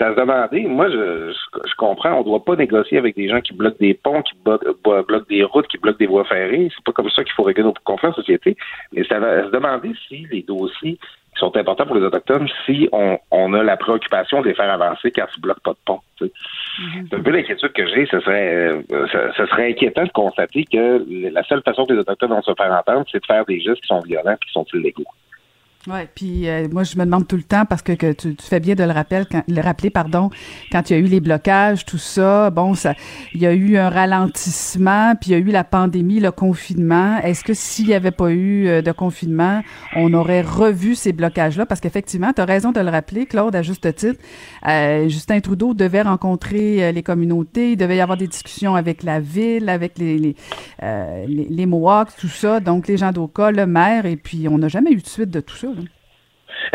puis 0.00 0.06
ça 0.06 0.14
se 0.14 0.20
demandait, 0.20 0.62
moi 0.62 0.88
je, 0.88 1.32
je, 1.32 1.74
comprends, 1.76 2.14
on 2.14 2.20
ne 2.20 2.24
doit 2.24 2.44
pas 2.44 2.56
négocier 2.56 2.96
avec 2.96 3.16
des 3.16 3.28
gens 3.28 3.40
qui 3.40 3.52
bloquent 3.52 3.78
des 3.78 3.94
ponts, 3.94 4.22
qui 4.22 4.34
bloquent, 4.42 5.26
des 5.28 5.44
routes, 5.44 5.66
qui 5.68 5.78
bloquent 5.78 5.98
des 5.98 6.06
voies 6.06 6.24
ferrées. 6.24 6.70
C'est 6.74 6.84
pas 6.84 6.92
comme 6.92 7.10
ça 7.10 7.22
qu'il 7.22 7.32
faut 7.34 7.42
régler 7.42 7.64
nos 7.64 7.74
conflits 7.84 8.08
en 8.08 8.14
société. 8.14 8.56
Mais 8.92 9.04
ça 9.04 9.18
va 9.18 9.44
se 9.44 9.50
demander 9.50 9.92
si 10.08 10.26
les 10.30 10.42
dossiers 10.42 10.94
qui 10.94 11.38
sont 11.38 11.54
importants 11.56 11.86
pour 11.86 11.96
les 11.96 12.02
Autochtones, 12.02 12.48
si 12.66 12.88
on, 12.92 13.18
on 13.30 13.52
a 13.52 13.62
la 13.62 13.76
préoccupation 13.76 14.40
de 14.40 14.48
les 14.48 14.54
faire 14.54 14.70
avancer 14.70 15.10
quand 15.10 15.26
ils 15.36 15.38
ne 15.38 15.42
bloquent 15.42 15.60
pas 15.62 15.72
de 15.72 15.78
pont. 15.84 16.00
Mhm. 16.20 17.06
C'est 17.08 17.16
un 17.16 17.22
peu 17.22 17.30
l'inquiétude 17.30 17.72
que 17.72 17.86
j'ai. 17.86 18.06
Ce 18.06 18.20
serait, 18.20 18.82
euh, 18.90 19.06
ce, 19.36 19.46
serait 19.46 19.68
inquiétant 19.70 20.04
de 20.04 20.12
constater 20.12 20.64
que 20.64 21.04
la 21.30 21.42
seule 21.44 21.62
façon 21.62 21.84
que 21.84 21.92
les 21.92 22.00
Autochtones 22.00 22.30
vont 22.30 22.42
se 22.42 22.54
faire 22.54 22.72
entendre, 22.72 23.04
c'est 23.10 23.20
de 23.20 23.26
faire 23.26 23.44
des 23.44 23.60
gestes 23.60 23.82
qui 23.82 23.88
sont 23.88 24.00
violents 24.00 24.32
et 24.32 24.44
qui 24.44 24.52
sont 24.52 24.66
illégaux. 24.74 25.04
Oui, 25.86 26.00
puis 26.14 26.46
euh, 26.46 26.68
moi, 26.70 26.82
je 26.82 26.98
me 26.98 27.06
demande 27.06 27.26
tout 27.26 27.36
le 27.36 27.42
temps, 27.42 27.64
parce 27.64 27.80
que, 27.80 27.94
tu, 27.94 28.36
tu, 28.36 28.46
fais 28.46 28.60
bien 28.60 28.74
de 28.74 28.84
le, 28.84 28.90
rappeler, 28.90 29.22
quand, 29.30 29.42
le 29.48 29.62
rappeler, 29.62 29.88
pardon, 29.88 30.28
quand 30.70 30.90
il 30.90 30.92
y 30.92 30.96
a 30.96 30.98
eu 30.98 31.06
les 31.06 31.20
blocages, 31.20 31.86
tout 31.86 31.96
ça, 31.96 32.50
bon, 32.50 32.74
ça, 32.74 32.92
il 33.32 33.40
y 33.40 33.46
a 33.46 33.54
eu 33.54 33.78
un 33.78 33.88
ralentissement, 33.88 35.14
puis 35.18 35.30
il 35.30 35.32
y 35.32 35.36
a 35.36 35.38
eu 35.38 35.50
la 35.50 35.64
pandémie, 35.64 36.20
le 36.20 36.32
confinement. 36.32 37.16
Est-ce 37.22 37.42
que 37.42 37.54
s'il 37.54 37.86
n'y 37.86 37.94
avait 37.94 38.10
pas 38.10 38.30
eu 38.30 38.68
euh, 38.68 38.82
de 38.82 38.92
confinement, 38.92 39.62
on 39.96 40.12
aurait 40.12 40.42
revu 40.42 40.94
ces 40.94 41.14
blocages-là? 41.14 41.64
Parce 41.64 41.80
qu'effectivement, 41.80 42.34
tu 42.34 42.42
as 42.42 42.44
raison 42.44 42.72
de 42.72 42.80
le 42.80 42.90
rappeler, 42.90 43.24
Claude, 43.24 43.56
à 43.56 43.62
juste 43.62 43.94
titre. 43.94 44.20
Euh, 44.68 45.08
Justin 45.08 45.40
Trudeau 45.40 45.72
devait 45.72 46.02
rencontrer 46.02 46.84
euh, 46.84 46.92
les 46.92 47.02
communautés, 47.02 47.72
il 47.72 47.76
devait 47.78 47.96
y 47.96 48.00
avoir 48.02 48.18
des 48.18 48.28
discussions 48.28 48.74
avec 48.74 49.02
la 49.02 49.18
ville, 49.18 49.70
avec 49.70 49.98
les, 49.98 50.18
les, 50.18 50.36
les, 50.82 51.46
les 51.48 51.66
Mohawks, 51.66 52.10
tout 52.18 52.28
ça, 52.28 52.60
donc 52.60 52.86
les 52.86 52.98
gens 52.98 53.12
d'Oka, 53.12 53.50
le 53.50 53.64
maire, 53.64 54.04
et 54.04 54.16
puis 54.16 54.46
on 54.46 54.58
n'a 54.58 54.68
jamais 54.68 54.92
eu 54.92 55.00
de 55.00 55.06
suite 55.06 55.30
de 55.30 55.40
tout 55.40 55.56
ça. 55.56 55.68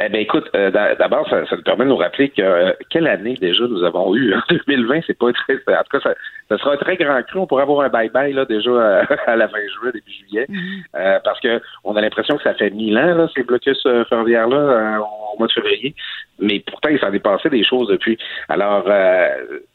Eh 0.02 0.10
bien, 0.10 0.21
écoute, 0.21 0.50
euh, 0.56 0.71
d'abord, 0.71 1.28
ça, 1.30 1.45
ça, 1.45 1.56
nous 1.56 1.63
permet 1.63 1.86
de 1.86 1.89
nous 1.89 1.98
rappeler 1.98 2.30
que 2.30 2.41
euh, 2.41 2.71
quelle 2.89 3.08
année 3.08 3.36
déjà 3.36 3.65
nous 3.67 3.84
avons 3.84 4.15
eu. 4.15 4.34
En 4.50 4.56
2020, 4.67 5.02
c'est 5.08 5.17
pas 5.17 5.32
très. 5.34 5.56
En 5.56 5.84
tout 5.84 5.98
cas, 5.98 6.00
ça, 6.02 6.13
ça, 6.50 6.58
sera 6.58 6.74
un 6.74 6.78
très 6.78 6.98
grand 6.98 7.21
cru. 7.24 7.39
On 7.39 7.48
pourrait 7.48 7.63
avoir 7.63 7.82
un 7.82 7.89
bye-bye 7.89 8.34
là 8.34 8.45
déjà 8.45 8.71
à, 8.71 9.06
à, 9.32 9.36
la 9.36 9.48
fin 9.48 9.58
juin, 9.80 9.91
début 9.93 10.12
juillet, 10.12 10.45
mm-hmm. 10.50 10.84
euh, 10.95 11.19
parce 11.24 11.39
que 11.39 11.62
on 11.84 11.95
a 11.95 12.02
l'impression 12.02 12.38
que 12.38 12.43
ça 12.43 12.54
fait 12.54 12.69
mille 12.69 12.98
ans 12.98 13.15
là, 13.15 13.28
ces 13.36 13.43
blocus 13.43 13.82
euh, 13.86 14.04
ferroviaires 14.06 14.48
là 14.48 15.00
au 15.00 15.38
mois 15.38 15.48
de 15.48 15.54
février. 15.54 15.95
Mais 16.39 16.62
pourtant, 16.65 16.89
il 16.89 17.00
s'en 17.00 17.13
est 17.13 17.19
passé 17.19 17.50
des 17.50 17.63
choses 17.63 17.88
depuis. 17.88 18.17
Alors, 18.50 18.86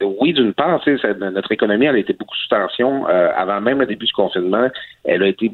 oui, 0.03 0.35
d'une 0.35 0.53
part, 0.53 0.81
notre 1.19 1.53
économie 1.53 1.87
elle 1.87 1.97
a 1.97 1.99
été 1.99 2.13
beaucoup 2.13 2.37
sous 2.37 2.49
tension 2.49 3.07
avant 3.07 3.61
même 3.63 3.81
le 3.81 3.87
début 3.87 4.07
du 4.07 4.13
confinement. 4.13 4.69
Elle 5.05 5.23
a 5.23 5.29
été 5.29 5.53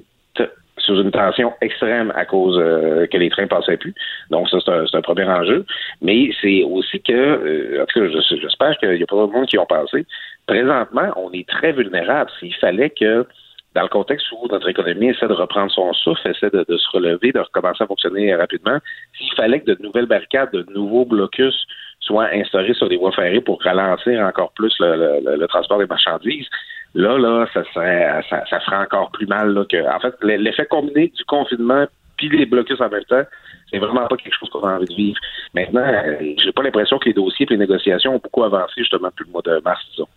sous 0.87 1.01
une 1.01 1.11
tension 1.11 1.53
extrême 1.61 2.13
à 2.15 2.25
cause 2.25 2.59
euh, 2.59 3.07
que 3.07 3.19
les 3.19 3.29
trains 3.29 3.47
passaient 3.47 3.77
plus. 3.77 3.95
Donc 4.31 4.49
ça, 4.49 4.59
c'est 4.65 4.97
un, 4.97 5.03
premier 5.03 5.25
enjeu. 5.25 5.67
Mais 6.01 6.31
c'est 6.41 6.63
aussi 6.63 7.01
que, 7.03 7.13
euh, 7.13 7.83
en 7.83 7.87
tout 7.87 8.01
cas, 8.01 8.21
j'espère 8.31 8.79
qu'il 8.79 8.93
n'y 8.93 9.03
a 9.03 9.07
pas 9.07 9.17
de 9.17 9.33
monde 9.33 9.47
qui 9.47 9.59
ont 9.59 9.67
passé. 9.67 10.07
Présentement, 10.47 11.11
on 11.17 11.31
est 11.33 11.49
très 11.49 11.73
vulnérable. 11.73 12.31
S'il 12.39 12.55
fallait 12.55 12.91
que 12.91 13.27
dans 13.75 13.83
le 13.83 13.89
contexte 13.89 14.27
où 14.33 14.47
notre 14.49 14.69
économie 14.69 15.09
essaie 15.09 15.29
de 15.29 15.35
reprendre 15.35 15.71
son 15.71 15.93
souffle, 15.93 16.31
essaie 16.31 16.51
de, 16.51 16.65
se 16.77 16.91
relever, 16.93 17.33
de 17.33 17.41
recommencer 17.41 17.85
à 17.85 17.87
fonctionner 17.87 18.35
rapidement, 18.35 18.79
s'il 19.19 19.33
fallait 19.35 19.61
que 19.61 19.73
de 19.73 19.83
nouvelles 19.83 20.07
barricades, 20.07 20.51
de 20.53 20.65
nouveaux 20.73 21.05
blocus 21.05 21.67
soient 22.01 22.29
instaurés 22.33 22.73
sur 22.73 22.89
les 22.89 22.97
voies 22.97 23.13
ferrées 23.13 23.41
pour 23.41 23.61
ralentir 23.63 24.21
encore 24.21 24.53
plus 24.53 24.75
le 24.81 25.47
transport 25.47 25.79
des 25.79 25.87
marchandises, 25.87 26.49
Là, 26.95 27.19
là, 27.19 27.47
ça 27.53 27.63
serait, 27.73 28.23
ça, 28.31 28.45
ça 28.49 28.61
ferait 28.61 28.77
encore 28.77 29.11
plus 29.11 29.27
mal. 29.27 29.53
Là, 29.53 29.65
que, 29.65 29.77
en 29.95 30.01
fait, 30.01 30.15
l'effet 30.23 30.67
combiné 30.67 31.09
du 31.09 31.25
confinement 31.25 31.87
puis 32.17 32.29
les 32.31 32.47
blocus 32.47 32.81
en 32.81 32.89
même 32.89 33.05
temps, 33.05 33.25
c'est 33.71 33.79
vraiment 33.79 34.07
pas 34.07 34.17
quelque 34.17 34.35
chose 34.39 34.49
qu'on 34.51 34.67
a 34.67 34.77
envie 34.77 34.87
de 34.87 34.95
vivre. 34.95 35.19
Maintenant, 35.55 35.85
euh, 35.87 36.35
j'ai 36.43 36.53
pas 36.53 36.63
l'impression 36.63 36.99
que 36.99 37.07
les 37.07 37.13
dossiers 37.13 37.47
et 37.49 37.53
les 37.53 37.59
négociations 37.59 38.15
ont 38.15 38.21
beaucoup 38.23 38.45
avancé 38.45 38.73
justement 38.79 39.09
depuis 39.09 39.27
le 39.27 39.33
mois 39.33 39.43
de 39.43 39.61
mars, 39.65 39.85
disons. 39.91 40.09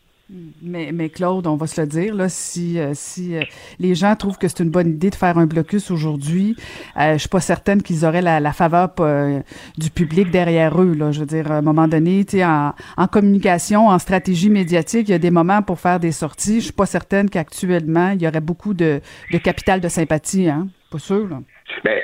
Mais, 0.62 0.92
mais 0.94 1.10
Claude, 1.10 1.48
on 1.48 1.56
va 1.56 1.66
se 1.66 1.82
le 1.82 1.88
dire, 1.88 2.14
là, 2.14 2.30
si, 2.30 2.80
euh, 2.80 2.92
si 2.94 3.36
euh, 3.36 3.42
les 3.80 3.96
gens 3.96 4.16
trouvent 4.16 4.38
que 4.38 4.48
c'est 4.48 4.62
une 4.64 4.70
bonne 4.70 4.90
idée 4.90 5.10
de 5.10 5.16
faire 5.16 5.40
un 5.40 5.48
blocus 5.48 5.90
aujourd'hui, 5.90 6.56
euh, 6.98 7.14
je 7.14 7.18
suis 7.18 7.30
pas 7.30 7.40
certaine 7.40 7.82
qu'ils 7.82 8.06
auraient 8.06 8.22
la, 8.22 8.52
faveur 8.52 8.90
euh, 9.00 9.40
du 9.78 9.90
public 9.90 10.30
derrière 10.30 10.80
eux. 10.80 10.94
Là. 10.94 11.12
Je 11.12 11.22
veux 11.22 11.26
dire, 11.26 11.52
à 11.52 11.56
un 11.56 11.62
moment 11.62 11.88
donné, 11.88 12.24
en, 12.44 12.74
en 12.98 13.08
communication, 13.08 13.88
en 13.88 13.98
stratégie 13.98 14.52
médiatique, 14.52 15.10
il 15.10 15.12
y 15.14 15.16
a 15.16 15.20
des 15.20 15.32
moments 15.32 15.64
pour 15.64 15.80
faire 15.80 16.00
des 16.00 16.12
sorties. 16.12 16.60
Je 16.60 16.66
suis 16.66 16.74
pas 16.74 16.86
certaine 16.86 17.28
qu'actuellement, 17.28 18.12
il 18.12 18.22
y 18.22 18.28
aurait 18.28 18.40
beaucoup 18.40 18.76
de, 18.76 19.02
capital 19.44 19.82
de 19.82 19.88
sympathie. 19.88 20.48
Hein? 20.48 20.68
Pas 20.92 21.00
sûr, 21.00 21.28
là. 21.28 21.38
Ben, 21.84 22.00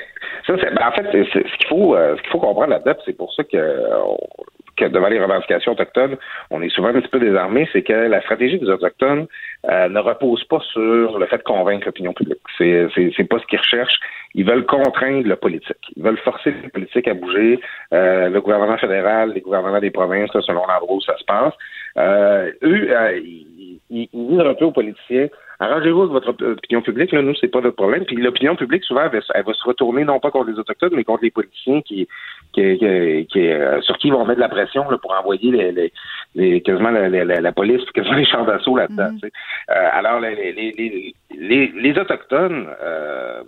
ça, 0.48 0.54
ben, 0.54 0.78
en 0.84 0.92
fait, 0.92 1.06
ce 1.12 1.38
qu'il 1.38 1.68
faut, 1.68 1.94
ce 1.96 2.20
qu'il 2.22 2.30
faut 2.32 2.40
comprendre 2.40 2.70
là-dedans, 2.70 2.94
c'est 3.04 3.16
pour 3.16 3.32
ça 3.34 3.44
que 3.44 3.56
devant 4.84 5.08
les 5.08 5.20
revendications 5.20 5.72
autochtones, 5.72 6.16
on 6.50 6.62
est 6.62 6.68
souvent 6.68 6.88
un 6.88 6.94
petit 6.94 7.08
peu 7.08 7.18
désarmé, 7.18 7.68
c'est 7.72 7.82
que 7.82 7.92
la 7.92 8.20
stratégie 8.22 8.58
des 8.58 8.68
autochtones 8.68 9.26
euh, 9.68 9.88
ne 9.88 9.98
repose 10.00 10.44
pas 10.44 10.60
sur 10.72 11.18
le 11.18 11.26
fait 11.26 11.38
de 11.38 11.42
convaincre 11.42 11.86
l'opinion 11.86 12.12
publique. 12.12 12.40
C'est, 12.58 12.88
c'est, 12.94 13.12
c'est 13.16 13.24
pas 13.24 13.38
ce 13.38 13.46
qu'ils 13.46 13.58
recherchent. 13.58 13.98
Ils 14.34 14.44
veulent 14.44 14.66
contraindre 14.66 15.26
le 15.26 15.36
politique. 15.36 15.92
Ils 15.96 16.02
veulent 16.02 16.18
forcer 16.18 16.50
le 16.62 16.68
politique 16.68 17.08
à 17.08 17.14
bouger. 17.14 17.58
Euh, 17.92 18.28
le 18.28 18.40
gouvernement 18.40 18.76
fédéral, 18.76 19.32
les 19.32 19.40
gouvernements 19.40 19.80
des 19.80 19.90
provinces, 19.90 20.30
selon 20.32 20.66
l'endroit 20.66 20.92
où 20.92 21.00
ça 21.00 21.16
se 21.16 21.24
passe. 21.24 21.54
Euh, 21.98 22.50
eux, 22.62 22.88
euh, 22.90 23.18
ils, 23.18 23.80
ils, 23.90 24.08
ils 24.12 24.28
disent 24.28 24.40
un 24.40 24.54
peu 24.54 24.66
aux 24.66 24.72
politiciens 24.72 25.28
Arrangez-vous 25.58 26.02
avec 26.02 26.12
votre 26.12 26.44
opinion 26.44 26.82
publique, 26.82 27.12
là, 27.12 27.22
nous, 27.22 27.34
c'est 27.40 27.48
pas 27.48 27.62
notre 27.62 27.76
problème. 27.76 28.04
Puis 28.04 28.16
l'opinion 28.16 28.56
publique, 28.56 28.84
souvent, 28.84 29.04
elle 29.04 29.18
va, 29.18 29.24
elle 29.34 29.44
va, 29.44 29.54
se 29.54 29.64
retourner 29.64 30.04
non 30.04 30.20
pas 30.20 30.30
contre 30.30 30.50
les 30.50 30.58
Autochtones, 30.58 30.92
mais 30.94 31.04
contre 31.04 31.24
les 31.24 31.30
politiciens 31.30 31.80
qui, 31.80 32.06
qui, 32.52 32.78
qui, 32.78 33.26
qui 33.30 33.48
euh, 33.48 33.80
sur 33.80 33.96
qui 33.96 34.08
ils 34.08 34.12
vont 34.12 34.26
mettre 34.26 34.36
de 34.36 34.40
la 34.40 34.50
pression 34.50 34.88
là, 34.90 34.98
pour 34.98 35.12
envoyer 35.18 35.50
les, 35.50 35.72
les, 35.72 35.92
les 36.34 36.60
quasiment 36.60 36.90
la, 36.90 37.08
la, 37.08 37.40
la, 37.40 37.52
police, 37.52 37.82
quasiment 37.92 38.14
les 38.16 38.26
champs 38.26 38.44
d'assaut 38.44 38.76
là-dedans. 38.76 39.12
Mm-hmm. 39.12 39.30
Euh, 39.70 39.88
alors, 39.92 40.20
les, 40.20 40.52
les, 40.52 41.14
les, 41.34 41.72
les 41.74 41.98
Autochtones, 41.98 42.68
euh, 42.82 43.42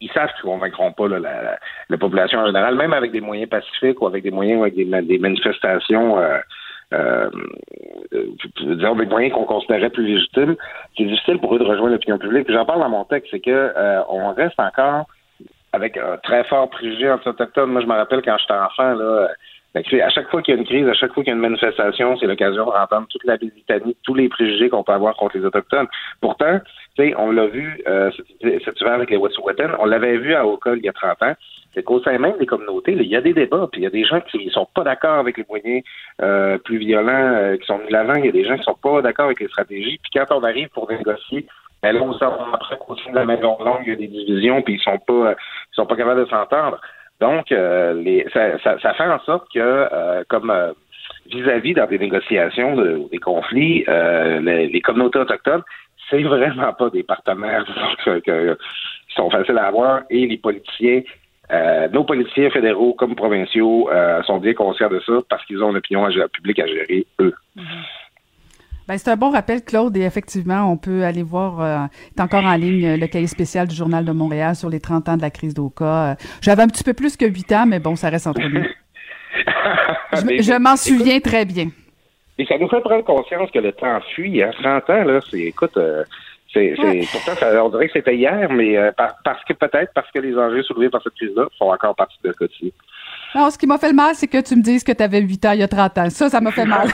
ils 0.00 0.10
savent 0.12 0.30
qu'ils 0.40 0.48
ne 0.48 0.54
convaincront 0.54 0.92
pas 0.92 1.08
là, 1.08 1.18
la, 1.18 1.58
la, 1.90 1.98
population 1.98 2.38
en 2.38 2.46
général, 2.46 2.76
même 2.76 2.94
avec 2.94 3.12
des 3.12 3.20
moyens 3.20 3.50
pacifiques 3.50 4.00
ou 4.00 4.06
avec 4.06 4.22
des 4.22 4.30
moyens 4.30 4.62
avec 4.62 4.74
des, 4.74 4.84
des 4.84 5.18
manifestations 5.18 6.18
euh, 6.18 6.38
euh, 6.92 7.30
disons, 8.60 8.94
des 8.94 9.06
moyens 9.06 9.34
qu'on 9.34 9.44
considérait 9.44 9.90
plus 9.90 10.06
légitimes, 10.06 10.56
c'est 10.96 11.04
difficile 11.04 11.38
pour 11.38 11.54
eux 11.54 11.58
de 11.58 11.64
rejoindre 11.64 11.92
l'opinion 11.92 12.18
publique. 12.18 12.50
J'en 12.50 12.64
parle 12.64 12.80
dans 12.80 12.88
mon 12.88 13.04
texte, 13.04 13.28
c'est 13.30 13.40
que 13.40 13.50
euh, 13.50 14.02
on 14.08 14.32
reste 14.32 14.58
encore 14.58 15.06
avec 15.72 15.96
un 15.96 16.16
très 16.18 16.44
fort 16.44 16.70
préjugé 16.70 17.10
anti-autochtone. 17.10 17.70
Moi, 17.70 17.82
je 17.82 17.86
me 17.86 17.94
rappelle 17.94 18.22
quand 18.22 18.38
j'étais 18.38 18.54
enfant, 18.54 18.94
là, 18.94 19.28
à 19.74 20.10
chaque 20.10 20.30
fois 20.30 20.42
qu'il 20.42 20.54
y 20.54 20.56
a 20.56 20.60
une 20.60 20.66
crise, 20.66 20.88
à 20.88 20.94
chaque 20.94 21.12
fois 21.12 21.22
qu'il 21.22 21.30
y 21.30 21.34
a 21.34 21.36
une 21.36 21.42
manifestation, 21.42 22.16
c'est 22.18 22.26
l'occasion 22.26 22.64
de 22.66 22.70
entendre 22.70 23.06
toute 23.10 23.24
la 23.24 23.36
litanie, 23.36 23.96
tous 24.04 24.14
les 24.14 24.28
préjugés 24.28 24.68
qu'on 24.68 24.82
peut 24.82 24.92
avoir 24.92 25.16
contre 25.16 25.36
les 25.36 25.44
Autochtones. 25.44 25.86
Pourtant, 26.20 26.60
on 27.18 27.30
l'a 27.30 27.46
vu 27.46 27.82
euh, 27.86 28.10
cet 28.40 28.80
hiver 28.80 28.94
avec 28.94 29.10
les 29.10 29.16
Wet'suwet'en, 29.16 29.76
on 29.78 29.84
l'avait 29.84 30.16
vu 30.16 30.34
à 30.34 30.46
Oka 30.46 30.74
il 30.76 30.84
y 30.84 30.88
a 30.88 30.92
30 30.92 31.22
ans, 31.22 31.34
c'est 31.76 31.82
qu'au 31.82 32.00
sein 32.00 32.18
même 32.18 32.38
des 32.38 32.46
communautés, 32.46 32.92
il 32.92 33.06
y 33.06 33.16
a 33.16 33.20
des 33.20 33.34
débats, 33.34 33.68
puis 33.70 33.82
il 33.82 33.84
y 33.84 33.86
a 33.86 33.90
des 33.90 34.04
gens 34.04 34.20
qui 34.22 34.46
ne 34.46 34.50
sont 34.50 34.66
pas 34.74 34.82
d'accord 34.82 35.18
avec 35.18 35.36
les 35.36 35.44
moyens 35.46 35.84
euh, 36.22 36.56
plus 36.56 36.78
violents 36.78 37.34
euh, 37.34 37.56
qui 37.58 37.66
sont 37.66 37.78
mis 37.78 37.90
l'avant, 37.90 38.14
il 38.14 38.24
y 38.24 38.28
a 38.28 38.32
des 38.32 38.44
gens 38.44 38.56
qui 38.56 38.64
sont 38.64 38.78
pas 38.82 39.02
d'accord 39.02 39.26
avec 39.26 39.40
les 39.40 39.48
stratégies, 39.48 40.00
puis 40.02 40.10
quand 40.14 40.34
on 40.34 40.42
arrive 40.42 40.70
pour 40.70 40.90
négocier, 40.90 41.46
ben 41.82 41.92
là, 41.92 42.00
on 42.02 42.12
après 42.54 42.78
qu'au 42.78 42.96
sein 42.96 43.10
de 43.10 43.16
la 43.16 43.26
maison 43.26 43.58
longue, 43.62 43.82
il 43.82 43.90
y 43.90 43.92
a 43.92 43.96
des 43.96 44.08
divisions, 44.08 44.62
puis 44.62 44.74
ils 44.74 44.80
sont 44.80 44.98
pas 44.98 45.32
ils 45.32 45.74
sont 45.74 45.86
pas 45.86 45.96
capables 45.96 46.24
de 46.24 46.30
s'entendre. 46.30 46.80
Donc, 47.20 47.50
euh, 47.50 48.22
ça, 48.32 48.94
fait 48.94 49.04
en 49.04 49.18
sorte 49.20 49.46
que, 49.52 49.58
euh, 49.58 50.22
comme 50.28 50.50
euh, 50.50 50.72
vis-à-vis 51.30 51.74
dans 51.74 51.86
des 51.86 51.98
négociations, 51.98 52.76
de, 52.76 53.08
des 53.10 53.18
conflits, 53.18 53.84
les, 53.86 54.68
les, 54.68 54.80
communautés 54.80 55.18
autochtones, 55.18 55.62
c'est 56.10 56.22
vraiment 56.22 56.72
pas 56.72 56.90
des 56.90 57.02
partenaires 57.02 57.64
qui 58.04 58.30
sont 59.14 59.30
faciles 59.30 59.58
à 59.58 59.66
avoir 59.66 60.02
et 60.10 60.26
les 60.26 60.38
politiciens. 60.38 61.02
Nos 61.92 62.04
politiciens 62.04 62.50
fédéraux 62.50 62.94
comme 62.94 63.14
provinciaux 63.14 63.88
sont 64.26 64.38
bien 64.38 64.54
conscients 64.54 64.88
de 64.88 65.00
ça 65.00 65.14
parce 65.28 65.44
qu'ils 65.46 65.62
ont 65.62 65.70
une 65.70 65.78
opinion 65.78 66.06
publique 66.32 66.58
à 66.58 66.66
gérer, 66.66 67.06
eux. 67.20 67.34
Mm-hmm. 67.56 67.62
Ben, 68.88 68.98
c'est 68.98 69.10
un 69.10 69.16
bon 69.16 69.30
rappel, 69.30 69.64
Claude, 69.64 69.96
et 69.96 70.02
effectivement, 70.02 70.70
on 70.70 70.76
peut 70.76 71.02
aller 71.02 71.24
voir, 71.24 71.60
euh, 71.60 71.86
est 72.16 72.20
encore 72.20 72.44
en 72.44 72.54
ligne 72.54 72.94
le 72.94 73.06
cahier 73.08 73.26
spécial 73.26 73.66
du 73.66 73.74
Journal 73.74 74.04
de 74.04 74.12
Montréal 74.12 74.54
sur 74.54 74.70
les 74.70 74.78
30 74.78 75.08
ans 75.08 75.16
de 75.16 75.22
la 75.22 75.30
crise 75.30 75.54
d'Oka. 75.54 76.12
Euh, 76.12 76.14
j'avais 76.40 76.62
un 76.62 76.68
petit 76.68 76.84
peu 76.84 76.94
plus 76.94 77.16
que 77.16 77.24
8 77.24 77.52
ans, 77.52 77.66
mais 77.66 77.80
bon, 77.80 77.96
ça 77.96 78.10
reste 78.10 78.28
entre 78.28 78.42
nous. 78.42 78.62
je, 80.12 80.40
je 80.40 80.58
m'en 80.58 80.76
souviens 80.76 81.18
très 81.18 81.44
bien. 81.44 81.70
Et 82.38 82.46
ça 82.46 82.58
nous 82.58 82.68
fait 82.68 82.80
prendre 82.80 83.02
conscience 83.02 83.50
que 83.50 83.58
le 83.58 83.72
temps 83.72 84.00
fuit. 84.14 84.40
Hein. 84.40 84.50
30 84.62 84.90
ans, 84.90 85.04
là, 85.04 85.20
c'est, 85.28 85.40
écoute, 85.40 85.76
euh, 85.78 86.04
c'est, 86.56 86.80
ouais. 86.80 87.06
pourtant, 87.12 87.34
ça, 87.38 87.64
on 87.64 87.68
dirait 87.68 87.86
que 87.86 87.92
c'était 87.92 88.16
hier, 88.16 88.50
mais 88.50 88.76
euh, 88.76 88.92
par, 88.92 89.16
parce 89.24 89.44
que 89.44 89.52
peut-être 89.52 89.92
parce 89.94 90.10
que 90.10 90.20
les 90.20 90.36
enjeux 90.36 90.62
soulevés 90.62 90.88
par 90.88 91.02
cette 91.02 91.14
crise-là 91.14 91.46
font 91.58 91.72
encore 91.72 91.94
partie 91.94 92.16
de 92.24 92.32
quotidien. 92.32 92.70
Non, 93.34 93.50
ce 93.50 93.58
qui 93.58 93.66
m'a 93.66 93.76
fait 93.78 93.88
le 93.88 93.94
mal, 93.94 94.14
c'est 94.14 94.28
que 94.28 94.40
tu 94.40 94.56
me 94.56 94.62
dises 94.62 94.82
que 94.82 94.92
tu 94.92 95.02
avais 95.02 95.20
8 95.20 95.46
ans 95.46 95.52
il 95.52 95.60
y 95.60 95.62
a 95.62 95.68
30 95.68 95.98
ans. 95.98 96.10
Ça, 96.10 96.30
ça 96.30 96.40
m'a 96.40 96.52
fait 96.52 96.64
mal. 96.64 96.88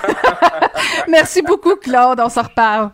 Merci 1.09 1.43
beaucoup, 1.43 1.77
Claude. 1.77 2.21
On 2.21 2.29
se 2.29 2.41
reparle. 2.41 2.91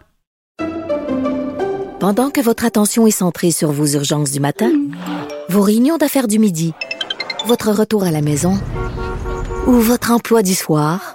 Pendant 1.98 2.30
que 2.30 2.40
votre 2.40 2.64
attention 2.64 3.06
est 3.06 3.10
centrée 3.10 3.50
sur 3.50 3.72
vos 3.72 3.86
urgences 3.86 4.30
du 4.30 4.40
matin, 4.40 4.70
vos 5.48 5.62
réunions 5.62 5.96
d'affaires 5.96 6.28
du 6.28 6.38
midi, 6.38 6.74
votre 7.46 7.70
retour 7.70 8.04
à 8.04 8.10
la 8.10 8.20
maison 8.20 8.54
ou 9.66 9.72
votre 9.72 10.12
emploi 10.12 10.42
du 10.42 10.54
soir, 10.54 11.14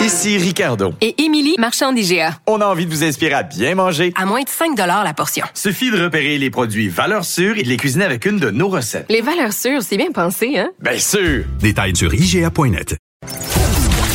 Ici 0.00 0.38
Ricardo. 0.38 0.94
Et 1.00 1.22
Émilie, 1.22 1.56
marchand 1.58 1.92
d'IGA. 1.92 2.38
On 2.46 2.60
a 2.60 2.66
envie 2.66 2.86
de 2.86 2.90
vous 2.90 3.02
inspirer 3.02 3.34
à 3.34 3.42
bien 3.42 3.74
manger. 3.74 4.12
À 4.16 4.26
moins 4.26 4.42
de 4.42 4.48
5 4.48 4.76
la 4.76 5.12
portion. 5.12 5.44
Suffit 5.54 5.90
de 5.90 6.00
repérer 6.00 6.38
les 6.38 6.50
produits 6.50 6.88
valeurs 6.88 7.24
sûres 7.24 7.58
et 7.58 7.62
de 7.64 7.68
les 7.68 7.76
cuisiner 7.76 8.04
avec 8.04 8.24
une 8.24 8.38
de 8.38 8.50
nos 8.50 8.68
recettes. 8.68 9.06
Les 9.08 9.20
valeurs 9.20 9.52
sûres, 9.52 9.82
c'est 9.82 9.96
bien 9.96 10.12
pensé, 10.12 10.56
hein? 10.56 10.70
Bien 10.80 10.98
sûr! 10.98 11.44
Détails 11.60 11.96
sur 11.96 12.14
IGA.net. 12.14 12.96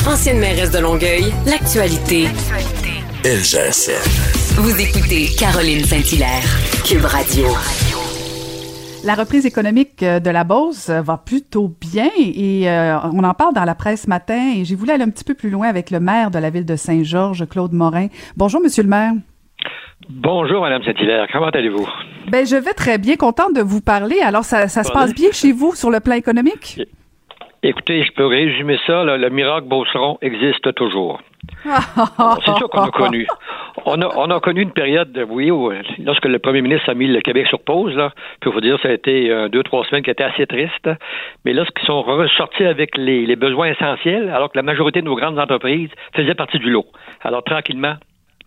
Ancienne 0.07 0.39
mairesse 0.39 0.71
de 0.71 0.79
Longueuil, 0.79 1.33
l'actualité. 1.45 2.27
LGSN. 3.25 3.91
Vous 4.55 4.79
écoutez 4.79 5.29
Caroline 5.37 5.83
Saint-Hilaire, 5.85 6.43
Cube 6.85 7.05
Radio. 7.05 7.47
La 9.05 9.15
reprise 9.15 9.45
économique 9.45 10.01
euh, 10.01 10.21
de 10.21 10.29
la 10.29 10.45
Beauce 10.45 10.87
euh, 10.87 11.01
va 11.01 11.17
plutôt 11.17 11.67
bien 11.67 12.09
et 12.17 12.69
euh, 12.69 12.97
on 13.11 13.25
en 13.25 13.33
parle 13.33 13.53
dans 13.53 13.65
la 13.65 13.75
presse 13.75 14.03
ce 14.03 14.09
matin 14.09 14.53
et 14.55 14.63
j'ai 14.63 14.75
voulu 14.75 14.91
aller 14.91 15.03
un 15.03 15.09
petit 15.09 15.25
peu 15.25 15.33
plus 15.33 15.49
loin 15.49 15.67
avec 15.67 15.91
le 15.91 15.99
maire 15.99 16.31
de 16.31 16.39
la 16.39 16.49
ville 16.49 16.65
de 16.65 16.77
Saint-Georges, 16.77 17.45
Claude 17.49 17.73
Morin. 17.73 18.07
Bonjour, 18.37 18.61
monsieur 18.61 18.81
le 18.81 18.87
maire. 18.87 19.11
Bonjour, 20.09 20.61
Madame 20.61 20.83
Saint-Hilaire. 20.83 21.27
Comment 21.33 21.49
allez-vous? 21.49 21.85
Ben, 22.29 22.45
je 22.45 22.55
vais 22.55 22.73
très 22.73 22.97
bien, 22.97 23.17
contente 23.17 23.53
de 23.53 23.61
vous 23.61 23.81
parler. 23.81 24.19
Alors, 24.21 24.45
ça, 24.45 24.69
ça 24.69 24.83
se 24.83 24.91
passe 24.91 25.13
bien 25.13 25.31
chez 25.33 25.51
vous 25.51 25.75
sur 25.75 25.89
le 25.89 25.99
plan 25.99 26.15
économique? 26.15 26.79
Écoutez, 27.65 28.03
je 28.03 28.11
peux 28.11 28.25
résumer 28.25 28.77
ça. 28.85 29.03
là. 29.05 29.17
le 29.17 29.29
miracle 29.29 29.67
Beauceron 29.67 30.17
existe 30.21 30.73
toujours. 30.75 31.21
C'est 31.63 31.71
ça 31.71 32.65
qu'on 32.71 32.81
a 32.83 32.91
connu. 32.91 33.25
On 33.85 34.01
a, 34.01 34.07
on 34.17 34.29
a 34.29 34.39
connu 34.39 34.61
une 34.61 34.71
période, 34.71 35.25
oui, 35.29 35.49
où, 35.49 35.71
euh, 35.71 35.81
lorsque 35.99 36.25
le 36.25 36.39
premier 36.39 36.61
ministre 36.61 36.89
a 36.89 36.93
mis 36.93 37.07
le 37.07 37.21
Québec 37.21 37.47
sur 37.47 37.59
pause, 37.59 37.95
là, 37.95 38.11
puis 38.39 38.51
vous 38.51 38.61
dire, 38.61 38.77
ça 38.81 38.89
a 38.89 38.91
été 38.91 39.29
euh, 39.29 39.49
deux, 39.49 39.63
trois 39.63 39.83
semaines 39.85 40.03
qui 40.03 40.09
étaient 40.09 40.23
assez 40.23 40.45
tristes. 40.45 40.89
Mais 41.45 41.53
lorsqu'ils 41.53 41.85
sont 41.85 42.01
ressortis 42.01 42.65
avec 42.65 42.97
les, 42.97 43.25
les 43.25 43.35
besoins 43.35 43.67
essentiels, 43.69 44.29
alors 44.29 44.51
que 44.51 44.57
la 44.57 44.63
majorité 44.63 45.01
de 45.01 45.05
nos 45.05 45.15
grandes 45.15 45.39
entreprises 45.39 45.89
faisaient 46.15 46.35
partie 46.35 46.59
du 46.59 46.69
lot. 46.69 46.85
Alors, 47.21 47.43
tranquillement, 47.43 47.95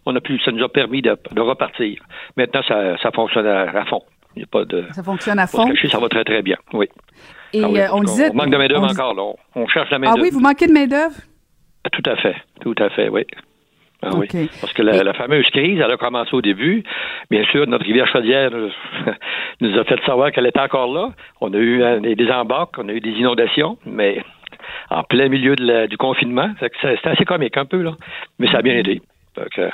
on 0.06 0.14
a 0.14 0.20
pu, 0.20 0.38
ça 0.40 0.52
nous 0.52 0.62
a 0.62 0.68
permis 0.68 1.02
de, 1.02 1.16
de 1.32 1.40
repartir. 1.40 2.00
Maintenant, 2.36 2.62
ça, 2.68 2.96
ça 2.98 3.10
fonctionne 3.10 3.46
à, 3.46 3.62
à 3.62 3.84
fond. 3.86 4.02
Il 4.36 4.42
a 4.42 4.46
pas 4.46 4.64
de. 4.64 4.84
Ça 4.92 5.02
fonctionne 5.02 5.38
à 5.38 5.46
fond. 5.46 5.66
cacher, 5.66 5.88
ça 5.88 5.98
va 5.98 6.08
très, 6.08 6.24
très 6.24 6.42
bien. 6.42 6.56
Oui. 6.72 6.86
Et 7.58 7.62
Ah 7.64 7.68
oui, 7.70 7.78
euh, 7.80 7.86
on 7.92 8.02
disait. 8.02 8.30
manque 8.32 8.50
de 8.50 8.56
main-d'œuvre 8.56 8.90
encore, 8.90 9.14
là. 9.14 9.32
On, 9.54 9.66
cherche 9.68 9.90
la 9.90 9.96
Ah 9.96 9.98
main-d'œuvre. 10.00 10.22
oui, 10.22 10.30
vous 10.32 10.40
manquez 10.40 10.66
de 10.66 10.72
main-d'œuvre? 10.72 11.14
Tout 11.92 12.02
à 12.10 12.16
fait, 12.16 12.34
tout 12.60 12.74
à 12.78 12.90
fait, 12.90 13.08
oui. 13.08 13.22
Ah 14.02 14.10
oui. 14.14 14.28
Parce 14.60 14.72
que 14.74 14.82
la, 14.82 15.02
la 15.02 15.14
fameuse 15.14 15.46
crise, 15.50 15.80
elle 15.82 15.90
a 15.90 15.96
commencé 15.96 16.34
au 16.34 16.42
début. 16.42 16.82
Bien 17.30 17.44
sûr, 17.44 17.66
notre 17.66 17.84
rivière 17.86 18.06
chaudière 18.06 18.50
nous 19.60 19.78
a 19.78 19.84
fait 19.84 19.98
savoir 20.04 20.30
qu'elle 20.32 20.46
était 20.46 20.60
encore 20.60 20.92
là. 20.92 21.12
On 21.40 21.52
a 21.54 21.56
eu 21.56 21.82
euh, 21.82 22.00
des 22.00 22.30
embarques, 22.30 22.74
on 22.78 22.88
a 22.88 22.92
eu 22.92 23.00
des 23.00 23.10
inondations, 23.12 23.78
mais 23.86 24.22
en 24.90 25.02
plein 25.02 25.28
milieu 25.28 25.56
de 25.56 25.64
la- 25.64 25.86
du 25.86 25.96
confinement. 25.96 26.50
C'est- 26.60 26.70
C'était 26.82 27.08
assez 27.08 27.24
comique 27.24 27.56
un 27.56 27.64
peu, 27.64 27.80
là. 27.82 27.92
Mais 28.38 28.48
ça 28.52 28.58
a 28.58 28.62
bien 28.62 28.74
aidé. 28.76 29.00
Que, 29.54 29.70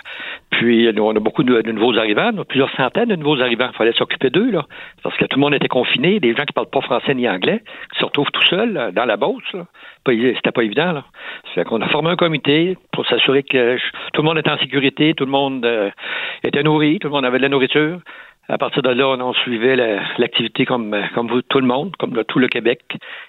puis, 0.50 0.92
nous, 0.92 1.02
on 1.02 1.14
a 1.16 1.20
beaucoup 1.20 1.42
de, 1.42 1.62
nouveaux 1.72 1.96
arrivants, 1.98 2.32
plusieurs 2.48 2.70
centaines 2.76 3.08
de 3.08 3.16
nouveaux 3.16 3.40
arrivants. 3.40 3.68
Il 3.72 3.76
fallait 3.76 3.92
s'occuper 3.92 4.30
d'eux, 4.30 4.50
là. 4.50 4.64
Parce 5.02 5.16
que 5.16 5.24
tout 5.24 5.38
le 5.38 5.40
monde 5.40 5.54
était 5.54 5.68
confiné, 5.68 6.20
des 6.20 6.34
gens 6.34 6.44
qui 6.44 6.52
parlent 6.52 6.70
pas 6.70 6.80
français 6.80 7.14
ni 7.14 7.28
anglais, 7.28 7.62
qui 7.92 8.00
se 8.00 8.04
retrouvent 8.04 8.30
tout 8.32 8.44
seuls 8.44 8.72
là, 8.72 8.90
dans 8.90 9.04
la 9.04 9.16
Beauce, 9.16 9.56
C'était 10.06 10.52
pas 10.52 10.62
évident, 10.62 10.92
là. 10.92 11.04
Fait 11.54 11.64
qu'on 11.64 11.80
a 11.80 11.88
formé 11.88 12.10
un 12.10 12.16
comité 12.16 12.76
pour 12.92 13.06
s'assurer 13.06 13.42
que 13.42 13.76
tout 14.12 14.22
le 14.22 14.28
monde 14.28 14.38
était 14.38 14.50
en 14.50 14.58
sécurité, 14.58 15.14
tout 15.14 15.24
le 15.24 15.30
monde 15.30 15.64
euh, 15.64 15.90
était 16.44 16.62
nourri, 16.62 16.98
tout 16.98 17.08
le 17.08 17.12
monde 17.14 17.24
avait 17.24 17.38
de 17.38 17.42
la 17.42 17.48
nourriture. 17.48 17.98
À 18.48 18.58
partir 18.58 18.82
de 18.82 18.90
là, 18.90 19.08
on, 19.08 19.32
suivait 19.34 19.76
la- 19.76 20.02
l'activité 20.18 20.64
comme, 20.64 20.92
euh, 20.94 21.02
vous, 21.16 21.42
tout 21.42 21.60
le 21.60 21.66
monde, 21.66 21.94
comme 21.96 22.24
tout 22.24 22.38
le 22.38 22.48
Québec. 22.48 22.80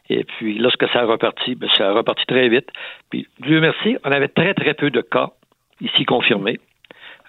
Et 0.10 0.24
puis, 0.24 0.58
lorsque 0.58 0.88
ça 0.90 1.02
a 1.02 1.06
reparti, 1.06 1.56
ben, 1.56 1.70
ça 1.78 1.90
a 1.90 1.94
reparti 1.94 2.26
très 2.26 2.50
vite. 2.50 2.70
Puis, 3.10 3.28
Dieu 3.40 3.62
merci, 3.62 3.96
on 4.04 4.12
avait 4.12 4.28
très, 4.28 4.54
très 4.54 4.74
peu 4.74 4.90
de 4.90 5.02
cas 5.02 5.30
ici 5.84 6.06
confirmés. 6.06 6.60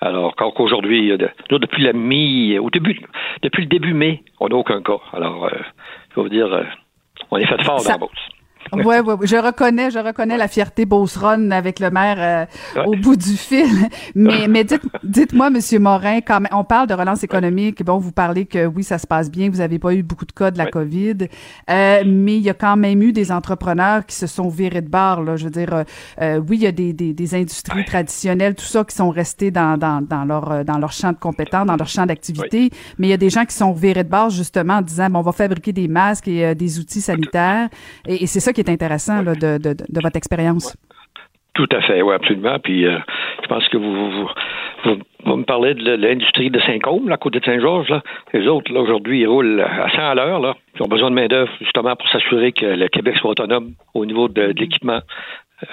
Alors, 0.01 0.27
encore 0.27 0.55
qu'aujourd'hui, 0.55 1.13
nous, 1.51 1.59
depuis 1.59 1.83
la 1.83 1.93
mi, 1.93 2.59
au 2.59 2.71
début, 2.71 3.01
depuis 3.43 3.63
le 3.63 3.69
début 3.69 3.95
mai, 3.95 4.23
on 4.41 4.49
n'a 4.49 4.57
aucun 4.57 4.83
cas. 4.83 4.99
Alors, 5.13 5.45
euh, 5.47 5.51
je 6.11 6.17
vais 6.17 6.23
vous 6.23 6.29
dire, 6.29 6.53
euh, 6.53 6.65
on 7.31 7.37
est 7.39 7.47
fait 7.47 7.63
fort 7.63 7.81
Ça- 7.81 7.95
dans 7.95 8.01
la 8.01 8.07
Beauce. 8.07 8.29
Oui, 8.73 8.83
oui, 9.05 9.15
oui. 9.21 9.27
Je 9.27 9.37
reconnais, 9.37 9.91
je 9.91 9.99
reconnais 9.99 10.37
la 10.37 10.49
fierté 10.49 10.85
Beauceronne 10.87 11.53
avec 11.53 11.79
le 11.81 11.91
maire 11.91 12.17
euh, 12.19 12.81
Ouais. 12.81 12.87
au 12.87 12.97
bout 13.01 13.17
du 13.17 13.37
fil. 13.37 13.89
Mais, 14.15 14.49
mais 14.49 14.65
dites, 14.65 14.83
dites-moi, 15.03 15.51
Monsieur 15.51 15.79
Morin, 15.79 16.21
quand 16.21 16.41
même, 16.41 16.51
on 16.53 16.65
parle 16.65 16.87
de 16.89 16.95
relance 16.95 17.23
économique. 17.23 17.85
Bon, 17.85 17.99
vous 17.99 18.13
parlez 18.13 18.47
que 18.47 18.67
oui, 18.67 18.83
ça 18.83 18.99
se 18.99 19.07
passe 19.07 19.31
bien. 19.31 19.51
Vous 19.51 19.59
n'avez 19.59 19.79
pas 19.79 19.93
eu 19.95 20.03
beaucoup 20.03 20.25
de 20.25 20.33
cas 20.33 20.51
de 20.51 20.59
la 20.59 20.65
Ouais. 20.65 20.71
COVID, 20.71 21.17
euh, 21.71 22.03
mais 22.07 22.37
il 22.37 22.43
y 22.43 22.49
a 22.51 22.55
quand 22.55 22.77
même 22.77 23.03
eu 23.03 23.13
des 23.13 23.31
entrepreneurs 23.31 24.07
qui 24.07 24.17
se 24.17 24.27
sont 24.27 24.49
virés 24.49 24.81
de 24.81 24.89
barre. 24.89 25.23
Là. 25.23 25.37
Je 25.37 25.45
veux 25.45 25.51
dire, 25.51 25.73
euh, 25.75 25.85
euh, 26.23 26.39
oui, 26.49 26.57
il 26.57 26.63
y 26.63 26.67
a 26.67 26.73
des, 26.73 26.93
des, 26.93 27.13
des 27.13 27.35
industries 27.35 27.85
traditionnelles, 27.85 28.55
tout 28.55 28.65
ça, 28.65 28.83
qui 28.85 28.95
sont 28.97 29.11
restés 29.11 29.51
dans, 29.51 29.77
dans, 29.77 30.01
dans 30.01 30.25
leur 30.25 30.51
euh, 30.51 30.65
dans 30.65 30.79
leur 30.79 30.93
champ 30.93 31.13
de 31.13 31.19
compétences, 31.19 31.67
dans 31.67 31.77
leur 31.77 31.89
champ 31.89 32.07
d'activité. 32.07 32.71
Mais 32.99 33.09
il 33.09 33.11
y 33.11 33.15
a 33.15 33.19
des 33.19 33.31
gens 33.31 33.45
qui 33.45 33.55
sont 33.55 33.73
virés 33.73 34.05
de 34.05 34.09
barre 34.09 34.31
justement 34.31 34.75
en 34.79 34.83
disant, 34.83 35.11
bon, 35.11 35.19
on 35.19 35.23
va 35.23 35.33
fabriquer 35.33 35.73
des 35.73 35.87
masques 35.89 36.29
et 36.29 36.45
euh, 36.47 36.55
des 36.55 36.79
outils 36.79 37.03
sanitaires. 37.03 37.69
Et, 38.07 38.23
et 38.25 38.27
c'est 38.27 38.41
ça 38.41 38.53
qui 38.55 38.61
est 38.61 38.71
intéressant 38.71 39.23
de, 39.23 40.01
votre 40.01 40.17
expérience. 40.17 40.77
Tout 41.55 41.69
à 41.71 41.81
fait, 41.83 42.03
oui, 42.03 42.15
absolument. 42.15 42.59
Puis 42.59 42.85
euh, 42.85 42.99
je 43.43 43.47
pense 43.47 43.69
que 43.69 43.77
vous, 43.77 44.29
me 45.37 45.45
parlez 45.45 45.75
de 45.75 45.95
l'industrie 45.95 46.51
de 46.51 46.59
Saint-Côme, 46.61 47.13
à 47.13 47.17
côté 47.17 47.39
de 47.39 47.45
Saint-Georges. 47.45 47.95
Les 48.33 48.49
autres, 48.49 48.73
là, 48.73 48.81
aujourd'hui, 48.81 49.21
ils 49.21 49.27
roulent 49.27 49.61
à 49.61 49.89
100 49.91 49.99
à 49.99 50.15
l'heure. 50.15 50.41
Là. 50.41 50.55
Ils 50.75 50.83
ont 50.83 50.89
besoin 50.89 51.11
de 51.11 51.15
main-d'œuvre, 51.15 51.53
justement, 51.61 51.95
pour 51.95 52.09
s'assurer 52.09 52.53
que 52.53 52.67
le 52.67 52.89
Québec 52.89 53.17
soit 53.19 53.31
autonome 53.31 53.75
au 53.95 54.05
niveau 54.05 54.29
de, 54.29 54.53
l'équipement. 54.59 55.01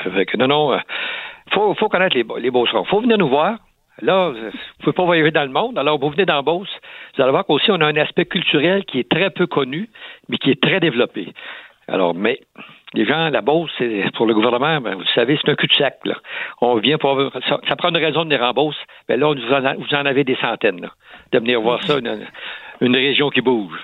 Euh, 0.06 0.26
que 0.26 0.38
non, 0.38 0.48
non, 0.48 0.76
il 0.76 1.54
faut, 1.54 1.74
faut 1.74 1.90
connaître 1.90 2.16
les, 2.16 2.26
les 2.40 2.52
Beaucerons. 2.52 2.84
faut 2.86 3.02
venir 3.02 3.18
nous 3.18 3.30
voir. 3.30 3.58
Là, 4.02 4.28
euh, 4.28 4.52
vous 4.52 4.84
pouvez 4.84 4.94
pas 4.94 5.06
voyager 5.06 5.32
dans 5.32 5.44
le 5.44 5.50
monde. 5.50 5.78
Alors, 5.78 6.00
vous 6.00 6.10
venez 6.10 6.26
dans 6.26 6.42
Beauce. 6.44 6.70
Vous 7.16 7.22
allez 7.22 7.32
voir 7.32 7.46
qu'aussi, 7.46 7.72
on 7.72 7.82
a 7.82 7.86
un 7.86 7.96
aspect 7.98 8.26
culturel 8.26 8.86
qui 8.86 9.00
est 9.00 9.10
très 9.10 9.30
peu 9.30 9.48
connu, 9.48 9.90
mais 10.30 10.38
qui 10.38 10.52
est 10.52 10.62
très 10.62 10.80
développé. 10.80 11.34
Alors, 11.92 12.16
mais 12.16 12.40
les 12.94 13.06
gens, 13.06 13.30
la 13.30 13.42
Beauce, 13.42 13.70
c'est 13.78 14.04
pour 14.16 14.26
le 14.26 14.34
gouvernement, 14.34 14.80
ben, 14.82 14.96
vous 14.96 15.06
savez, 15.14 15.38
c'est 15.42 15.52
un 15.52 15.56
cul-de-sac. 15.56 16.00
Là. 16.06 16.16
On 16.62 16.76
vient 16.76 16.98
pour 16.98 17.20
ça, 17.48 17.60
ça 17.68 17.76
prend 17.76 17.90
une 17.90 17.98
raison 17.98 18.26
de 18.26 18.36
en 18.36 18.54
Beauce. 18.54 18.78
Mais 19.10 19.18
là, 19.18 19.34
vous 19.34 19.54
en, 19.54 19.76
vous 19.76 19.94
en 19.94 20.06
avez 20.06 20.24
des 20.24 20.38
centaines. 20.38 20.82
Là, 20.82 20.92
de 21.32 21.40
venir 21.40 21.62
voir 21.62 21.84
ça, 21.84 22.00
une, 22.00 22.26
une 22.80 22.96
région 22.96 23.30
qui 23.30 23.42
bouge. 23.42 23.78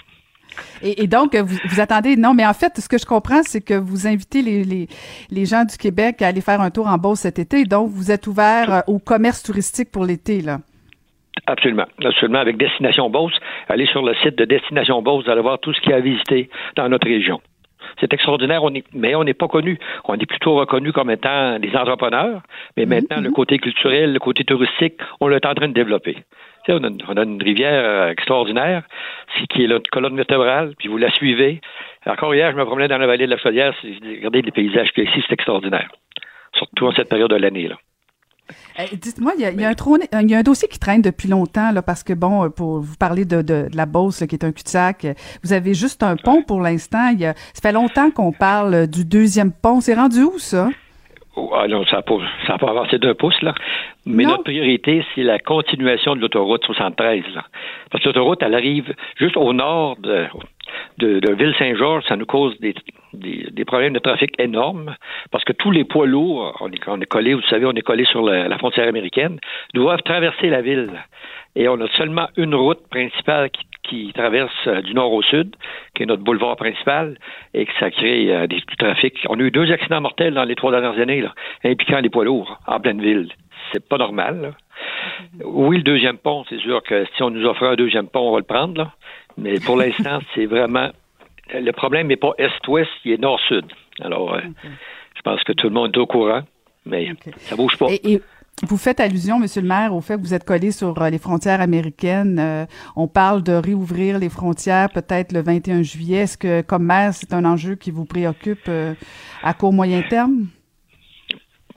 Et, 0.82 1.04
et 1.04 1.08
donc, 1.08 1.36
vous, 1.36 1.58
vous 1.66 1.80
attendez. 1.80 2.16
Non, 2.16 2.34
mais 2.34 2.46
en 2.46 2.54
fait, 2.54 2.80
ce 2.80 2.88
que 2.90 2.98
je 2.98 3.06
comprends, 3.06 3.44
c'est 3.44 3.62
que 3.62 3.74
vous 3.74 4.08
invitez 4.08 4.42
les, 4.42 4.64
les, 4.64 4.88
les 5.30 5.46
gens 5.46 5.66
du 5.66 5.78
Québec 5.78 6.22
à 6.22 6.28
aller 6.28 6.42
faire 6.42 6.62
un 6.62 6.72
tour 6.72 6.88
en 6.88 6.98
Beauce 6.98 7.20
cet 7.20 7.40
été. 7.40 7.66
Donc, 7.66 7.90
vous 7.90 8.12
êtes 8.12 8.26
ouvert 8.26 8.74
euh, 8.74 8.80
au 8.88 9.00
commerce 9.00 9.44
touristique 9.44 9.92
pour 9.92 10.06
l'été, 10.06 10.42
là. 10.42 10.60
Absolument. 11.46 11.86
Absolument. 12.04 12.40
Avec 12.40 12.58
Destination 12.58 13.10
Beauce, 13.10 13.38
allez 13.70 13.86
sur 13.86 14.02
le 14.02 14.16
site 14.16 14.36
de 14.38 14.46
Destination 14.46 15.02
Beauce, 15.02 15.26
vous 15.26 15.32
allez 15.32 15.42
voir 15.42 15.60
tout 15.60 15.72
ce 15.72 15.80
qu'il 15.82 15.92
y 15.92 15.94
a 15.94 15.98
à 15.98 16.00
visiter 16.00 16.50
dans 16.76 16.90
notre 16.90 17.08
région. 17.08 17.40
C'est 18.00 18.14
extraordinaire, 18.14 18.64
on 18.64 18.74
est, 18.74 18.84
mais 18.94 19.16
on 19.16 19.24
n'est 19.24 19.34
pas 19.34 19.48
connu. 19.48 19.80
On 20.06 20.16
est 20.16 20.26
plutôt 20.26 20.56
reconnu 20.56 20.92
comme 20.92 21.10
étant 21.12 21.60
des 21.60 21.76
entrepreneurs, 21.76 22.42
mais 22.76 22.86
maintenant, 22.86 23.22
le 23.22 23.32
côté 23.32 23.58
culturel, 23.60 24.14
le 24.14 24.20
côté 24.20 24.44
touristique, 24.44 24.96
on 25.20 25.28
l'est 25.28 25.46
en 25.46 25.54
train 25.54 25.68
de 25.68 25.74
développer. 25.74 26.14
Tu 26.14 26.22
sais, 26.66 26.74
on, 26.74 26.84
a, 26.84 26.88
une- 26.88 27.02
on 27.08 27.18
a 27.18 27.24
une 27.24 27.42
rivière 27.42 27.84
euh, 27.86 28.12
extraordinaire, 28.12 28.84
qui 29.50 29.64
est 29.64 29.68
notre 29.68 29.90
colonne 29.90 30.16
vertébrale, 30.16 30.74
puis 30.78 30.88
vous 30.90 30.98
la 30.98 31.10
suivez. 31.12 31.62
Encore 32.06 32.34
hier, 32.36 32.52
je 32.52 32.58
me 32.58 32.66
promenais 32.66 32.88
dans 32.88 32.98
la 32.98 33.08
vallée 33.08 33.26
de 33.26 33.32
la 33.32 33.38
Chaudière, 33.38 33.74
regardez 33.84 34.42
les 34.42 34.52
paysages 34.52 34.92
qu'il 34.92 35.04
y 35.04 35.08
a 35.08 35.10
ici, 35.10 35.24
c'est 35.28 35.34
extraordinaire. 35.34 35.90
Surtout 36.54 36.88
en 36.88 36.92
cette 36.92 37.10
période 37.10 37.30
de 37.30 37.36
l'année. 37.36 37.68
Là. 37.68 37.76
Euh, 38.80 38.84
Dites-moi, 39.02 39.34
il 39.38 39.42
y 39.42 39.46
a, 39.46 39.52
il 39.52 39.60
y 39.60 39.66
a 39.66 39.70
un 39.70 39.74
trône- 39.74 40.04
il 40.22 40.30
y 40.30 40.36
a 40.36 40.38
un 40.38 40.44
dossier 40.44 40.68
qui 40.68 40.80
traîne 40.80 41.02
depuis 41.02 41.28
longtemps, 41.28 41.72
là, 41.72 41.82
parce 41.82 42.04
que, 42.04 42.14
bon, 42.14 42.46
euh, 42.46 42.50
pour 42.50 42.80
vous 42.82 42.96
parler 42.96 43.26
de, 43.26 43.42
de, 43.42 43.68
de 43.70 43.76
la 43.76 43.86
Beauce, 43.86 44.22
là, 44.22 44.28
qui 44.28 44.36
est 44.36 44.44
un 44.46 44.52
cul-de-sac, 44.52 45.06
euh, 45.06 45.14
vous 45.44 45.54
avez 45.54 45.74
juste 45.74 46.04
un 46.04 46.16
pont 46.16 46.44
pour 46.44 46.62
l'instant. 46.62 47.10
Il 47.10 47.20
y 47.20 47.26
a- 47.26 47.34
Ça 47.54 47.62
fait 47.62 47.72
longtemps 47.72 48.12
qu'on 48.12 48.32
parle 48.32 48.88
du 48.88 49.04
deuxième 49.06 49.52
pont. 49.52 49.82
C'est 49.82 49.96
rendu 49.96 50.24
où, 50.24 50.38
ça? 50.40 50.70
Oh, 51.40 51.52
ah 51.56 51.68
non, 51.68 51.86
ça 51.86 51.98
n'a 51.98 52.58
pas, 52.58 52.68
avancé 52.68 52.98
d'un 52.98 53.14
pouce, 53.14 53.40
là. 53.44 53.54
Mais 54.08 54.24
Non. 54.24 54.32
notre 54.32 54.44
priorité, 54.46 55.06
c'est 55.14 55.22
la 55.22 55.38
continuation 55.38 56.16
de 56.16 56.22
l'autoroute 56.22 56.66
73, 56.66 57.24
là. 57.36 57.44
Parce 57.92 58.04
que 58.04 58.10
l'autoroute, 58.10 58.42
elle 58.42 58.56
arrive 58.56 58.96
juste 59.18 59.38
au 59.38 59.54
nord 59.54 59.98
de, 59.98 60.26
de, 60.98 61.20
de 61.20 61.34
Ville-Saint-Georges. 61.34 62.06
Ça 62.08 62.16
nous 62.16 62.26
cause 62.26 62.60
des, 62.60 62.74
des, 63.14 63.48
des 63.52 63.66
problèmes 63.66 63.94
de 63.94 64.00
trafic 64.00 64.32
énormes. 64.42 64.96
Parce 65.30 65.44
que 65.44 65.54
tous 65.54 65.70
les 65.70 65.84
poids 65.84 66.08
lourds, 66.08 66.58
on 66.60 66.72
est, 66.72 66.82
on 66.88 67.00
est 67.00 67.06
collé, 67.06 67.36
vous 67.36 67.42
savez, 67.44 67.68
on 67.68 67.74
est 67.74 67.82
collé 67.82 68.06
sur 68.06 68.24
la, 68.24 68.48
la 68.48 68.58
frontière 68.58 68.88
américaine, 68.88 69.40
doivent 69.76 70.02
traverser 70.02 70.50
la 70.50 70.62
ville. 70.62 70.90
Et 71.56 71.68
on 71.68 71.80
a 71.82 71.88
seulement 71.98 72.30
une 72.36 72.56
route 72.56 72.82
principale 72.90 73.52
qui, 73.52 73.62
qui 73.88 74.12
traverse 74.14 74.54
euh, 74.68 74.82
du 74.82 74.94
nord 74.94 75.12
au 75.14 75.22
sud, 75.22 75.56
qui 75.96 76.04
est 76.04 76.06
notre 76.06 76.24
boulevard 76.24 76.56
principal, 76.56 77.18
et 77.54 77.66
que 77.66 77.72
ça 77.80 77.90
crée 77.92 78.34
euh, 78.34 78.48
des, 78.48 78.58
du 78.58 78.76
trafic. 78.78 79.26
On 79.30 79.40
a 79.40 79.44
eu 79.44 79.52
deux 79.52 79.72
accidents 79.72 80.02
mortels 80.02 80.34
dans 80.34 80.44
les 80.44 80.56
trois 80.56 80.72
dernières 80.72 81.00
années, 81.00 81.22
là, 81.22 81.34
impliquant 81.64 82.00
les 82.00 82.10
poids 82.10 82.26
lourds 82.26 82.60
en 82.68 82.80
pleine 82.80 83.02
ville. 83.02 83.30
C'est 83.72 83.88
pas 83.88 83.98
normal. 83.98 84.42
là. 84.42 84.50
Oui, 85.44 85.78
le 85.78 85.84
deuxième 85.84 86.18
pont, 86.18 86.46
c'est 86.50 86.60
sûr 86.60 86.82
que 86.84 87.06
si 87.16 87.24
on 87.24 87.30
nous 87.30 87.46
offre 87.46 87.64
un 87.64 87.76
deuxième 87.76 88.08
pont, 88.08 88.30
on 88.30 88.32
va 88.32 88.40
le 88.40 88.44
prendre, 88.46 88.78
là. 88.78 88.92
Mais 89.38 89.60
pour 89.60 89.78
l'instant, 89.78 90.20
c'est 90.36 90.46
vraiment. 90.46 90.90
Le 91.54 91.72
problème 91.72 92.08
n'est 92.08 92.18
pas 92.18 92.34
est-ouest, 92.38 92.90
il 93.06 93.14
est 93.14 93.22
nord-sud. 93.22 93.66
Alors, 94.02 94.34
euh, 94.34 94.42
je 95.16 95.22
pense 95.22 95.44
que 95.44 95.54
tout 95.54 95.68
le 95.68 95.74
monde 95.74 95.96
est 95.96 96.00
au 96.00 96.06
courant. 96.06 96.42
mais 96.86 97.14
ça 97.38 97.56
bouge 97.56 97.78
pas. 97.78 97.88
Et, 98.04 98.22
vous 98.64 98.78
faites 98.78 99.00
allusion, 99.00 99.38
Monsieur 99.38 99.62
le 99.62 99.68
maire, 99.68 99.94
au 99.94 100.02
fait 100.02 100.16
que 100.16 100.22
vous 100.22 100.34
êtes 100.34 100.44
collé 100.44 100.72
sur 100.72 101.00
euh, 101.00 101.10
les 101.12 101.20
frontières 101.20 101.62
américaines. 101.62 102.40
Euh, 102.40 102.66
on 102.96 103.08
parle 103.08 103.44
de 103.44 103.54
réouvrir 103.54 104.18
les 104.18 104.30
frontières 104.30 104.90
peut-être 104.92 105.32
le 105.32 105.44
21 105.44 105.84
juillet. 105.84 106.22
Est-ce 106.22 106.40
que, 106.40 106.62
comme 106.62 106.84
maire, 106.84 107.14
c'est 107.14 107.34
un 107.34 107.46
enjeu 107.46 107.76
qui 107.76 107.92
vous 107.92 108.06
préoccupe 108.06 108.68
euh, 108.68 108.96
à 109.44 109.54
court 109.54 109.74
moyen 109.74 110.02
terme? 110.02 110.48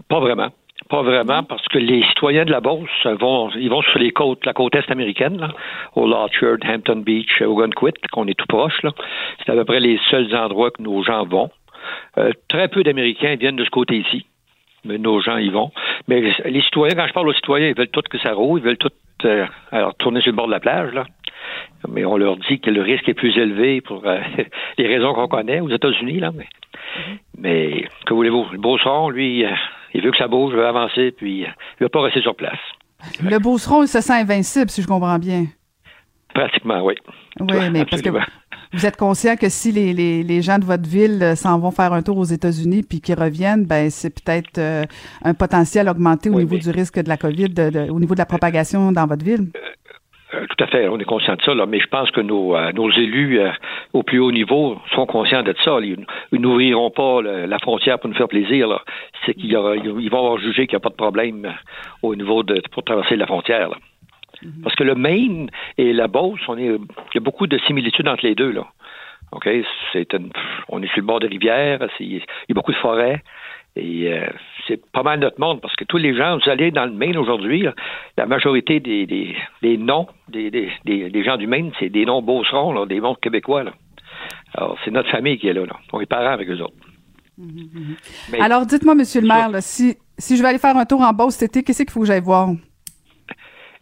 Pas 0.08 0.20
vraiment. 0.20 0.48
Pas 0.88 1.02
vraiment, 1.02 1.44
parce 1.44 1.68
que 1.68 1.78
les 1.78 2.02
citoyens 2.04 2.46
de 2.46 2.50
la 2.50 2.60
Beauce 2.60 2.88
vont, 3.20 3.50
ils 3.50 3.68
vont 3.68 3.82
sur 3.82 3.98
les 3.98 4.10
côtes, 4.10 4.44
la 4.46 4.54
côte 4.54 4.74
est 4.74 4.90
américaine, 4.90 5.36
là, 5.36 5.52
au 5.94 6.08
Lorchard, 6.08 6.56
Hampton 6.66 6.96
Beach, 6.96 7.42
Ogunquit, 7.42 7.92
qu'on 8.10 8.26
est 8.26 8.34
tout 8.34 8.46
proche. 8.48 8.82
Là. 8.82 8.90
C'est 9.44 9.52
à 9.52 9.54
peu 9.54 9.64
près 9.66 9.80
les 9.80 10.00
seuls 10.10 10.34
endroits 10.34 10.70
que 10.70 10.82
nos 10.82 11.02
gens 11.04 11.26
vont. 11.26 11.50
très 12.48 12.68
peu 12.68 12.82
d'Américains 12.82 13.36
viennent 13.36 13.56
de 13.56 13.64
ce 13.64 13.70
côté-ci 13.70 14.26
mais 14.84 14.98
nos 14.98 15.20
gens 15.20 15.36
y 15.36 15.50
vont. 15.50 15.70
Mais 16.08 16.34
les 16.44 16.62
citoyens, 16.62 16.94
quand 16.94 17.06
je 17.06 17.12
parle 17.12 17.28
aux 17.28 17.34
citoyens, 17.34 17.68
ils 17.68 17.76
veulent 17.76 17.88
tout 17.88 18.02
que 18.08 18.18
ça 18.18 18.32
roule, 18.32 18.60
ils 18.60 18.64
veulent 18.64 18.78
tout 18.78 18.90
euh, 19.24 19.46
alors, 19.70 19.94
tourner 19.96 20.20
sur 20.20 20.30
le 20.30 20.36
bord 20.36 20.46
de 20.46 20.52
la 20.52 20.60
plage, 20.60 20.92
là. 20.92 21.04
Mais 21.88 22.04
on 22.04 22.16
leur 22.16 22.36
dit 22.36 22.60
que 22.60 22.70
le 22.70 22.82
risque 22.82 23.08
est 23.08 23.14
plus 23.14 23.36
élevé 23.36 23.80
pour 23.80 24.06
euh, 24.06 24.18
les 24.78 24.86
raisons 24.86 25.14
qu'on 25.14 25.28
connaît 25.28 25.60
aux 25.60 25.70
États-Unis, 25.70 26.20
là. 26.20 26.30
Mais, 26.34 26.46
mais 27.38 27.84
que 28.06 28.14
voulez-vous? 28.14 28.46
Le 28.52 28.58
Beauceron, 28.58 29.10
lui, 29.10 29.44
euh, 29.44 29.50
il 29.94 30.02
veut 30.02 30.10
que 30.10 30.16
ça 30.16 30.28
bouge, 30.28 30.52
il 30.52 30.56
veut 30.56 30.66
avancer, 30.66 31.12
puis 31.12 31.40
il 31.40 31.54
veut 31.80 31.88
pas 31.88 32.02
rester 32.02 32.20
sur 32.20 32.34
place. 32.34 32.58
Le 33.22 33.38
Beauceron, 33.38 33.82
il 33.82 33.88
se 33.88 34.00
sent 34.00 34.12
invincible, 34.12 34.70
si 34.70 34.82
je 34.82 34.86
comprends 34.86 35.18
bien. 35.18 35.46
Pratiquement, 36.34 36.82
oui. 36.82 36.94
Oui, 37.40 37.70
mais 37.72 37.84
parce 37.84 38.02
que 38.02 38.10
vous 38.72 38.86
êtes 38.86 38.96
conscient 38.96 39.36
que 39.36 39.48
si 39.48 39.72
les, 39.72 39.92
les, 39.92 40.22
les 40.22 40.42
gens 40.42 40.58
de 40.58 40.64
votre 40.64 40.88
ville 40.88 41.22
euh, 41.22 41.34
s'en 41.34 41.58
vont 41.58 41.72
faire 41.72 41.92
un 41.92 42.02
tour 42.02 42.18
aux 42.18 42.24
États-Unis 42.24 42.82
puis 42.88 43.00
qu'ils 43.00 43.18
reviennent, 43.18 43.66
ben 43.66 43.90
c'est 43.90 44.10
peut-être 44.10 44.58
euh, 44.58 44.84
un 45.24 45.34
potentiel 45.34 45.88
augmenté 45.88 46.30
au 46.30 46.38
niveau 46.38 46.56
du 46.56 46.70
risque 46.70 47.02
de 47.02 47.08
la 47.08 47.16
COVID, 47.16 47.48
de, 47.48 47.90
au 47.90 47.98
niveau 47.98 48.14
de 48.14 48.20
la 48.20 48.26
propagation 48.26 48.92
dans 48.92 49.06
votre 49.06 49.24
ville? 49.24 49.48
Euh, 50.34 50.46
tout 50.46 50.62
à 50.62 50.68
fait, 50.68 50.86
on 50.86 50.98
est 51.00 51.04
conscient 51.04 51.34
de 51.34 51.42
ça, 51.42 51.52
là, 51.52 51.66
mais 51.66 51.80
je 51.80 51.88
pense 51.88 52.12
que 52.12 52.20
nos, 52.20 52.54
nos 52.72 52.90
élus 52.92 53.40
au 53.92 54.04
plus 54.04 54.20
haut 54.20 54.30
niveau 54.30 54.78
sont 54.94 55.04
conscients 55.04 55.42
de 55.42 55.52
ça. 55.64 55.78
Ils, 55.80 56.06
n'ouvriront 56.38 56.90
pas 56.90 57.20
la 57.22 57.58
frontière 57.58 57.98
pour 57.98 58.08
nous 58.08 58.16
faire 58.16 58.28
plaisir. 58.28 58.68
C'est 59.26 59.34
qu'ils 59.34 59.50
ils 59.50 60.10
vont 60.10 60.18
avoir 60.18 60.38
jugé 60.38 60.68
qu'il 60.68 60.76
n'y 60.76 60.82
a 60.82 60.84
pas 60.84 60.90
de 60.90 60.94
problème 60.94 61.52
au 62.02 62.14
niveau 62.14 62.44
de 62.44 62.62
pour 62.70 62.84
traverser 62.84 63.16
la 63.16 63.26
frontière. 63.26 63.70
Là. 63.70 63.76
Mhm. 64.42 64.62
Parce 64.62 64.74
que 64.74 64.84
le 64.84 64.94
Maine 64.94 65.50
et 65.78 65.92
la 65.92 66.08
Beauce, 66.08 66.40
on 66.48 66.56
est, 66.56 66.66
il 66.66 67.14
y 67.14 67.18
a 67.18 67.20
beaucoup 67.20 67.46
de 67.46 67.58
similitudes 67.66 68.08
entre 68.08 68.24
les 68.26 68.34
deux, 68.34 68.50
là. 68.50 68.66
OK? 69.32 69.48
C'est 69.92 70.08
on 70.68 70.82
est 70.82 70.88
sur 70.88 70.98
le 70.98 71.06
bord 71.06 71.20
de 71.20 71.28
rivière, 71.28 71.86
il 72.00 72.16
y 72.16 72.22
a 72.50 72.54
beaucoup 72.54 72.72
de 72.72 72.76
forêts. 72.76 73.22
Et 73.76 74.12
euh, 74.12 74.26
c'est 74.66 74.84
pas 74.90 75.04
mal 75.04 75.20
notre 75.20 75.38
monde 75.38 75.60
parce 75.60 75.76
que 75.76 75.84
tous 75.84 75.96
les 75.96 76.16
gens, 76.16 76.38
vous 76.38 76.50
allez 76.50 76.72
dans 76.72 76.86
le 76.86 76.90
Maine 76.90 77.16
aujourd'hui, 77.16 77.66
la 78.16 78.26
majorité 78.26 78.80
des, 78.80 79.06
des, 79.06 79.36
des 79.62 79.76
noms 79.76 80.08
des, 80.28 81.22
gens 81.24 81.36
du 81.36 81.46
Maine, 81.46 81.70
c'est 81.78 81.88
des 81.88 82.04
noms 82.04 82.20
beaucerons, 82.20 82.72
là, 82.72 82.86
des 82.86 83.00
noms 83.00 83.14
québécois. 83.14 83.62
Là. 83.62 83.72
Alors, 84.54 84.76
c'est 84.84 84.90
notre 84.90 85.08
famille 85.10 85.38
qui 85.38 85.46
est 85.46 85.52
là. 85.52 85.66
là. 85.66 85.76
On 85.92 86.00
est 86.00 86.06
parents 86.06 86.32
avec 86.32 86.48
eux 86.48 86.60
autres. 86.60 86.74
Mhm, 87.38 87.68
mhm. 87.72 88.40
Alors, 88.42 88.66
dites-moi, 88.66 88.96
Monsieur 88.96 89.20
le 89.20 89.28
maire, 89.28 89.50
si, 89.60 89.96
si 90.18 90.36
je 90.36 90.42
vais 90.42 90.48
aller 90.48 90.58
faire 90.58 90.76
un 90.76 90.84
tour 90.84 91.02
en 91.02 91.12
Beauce 91.12 91.36
cet 91.36 91.50
été, 91.50 91.62
qu'est-ce 91.62 91.84
qu'il 91.84 91.92
faut 91.92 92.00
que 92.00 92.06
j'aille 92.06 92.20
voir? 92.20 92.50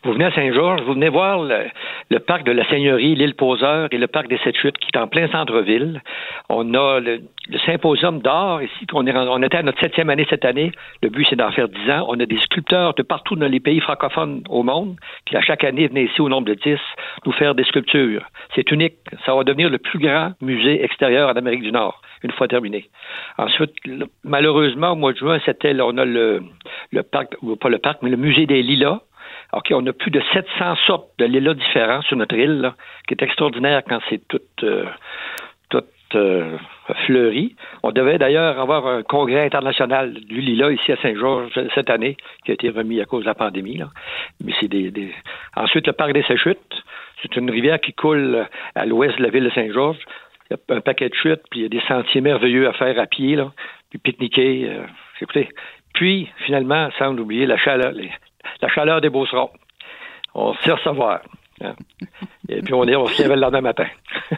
Vous 0.04 0.12
venez 0.12 0.26
à 0.26 0.30
Saint-Georges, 0.30 0.82
vous 0.82 0.94
venez 0.94 1.08
voir 1.08 1.42
le, 1.42 2.18
parc 2.20 2.44
de 2.44 2.52
la 2.52 2.64
Seigneurie, 2.68 3.16
l'île 3.16 3.34
Poseur 3.34 3.88
et 3.90 3.98
le 3.98 4.06
parc 4.06 4.28
des 4.28 4.38
Sept 4.38 4.56
Chutes 4.56 4.78
qui 4.78 4.90
est 4.94 4.96
en 4.96 5.08
plein 5.08 5.26
centre-ville. 5.26 6.00
On 6.48 6.72
a 6.74 7.00
le, 7.00 7.22
symposium 7.66 8.20
d'art 8.20 8.62
ici, 8.62 8.86
on, 8.92 9.04
est, 9.08 9.16
on 9.16 9.42
était 9.42 9.56
à 9.56 9.64
notre 9.64 9.80
septième 9.80 10.08
année 10.08 10.24
cette 10.30 10.44
année. 10.44 10.70
Le 11.02 11.08
but, 11.08 11.26
c'est 11.28 11.34
d'en 11.34 11.50
faire 11.50 11.68
dix 11.68 11.90
ans. 11.90 12.06
On 12.08 12.20
a 12.20 12.26
des 12.26 12.38
sculpteurs 12.38 12.94
de 12.94 13.02
partout 13.02 13.34
dans 13.34 13.48
les 13.48 13.58
pays 13.58 13.80
francophones 13.80 14.44
au 14.48 14.62
monde 14.62 14.94
qui, 15.26 15.36
à 15.36 15.40
chaque 15.40 15.64
année, 15.64 15.88
venaient 15.88 16.04
ici 16.04 16.20
au 16.20 16.28
nombre 16.28 16.46
de 16.46 16.54
dix 16.54 16.78
nous 17.26 17.32
faire 17.32 17.56
des 17.56 17.64
sculptures. 17.64 18.24
C'est 18.54 18.70
unique. 18.70 18.98
Ça 19.26 19.34
va 19.34 19.42
devenir 19.42 19.68
le 19.68 19.78
plus 19.78 19.98
grand 19.98 20.30
musée 20.40 20.84
extérieur 20.84 21.28
en 21.28 21.32
Amérique 21.32 21.62
du 21.62 21.72
Nord 21.72 22.00
une 22.22 22.32
fois 22.32 22.48
terminé. 22.48 22.88
Ensuite, 23.36 23.72
malheureusement, 24.24 24.92
au 24.92 24.96
mois 24.96 25.12
de 25.12 25.18
juin, 25.18 25.38
c'était, 25.44 25.74
on 25.80 25.96
a 25.98 26.04
le, 26.04 26.42
le 26.92 27.02
parc, 27.02 27.36
pas 27.60 27.68
le 27.68 27.78
parc, 27.78 28.02
mais 28.02 28.10
le 28.10 28.16
musée 28.16 28.46
des 28.46 28.62
Lilas, 28.62 29.00
OK, 29.52 29.72
on 29.72 29.86
a 29.86 29.92
plus 29.92 30.10
de 30.10 30.20
700 30.32 30.76
sortes 30.86 31.10
de 31.18 31.24
lilas 31.24 31.54
différents 31.54 32.02
sur 32.02 32.16
notre 32.16 32.36
île, 32.36 32.60
là, 32.60 32.74
qui 33.06 33.14
est 33.14 33.22
extraordinaire 33.22 33.82
quand 33.88 34.00
c'est 34.10 34.20
tout, 34.28 34.40
euh, 34.62 34.84
tout 35.70 35.84
euh, 36.14 36.58
fleuri. 37.06 37.56
On 37.82 37.90
devait 37.90 38.18
d'ailleurs 38.18 38.60
avoir 38.60 38.86
un 38.86 39.02
congrès 39.02 39.46
international 39.46 40.12
du 40.12 40.40
lilas 40.40 40.72
ici 40.72 40.92
à 40.92 40.96
Saint-Georges 40.96 41.52
cette 41.74 41.88
année, 41.88 42.16
qui 42.44 42.50
a 42.50 42.54
été 42.54 42.68
remis 42.68 43.00
à 43.00 43.06
cause 43.06 43.22
de 43.22 43.28
la 43.28 43.34
pandémie. 43.34 43.78
Là. 43.78 43.88
Mais 44.44 44.52
c'est 44.60 44.68
des, 44.68 44.90
des, 44.90 45.14
Ensuite, 45.56 45.86
le 45.86 45.94
parc 45.94 46.12
des 46.12 46.24
Séchutes, 46.24 46.82
c'est 47.22 47.34
une 47.36 47.50
rivière 47.50 47.80
qui 47.80 47.94
coule 47.94 48.46
à 48.74 48.84
l'ouest 48.84 49.16
de 49.16 49.22
la 49.22 49.30
ville 49.30 49.44
de 49.44 49.50
Saint-Georges. 49.50 49.98
Il 50.50 50.56
y 50.56 50.72
a 50.72 50.76
un 50.76 50.80
paquet 50.80 51.08
de 51.08 51.14
chutes, 51.14 51.42
puis 51.50 51.60
il 51.60 51.62
y 51.62 51.66
a 51.66 51.68
des 51.68 51.82
sentiers 51.86 52.20
merveilleux 52.20 52.68
à 52.68 52.72
faire 52.74 52.98
à 52.98 53.06
pied, 53.06 53.36
là, 53.36 53.52
puis 53.90 53.98
pique-niquer. 53.98 54.68
Euh, 54.70 54.86
écoutez. 55.20 55.48
Puis, 55.94 56.28
finalement, 56.46 56.90
sans 56.98 57.16
oublier 57.18 57.46
la 57.46 57.56
chaleur, 57.56 57.92
les, 57.92 58.10
la 58.60 58.68
chaleur 58.68 59.00
des 59.00 59.10
Beaucerons. 59.10 59.50
On 60.34 60.54
sait 60.54 60.72
recevoir. 60.72 61.20
Hein? 61.62 61.74
Et 62.48 62.62
puis 62.62 62.74
on 62.74 62.84
est, 62.84 62.96
on 62.96 63.06
se 63.06 63.22
lève 63.22 63.32
le 63.32 63.40
lendemain 63.40 63.60
matin. 63.60 63.86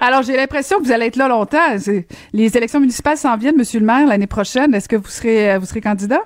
Alors, 0.00 0.22
j'ai 0.22 0.36
l'impression 0.36 0.78
que 0.78 0.84
vous 0.84 0.92
allez 0.92 1.06
être 1.06 1.16
là 1.16 1.28
longtemps. 1.28 1.76
Les 2.32 2.56
élections 2.56 2.80
municipales 2.80 3.16
s'en 3.16 3.36
viennent, 3.36 3.56
Monsieur 3.56 3.80
le 3.80 3.86
maire, 3.86 4.06
l'année 4.06 4.26
prochaine. 4.26 4.74
Est-ce 4.74 4.88
que 4.88 4.96
vous 4.96 5.06
serez, 5.06 5.58
vous 5.58 5.64
serez 5.64 5.80
candidat? 5.80 6.22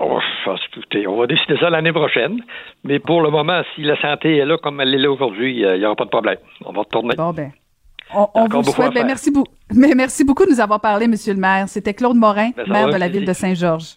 Oh, 0.00 0.18
on 1.06 1.16
va 1.16 1.26
décider 1.26 1.56
ça 1.58 1.70
l'année 1.70 1.92
prochaine. 1.92 2.40
Mais 2.84 2.98
pour 2.98 3.22
le 3.22 3.30
moment, 3.30 3.62
si 3.74 3.82
la 3.82 4.00
santé 4.00 4.36
est 4.36 4.44
là 4.44 4.58
comme 4.58 4.80
elle 4.80 4.94
est 4.94 4.98
là 4.98 5.10
aujourd'hui, 5.10 5.60
il 5.60 5.78
n'y 5.78 5.84
aura 5.84 5.96
pas 5.96 6.04
de 6.04 6.10
problème. 6.10 6.38
On 6.64 6.72
va 6.72 6.80
retourner. 6.80 7.14
Bon, 7.16 7.32
ben. 7.32 7.52
On, 8.12 8.46
vous 8.48 8.62
souhaite. 8.64 8.94
Ben, 8.94 9.06
merci, 9.06 9.30
beaucoup. 9.30 9.52
Mais 9.74 9.94
merci 9.94 10.24
beaucoup 10.24 10.44
de 10.44 10.50
nous 10.50 10.60
avoir 10.60 10.80
parlé, 10.80 11.08
Monsieur 11.08 11.34
le 11.34 11.40
maire. 11.40 11.68
C'était 11.68 11.94
Claude 11.94 12.16
Morin, 12.16 12.50
ben, 12.56 12.66
maire 12.68 12.88
de 12.88 12.96
la 12.96 13.08
ville 13.08 13.24
de 13.24 13.32
Saint-Georges. 13.32 13.96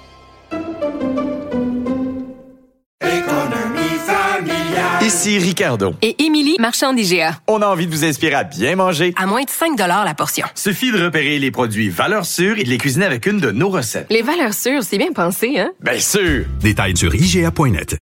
Ici 5.03 5.39
Ricardo. 5.39 5.95
Et 6.03 6.23
Émilie, 6.23 6.55
marchand 6.59 6.93
d'IGA. 6.93 7.39
On 7.47 7.61
a 7.63 7.65
envie 7.65 7.87
de 7.87 7.91
vous 7.91 8.05
inspirer 8.05 8.35
à 8.35 8.43
bien 8.43 8.75
manger. 8.75 9.13
À 9.17 9.25
moins 9.25 9.41
de 9.41 9.49
5 9.49 9.75
la 9.77 10.13
portion. 10.13 10.45
Suffit 10.53 10.91
de 10.91 11.03
repérer 11.03 11.39
les 11.39 11.49
produits 11.49 11.89
valeurs 11.89 12.25
sûres 12.25 12.59
et 12.59 12.63
de 12.63 12.69
les 12.69 12.77
cuisiner 12.77 13.05
avec 13.05 13.25
une 13.25 13.39
de 13.39 13.49
nos 13.49 13.69
recettes. 13.69 14.05
Les 14.11 14.21
valeurs 14.21 14.53
sûres, 14.53 14.83
c'est 14.83 14.99
bien 14.99 15.11
pensé, 15.11 15.57
hein? 15.57 15.71
Bien 15.81 15.99
sûr! 15.99 16.45
Détails 16.59 16.95
sur 16.95 17.15
IGA.net. 17.15 17.97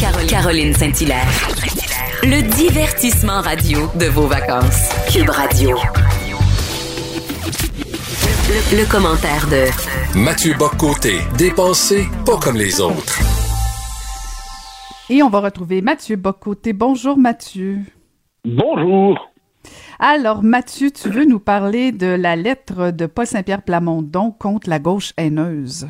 Caroline, 0.00 0.28
Caroline 0.28 0.74
Saint-Hilaire. 0.74 1.28
Le 2.22 2.42
divertissement 2.56 3.42
radio 3.42 3.90
de 3.96 4.06
vos 4.06 4.26
vacances. 4.26 4.88
Cube 5.12 5.28
Radio. 5.28 5.76
Le, 8.48 8.78
le 8.78 8.86
commentaire 8.86 9.46
de 9.48 9.66
Mathieu 10.18 10.54
Boccoté, 10.54 11.18
dépensé 11.36 12.08
pas 12.24 12.38
comme 12.38 12.56
les 12.56 12.80
autres. 12.80 13.18
Et 15.10 15.22
on 15.22 15.30
va 15.30 15.40
retrouver 15.40 15.80
Mathieu 15.80 16.16
Bocoté. 16.16 16.74
Bonjour 16.74 17.16
Mathieu. 17.16 17.80
Bonjour. 18.44 19.30
Alors 19.98 20.42
Mathieu, 20.42 20.90
tu 20.90 21.08
veux 21.08 21.24
nous 21.24 21.40
parler 21.40 21.92
de 21.92 22.08
la 22.08 22.36
lettre 22.36 22.90
de 22.90 23.06
Paul 23.06 23.26
Saint-Pierre 23.26 23.62
Plamondon 23.62 24.30
contre 24.32 24.68
la 24.68 24.78
gauche 24.78 25.14
haineuse? 25.16 25.88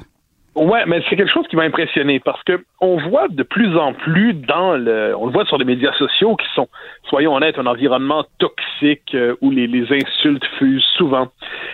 Ouais, 0.59 0.85
mais 0.87 1.01
c'est 1.09 1.15
quelque 1.15 1.31
chose 1.31 1.47
qui 1.47 1.55
m'a 1.55 1.63
impressionné 1.63 2.19
parce 2.19 2.43
que 2.43 2.65
on 2.81 2.97
voit 2.97 3.29
de 3.29 3.45
plus 3.45 3.77
en 3.77 3.93
plus 3.93 4.35
dans 4.35 4.73
le, 4.73 5.15
on 5.17 5.27
le 5.27 5.33
voit 5.33 5.45
sur 5.45 5.57
les 5.57 5.65
médias 5.65 5.93
sociaux 5.93 6.35
qui 6.35 6.47
sont, 6.53 6.69
soyons 7.09 7.35
honnêtes, 7.35 7.59
un 7.59 7.67
environnement 7.67 8.25
toxique 8.39 9.15
euh, 9.15 9.37
où 9.41 9.53
les, 9.53 9.69
les, 9.69 9.87
insultes 9.93 10.45
fusent 10.59 10.85
souvent. 10.97 11.29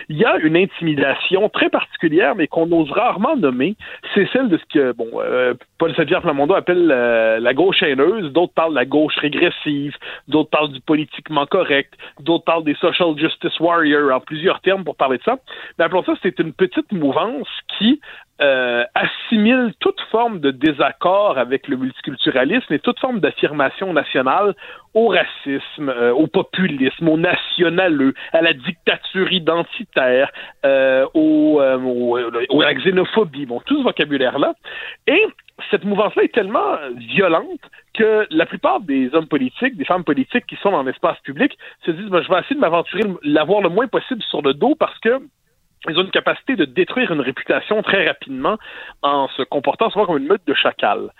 il 0.09 0.17
y 0.17 0.25
a 0.25 0.37
une 0.37 0.55
intimidation 0.55 1.49
très 1.49 1.69
particulière, 1.69 2.35
mais 2.35 2.45
qu'on 2.45 2.71
ose 2.71 2.91
rarement 2.91 3.35
nommer. 3.35 3.75
C'est 4.13 4.29
celle 4.31 4.49
de 4.49 4.57
ce 4.57 4.65
que, 4.71 4.91
bon, 4.91 5.07
euh, 5.15 5.55
Paul 5.79 5.95
Savier 5.95 6.21
Flamondo 6.21 6.53
appelle 6.53 6.91
euh, 6.91 7.39
la 7.39 7.53
gauche 7.55 7.81
haineuse, 7.81 8.31
d'autres 8.33 8.53
parlent 8.53 8.73
de 8.73 8.79
la 8.79 8.85
gauche 8.85 9.15
régressive, 9.17 9.95
d'autres 10.27 10.51
parlent 10.51 10.71
du 10.71 10.81
politiquement 10.81 11.47
correct, 11.47 11.93
d'autres 12.19 12.43
parlent 12.43 12.63
des 12.63 12.75
social 12.75 13.17
justice 13.17 13.59
warriors, 13.59 14.15
en 14.15 14.19
plusieurs 14.19 14.61
termes 14.61 14.83
pour 14.83 14.95
parler 14.95 15.17
de 15.17 15.23
ça. 15.23 15.37
Mais 15.79 15.85
appelons 15.85 16.03
ça, 16.03 16.13
c'est 16.21 16.37
une 16.39 16.53
petite 16.53 16.91
mouvance 16.91 17.47
qui 17.79 17.99
euh, 18.41 18.83
assimile 18.93 19.73
toute 19.79 19.99
forme 20.11 20.39
de 20.39 20.51
désaccord 20.51 21.37
avec 21.37 21.69
le 21.69 21.77
multiculturalisme 21.77 22.73
et 22.73 22.79
toute 22.79 22.99
forme 22.99 23.21
d'affirmation 23.21 23.93
nationale 23.93 24.55
au 24.93 25.07
racisme, 25.07 25.89
euh, 25.89 26.13
au 26.13 26.27
populisme, 26.27 27.07
au 27.07 27.17
nationaleux, 27.17 28.13
à 28.33 28.41
la 28.41 28.53
dictature 28.53 29.31
identitaire, 29.31 30.31
euh, 30.65 31.05
au, 31.13 31.61
au, 31.61 32.61
à 32.61 32.65
la 32.65 32.73
xénophobie, 32.73 33.45
bon, 33.45 33.61
tout 33.65 33.77
ce 33.77 33.83
vocabulaire-là. 33.83 34.53
Et 35.07 35.21
cette 35.71 35.85
mouvance-là 35.85 36.23
est 36.23 36.33
tellement 36.33 36.75
violente 36.97 37.61
que 37.93 38.27
la 38.29 38.45
plupart 38.45 38.81
des 38.81 39.09
hommes 39.13 39.27
politiques, 39.27 39.77
des 39.77 39.85
femmes 39.85 40.03
politiques 40.03 40.45
qui 40.45 40.57
sont 40.57 40.71
dans 40.71 40.83
l'espace 40.83 41.17
public 41.19 41.57
se 41.85 41.91
disent 41.91 42.09
ben, 42.09 42.21
je 42.21 42.29
vais 42.29 42.39
essayer 42.39 42.55
de 42.55 42.59
m'aventurer, 42.59 43.03
l'avoir 43.23 43.61
le 43.61 43.69
moins 43.69 43.87
possible 43.87 44.21
sur 44.23 44.41
le 44.41 44.53
dos 44.53 44.75
parce 44.75 44.97
que 44.99 45.21
ils 45.89 45.97
ont 45.99 46.03
une 46.03 46.11
capacité 46.11 46.55
de 46.55 46.65
détruire 46.65 47.11
une 47.11 47.21
réputation 47.21 47.81
très 47.81 48.07
rapidement 48.07 48.57
en 49.01 49.27
se 49.29 49.43
comportant 49.43 49.89
souvent 49.89 50.05
comme 50.05 50.17
une 50.17 50.27
meute 50.27 50.45
de 50.47 50.53
chacal. 50.53 51.11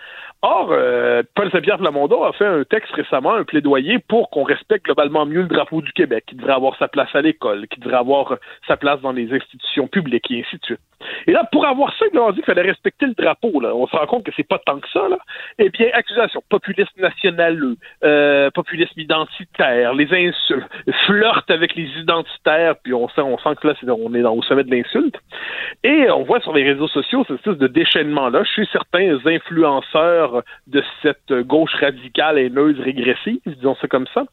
Or, 0.48 0.68
euh, 0.70 1.24
Paul 1.34 1.50
Saint-Pierre 1.50 1.80
a 1.82 2.32
fait 2.32 2.46
un 2.46 2.62
texte 2.62 2.92
récemment, 2.92 3.34
un 3.34 3.42
plaidoyer 3.42 3.98
pour 3.98 4.30
qu'on 4.30 4.44
respecte 4.44 4.84
globalement 4.84 5.26
mieux 5.26 5.42
le 5.42 5.48
drapeau 5.48 5.80
du 5.80 5.90
Québec, 5.90 6.22
qui 6.28 6.36
devrait 6.36 6.52
avoir 6.52 6.78
sa 6.78 6.86
place 6.86 7.12
à 7.14 7.20
l'école, 7.20 7.66
qui 7.66 7.80
devrait 7.80 7.96
avoir 7.96 8.36
sa 8.68 8.76
place 8.76 9.00
dans 9.00 9.10
les 9.10 9.32
institutions 9.32 9.88
publiques 9.88 10.30
et 10.30 10.44
ainsi 10.46 10.56
de 10.58 10.64
suite. 10.64 10.80
Et 11.26 11.32
là, 11.32 11.44
pour 11.50 11.66
avoir 11.66 11.90
a 11.90 12.32
dit 12.32 12.36
qu'il 12.36 12.44
fallait 12.44 12.62
respecter 12.62 13.06
le 13.06 13.14
drapeau. 13.14 13.60
Là. 13.60 13.74
On 13.74 13.86
se 13.86 13.96
rend 13.96 14.06
compte 14.06 14.24
que 14.24 14.32
c'est 14.36 14.46
pas 14.46 14.58
tant 14.64 14.78
que 14.78 14.88
ça. 14.92 15.08
Là. 15.08 15.18
Eh 15.58 15.68
bien, 15.68 15.88
accusation, 15.92 16.42
populisme 16.48 17.00
national, 17.00 17.58
euh, 18.04 18.50
populisme 18.50 18.98
identitaire, 18.98 19.94
les 19.94 20.12
insultes, 20.12 20.66
flirte 21.06 21.50
avec 21.50 21.74
les 21.74 21.88
identitaires, 21.98 22.76
puis 22.82 22.94
on 22.94 23.08
sent, 23.08 23.22
on 23.22 23.38
sent 23.38 23.56
que 23.60 23.68
là, 23.68 23.74
on 23.86 24.14
est 24.14 24.22
dans, 24.22 24.34
au 24.34 24.42
sommet 24.42 24.64
de 24.64 24.70
l'insulte. 24.70 25.16
Et 25.84 26.10
on 26.10 26.22
voit 26.22 26.40
sur 26.40 26.52
les 26.52 26.64
réseaux 26.64 26.88
sociaux 26.88 27.24
cette 27.26 27.36
espèce 27.36 27.58
de 27.58 27.66
déchaînement-là 27.66 28.44
chez 28.44 28.64
certains 28.72 29.18
influenceurs 29.26 30.35
de 30.66 30.82
cette 31.02 31.32
gauche 31.32 31.74
radicale 31.80 32.38
haineuse 32.38 32.78
régressive, 32.80 33.40
disons 33.46 33.76
ça 33.76 33.88
comme 33.88 34.06
ça. 34.14 34.24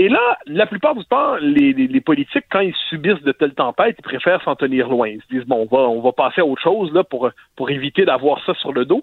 Et 0.00 0.08
là, 0.08 0.38
la 0.46 0.66
plupart 0.66 0.94
du 0.94 1.04
temps, 1.06 1.34
les, 1.40 2.00
politiques, 2.00 2.44
quand 2.50 2.60
ils 2.60 2.74
subissent 2.88 3.22
de 3.22 3.32
telles 3.32 3.54
tempêtes, 3.54 3.96
ils 3.98 4.02
préfèrent 4.02 4.40
s'en 4.44 4.54
tenir 4.54 4.88
loin. 4.88 5.08
Ils 5.08 5.20
se 5.22 5.26
disent 5.28 5.44
bon, 5.44 5.66
on 5.68 5.76
va, 5.76 5.88
on 5.88 6.00
va 6.00 6.12
passer 6.12 6.40
à 6.40 6.46
autre 6.46 6.62
chose 6.62 6.92
là 6.92 7.02
pour 7.02 7.30
pour 7.56 7.70
éviter 7.70 8.04
d'avoir 8.04 8.44
ça 8.44 8.54
sur 8.54 8.72
le 8.72 8.84
dos. 8.84 9.02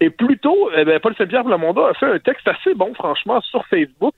Et 0.00 0.10
plutôt, 0.10 0.70
eh 0.76 0.84
ben, 0.84 1.00
Paul 1.00 1.14
Saint-Pierre 1.16 1.46
a 1.46 1.94
fait 1.94 2.06
un 2.06 2.18
texte 2.18 2.46
assez 2.46 2.74
bon, 2.74 2.92
franchement, 2.92 3.40
sur 3.40 3.64
Facebook 3.66 4.14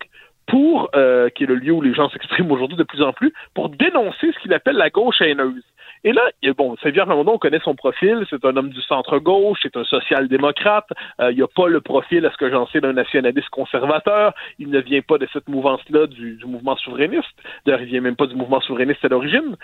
pour, 0.49 0.91
euh, 0.97 1.29
qui 1.31 1.45
est 1.45 1.47
le 1.47 1.55
lieu 1.55 1.73
où 1.73 1.83
les 1.83 1.95
gens 1.95 2.09
s'expriment 2.09 2.51
aujourd'hui 2.51 2.77
de 2.77 2.83
plus 2.83 3.03
en 3.03 3.13
plus, 3.13 3.33
pour 3.55 3.69
dénoncer 3.69 4.33
ce 4.33 4.39
qu'il 4.41 4.53
appelle 4.53 4.77
la 4.77 4.91
gauche 4.91 5.21
haineuse. 5.21 5.63
Et 6.05 6.13
là, 6.13 6.23
bon, 6.57 6.75
Xavier 6.75 7.03
Ramonda, 7.03 7.33
on 7.33 7.39
connaît 7.39 7.59
son 7.61 7.75
profil, 7.75 8.25
c'est 8.31 8.45
un 8.45 8.57
homme 8.57 8.71
du 8.71 8.81
centre-gauche, 8.83 9.59
c'est 9.63 9.77
un 9.77 9.85
social-démocrate, 9.85 10.89
euh, 11.21 11.33
il 11.33 11.39
n'a 11.39 11.47
pas 11.49 11.67
le 11.67 11.81
profil, 11.81 12.25
à 12.25 12.31
ce 12.31 12.37
que 12.37 12.51
j'en 12.51 12.67
sais, 12.69 12.81
d'un 12.81 12.93
nationaliste 12.93 13.49
conservateur, 13.51 14.33
il 14.59 14.71
ne 14.71 14.81
vient 14.81 15.01
pas 15.03 15.19
de 15.19 15.29
cette 15.33 15.49
mouvance-là 15.49 16.07
du, 16.07 16.37
du, 16.37 16.47
mouvement 16.47 16.77
souverainiste, 16.77 17.35
d'ailleurs, 17.67 17.83
il 17.83 17.89
vient 17.89 18.01
même 18.01 18.17
pas 18.17 18.27
du 18.27 18.37
mouvement 18.37 18.61
souverainiste 18.61 19.05
à 19.05 19.09
l'origine, 19.09 19.57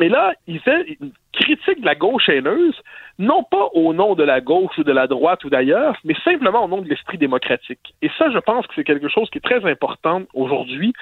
et 0.00 0.08
là, 0.08 0.32
il 0.46 0.60
fait 0.60 0.96
une 1.00 1.12
critique 1.32 1.80
de 1.80 1.86
la 1.86 1.94
gauche 1.94 2.28
haineuse, 2.28 2.74
non 3.18 3.42
pas 3.44 3.68
au 3.74 3.92
nom 3.92 4.14
de 4.14 4.22
la 4.22 4.40
gauche 4.40 4.76
ou 4.78 4.84
de 4.84 4.92
la 4.92 5.06
droite 5.06 5.44
ou 5.44 5.50
d'ailleurs, 5.50 5.96
mais 6.04 6.14
simplement 6.24 6.64
au 6.64 6.68
nom 6.68 6.80
de 6.80 6.88
l'esprit 6.88 7.18
démocratique. 7.18 7.94
Et 8.02 8.10
ça, 8.18 8.30
je 8.30 8.38
pense 8.38 8.66
que 8.66 8.72
c'est 8.74 8.84
quelque 8.84 9.08
chose 9.08 9.28
qui 9.30 9.38
est 9.38 9.42
très 9.42 9.64
important 9.70 10.22
aujourd'hui, 10.34 10.92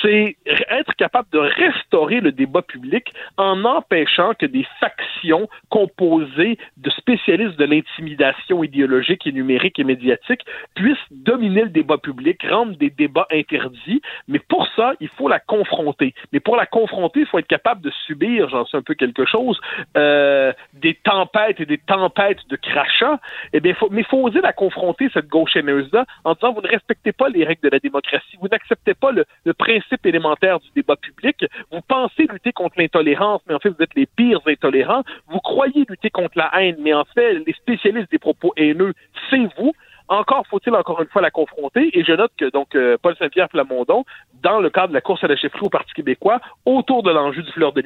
c'est 0.00 0.36
être 0.70 0.94
capable 0.94 1.28
de 1.32 1.38
restaurer 1.38 2.20
le 2.20 2.32
débat 2.32 2.62
public 2.62 3.12
en 3.36 3.64
empêchant 3.64 4.32
que 4.38 4.46
des 4.46 4.66
factions 4.80 5.48
composées 5.68 6.58
de 6.76 6.90
spécialistes 6.90 7.58
de 7.58 7.64
l'intimidation 7.64 8.62
idéologique 8.62 9.26
et 9.26 9.32
numérique 9.32 9.78
et 9.78 9.84
médiatique 9.84 10.44
puissent 10.74 10.96
dominer 11.10 11.62
le 11.62 11.70
débat 11.70 11.98
public, 11.98 12.46
rendre 12.48 12.76
des 12.76 12.90
débats 12.90 13.26
interdits, 13.32 14.02
mais 14.28 14.38
pour 14.38 14.68
ça, 14.76 14.94
il 15.00 15.08
faut 15.08 15.28
la 15.28 15.40
confronter. 15.40 16.14
Mais 16.32 16.40
pour 16.40 16.56
la 16.56 16.66
confronter, 16.66 17.20
il 17.20 17.26
faut 17.26 17.38
être 17.38 17.46
capable 17.46 17.80
de 17.82 17.90
subir, 18.06 18.35
j'en 18.48 18.66
sais 18.66 18.76
un 18.76 18.82
peu 18.82 18.94
quelque 18.94 19.24
chose, 19.24 19.60
euh, 19.96 20.52
des 20.74 20.94
tempêtes 20.94 21.60
et 21.60 21.66
des 21.66 21.78
tempêtes 21.78 22.46
de 22.48 22.56
crachats, 22.56 23.18
eh 23.52 23.60
bien, 23.60 23.74
mais 23.90 24.02
il 24.02 24.06
faut 24.06 24.22
oser 24.22 24.40
la 24.40 24.52
confronter, 24.52 25.08
cette 25.12 25.28
gauche 25.28 25.56
haineuse-là, 25.56 26.04
en 26.24 26.34
disant 26.34 26.52
vous 26.52 26.62
ne 26.62 26.68
respectez 26.68 27.12
pas 27.12 27.28
les 27.28 27.44
règles 27.44 27.62
de 27.62 27.70
la 27.70 27.78
démocratie, 27.78 28.36
vous 28.40 28.48
n'acceptez 28.48 28.94
pas 28.94 29.12
le, 29.12 29.24
principe 29.54 30.04
élémentaire 30.04 30.60
du 30.60 30.68
débat 30.76 30.96
public, 30.96 31.44
vous 31.72 31.80
pensez 31.80 32.26
lutter 32.30 32.52
contre 32.52 32.78
l'intolérance, 32.78 33.40
mais 33.48 33.54
en 33.54 33.58
fait, 33.58 33.70
vous 33.70 33.82
êtes 33.82 33.94
les 33.94 34.06
pires 34.06 34.40
intolérants, 34.46 35.02
vous 35.28 35.40
croyez 35.40 35.86
lutter 35.88 36.10
contre 36.10 36.36
la 36.36 36.50
haine, 36.60 36.76
mais 36.80 36.92
en 36.92 37.04
fait, 37.04 37.42
les 37.46 37.52
spécialistes 37.54 38.10
des 38.10 38.18
propos 38.18 38.52
haineux, 38.56 38.92
c'est 39.30 39.48
vous, 39.56 39.72
encore 40.08 40.46
faut-il 40.46 40.74
encore 40.74 41.00
une 41.02 41.08
fois 41.08 41.22
la 41.22 41.30
confronter. 41.30 41.90
Et 41.98 42.04
je 42.04 42.12
note 42.12 42.32
que 42.36 42.50
donc 42.50 42.74
euh, 42.74 42.96
Paul 43.00 43.16
Saint-Pierre 43.16 43.48
Plamondon, 43.48 44.04
dans 44.42 44.60
le 44.60 44.70
cadre 44.70 44.88
de 44.88 44.94
la 44.94 45.00
course 45.00 45.24
à 45.24 45.28
la 45.28 45.36
chefferie 45.36 45.66
au 45.66 45.70
Parti 45.70 45.92
québécois, 45.94 46.40
autour 46.64 47.02
de 47.02 47.10
l'enjeu 47.10 47.42
du 47.42 47.52
fleur 47.52 47.72
de 47.72 47.82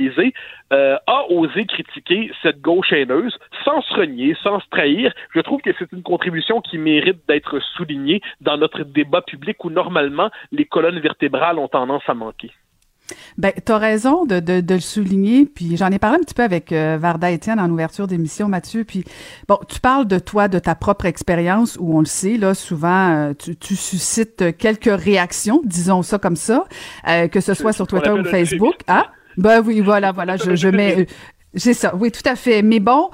euh, 0.73 0.97
a 1.07 1.25
osé 1.31 1.67
critiquer 1.67 2.33
cette 2.43 2.61
gauche 2.61 2.93
haineuse 2.93 3.39
sans 3.65 3.81
se 3.83 3.95
renier, 3.95 4.37
sans 4.43 4.61
se 4.61 4.69
trahir. 4.71 5.13
Je 5.35 5.41
trouve 5.41 5.61
que 5.61 5.71
c'est 5.79 5.93
une 5.93 6.03
contribution 6.03 6.61
qui 6.61 6.79
mérite 6.79 7.21
d'être 7.29 7.61
soulignée 7.77 8.21
dans 8.41 8.57
notre 8.57 8.83
débat 8.83 9.23
public 9.23 9.63
où 9.65 9.71
normalement 9.71 10.31
les 10.53 10.65
colonnes 10.65 11.01
vertébrales 11.01 11.59
ont 11.59 11.69
tendance 11.69 12.03
à 12.09 12.15
manquer. 12.15 12.51
Ben, 13.39 13.53
t'as 13.65 13.79
raison 13.79 14.25
de, 14.25 14.41
de, 14.41 14.61
de, 14.61 14.75
le 14.75 14.81
souligner. 14.81 15.47
Puis 15.47 15.77
j'en 15.77 15.91
ai 15.91 15.99
parlé 15.99 16.17
un 16.17 16.21
petit 16.21 16.35
peu 16.35 16.43
avec 16.43 16.73
euh, 16.73 16.99
Varda 17.01 17.31
Étienne 17.31 17.61
en 17.61 17.71
ouverture 17.71 18.07
d'émission, 18.07 18.49
Mathieu. 18.49 18.85
Puis 18.85 19.05
bon, 19.49 19.59
tu 19.69 19.81
parles 19.81 20.07
de 20.07 20.19
toi, 20.19 20.49
de 20.49 20.59
ta 20.59 20.75
propre 20.75 21.07
expérience, 21.07 21.77
où 21.81 21.97
on 21.97 22.01
le 22.01 22.07
sait, 22.07 22.37
là, 22.37 22.55
souvent, 22.55 23.11
euh, 23.11 23.33
tu, 23.39 23.57
tu, 23.57 23.77
suscites 23.77 24.57
quelques 24.57 24.91
réactions, 24.91 25.63
disons 25.65 26.03
ça 26.03 26.19
comme 26.19 26.37
ça, 26.37 26.65
euh, 27.09 27.29
que 27.29 27.41
ce 27.41 27.55
soit 27.55 27.73
sur 27.73 27.87
Twitter 27.87 28.11
ou 28.11 28.25
Facebook. 28.25 28.75
Ah, 28.87 29.07
ben 29.37 29.63
oui, 29.65 29.81
voilà, 29.81 30.13
voilà, 30.13 30.37
je, 30.37 30.55
je 30.55 30.69
mets. 30.69 31.07
C'est 31.55 31.75
ça, 31.75 31.95
oui, 31.97 32.13
tout 32.13 32.29
à 32.29 32.37
fait. 32.37 32.63
Mais 32.63 32.79
bon, 32.79 33.11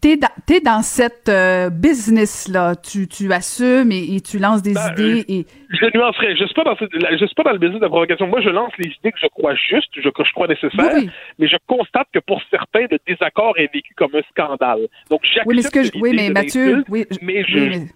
t'es 0.00 0.16
dans, 0.16 0.28
es 0.48 0.60
dans 0.60 0.82
cette 0.82 1.28
euh, 1.28 1.70
business-là. 1.70 2.76
Tu, 2.76 3.08
tu 3.08 3.32
assumes 3.32 3.92
et, 3.92 4.20
tu 4.20 4.38
lances 4.38 4.62
des 4.62 4.74
ben, 4.74 4.92
idées. 4.92 5.24
et... 5.28 5.46
Je 5.70 5.96
nuancerai. 5.96 6.36
Je 6.36 6.42
ne 6.42 6.46
suis, 6.46 6.54
pas 6.54 6.64
dans 6.64 6.76
je 6.76 7.26
suis 7.26 7.34
pas 7.34 7.42
dans 7.44 7.52
le 7.52 7.58
business 7.58 7.78
de 7.78 7.84
la 7.84 7.88
provocation. 7.88 8.26
Moi, 8.26 8.40
je 8.40 8.50
lance 8.50 8.72
les 8.78 8.88
idées 8.88 9.12
que 9.12 9.20
je 9.20 9.28
crois 9.28 9.54
justes, 9.54 9.90
que 9.94 10.02
je 10.02 10.32
crois 10.32 10.48
nécessaires, 10.48 10.96
mais 11.38 11.48
je 11.48 11.56
constate 11.66 12.08
que 12.12 12.18
pour 12.20 12.40
certains, 12.50 12.86
le 12.90 12.98
désaccord 13.06 13.54
est 13.58 13.72
vécu 13.72 13.94
comme 13.94 14.14
un 14.14 14.22
scandale. 14.30 14.88
Donc, 15.10 15.22
oui, 15.46 15.56
mais, 15.56 15.62
ce 15.62 15.70
que 15.70 15.98
oui, 15.98 16.12
mais 16.14 16.30
Mathieu, 16.30 16.84
oui, 16.88 17.06
mais 17.22 17.44
je... 17.44 17.86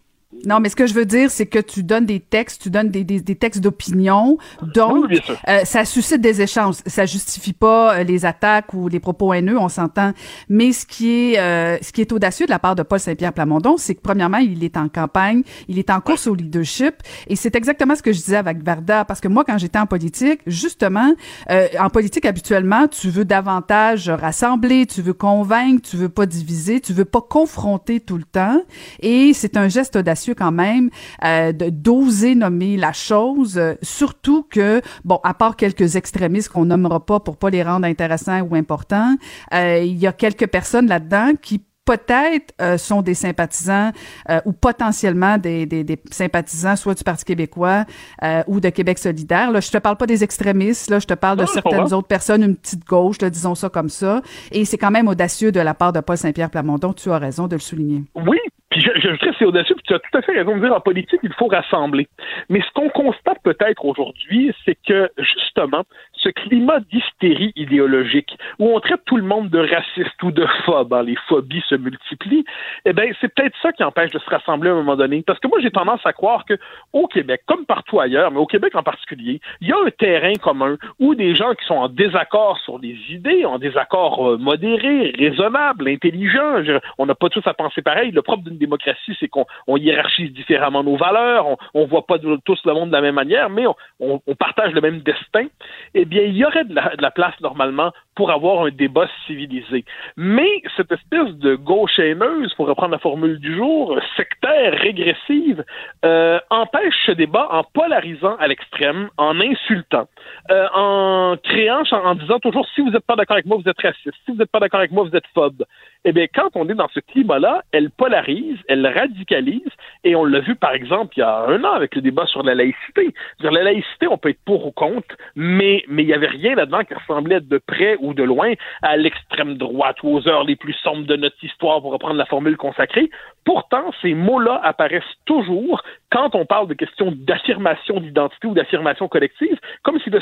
Non, 0.47 0.61
mais 0.61 0.69
ce 0.69 0.77
que 0.77 0.87
je 0.87 0.95
veux 0.95 1.07
dire, 1.07 1.31
c'est 1.31 1.47
que 1.47 1.59
tu 1.59 1.83
donnes 1.83 2.07
des 2.07 2.21
textes, 2.21 2.63
tu 2.63 2.71
donnes 2.71 2.91
des, 2.91 3.05
des, 3.05 3.21
des 3.21 3.35
textes 3.35 3.61
d'opinion, 3.61 4.37
donc 4.75 5.07
euh, 5.49 5.65
ça 5.65 5.85
suscite 5.85 6.21
des 6.21 6.43
échanges. 6.43 6.77
Ça 6.87 7.07
justifie 7.07 7.53
pas 7.55 7.97
euh, 7.97 8.05
les 8.05 8.27
attaques 8.27 8.75
ou 8.75 8.89
les 8.89 9.01
propos 9.01 9.33
haineux, 9.33 9.59
on 9.59 9.69
s'entend. 9.69 10.13
Mais 10.49 10.73
ce 10.73 10.85
qui 10.85 11.11
est 11.11 11.39
euh, 11.39 11.79
ce 11.81 11.93
qui 11.93 12.01
est 12.01 12.13
audacieux 12.13 12.47
de 12.47 12.51
la 12.51 12.59
part 12.59 12.75
de 12.75 12.83
Paul 12.83 13.01
Saint-Pierre 13.01 13.33
Plamondon, 13.33 13.77
c'est 13.77 13.95
que 13.95 14.03
premièrement, 14.03 14.39
il 14.39 14.63
est 14.65 14.77
en 14.77 14.89
campagne, 14.89 15.43
il 15.69 15.79
est 15.79 15.91
en 15.91 16.01
course 16.01 16.27
au 16.27 16.35
leadership, 16.35 16.97
et 17.27 17.37
c'est 17.37 17.55
exactement 17.57 17.95
ce 17.95 18.03
que 18.03 18.13
je 18.13 18.19
disais 18.19 18.37
avec 18.37 18.63
Varda, 18.63 19.05
parce 19.05 19.21
que 19.21 19.29
moi, 19.29 19.45
quand 19.45 19.57
j'étais 19.57 19.79
en 19.79 19.87
politique, 19.87 20.41
justement, 20.47 21.15
en 21.49 21.89
politique 21.91 22.27
habituellement, 22.27 22.87
tu 22.89 23.09
veux 23.09 23.25
davantage 23.25 24.11
rassembler, 24.11 24.87
tu 24.87 25.01
veux 25.01 25.15
convaincre, 25.15 25.89
tu 25.89 25.97
veux 25.97 26.09
pas 26.09 26.27
diviser, 26.27 26.81
tu 26.81 26.93
veux 26.93 27.05
pas 27.05 27.23
confronter 27.23 28.01
tout 28.01 28.17
le 28.17 28.25
temps, 28.25 28.61
et 29.01 29.33
c'est 29.33 29.57
un 29.57 29.69
geste 29.69 29.97
audacieux 29.97 30.24
quand 30.33 30.53
même 30.53 30.91
euh, 31.25 31.53
d'oser 31.53 32.35
nommer 32.35 32.77
la 32.77 32.93
chose, 32.93 33.59
euh, 33.59 33.75
surtout 33.83 34.45
que, 34.49 34.81
bon, 35.05 35.21
à 35.25 35.35
part 35.35 35.57
quelques 35.57 35.97
extrémistes 35.97 36.49
qu'on 36.49 36.67
nommera 36.67 37.05
pas 37.05 37.21
pour 37.21 37.37
pas 37.37 37.51
les 37.51 37.63
rendre 37.63 37.87
intéressants 37.87 38.41
ou 38.41 38.55
importants, 38.55 39.17
euh, 39.53 39.79
il 39.79 39.97
y 39.97 40.07
a 40.07 40.13
quelques 40.13 40.47
personnes 40.47 40.87
là-dedans 40.87 41.33
qui 41.41 41.63
peut-être 41.85 42.55
euh, 42.61 42.79
sont 42.79 43.03
des 43.03 43.15
sympathisants 43.15 43.91
euh, 44.31 44.41
ou 44.45 44.53
potentiellement 44.53 45.39
des, 45.39 45.67
des, 45.67 45.85
des, 45.85 46.01
sympathisants 46.11 46.77
soit 46.77 46.95
du 46.95 47.05
Parti 47.05 47.25
québécois 47.25 47.85
euh, 48.23 48.43
ou 48.47 48.61
de 48.61 48.71
Québec 48.71 48.99
solidaire. 48.99 49.51
Là, 49.51 49.61
je 49.61 49.71
te 49.71 49.79
parle 49.79 49.97
pas 49.97 50.07
des 50.07 50.25
extrémistes, 50.25 50.91
là, 50.91 50.99
je 50.99 51.07
te 51.07 51.15
parle 51.15 51.39
de 51.39 51.47
certaines 51.47 51.93
autres 51.93 52.09
personnes, 52.09 52.43
une 52.43 52.57
petite 52.57 52.87
gauche, 52.87 53.21
là, 53.21 53.31
disons 53.31 53.55
ça 53.55 53.69
comme 53.69 53.89
ça. 53.89 54.23
Et 54.51 54.65
c'est 54.65 54.79
quand 54.79 54.91
même 54.91 55.09
audacieux 55.09 55.53
de 55.53 55.61
la 55.61 55.75
part 55.75 55.93
de 55.93 56.01
Paul 56.01 56.17
Saint-Pierre 56.17 56.51
Plamondon, 56.51 56.93
tu 56.93 57.11
as 57.11 57.19
raison 57.19 57.47
de 57.47 57.57
le 57.57 57.61
souligner. 57.61 58.03
Oui, 58.15 58.39
puis 58.75 58.83
je, 58.83 58.91
je 59.01 59.17
que 59.17 59.37
c'est 59.39 59.45
audacieux, 59.45 59.77
puis 59.77 59.85
tu 59.87 59.95
as 59.95 60.01
tout 60.01 60.19
à 60.19 60.23
fait 60.23 60.33
raison 60.33 60.57
de 60.57 60.61
dire 60.61 60.75
en 60.75 60.81
politique, 60.81 61.21
il 61.23 61.33
faut 61.35 61.47
rassembler. 61.47 62.09
Mais 62.49 62.61
ce 62.61 62.73
qu'on 62.73 62.89
constate 62.89 63.39
peut-être 63.45 63.85
aujourd'hui, 63.85 64.53
c'est 64.65 64.77
que 64.85 65.09
justement, 65.17 65.85
ce 66.25 66.31
climat 66.31 66.81
d'hystérie 66.91 67.53
idéologique 67.55 68.37
où 68.59 68.75
on 68.75 68.81
traite 68.81 69.05
tout 69.05 69.17
le 69.17 69.23
monde 69.23 69.51
de 69.51 69.59
raciste 69.59 70.23
ou 70.23 70.31
de 70.31 70.47
phobe, 70.65 70.93
hein, 70.95 71.03
les 71.03 71.17
phobies 71.29 71.63
se 71.69 71.75
multiplient, 71.75 72.45
eh 72.85 72.93
bien, 72.93 73.11
c'est 73.21 73.33
peut-être 73.33 73.57
ça 73.63 73.73
qui 73.73 73.85
empêche 73.85 74.11
de 74.11 74.19
se 74.19 74.31
rassembler 74.31 74.71
à 74.71 74.73
un 74.73 74.77
moment 74.77 74.97
donné. 74.97 75.23
Parce 75.27 75.39
que 75.39 75.49
moi, 75.49 75.59
j'ai 75.61 75.71
tendance 75.71 76.01
à 76.05 76.13
croire 76.13 76.45
que 76.45 76.55
au 76.93 77.07
Québec, 77.07 77.43
comme 77.47 77.67
partout 77.67 78.01
ailleurs, 78.01 78.31
mais 78.31 78.39
au 78.39 78.47
Québec 78.47 78.75
en 78.75 78.83
particulier, 78.83 79.41
il 79.61 79.69
y 79.69 79.73
a 79.73 79.77
un 79.77 79.91
terrain 79.91 80.33
commun 80.41 80.77
où 80.99 81.15
des 81.15 81.35
gens 81.35 81.53
qui 81.55 81.65
sont 81.67 81.75
en 81.75 81.89
désaccord 81.89 82.59
sur 82.59 82.79
des 82.79 82.97
idées, 83.11 83.45
en 83.45 83.59
désaccord 83.59 84.31
euh, 84.31 84.39
modéré, 84.39 85.13
raisonnable, 85.19 85.89
intelligent, 85.89 86.63
on 86.99 87.07
n'a 87.07 87.15
pas 87.15 87.29
tous 87.29 87.47
à 87.47 87.55
penser 87.55 87.83
pareil. 87.83 88.11
Le 88.11 88.23
propre 88.23 88.45
d'une 88.45 88.59
démocratie, 88.59 89.17
c'est 89.21 89.29
qu'on 89.29 89.47
hiérarchise 89.77 90.33
différemment 90.33 90.83
nos 90.83 90.97
valeurs, 90.97 91.47
on, 91.75 91.83
ne 91.83 91.87
voit 91.87 92.07
pas 92.07 92.19
tous 92.19 92.61
le 92.65 92.73
monde 92.73 92.89
de 92.89 92.95
la 92.95 93.01
même 93.01 93.15
manière, 93.15 93.51
mais 93.51 93.65
on, 94.01 94.21
partage 94.39 94.73
le 94.73 94.81
même 94.81 95.01
destin. 95.01 95.47
Eh 95.95 96.05
bien, 96.05 96.14
il 96.15 96.37
y 96.37 96.45
aurait 96.45 96.65
de 96.65 96.75
la, 96.75 97.11
place 97.11 97.39
normalement 97.41 97.93
pour 98.15 98.31
avoir 98.31 98.65
un 98.65 98.71
débat 98.71 99.09
civilisé. 99.27 99.85
Mais 100.17 100.63
cette 100.77 100.93
espèce 100.93 101.35
de 101.37 101.55
gauche 101.55 101.99
haineuse, 101.99 102.53
pour 102.55 102.67
reprendre 102.67 102.93
la 102.93 102.99
formule 102.99 103.39
du 103.39 103.55
jour, 103.57 103.99
sectaire, 104.17 104.75
régressive, 104.75 105.65
euh, 106.05 106.39
empêche 106.51 106.95
ce 107.07 107.13
débat 107.13 107.49
en 107.51 107.65
polarisant 107.65 108.37
à 108.37 108.47
l'extrême, 108.47 109.09
en 109.17 109.41
insultant, 109.41 110.09
euh, 110.51 110.67
en 110.75 111.37
créant, 111.43 111.83
en, 111.91 112.15
disant 112.15 112.39
toujours 112.39 112.67
si 112.75 112.81
vous 112.81 112.91
n'êtes 112.91 113.07
pas 113.07 113.17
d'accord 113.17 113.35
avec 113.35 113.47
moi, 113.47 113.59
vous 113.63 113.69
êtes 113.69 113.81
raciste, 113.81 114.15
si 114.25 114.33
vous 114.33 114.37
n'êtes 114.37 114.51
pas 114.51 114.61
d'accord 114.61 114.81
avec 114.81 114.93
moi, 114.93 115.05
vous 115.05 115.17
êtes 115.17 115.27
phobe 115.35 115.65
eh 116.05 116.13
bien, 116.13 116.27
quand 116.33 116.51
on 116.55 116.69
est 116.69 116.75
dans 116.75 116.89
ce 116.93 117.01
climat-là, 117.01 117.63
elle 117.73 117.91
polarise, 117.91 118.59
elle 118.69 118.87
radicalise, 118.87 119.63
et 120.05 120.15
on 120.15 120.25
l'a 120.25 120.41
vu, 120.41 120.55
par 120.55 120.75
exemple, 120.75 121.15
il 121.17 121.21
y 121.21 121.23
a 121.23 121.47
un 121.47 121.65
an 121.65 121.73
avec 121.73 121.95
le 121.95 122.03
débat 122.03 122.27
sur 122.27 122.43
la 122.43 122.55
laïcité. 122.55 123.15
Sur 123.41 123.51
la 123.51 123.63
laïcité, 123.63 124.07
on 124.07 124.19
peut 124.19 124.29
être 124.29 124.45
pour 124.45 124.67
ou 124.67 124.71
contre, 124.71 125.17
mais 125.35 125.83
mais 125.89 126.03
il 126.03 126.07
n'y 126.07 126.13
avait 126.13 126.27
rien 126.27 126.57
là-dedans 126.57 126.85
qui 126.85 126.93
ressemblait 126.93 127.41
de 127.41 127.59
près 127.59 127.97
ou 128.05 128.15
de 128.15 128.23
loin 128.23 128.53
à 128.83 128.97
l'extrême 128.97 129.57
droite 129.57 130.03
ou 130.03 130.17
aux 130.17 130.29
heures 130.29 130.45
les 130.45 130.57
plus 130.57 130.75
sombres 130.75 131.07
de 131.07 131.17
notre 131.17 131.43
histoire, 131.43 131.81
pour 131.81 131.93
reprendre 131.93 132.15
la 132.15 132.27
formule 132.27 132.57
consacrée. 132.57 133.11
Pourtant, 133.45 133.91
ces 134.01 134.15
mots-là 134.15 134.61
apparaissent 134.63 135.03
toujours 135.27 135.83
quand 136.11 136.35
on 136.35 136.47
parle 136.47 136.69
de 136.69 136.75
questions 136.75 137.13
d'affirmation 137.15 138.01
d'identité 138.01 138.47
ou 138.47 138.55
d'affirmation 138.55 139.09
collective, 139.09 139.59
comme 139.83 139.99
si, 140.01 140.11
le, 140.11 140.21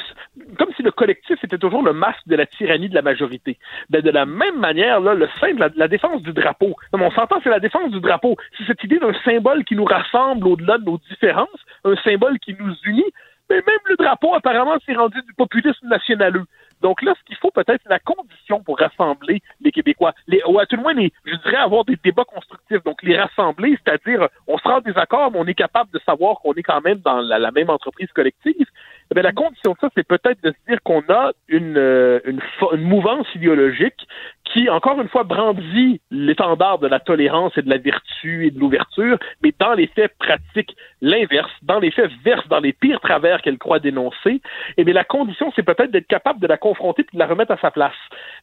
comme 0.58 0.72
si 0.76 0.82
le 0.82 0.90
collectif 0.90 1.42
était 1.44 1.58
toujours 1.58 1.82
le 1.82 1.92
masque 1.92 2.26
de 2.26 2.34
la 2.36 2.46
tyrannie 2.46 2.88
de 2.88 2.94
la 2.94 3.02
majorité. 3.02 3.58
Ben, 3.90 4.00
de 4.00 4.10
la 4.10 4.24
même 4.26 4.58
manière, 4.58 5.00
là, 5.00 5.14
le 5.14 5.26
de 5.26 5.60
la 5.60 5.68
la 5.82 5.88
défense 5.88 6.22
du 6.22 6.32
drapeau. 6.32 6.74
on 6.92 7.10
s'entend, 7.10 7.40
c'est 7.42 7.50
la 7.50 7.60
défense 7.60 7.90
du 7.90 8.00
drapeau. 8.00 8.36
C'est 8.56 8.64
cette 8.64 8.84
idée 8.84 8.98
d'un 8.98 9.14
symbole 9.24 9.64
qui 9.64 9.74
nous 9.74 9.84
rassemble 9.84 10.46
au-delà 10.46 10.78
de 10.78 10.84
nos 10.84 10.98
différences, 11.10 11.48
un 11.84 11.96
symbole 11.96 12.38
qui 12.38 12.54
nous 12.58 12.74
unit. 12.84 13.12
Mais 13.50 13.56
même 13.56 13.84
le 13.86 13.96
drapeau, 13.96 14.34
apparemment, 14.34 14.78
s'est 14.86 14.94
rendu 14.94 15.20
du 15.22 15.34
populisme 15.34 15.88
nationaleux. 15.88 16.44
Donc 16.82 17.00
là, 17.02 17.14
ce 17.18 17.24
qu'il 17.24 17.36
faut 17.36 17.50
peut-être, 17.50 17.82
la 17.86 18.00
condition 18.00 18.62
pour 18.62 18.78
rassembler 18.78 19.40
les 19.60 19.70
Québécois, 19.70 20.12
les, 20.26 20.42
ou 20.46 20.58
à 20.58 20.66
tout 20.66 20.76
le 20.76 20.82
moins, 20.82 20.94
je 20.94 21.36
dirais 21.36 21.56
avoir 21.56 21.84
des 21.84 21.96
débats 22.02 22.24
constructifs. 22.24 22.82
Donc 22.84 23.02
les 23.02 23.16
rassembler, 23.16 23.78
c'est-à-dire, 23.84 24.28
on 24.46 24.58
sera 24.58 24.78
en 24.78 24.80
désaccord, 24.80 25.30
mais 25.30 25.38
on 25.38 25.46
est 25.46 25.54
capable 25.54 25.90
de 25.92 26.00
savoir 26.04 26.40
qu'on 26.40 26.52
est 26.54 26.62
quand 26.62 26.80
même 26.80 26.98
dans 26.98 27.20
la 27.20 27.50
même 27.52 27.70
entreprise 27.70 28.10
collective. 28.12 28.66
Eh 29.14 29.22
la 29.22 29.32
condition 29.32 29.72
de 29.72 29.76
ça, 29.80 29.88
c'est 29.94 30.06
peut-être 30.06 30.42
de 30.42 30.50
se 30.50 30.70
dire 30.70 30.82
qu'on 30.82 31.02
a 31.08 31.32
une, 31.48 31.76
euh, 31.76 32.20
une, 32.24 32.40
une, 32.72 32.82
mouvance 32.82 33.26
idéologique 33.34 34.06
qui, 34.44 34.68
encore 34.70 35.00
une 35.00 35.08
fois, 35.08 35.24
brandit 35.24 36.00
l'étendard 36.10 36.78
de 36.78 36.86
la 36.86 36.98
tolérance 36.98 37.56
et 37.58 37.62
de 37.62 37.68
la 37.68 37.78
vertu 37.78 38.46
et 38.46 38.50
de 38.50 38.58
l'ouverture, 38.58 39.18
mais 39.42 39.52
dans 39.58 39.74
les 39.74 39.86
faits 39.88 40.12
pratique 40.18 40.74
l'inverse, 41.00 41.50
dans 41.62 41.78
les 41.78 41.90
faits 41.90 42.10
verse 42.24 42.46
dans 42.48 42.60
les 42.60 42.72
pires 42.72 43.00
travers 43.00 43.42
qu'elle 43.42 43.58
croit 43.58 43.80
dénoncer. 43.80 44.30
Et 44.30 44.40
eh 44.78 44.84
bien, 44.84 44.94
la 44.94 45.04
condition, 45.04 45.52
c'est 45.54 45.62
peut-être 45.62 45.90
d'être 45.90 46.06
capable 46.06 46.40
de 46.40 46.46
la 46.46 46.56
confronter 46.56 47.02
et 47.02 47.16
de 47.16 47.18
la 47.18 47.26
remettre 47.26 47.52
à 47.52 47.58
sa 47.58 47.70
place. 47.70 47.94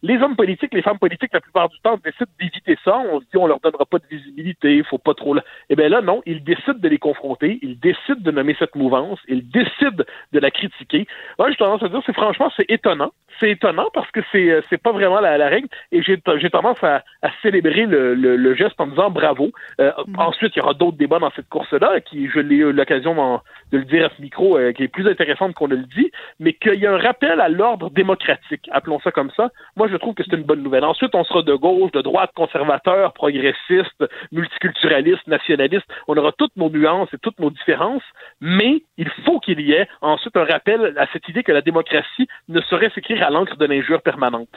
Les 0.03 0.17
hommes 0.17 0.35
politiques, 0.35 0.73
les 0.73 0.81
femmes 0.81 0.99
politiques, 0.99 1.33
la 1.33 1.41
plupart 1.41 1.69
du 1.69 1.79
temps, 1.79 1.97
décident 2.03 2.31
d'éviter 2.39 2.77
ça. 2.83 2.97
On 3.11 3.19
se 3.19 3.25
dit, 3.25 3.37
on 3.37 3.47
leur 3.47 3.59
donnera 3.59 3.85
pas 3.85 3.97
de 3.97 4.07
visibilité, 4.09 4.77
il 4.77 4.83
faut 4.83 4.97
pas 4.97 5.13
trop. 5.13 5.35
Eh 5.69 5.75
bien 5.75 5.89
là, 5.89 6.01
non, 6.01 6.21
ils 6.25 6.43
décident 6.43 6.77
de 6.77 6.87
les 6.87 6.97
confronter, 6.97 7.59
ils 7.61 7.79
décident 7.79 8.19
de 8.19 8.31
nommer 8.31 8.55
cette 8.59 8.75
mouvance, 8.75 9.19
ils 9.27 9.47
décident 9.49 10.03
de 10.33 10.39
la 10.39 10.51
critiquer. 10.59 11.07
Moi, 11.37 11.49
j'ai 11.49 11.57
tendance 11.57 11.83
à 11.83 11.89
dire, 11.89 12.01
c'est 12.05 12.13
franchement, 12.13 12.51
c'est 12.55 12.69
étonnant. 12.69 13.11
C'est 13.39 13.51
étonnant 13.51 13.87
parce 13.93 14.09
que 14.11 14.19
c'est 14.31 14.51
euh, 14.51 14.61
c'est 14.69 14.81
pas 14.81 14.91
vraiment 14.91 15.21
la, 15.21 15.47
règle 15.47 15.69
et 15.91 16.01
j'ai 16.03 16.19
tendance 16.49 16.83
à, 16.83 17.03
célébrer 17.41 17.85
le, 17.85 18.13
le, 18.13 18.55
geste 18.55 18.79
en 18.79 18.87
disant 18.87 19.09
bravo. 19.09 19.51
Euh, 19.79 19.91
mm-hmm. 19.91 20.19
Ensuite, 20.19 20.55
il 20.55 20.59
y 20.59 20.61
aura 20.61 20.73
d'autres 20.73 20.97
débats 20.97 21.19
dans 21.19 21.31
cette 21.31 21.47
course-là 21.47 22.01
qui, 22.01 22.27
je 22.29 22.39
l'ai 22.39 22.57
eu 22.57 22.71
l'occasion 22.73 23.41
de 23.71 23.77
le 23.77 23.85
dire 23.85 24.05
à 24.05 24.09
ce 24.15 24.21
micro, 24.21 24.57
euh, 24.57 24.73
qui 24.73 24.83
est 24.83 24.87
plus 24.87 25.07
intéressante 25.07 25.53
qu'on 25.53 25.67
ne 25.67 25.75
le 25.75 25.85
dit, 25.95 26.11
mais 26.39 26.53
qu'il 26.53 26.79
y 26.79 26.85
a 26.85 26.93
un 26.93 26.97
rappel 26.97 27.39
à 27.39 27.49
l'ordre 27.49 27.89
démocratique, 27.89 28.69
appelons 28.71 28.99
ça 28.99 29.11
comme 29.11 29.31
ça. 29.37 29.49
Moi, 29.77 29.87
je 29.89 29.95
trouve 29.95 30.15
que 30.15 30.23
c'est 30.23 30.35
une 30.35 30.43
bonne 30.43 30.63
nouvelle. 30.63 30.83
Ensuite, 30.83 31.15
on 31.15 31.23
sera 31.23 31.41
de 31.41 31.53
gauche, 31.53 31.91
de 31.91 32.01
droite, 32.01 32.31
conservateur, 32.35 33.13
progressiste, 33.13 34.03
multiculturaliste, 34.31 35.27
nationaliste. 35.27 35.85
On 36.07 36.17
aura 36.17 36.31
toutes 36.33 36.55
nos 36.57 36.69
nuances 36.69 37.09
et 37.13 37.17
toutes 37.17 37.39
nos 37.39 37.49
différences, 37.49 38.03
mais 38.41 38.83
il 38.97 39.09
faut 39.25 39.39
qu'il 39.39 39.61
y 39.61 39.73
ait 39.73 39.87
ensuite 40.01 40.35
un 40.39 40.45
rappel 40.45 40.97
à 40.97 41.05
cette 41.13 41.27
idée 41.29 41.43
que 41.43 41.51
la 41.51 41.61
démocratie 41.61 42.27
ne 42.47 42.61
saurait 42.61 42.91
s'écrire 42.95 43.23
à 43.23 43.29
l'encre 43.29 43.57
de 43.57 43.65
l'injure 43.65 44.01
permanente. 44.01 44.49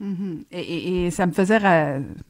Mm-hmm. 0.00 0.44
et, 0.52 1.10
ça 1.10 1.26
me 1.26 1.32
faisait 1.32 1.58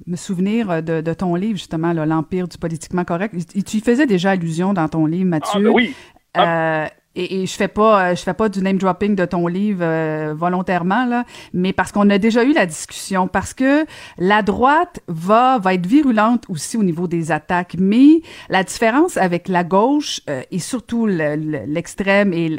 me 0.07 0.17
souvenir 0.17 0.83
de, 0.83 1.13
ton 1.13 1.35
livre, 1.35 1.59
justement, 1.59 1.93
L'Empire 1.93 2.49
du 2.49 2.57
politiquement 2.57 3.05
correct. 3.05 3.35
tu 3.35 3.77
y 3.77 3.81
faisais 3.81 4.07
déjà 4.07 4.31
allusion 4.31 4.73
dans 4.73 4.89
ton 4.89 5.05
livre, 5.05 5.29
Mathieu. 5.29 5.61
Ah, 5.61 5.61
ben 5.61 5.71
oui. 5.71 5.95
Euh, 6.37 6.87
et, 7.15 7.47
je 7.47 7.55
fais 7.55 7.69
pas 7.69 8.15
je 8.15 8.23
fais 8.23 8.35
pas 8.35 8.49
du 8.49 8.63
name 8.63 8.79
dropping 8.79 9.15
de 9.15 9.25
ton 9.25 9.47
livre 9.47 9.81
euh, 9.83 10.35
volontairement 10.37 11.05
là, 11.07 11.25
mais 11.53 11.73
parce 11.73 11.93
qu'on 11.93 12.09
a 12.11 12.19
déjà 12.19 12.45
eu 12.45 12.53
la 12.53 12.67
discussion 12.67 13.29
parce 13.29 13.55
que 13.55 13.85
la 14.19 14.43
droite 14.43 15.01
va 15.09 15.59
va 15.59 15.75
être 15.75 15.87
virulente 15.87 16.45
aussi 16.49 16.77
au 16.77 16.83
niveau 16.83 17.09
des 17.09 17.33
attaques, 17.33 17.77
mais 17.79 18.21
la 18.49 18.63
différence 18.63 19.17
avec 19.17 19.49
la 19.49 19.65
gauche 19.65 20.21
euh, 20.29 20.43
et 20.51 20.59
surtout 20.59 21.07
l'extrême 21.07 22.33
et 22.33 22.59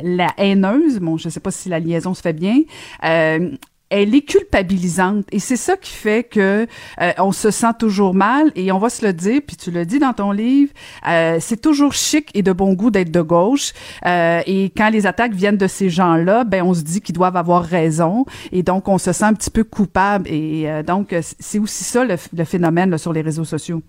la, 0.00 0.28
haineuse, 0.36 0.98
bon 1.00 1.16
je 1.16 1.28
sais 1.28 1.40
pas 1.40 1.50
si 1.50 1.68
la 1.68 1.78
liaison 1.78 2.14
se 2.14 2.22
fait 2.22 2.32
bien, 2.32 2.60
euh, 3.04 3.50
elle 3.94 4.12
est 4.14 4.22
culpabilisante. 4.22 5.24
Et 5.30 5.38
c'est 5.38 5.56
ça 5.56 5.76
qui 5.76 5.92
fait 5.92 6.24
que 6.24 6.66
euh, 7.00 7.12
on 7.18 7.30
se 7.30 7.52
sent 7.52 7.74
toujours 7.78 8.12
mal. 8.12 8.50
Et 8.56 8.72
on 8.72 8.78
va 8.78 8.88
se 8.90 9.06
le 9.06 9.12
dire 9.12 9.40
puis 9.46 9.56
tu 9.56 9.70
le 9.70 9.86
dis 9.86 10.00
dans 10.00 10.12
ton 10.12 10.32
livre 10.32 10.72
euh, 11.08 11.38
c'est 11.40 11.60
toujours 11.60 11.92
chic 11.92 12.28
et 12.34 12.42
de 12.42 12.52
bon 12.52 12.72
goût 12.74 12.90
d'être 12.90 13.12
de 13.12 13.20
gauche. 13.20 13.72
Euh, 14.04 14.40
et 14.46 14.72
quand 14.76 14.90
les 14.90 15.06
attaques 15.06 15.34
viennent 15.34 15.56
de 15.56 15.68
ces 15.68 15.90
gens-là 15.90 16.42
ben 16.42 16.64
on 16.64 16.74
se 16.74 16.82
dit 16.82 17.00
qu'ils 17.00 17.14
doivent 17.14 17.36
avoir 17.36 17.62
raison. 17.62 18.24
Et 18.50 18.64
donc 18.64 18.88
on 18.88 18.98
se 18.98 19.12
sent 19.12 19.24
un 19.24 19.34
petit 19.34 19.50
peu 19.50 19.62
coupable. 19.62 20.28
Et 20.28 20.66
donc 20.84 21.14
c'est 21.38 21.60
aussi 21.60 21.84
ça 21.84 22.04
le, 22.04 22.16
phénomène 22.44 22.98
sur 22.98 23.12
les 23.12 23.20
réseaux 23.20 23.44
sociaux. 23.44 23.80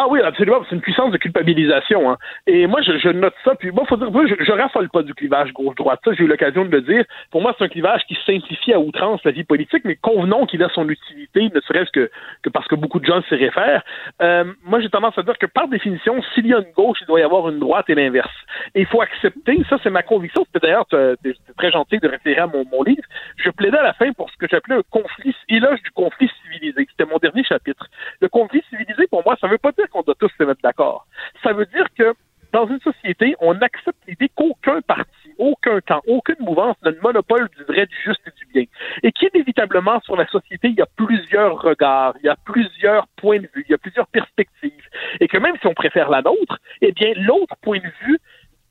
Ah 0.00 0.06
oui, 0.08 0.20
absolument. 0.20 0.62
C'est 0.68 0.76
une 0.76 0.80
puissance 0.80 1.10
de 1.10 1.16
culpabilisation. 1.16 2.08
Hein. 2.08 2.18
Et 2.46 2.68
moi, 2.68 2.82
je, 2.82 3.08
note 3.08 3.34
ça. 3.44 3.56
Puis 3.56 3.72
moi, 3.72 3.84
faut 3.88 3.96
dire, 3.96 4.08
je, 4.28 4.44
je 4.44 4.52
raffole 4.52 4.88
pas 4.90 5.02
du 5.02 5.12
clivage 5.12 5.52
gauche-droite. 5.52 5.98
Ça, 6.04 6.12
j'ai 6.12 6.22
eu 6.22 6.28
l'occasion 6.28 6.64
de 6.64 6.70
le 6.70 6.82
dire. 6.82 7.04
Pour 7.32 7.42
moi, 7.42 7.52
c'est 7.58 7.64
un 7.64 7.68
clivage 7.68 8.02
qui 8.06 8.16
simplifie 8.24 8.72
à 8.72 8.78
outrance 8.78 9.24
la 9.24 9.32
vie 9.32 9.42
politique, 9.42 9.82
mais 9.84 9.96
convenons 9.96 10.46
qu'il 10.46 10.62
a 10.62 10.68
son 10.68 10.88
utilité, 10.88 11.50
ne 11.52 11.60
serait-ce 11.62 11.90
que, 11.90 12.08
que 12.44 12.48
parce 12.48 12.68
que 12.68 12.76
beaucoup 12.76 13.00
de 13.00 13.06
gens 13.06 13.20
s'y 13.22 13.34
réfèrent. 13.34 13.82
Euh, 14.22 14.44
moi, 14.62 14.78
j'ai 14.78 14.88
tendance 14.88 15.18
à 15.18 15.24
dire 15.24 15.36
que 15.36 15.46
par 15.46 15.66
définition, 15.66 16.22
s'il 16.32 16.46
y 16.46 16.54
a 16.54 16.58
une 16.58 16.72
gauche, 16.76 16.98
il 17.00 17.08
doit 17.08 17.18
y 17.18 17.24
avoir 17.24 17.48
une 17.48 17.58
droite 17.58 17.90
et 17.90 17.96
l'inverse. 17.96 18.30
Et 18.76 18.82
il 18.82 18.86
faut 18.86 19.00
accepter, 19.00 19.60
ça 19.68 19.78
c'est 19.82 19.90
ma 19.90 20.04
conviction. 20.04 20.44
C'était 20.44 20.68
d'ailleurs 20.68 20.86
très 20.86 21.72
gentil 21.72 21.98
de 21.98 22.06
référer 22.06 22.42
à 22.42 22.46
mon, 22.46 22.64
mon 22.70 22.84
livre. 22.84 23.02
Je 23.36 23.50
plaidais 23.50 23.78
à 23.78 23.82
la 23.82 23.94
fin 23.94 24.12
pour 24.12 24.30
ce 24.30 24.36
que 24.36 24.46
j'appelais 24.48 24.76
un 24.76 24.82
conflit, 24.90 25.34
éloge 25.48 25.82
du 25.82 25.90
conflit 25.90 26.30
civilisé. 26.44 26.86
C'était 26.88 27.10
mon 27.10 27.18
dernier 27.18 27.42
chapitre. 27.42 27.84
Le 28.20 28.28
conflit 28.28 28.62
civilisé, 28.70 29.08
pour 29.08 29.24
moi, 29.24 29.36
ça 29.40 29.48
veut 29.48 29.58
pas 29.58 29.72
dire 29.72 29.88
qu'on 29.90 30.02
doit 30.02 30.07
tous 30.18 30.30
se 30.36 30.44
mettre 30.44 30.62
d'accord. 30.62 31.06
Ça 31.42 31.52
veut 31.52 31.66
dire 31.66 31.86
que 31.96 32.14
dans 32.52 32.66
une 32.66 32.80
société, 32.80 33.36
on 33.40 33.60
accepte 33.60 33.98
l'idée 34.06 34.30
qu'aucun 34.34 34.80
parti, 34.80 35.34
aucun 35.36 35.80
camp, 35.80 36.00
aucune 36.06 36.36
mouvance 36.40 36.76
n'a 36.82 36.90
le 36.90 37.00
monopole 37.02 37.48
du 37.56 37.64
vrai, 37.64 37.86
du 37.86 37.96
juste 38.04 38.22
et 38.26 38.30
du 38.38 38.46
bien. 38.52 38.64
Et 39.02 39.12
qu'inévitablement, 39.12 40.00
sur 40.00 40.16
la 40.16 40.26
société, 40.28 40.68
il 40.68 40.74
y 40.74 40.82
a 40.82 40.88
plusieurs 40.96 41.60
regards, 41.60 42.14
il 42.22 42.26
y 42.26 42.30
a 42.30 42.36
plusieurs 42.44 43.06
points 43.16 43.40
de 43.40 43.48
vue, 43.54 43.64
il 43.68 43.70
y 43.70 43.74
a 43.74 43.78
plusieurs 43.78 44.06
perspectives. 44.06 44.72
Et 45.20 45.28
que 45.28 45.36
même 45.36 45.56
si 45.60 45.66
on 45.66 45.74
préfère 45.74 46.08
la 46.08 46.22
nôtre, 46.22 46.58
eh 46.80 46.92
bien, 46.92 47.12
l'autre 47.16 47.54
point 47.60 47.78
de 47.78 47.92
vue 48.06 48.18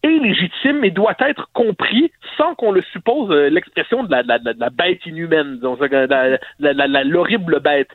est 0.03 0.19
légitime 0.19 0.83
et 0.83 0.91
doit 0.91 1.15
être 1.19 1.49
compris 1.53 2.11
sans 2.37 2.55
qu'on 2.55 2.71
le 2.71 2.81
suppose 2.93 3.31
euh, 3.31 3.49
l'expression 3.49 4.03
de 4.03 4.11
la, 4.11 4.23
la, 4.23 4.69
bête 4.69 5.05
inhumaine, 5.05 5.59
l'horrible 6.59 7.59
bête 7.59 7.89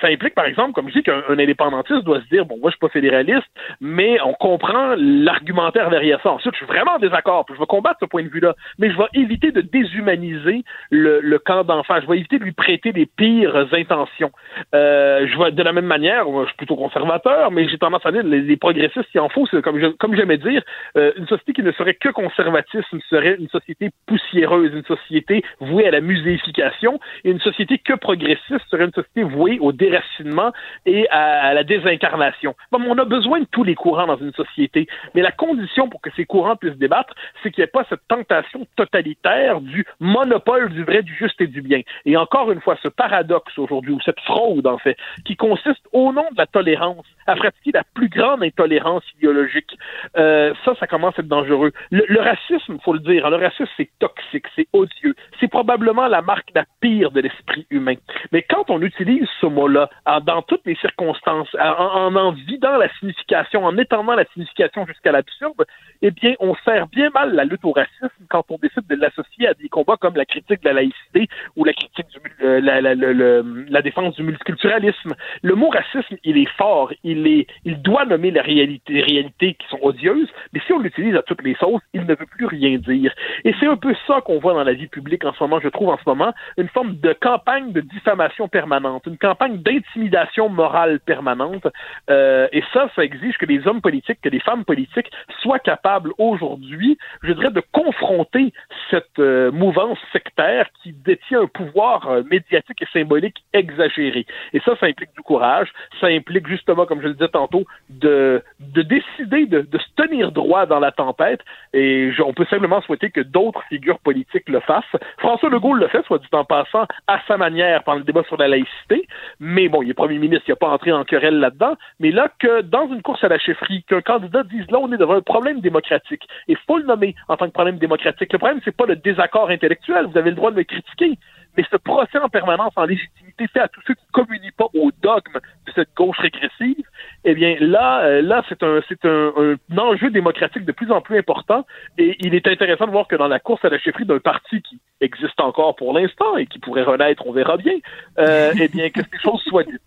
ça 0.00 0.08
implique, 0.08 0.34
par 0.34 0.44
exemple, 0.44 0.72
comme 0.72 0.88
je 0.88 0.94
dis, 0.94 1.02
qu'un 1.02 1.22
indépendantiste 1.28 2.04
doit 2.04 2.20
se 2.20 2.28
dire, 2.28 2.44
bon, 2.44 2.58
moi, 2.58 2.70
je 2.70 2.76
suis 2.76 2.80
pas 2.80 2.88
fédéraliste, 2.88 3.46
mais 3.80 4.20
on 4.22 4.34
comprend 4.34 4.94
l'argumentaire 4.96 5.90
derrière 5.90 6.20
ça. 6.22 6.30
Ensuite, 6.32 6.52
je 6.54 6.58
suis 6.58 6.66
vraiment 6.66 6.92
en 6.92 6.98
désaccord, 6.98 7.46
puis 7.46 7.54
je 7.54 7.60
vais 7.60 7.66
combattre 7.66 7.98
ce 8.00 8.06
point 8.06 8.22
de 8.22 8.28
vue-là, 8.28 8.54
mais 8.78 8.90
je 8.90 8.96
vais 8.96 9.08
éviter 9.14 9.52
de 9.52 9.62
déshumaniser 9.62 10.64
le, 10.90 11.20
le 11.20 11.38
camp 11.38 11.64
d'enfants. 11.64 12.00
Je 12.02 12.06
vais 12.06 12.18
éviter 12.18 12.38
de 12.38 12.44
lui 12.44 12.52
prêter 12.52 12.92
les 12.92 13.06
pires 13.06 13.68
intentions. 13.72 14.30
Euh, 14.74 15.26
je 15.26 15.38
vais, 15.38 15.52
de 15.52 15.62
la 15.62 15.72
même 15.72 15.86
manière, 15.86 16.26
je 16.26 16.46
suis 16.46 16.56
plutôt 16.56 16.76
conservateur, 16.76 17.50
mais 17.50 17.68
j'ai 17.68 17.78
tendance 17.78 18.04
à 18.04 18.12
dire, 18.12 18.22
les, 18.22 18.40
les 18.42 18.56
progressistes, 18.56 19.08
s'il 19.10 19.20
en 19.20 19.28
faut, 19.28 19.46
c'est 19.46 19.62
comme, 19.62 19.94
comme 19.94 20.14
j'aimais 20.14 20.38
dire, 20.38 20.62
euh, 20.96 21.12
une 21.16 21.26
société 21.26 21.54
qui 21.54 21.62
ne 21.62 21.72
serait 21.72 21.94
que 21.94 22.10
conservatisme 22.10 23.00
serait 23.08 23.36
une 23.38 23.48
société 23.48 23.90
poussiéreuse, 24.06 24.72
une 24.74 24.84
société 24.84 25.42
vouée 25.60 25.86
à 25.86 25.90
la 25.90 26.00
muséification, 26.00 27.00
et 27.24 27.30
une 27.30 27.40
société 27.40 27.78
que 27.78 27.94
progressiste 27.94 28.66
serait 28.70 28.84
une 28.84 28.92
société 28.92 29.22
vouée 29.22 29.58
au 29.60 29.69
déracinement 29.72 30.52
et 30.86 31.08
à 31.08 31.54
la 31.54 31.64
désincarnation. 31.64 32.54
Bon, 32.72 32.80
on 32.86 32.98
a 32.98 33.04
besoin 33.04 33.40
de 33.40 33.46
tous 33.50 33.64
les 33.64 33.74
courants 33.74 34.06
dans 34.06 34.16
une 34.16 34.32
société, 34.32 34.86
mais 35.14 35.22
la 35.22 35.32
condition 35.32 35.88
pour 35.88 36.00
que 36.00 36.10
ces 36.16 36.24
courants 36.24 36.56
puissent 36.56 36.78
débattre, 36.78 37.14
c'est 37.42 37.50
qu'il 37.50 37.62
n'y 37.62 37.64
ait 37.64 37.70
pas 37.70 37.84
cette 37.88 38.06
tentation 38.08 38.66
totalitaire 38.76 39.60
du 39.60 39.84
monopole 40.00 40.70
du 40.70 40.84
vrai, 40.84 41.02
du 41.02 41.14
juste 41.14 41.40
et 41.40 41.46
du 41.46 41.62
bien. 41.62 41.80
Et 42.04 42.16
encore 42.16 42.50
une 42.52 42.60
fois, 42.60 42.76
ce 42.82 42.88
paradoxe 42.88 43.56
aujourd'hui, 43.58 43.92
ou 43.92 44.00
cette 44.00 44.20
fraude 44.20 44.66
en 44.66 44.78
fait, 44.78 44.96
qui 45.24 45.36
consiste 45.36 45.84
au 45.92 46.12
nom 46.12 46.26
de 46.32 46.38
la 46.38 46.46
tolérance 46.46 47.06
à 47.26 47.36
pratiquer 47.36 47.72
la 47.72 47.84
plus 47.94 48.08
grande 48.08 48.42
intolérance 48.42 49.04
idéologique, 49.18 49.76
euh, 50.16 50.52
ça, 50.64 50.74
ça 50.78 50.86
commence 50.86 51.18
à 51.18 51.22
être 51.22 51.28
dangereux. 51.28 51.72
Le, 51.90 52.04
le 52.08 52.20
racisme, 52.20 52.78
faut 52.84 52.92
le 52.92 53.00
dire, 53.00 53.26
hein, 53.26 53.30
le 53.30 53.36
racisme, 53.36 53.70
c'est 53.76 53.90
toxique, 53.98 54.46
c'est 54.56 54.66
odieux. 54.72 55.14
C'est 55.38 55.48
probablement 55.48 56.06
la 56.08 56.22
marque 56.22 56.50
la 56.54 56.64
pire 56.80 57.10
de 57.10 57.20
l'esprit 57.20 57.66
humain. 57.70 57.94
Mais 58.32 58.42
quand 58.42 58.70
on 58.70 58.80
utilise 58.82 59.28
ce 59.40 59.46
mot-là 59.60 59.88
dans 60.24 60.42
toutes 60.42 60.64
les 60.66 60.76
circonstances, 60.76 61.54
en, 61.60 62.14
en 62.14 62.32
vidant 62.32 62.76
la 62.76 62.88
signification, 62.98 63.64
en 63.64 63.76
étendant 63.78 64.14
la 64.14 64.24
signification 64.32 64.86
jusqu'à 64.86 65.12
l'absurde, 65.12 65.64
eh 66.02 66.10
bien, 66.10 66.34
on 66.40 66.54
sert 66.64 66.86
bien 66.88 67.10
mal 67.10 67.34
la 67.34 67.44
lutte 67.44 67.64
au 67.64 67.72
racisme 67.72 68.24
quand 68.28 68.44
on 68.50 68.58
décide 68.58 68.86
de 68.88 68.94
l'associer 68.96 69.48
à 69.48 69.54
des 69.54 69.68
combats 69.68 69.96
comme 69.96 70.16
la 70.16 70.24
critique 70.24 70.62
de 70.62 70.68
la 70.68 70.74
laïcité 70.74 71.28
ou 71.56 71.64
la 71.64 71.72
critique 71.72 72.06
du, 72.08 72.46
euh, 72.46 72.60
la, 72.60 72.80
la, 72.80 72.94
la, 72.94 73.82
défense 73.82 74.14
du 74.16 74.22
multiculturalisme. 74.22 75.14
Le 75.42 75.54
mot 75.54 75.68
racisme, 75.68 76.16
il 76.24 76.38
est 76.38 76.50
fort, 76.56 76.92
il 77.04 77.26
est, 77.26 77.46
il 77.64 77.80
doit 77.82 78.04
nommer 78.04 78.30
la 78.30 78.42
les 78.42 79.02
réalités 79.02 79.54
qui 79.54 79.68
sont 79.68 79.78
odieuses, 79.82 80.28
mais 80.52 80.60
si 80.66 80.72
on 80.72 80.78
l'utilise 80.78 81.14
à 81.16 81.22
toutes 81.22 81.42
les 81.42 81.54
sauces, 81.54 81.82
il 81.92 82.02
ne 82.02 82.14
veut 82.14 82.26
plus 82.26 82.46
rien 82.46 82.78
dire. 82.78 83.12
Et 83.44 83.54
c'est 83.60 83.66
un 83.66 83.76
peu 83.76 83.94
ça 84.06 84.20
qu'on 84.22 84.38
voit 84.38 84.54
dans 84.54 84.64
la 84.64 84.72
vie 84.72 84.86
publique 84.88 85.24
en 85.24 85.32
ce 85.32 85.42
moment, 85.42 85.60
je 85.60 85.68
trouve 85.68 85.88
en 85.88 85.98
ce 85.98 86.02
moment, 86.06 86.32
une 86.56 86.68
forme 86.68 86.96
de 86.96 87.12
campagne 87.12 87.72
de 87.72 87.80
diffamation 87.80 88.48
permanente, 88.48 89.04
une 89.06 89.18
campagne 89.18 89.49
d'intimidation 89.58 90.48
morale 90.48 91.00
permanente. 91.00 91.66
Euh, 92.08 92.48
et 92.52 92.62
ça, 92.72 92.88
ça 92.94 93.04
exige 93.04 93.36
que 93.38 93.46
les 93.46 93.66
hommes 93.66 93.80
politiques, 93.80 94.20
que 94.22 94.28
les 94.28 94.40
femmes 94.40 94.64
politiques 94.64 95.10
soient 95.42 95.58
capables 95.58 96.12
aujourd'hui, 96.18 96.98
je 97.22 97.32
dirais, 97.32 97.50
de 97.50 97.62
confronter 97.72 98.52
cette 98.90 99.18
euh, 99.18 99.50
mouvance 99.50 99.98
sectaire 100.12 100.66
qui 100.82 100.92
détient 100.92 101.42
un 101.42 101.46
pouvoir 101.46 102.08
euh, 102.08 102.22
médiatique 102.30 102.82
et 102.82 102.86
symbolique 102.92 103.36
exagéré. 103.52 104.26
Et 104.52 104.60
ça, 104.60 104.76
ça 104.78 104.86
implique 104.86 105.14
du 105.14 105.22
courage, 105.22 105.68
ça 106.00 106.06
implique 106.06 106.46
justement, 106.48 106.86
comme 106.86 107.00
je 107.00 107.08
le 107.08 107.14
disais 107.14 107.28
tantôt, 107.28 107.64
de, 107.88 108.42
de 108.60 108.82
décider 108.82 109.46
de, 109.46 109.62
de 109.62 109.78
se 109.78 109.86
tenir 109.96 110.32
droit 110.32 110.66
dans 110.66 110.80
la 110.80 110.92
tempête. 110.92 111.40
Et 111.72 112.12
je, 112.12 112.22
on 112.22 112.32
peut 112.32 112.46
simplement 112.46 112.80
souhaiter 112.82 113.10
que 113.10 113.20
d'autres 113.20 113.62
figures 113.68 113.98
politiques 114.00 114.48
le 114.48 114.60
fassent. 114.60 114.96
François 115.18 115.50
Legault 115.50 115.74
le 115.74 115.88
fait, 115.88 116.04
soit 116.06 116.18
dit 116.18 116.26
en 116.32 116.44
passant, 116.44 116.86
à 117.06 117.20
sa 117.26 117.36
manière, 117.36 117.82
pendant 117.84 117.98
le 117.98 118.04
débat 118.04 118.22
sur 118.24 118.36
la 118.36 118.48
laïcité. 118.48 119.06
Mais 119.42 119.70
bon, 119.70 119.82
il 119.82 119.88
est 119.88 119.94
premier 119.94 120.18
ministre, 120.18 120.44
il 120.48 120.52
n'a 120.52 120.56
pas 120.56 120.68
entré 120.68 120.92
en 120.92 121.02
querelle 121.02 121.40
là-dedans. 121.40 121.74
Mais 121.98 122.10
là, 122.10 122.30
que 122.38 122.60
dans 122.60 122.92
une 122.92 123.00
course 123.00 123.24
à 123.24 123.28
la 123.28 123.38
chefferie, 123.38 123.82
qu'un 123.84 124.02
candidat 124.02 124.42
dise 124.42 124.70
là, 124.70 124.78
on 124.78 124.92
est 124.92 124.98
devant 124.98 125.14
un 125.14 125.22
problème 125.22 125.60
démocratique. 125.60 126.28
Et 126.46 126.56
faut 126.66 126.76
le 126.76 126.84
nommer 126.84 127.14
en 127.26 127.38
tant 127.38 127.46
que 127.46 127.52
problème 127.52 127.78
démocratique. 127.78 128.32
Le 128.32 128.38
problème, 128.38 128.60
c'est 128.64 128.76
pas 128.76 128.84
le 128.84 128.96
désaccord 128.96 129.48
intellectuel. 129.48 130.06
Vous 130.06 130.18
avez 130.18 130.30
le 130.30 130.36
droit 130.36 130.50
de 130.50 130.56
me 130.56 130.62
critiquer. 130.62 131.18
Mais 131.56 131.64
ce 131.70 131.76
procès 131.76 132.18
en 132.18 132.28
permanence 132.28 132.72
en 132.76 132.84
légitimité 132.84 133.46
fait 133.48 133.60
à 133.60 133.68
tous 133.68 133.80
ceux 133.86 133.94
qui 133.94 134.04
ne 134.06 134.22
communient 134.22 134.52
pas 134.56 134.66
au 134.74 134.90
dogme 135.02 135.40
de 135.66 135.72
cette 135.74 135.94
gauche 135.96 136.18
régressive, 136.18 136.84
eh 137.24 137.34
bien 137.34 137.56
là, 137.60 138.04
euh, 138.04 138.22
là 138.22 138.42
c'est 138.48 138.62
un 138.62 138.80
c'est 138.88 139.04
un, 139.04 139.32
un, 139.36 139.78
enjeu 139.78 140.10
démocratique 140.10 140.64
de 140.64 140.72
plus 140.72 140.90
en 140.90 141.00
plus 141.00 141.18
important. 141.18 141.66
Et 141.98 142.16
il 142.20 142.34
est 142.34 142.46
intéressant 142.46 142.86
de 142.86 142.92
voir 142.92 143.08
que 143.08 143.16
dans 143.16 143.28
la 143.28 143.40
course 143.40 143.64
à 143.64 143.68
la 143.68 143.78
chefferie 143.78 144.04
d'un 144.04 144.20
parti 144.20 144.62
qui 144.62 144.80
existe 145.00 145.40
encore 145.40 145.76
pour 145.76 145.92
l'instant 145.92 146.36
et 146.36 146.46
qui 146.46 146.58
pourrait 146.58 146.82
renaître, 146.82 147.26
on 147.26 147.32
verra 147.32 147.56
bien, 147.56 147.74
euh, 148.18 148.52
eh 148.60 148.68
bien 148.68 148.90
que 148.90 149.00
ces 149.00 149.18
choses 149.18 149.42
soient 149.42 149.64
dites. 149.64 149.80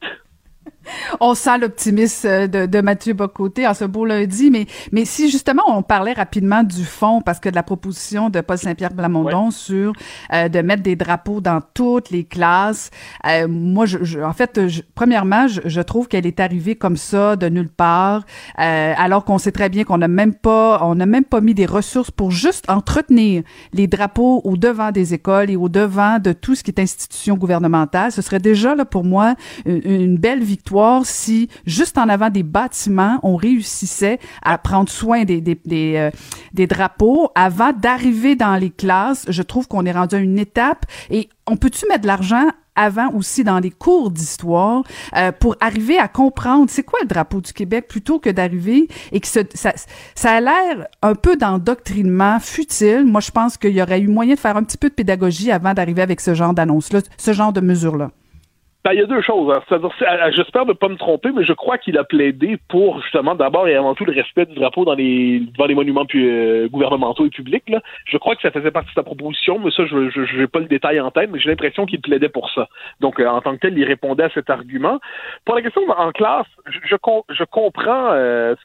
On 1.20 1.36
sent 1.36 1.58
l'optimisme 1.60 2.28
euh, 2.28 2.48
de, 2.48 2.66
de, 2.66 2.82
Mathieu 2.82 3.14
Bocoté 3.14 3.68
en 3.68 3.74
ce 3.74 3.86
beau 3.86 4.06
lundi, 4.06 4.52
mais, 4.52 4.66
mais 4.92 5.06
si 5.06 5.30
justement 5.30 5.64
on 5.68 5.82
parlait 5.82 6.14
rapidement 6.14 6.64
du 6.64 6.84
fond, 6.84 7.22
parce 7.22 7.40
que 7.40 7.50
de 7.50 7.56
la 7.56 7.64
proposition 7.64 8.30
de 8.30 8.42
Paul 8.42 8.58
Saint-Pierre 8.58 8.94
Blamondon 8.94 9.46
ouais. 9.46 9.52
sur 9.52 9.94
euh, 10.34 10.50
de 10.50 10.60
mettre 10.62 10.84
des 10.84 10.96
drapeaux 10.96 11.42
dans 11.42 11.62
toutes 11.74 12.10
les 12.10 12.24
classes, 12.24 12.92
euh, 13.28 13.48
moi, 13.48 13.86
je, 13.86 14.04
je, 14.04 14.20
en 14.20 14.34
fait, 14.34 14.68
je, 14.68 14.82
premièrement, 14.96 15.48
je, 15.48 15.82
trouve 15.82 16.08
qu'elle 16.08 16.26
est 16.26 16.40
arrivée 16.40 16.76
comme 16.76 16.98
ça 16.98 17.36
de 17.36 17.48
nulle 17.48 17.70
part, 17.70 18.24
euh, 18.60 18.94
alors 18.98 19.26
qu'on 19.26 19.38
sait 19.38 19.52
très 19.52 19.70
bien 19.70 19.84
qu'on 19.84 19.98
n'a 19.98 20.08
même 20.08 20.34
pas, 20.34 20.80
on 20.84 20.96
n'a 20.96 21.06
même 21.06 21.26
pas 21.26 21.42
mis 21.42 21.54
des 21.54 21.66
ressources 21.66 22.12
pour 22.12 22.32
juste 22.32 22.70
entretenir 22.70 23.44
les 23.74 23.88
drapeaux 23.88 24.42
au 24.44 24.58
devant 24.58 24.92
des 24.92 25.14
écoles 25.14 25.50
et 25.50 25.56
au 25.56 25.70
devant 25.70 26.20
de 26.20 26.34
tout 26.34 26.56
ce 26.56 26.64
qui 26.64 26.72
est 26.72 26.80
institution 26.80 27.36
gouvernementale. 27.36 28.12
Ce 28.12 28.22
serait 28.22 28.40
déjà 28.40 28.76
là 28.76 28.86
pour 28.86 29.04
moi 29.04 29.36
une, 29.66 29.82
une 29.86 30.18
belle 30.18 30.44
victoire 30.44 30.73
si, 31.04 31.50
juste 31.66 31.98
en 31.98 32.10
avant 32.10 32.30
des 32.30 32.44
bâtiments, 32.44 33.20
on 33.24 33.36
réussissait 33.36 34.20
à 34.42 34.58
prendre 34.58 34.90
soin 34.90 35.24
des, 35.24 35.42
des, 35.42 35.58
euh, 35.66 36.12
des 36.54 36.68
drapeaux 36.68 37.30
avant 37.36 37.74
d'arriver 37.74 38.36
dans 38.36 38.56
les 38.56 38.70
classes. 38.70 39.26
Je 39.30 39.42
trouve 39.42 39.68
qu'on 39.68 39.86
est 39.86 39.92
rendu 39.92 40.16
à 40.16 40.20
une 40.20 40.40
étape 40.40 40.86
et 41.10 41.30
on 41.48 41.58
peut-tu 41.58 41.88
mettre 41.88 42.02
de 42.02 42.08
l'argent 42.08 42.48
avant 42.76 43.12
aussi 43.14 43.44
dans 43.44 43.60
les 43.60 43.70
cours 43.70 44.10
d'histoire 44.10 44.84
euh, 45.16 45.32
pour 45.32 45.56
arriver 45.60 46.00
à 46.00 46.08
comprendre 46.08 46.70
c'est 46.70 46.84
quoi 46.84 47.00
le 47.02 47.08
drapeau 47.08 47.42
du 47.42 47.54
Québec 47.54 47.88
plutôt 47.88 48.20
que 48.20 48.30
d'arriver 48.30 48.88
et 49.12 49.20
que 49.20 49.28
ça, 49.28 49.44
ça 49.54 50.32
a 50.32 50.42
l'air 50.42 50.88
un 51.02 51.16
peu 51.16 51.36
d'endoctrinement 51.38 52.40
futile. 52.40 53.06
Moi, 53.06 53.22
je 53.22 53.32
pense 53.32 53.58
qu'il 53.58 53.74
y 53.74 53.82
aurait 53.82 54.00
eu 54.00 54.08
moyen 54.08 54.34
de 54.34 54.40
faire 54.40 54.58
un 54.58 54.64
petit 54.64 54.78
peu 54.78 54.90
de 54.90 54.96
pédagogie 54.96 55.52
avant 55.52 55.74
d'arriver 55.74 56.02
avec 56.02 56.20
ce 56.20 56.34
genre 56.34 56.54
d'annonce-là, 56.54 57.02
ce 57.18 57.34
genre 57.34 57.54
de 57.54 57.62
mesures-là. 57.62 58.10
Ben, 58.84 58.92
il 58.92 59.00
y 59.00 59.02
a 59.02 59.06
deux 59.06 59.22
choses. 59.22 59.50
Hein. 59.56 60.32
J'espère 60.36 60.66
ne 60.66 60.74
pas 60.74 60.90
me 60.90 60.98
tromper, 60.98 61.32
mais 61.32 61.46
je 61.46 61.54
crois 61.54 61.78
qu'il 61.78 61.98
a 61.98 62.04
plaidé 62.04 62.58
pour 62.68 63.02
justement 63.02 63.34
d'abord 63.34 63.68
et 63.70 63.76
avant 63.76 63.96
tout 63.96 64.04
le 64.04 64.12
respect 64.12 64.46
du 64.46 64.56
drapeau 64.56 64.84
dans 64.84 64.94
les 64.94 65.40
devant 65.40 65.68
les 65.68 65.76
monuments 65.76 66.06
puis, 66.06 66.30
euh, 66.30 66.68
gouvernementaux 66.68 67.26
et 67.26 67.30
publics. 67.30 67.70
Là. 67.70 67.82
Je 68.06 68.18
crois 68.18 68.36
que 68.36 68.42
ça 68.42 68.52
faisait 68.52 68.72
partie 68.72 68.90
de 68.90 68.96
sa 68.96 69.04
proposition, 69.04 69.58
mais 69.58 69.72
ça, 69.72 69.86
je 69.86 70.38
n'ai 70.38 70.48
pas 70.48 70.60
le 70.60 70.66
détail 70.66 71.00
en 71.00 71.12
tête, 71.12 71.30
mais 71.32 71.40
j'ai 71.40 71.50
l'impression 71.50 71.86
qu'il 71.86 72.02
plaidait 72.02 72.28
pour 72.28 72.50
ça. 72.50 72.68
Donc, 73.00 73.22
euh, 73.22 73.28
en 73.28 73.40
tant 73.40 73.54
que 73.54 73.62
tel, 73.62 73.78
il 73.78 73.86
répondait 73.86 74.24
à 74.24 74.30
cet 74.32 74.50
argument. 74.50 75.00
Pour 75.46 75.56
la 75.56 75.62
question 75.62 75.82
en 75.90 76.12
classe, 76.12 76.48
je, 76.66 76.80
je, 76.84 76.96
je 77.30 77.44
comprends 77.46 78.12
euh, 78.12 78.56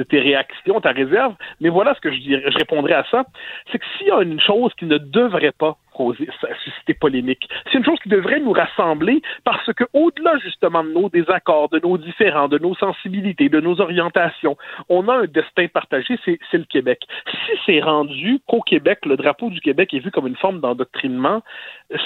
de 0.00 0.04
tes 0.04 0.18
réactions, 0.18 0.80
ta 0.80 0.92
réserve, 0.92 1.34
mais 1.60 1.68
voilà 1.68 1.94
ce 1.94 2.00
que 2.00 2.10
je, 2.10 2.18
dirais, 2.20 2.50
je 2.50 2.56
répondrais 2.56 2.94
à 2.94 3.04
ça. 3.10 3.24
C'est 3.70 3.78
que 3.78 3.84
s'il 3.98 4.06
y 4.06 4.10
a 4.10 4.22
une 4.22 4.40
chose 4.40 4.72
qui 4.78 4.86
ne 4.86 4.96
devrait 4.96 5.52
pas 5.52 5.76
causer, 5.92 6.26
susciter 6.64 6.94
polémique, 6.94 7.46
c'est 7.70 7.76
une 7.76 7.84
chose 7.84 7.98
qui 8.02 8.08
devrait 8.08 8.40
nous 8.40 8.52
rassembler 8.52 9.20
parce 9.44 9.70
que 9.74 9.84
au-delà 9.92 10.38
justement 10.38 10.82
de 10.82 10.92
nos 10.92 11.10
désaccords, 11.10 11.68
de 11.68 11.80
nos 11.80 11.98
différends, 11.98 12.48
de 12.48 12.58
nos 12.58 12.74
sensibilités, 12.76 13.50
de 13.50 13.60
nos 13.60 13.78
orientations, 13.82 14.56
on 14.88 15.06
a 15.08 15.16
un 15.16 15.26
destin 15.26 15.66
partagé, 15.68 16.18
c'est 16.24 16.38
le 16.52 16.64
Québec. 16.64 17.00
Si 17.30 17.52
c'est 17.66 17.80
rendu 17.80 18.40
qu'au 18.48 18.62
Québec, 18.62 19.00
le 19.04 19.18
drapeau 19.18 19.50
du 19.50 19.60
Québec 19.60 19.92
est 19.92 19.98
vu 19.98 20.10
comme 20.10 20.26
une 20.26 20.36
forme 20.36 20.60
d'endoctrinement, 20.60 21.42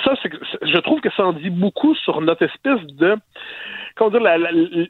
ça, 0.05 0.15
je 0.63 0.79
trouve 0.79 1.01
que 1.01 1.11
ça 1.17 1.27
en 1.27 1.33
dit 1.33 1.51
beaucoup 1.51 1.95
sur 1.95 2.21
notre 2.21 2.43
espèce 2.43 2.83
de 2.97 3.17
comment 3.97 4.11
dire, 4.11 4.21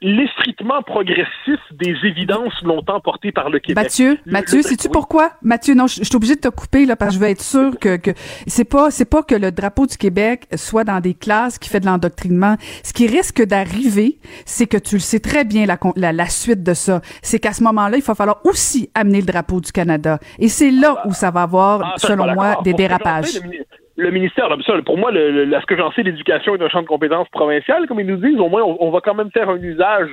l'effritement 0.00 0.82
progressif 0.82 1.60
des 1.72 1.94
évidences 2.04 2.62
longtemps 2.62 3.00
portées 3.00 3.32
par 3.32 3.50
le 3.50 3.58
Québec. 3.58 3.84
Mathieu, 3.84 4.18
le, 4.24 4.32
Mathieu, 4.32 4.62
sais-tu 4.62 4.86
oui. 4.86 4.92
pourquoi? 4.92 5.32
Mathieu, 5.42 5.74
non, 5.74 5.86
je, 5.86 6.02
suis 6.04 6.16
obligé 6.16 6.36
de 6.36 6.40
te 6.40 6.48
couper, 6.48 6.86
là, 6.86 6.96
parce 6.96 7.10
que 7.10 7.14
je 7.16 7.20
veux 7.20 7.30
être 7.30 7.42
sûr 7.42 7.78
que, 7.78 7.96
que 7.96 8.12
c'est 8.46 8.64
pas, 8.64 8.90
c'est 8.90 9.04
pas 9.04 9.22
que 9.22 9.34
le 9.34 9.52
drapeau 9.52 9.86
du 9.86 9.96
Québec 9.96 10.46
soit 10.56 10.84
dans 10.84 11.00
des 11.00 11.14
classes 11.14 11.58
qui 11.58 11.68
fait 11.68 11.80
de 11.80 11.86
l'endoctrinement. 11.86 12.56
Ce 12.82 12.92
qui 12.92 13.06
risque 13.06 13.42
d'arriver, 13.42 14.18
c'est 14.46 14.66
que 14.66 14.78
tu 14.78 14.96
le 14.96 15.00
sais 15.00 15.20
très 15.20 15.44
bien, 15.44 15.66
la, 15.66 15.78
la, 15.96 16.12
la 16.12 16.26
suite 16.26 16.62
de 16.62 16.74
ça. 16.74 17.00
C'est 17.22 17.38
qu'à 17.38 17.52
ce 17.52 17.62
moment-là, 17.64 17.98
il 17.98 18.02
va 18.02 18.14
falloir 18.14 18.40
aussi 18.44 18.90
amener 18.94 19.20
le 19.20 19.26
drapeau 19.26 19.60
du 19.60 19.72
Canada. 19.72 20.18
Et 20.38 20.48
c'est 20.48 20.70
là 20.70 21.02
où 21.06 21.12
ça 21.12 21.30
va 21.30 21.42
avoir, 21.42 21.82
ah, 21.84 21.94
selon 21.98 22.32
moi, 22.34 22.58
des 22.64 22.72
dérapages 22.72 23.40
le 23.96 24.10
ministère, 24.10 24.48
pour 24.84 24.98
moi, 24.98 25.10
le, 25.12 25.44
le, 25.44 25.60
ce 25.60 25.66
que 25.66 25.76
j'en 25.76 25.92
sais, 25.92 26.02
l'éducation 26.02 26.56
est 26.56 26.62
un 26.62 26.68
champ 26.68 26.82
de 26.82 26.86
compétences 26.86 27.28
provincial, 27.28 27.86
comme 27.86 28.00
ils 28.00 28.06
nous 28.06 28.16
disent, 28.16 28.38
au 28.38 28.48
moins, 28.48 28.62
on, 28.62 28.76
on, 28.80 28.90
va 28.90 29.00
quand 29.00 29.14
même 29.14 29.30
faire 29.30 29.48
un 29.48 29.60
usage 29.60 30.10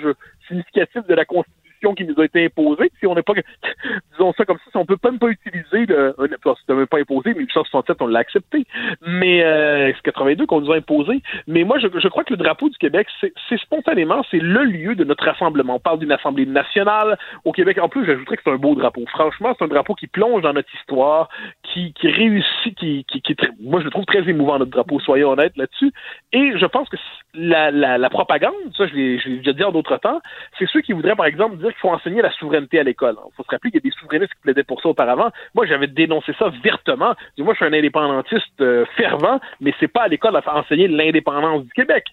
significatif 0.47 1.05
de 1.07 1.15
la 1.15 1.25
Constitution 1.25 1.60
qui 1.95 2.05
nous 2.05 2.19
a 2.19 2.25
été 2.25 2.45
imposée. 2.45 2.91
Si 2.99 3.07
on 3.07 3.15
n'est 3.15 3.23
pas, 3.23 3.33
disons 4.11 4.33
ça 4.33 4.45
comme 4.45 4.57
ça, 4.57 4.71
si 4.71 4.77
on 4.77 4.85
peut 4.85 4.97
même 5.03 5.19
pas 5.19 5.29
utiliser 5.29 5.85
le, 5.87 6.15
c'était 6.59 6.73
même 6.73 6.87
pas 6.87 6.99
imposé, 6.99 7.29
mais 7.33 7.41
1867 7.41 7.97
on 8.01 8.07
l'a 8.07 8.19
accepté, 8.19 8.65
mais 9.01 9.43
euh, 9.43 9.91
c'est 9.95 10.01
82 10.03 10.45
qu'on 10.45 10.61
nous 10.61 10.71
a 10.71 10.77
imposé. 10.77 11.21
Mais 11.47 11.63
moi, 11.63 11.79
je, 11.79 11.87
je 11.93 12.07
crois 12.07 12.23
que 12.23 12.33
le 12.33 12.37
drapeau 12.37 12.69
du 12.69 12.77
Québec, 12.77 13.07
c'est 13.21 13.59
spontanément, 13.59 14.23
c'est 14.29 14.39
le 14.39 14.63
lieu 14.63 14.95
de 14.95 15.03
notre 15.03 15.25
rassemblement. 15.25 15.75
On 15.75 15.79
parle 15.79 15.99
d'une 15.99 16.11
assemblée 16.11 16.45
nationale 16.45 17.17
au 17.45 17.51
Québec. 17.51 17.77
En 17.79 17.89
plus, 17.89 18.05
j'ajouterais 18.05 18.37
que 18.37 18.43
c'est 18.43 18.51
un 18.51 18.57
beau 18.57 18.75
drapeau. 18.75 19.03
Franchement, 19.07 19.55
c'est 19.57 19.65
un 19.65 19.67
drapeau 19.67 19.95
qui 19.95 20.07
plonge 20.07 20.41
dans 20.43 20.53
notre 20.53 20.73
histoire, 20.75 21.29
qui, 21.63 21.93
qui 21.93 22.07
réussit, 22.07 22.77
qui, 22.77 23.05
qui, 23.05 23.21
qui 23.21 23.35
moi 23.61 23.79
je 23.79 23.85
le 23.85 23.91
trouve 23.91 24.05
très 24.05 24.27
émouvant 24.29 24.59
notre 24.59 24.71
drapeau. 24.71 24.99
Soyons 24.99 25.31
honnêtes 25.31 25.57
là-dessus. 25.57 25.91
Et 26.33 26.57
je 26.57 26.65
pense 26.65 26.89
que 26.89 26.97
la, 27.33 27.71
la, 27.71 27.97
la 27.97 28.09
propagande, 28.09 28.53
ça 28.77 28.87
je 28.87 28.93
l'ai 28.93 29.17
déjà 29.37 29.53
dit 29.53 29.63
en 29.63 29.71
d'autres 29.71 29.97
temps, 29.97 30.21
c'est 30.59 30.67
ceux 30.67 30.81
qui 30.81 30.93
voudraient 30.93 31.15
par 31.15 31.25
exemple 31.25 31.57
dire 31.57 31.70
qu'il 31.71 31.79
faut 31.81 31.89
enseigner 31.89 32.21
la 32.21 32.31
souveraineté 32.31 32.79
à 32.79 32.83
l'école. 32.83 33.15
Il 33.17 33.35
faut 33.35 33.43
se 33.43 33.49
rappeler 33.49 33.71
qu'il 33.71 33.81
y 33.83 33.87
a 33.87 33.89
des 33.89 33.95
souverainistes 33.99 34.33
qui 34.33 34.41
plaidaient 34.41 34.63
pour 34.63 34.81
ça 34.81 34.89
auparavant. 34.89 35.31
Moi, 35.55 35.65
j'avais 35.65 35.87
dénoncé 35.87 36.33
ça 36.37 36.51
vertement. 36.63 37.15
Moi, 37.37 37.53
je 37.53 37.57
suis 37.57 37.65
un 37.65 37.73
indépendantiste 37.77 38.61
euh, 38.61 38.85
fervent, 38.97 39.39
mais 39.59 39.73
c'est 39.79 39.87
pas 39.87 40.03
à 40.03 40.07
l'école 40.07 40.35
à 40.35 40.55
enseigner 40.55 40.87
l'indépendance 40.87 41.63
du 41.63 41.71
Québec. 41.71 42.05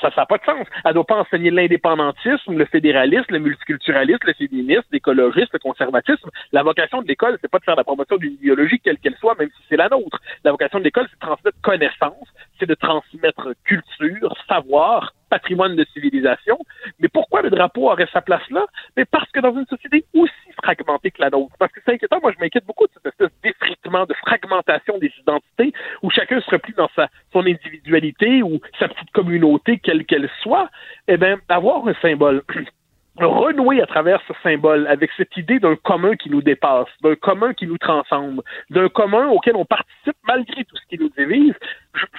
Ça 0.00 0.10
n'a 0.16 0.26
pas 0.26 0.38
de 0.38 0.44
sens. 0.44 0.66
Elle 0.84 0.94
doit 0.94 1.04
pas 1.04 1.16
enseigner 1.16 1.50
l'indépendantisme, 1.50 2.56
le 2.56 2.64
fédéralisme, 2.66 3.26
le 3.30 3.38
multiculturalisme, 3.38 4.26
le 4.26 4.32
féminisme, 4.34 4.84
l'écologisme, 4.92 5.50
le 5.52 5.58
conservatisme. 5.58 6.30
La 6.52 6.62
vocation 6.62 7.02
de 7.02 7.08
l'école, 7.08 7.38
c'est 7.40 7.50
pas 7.50 7.58
de 7.58 7.64
faire 7.64 7.76
la 7.76 7.84
promotion 7.84 8.16
d'une 8.16 8.34
idéologie 8.34 8.80
quelle 8.82 8.98
qu'elle 8.98 9.16
soit, 9.16 9.36
même 9.38 9.48
si 9.48 9.62
c'est 9.68 9.76
la 9.76 9.88
nôtre. 9.88 10.20
La 10.44 10.50
vocation 10.50 10.78
de 10.78 10.84
l'école, 10.84 11.06
c'est 11.10 11.20
de 11.20 11.26
transmettre 11.26 11.60
connaissance, 11.62 12.28
c'est 12.58 12.66
de 12.66 12.74
transmettre 12.74 13.48
culture, 13.64 14.34
savoir, 14.48 15.12
patrimoine 15.34 15.74
de 15.74 15.84
civilisation. 15.92 16.58
Mais 17.00 17.08
pourquoi 17.08 17.42
le 17.42 17.50
drapeau 17.50 17.90
aurait 17.90 18.08
sa 18.12 18.20
place 18.20 18.48
là? 18.50 18.64
Mais 18.96 19.04
parce 19.04 19.30
que 19.32 19.40
dans 19.40 19.52
une 19.52 19.66
société 19.66 20.04
aussi 20.14 20.50
fragmentée 20.62 21.10
que 21.10 21.20
la 21.20 21.30
nôtre, 21.30 21.54
parce 21.58 21.72
que 21.72 21.80
c'est 21.84 21.94
inquiétant, 21.94 22.20
moi 22.22 22.32
je 22.32 22.40
m'inquiète 22.40 22.64
beaucoup 22.66 22.86
de 22.86 22.92
cette 22.94 23.06
espèce 23.06 23.32
d'effritement, 23.42 24.06
de 24.06 24.14
fragmentation 24.14 24.98
des 24.98 25.12
identités, 25.20 25.72
où 26.02 26.10
chacun 26.10 26.40
se 26.40 26.50
replie 26.50 26.74
dans 26.74 26.88
sa, 26.94 27.08
son 27.32 27.40
individualité 27.40 28.44
ou 28.44 28.60
sa 28.78 28.86
petite 28.86 29.10
communauté, 29.10 29.80
quelle 29.82 30.04
qu'elle 30.06 30.30
soit, 30.40 30.68
eh 31.08 31.16
bien, 31.16 31.36
avoir 31.48 31.86
un 31.88 31.94
symbole 31.94 32.42
renouer 33.16 33.82
à 33.82 33.86
travers 33.86 34.20
ce 34.28 34.34
symbole 34.42 34.86
avec 34.86 35.10
cette 35.16 35.36
idée 35.36 35.58
d'un 35.58 35.76
commun 35.76 36.14
qui 36.14 36.30
nous 36.30 36.42
dépasse, 36.42 36.88
d'un 37.02 37.16
commun 37.16 37.54
qui 37.54 37.66
nous 37.66 37.78
transcende, 37.78 38.40
d'un 38.70 38.88
commun 38.88 39.28
auquel 39.28 39.56
on 39.56 39.64
participe 39.64 40.16
malgré 40.28 40.64
tout 40.64 40.76
ce 40.76 40.86
qui 40.88 40.98
nous 41.02 41.10
divise, 41.18 41.54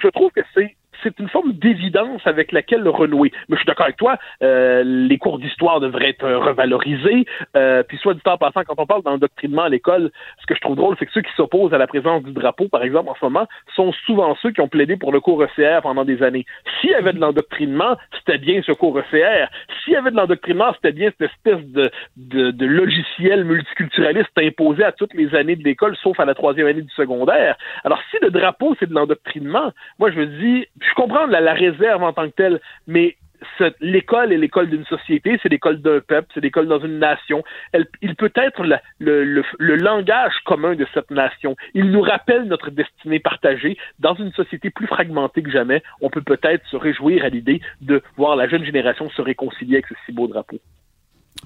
je 0.02 0.08
trouve 0.08 0.30
que 0.32 0.42
c'est 0.54 0.76
c'est 1.06 1.20
une 1.20 1.28
forme 1.28 1.52
d'évidence 1.52 2.20
avec 2.24 2.50
laquelle 2.50 2.80
le 2.80 2.90
renouer. 2.90 3.30
Mais 3.48 3.56
je 3.56 3.60
suis 3.60 3.66
d'accord 3.66 3.86
avec 3.86 3.96
toi, 3.96 4.18
euh, 4.42 4.82
les 4.84 5.18
cours 5.18 5.38
d'histoire 5.38 5.78
devraient 5.80 6.10
être 6.10 6.28
revalorisés. 6.28 7.26
Euh, 7.56 7.82
puis 7.84 7.96
soit 7.98 8.14
du 8.14 8.20
temps 8.20 8.36
passant, 8.38 8.62
quand 8.64 8.74
on 8.78 8.86
parle 8.86 9.02
d'endoctrinement 9.02 9.62
à 9.62 9.68
l'école, 9.68 10.10
ce 10.40 10.46
que 10.46 10.54
je 10.54 10.60
trouve 10.60 10.76
drôle, 10.76 10.96
c'est 10.98 11.06
que 11.06 11.12
ceux 11.12 11.22
qui 11.22 11.32
s'opposent 11.36 11.72
à 11.72 11.78
la 11.78 11.86
présence 11.86 12.24
du 12.24 12.32
drapeau, 12.32 12.68
par 12.68 12.82
exemple, 12.82 13.10
en 13.10 13.14
ce 13.14 13.24
moment, 13.24 13.46
sont 13.74 13.92
souvent 14.04 14.36
ceux 14.42 14.50
qui 14.50 14.60
ont 14.60 14.68
plaidé 14.68 14.96
pour 14.96 15.12
le 15.12 15.20
cours 15.20 15.42
ECR 15.42 15.82
pendant 15.82 16.04
des 16.04 16.22
années. 16.22 16.44
S'il 16.80 16.90
y 16.90 16.94
avait 16.94 17.12
de 17.12 17.20
l'endoctrinement, 17.20 17.96
c'était 18.18 18.38
bien 18.38 18.60
ce 18.62 18.72
cours 18.72 18.98
ECR. 18.98 19.46
S'il 19.84 19.92
y 19.92 19.96
avait 19.96 20.10
de 20.10 20.16
l'endoctrinement, 20.16 20.72
c'était 20.74 20.92
bien 20.92 21.10
cette 21.10 21.30
espèce 21.30 21.64
de, 21.66 21.90
de, 22.16 22.66
logiciel 22.66 23.44
multiculturaliste 23.44 24.36
imposé 24.38 24.82
à 24.82 24.92
toutes 24.92 25.14
les 25.14 25.34
années 25.34 25.56
de 25.56 25.62
l'école, 25.62 25.96
sauf 26.02 26.18
à 26.18 26.24
la 26.24 26.34
troisième 26.34 26.66
année 26.66 26.82
du 26.82 26.92
secondaire. 26.94 27.56
Alors 27.84 28.00
si 28.10 28.16
le 28.20 28.30
drapeau, 28.30 28.74
c'est 28.80 28.88
de 28.88 28.94
l'endoctrinement, 28.94 29.72
moi 29.98 30.10
je 30.10 30.18
me 30.18 30.26
dis, 30.26 30.66
comprends 30.96 31.26
la, 31.26 31.52
réserve 31.52 32.02
en 32.02 32.12
tant 32.12 32.28
que 32.28 32.34
telle, 32.34 32.60
mais 32.88 33.16
l'école 33.80 34.32
est 34.32 34.38
l'école 34.38 34.68
d'une 34.68 34.84
société, 34.86 35.38
c'est 35.42 35.48
l'école 35.48 35.80
d'un 35.80 36.00
peuple, 36.00 36.28
c'est 36.34 36.40
l'école 36.40 36.66
dans 36.66 36.80
une 36.80 36.98
nation. 36.98 37.44
il 38.02 38.16
peut 38.16 38.32
être 38.34 38.64
le, 38.98 39.76
langage 39.76 40.34
commun 40.44 40.74
de 40.74 40.86
cette 40.94 41.10
nation. 41.10 41.54
Il 41.74 41.90
nous 41.90 42.00
rappelle 42.00 42.44
notre 42.44 42.70
destinée 42.70 43.20
partagée. 43.20 43.76
Dans 43.98 44.14
une 44.14 44.32
société 44.32 44.70
plus 44.70 44.86
fragmentée 44.86 45.42
que 45.42 45.50
jamais, 45.50 45.82
on 46.00 46.10
peut 46.10 46.22
peut-être 46.22 46.66
se 46.70 46.76
réjouir 46.76 47.24
à 47.24 47.28
l'idée 47.28 47.60
de 47.80 48.02
voir 48.16 48.34
la 48.34 48.48
jeune 48.48 48.64
génération 48.64 49.08
se 49.10 49.22
réconcilier 49.22 49.76
avec 49.76 49.86
ce 49.86 49.94
si 50.06 50.12
beau 50.12 50.26
drapeau. 50.26 50.58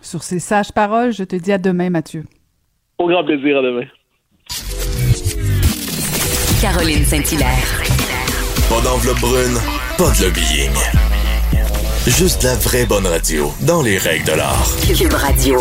Sur 0.00 0.22
ces 0.22 0.38
sages 0.38 0.72
paroles, 0.72 1.12
je 1.12 1.24
te 1.24 1.36
dis 1.36 1.52
à 1.52 1.58
demain, 1.58 1.90
Mathieu. 1.90 2.22
Au 2.98 3.08
grand 3.08 3.24
plaisir, 3.24 3.58
à 3.58 3.62
demain. 3.62 3.86
Caroline 6.62 7.04
Saint-Hilaire. 7.04 7.99
Pas 8.70 8.80
d'enveloppe 8.82 9.18
brune, 9.18 9.58
pas 9.98 10.10
de 10.14 10.26
lobbying. 10.26 10.70
Juste 12.06 12.44
la 12.44 12.54
vraie 12.54 12.86
bonne 12.86 13.04
radio, 13.04 13.50
dans 13.66 13.82
les 13.82 13.98
règles 13.98 14.26
de 14.26 14.36
l'art. 14.36 14.64
Cube 14.96 15.12
Radio. 15.12 15.58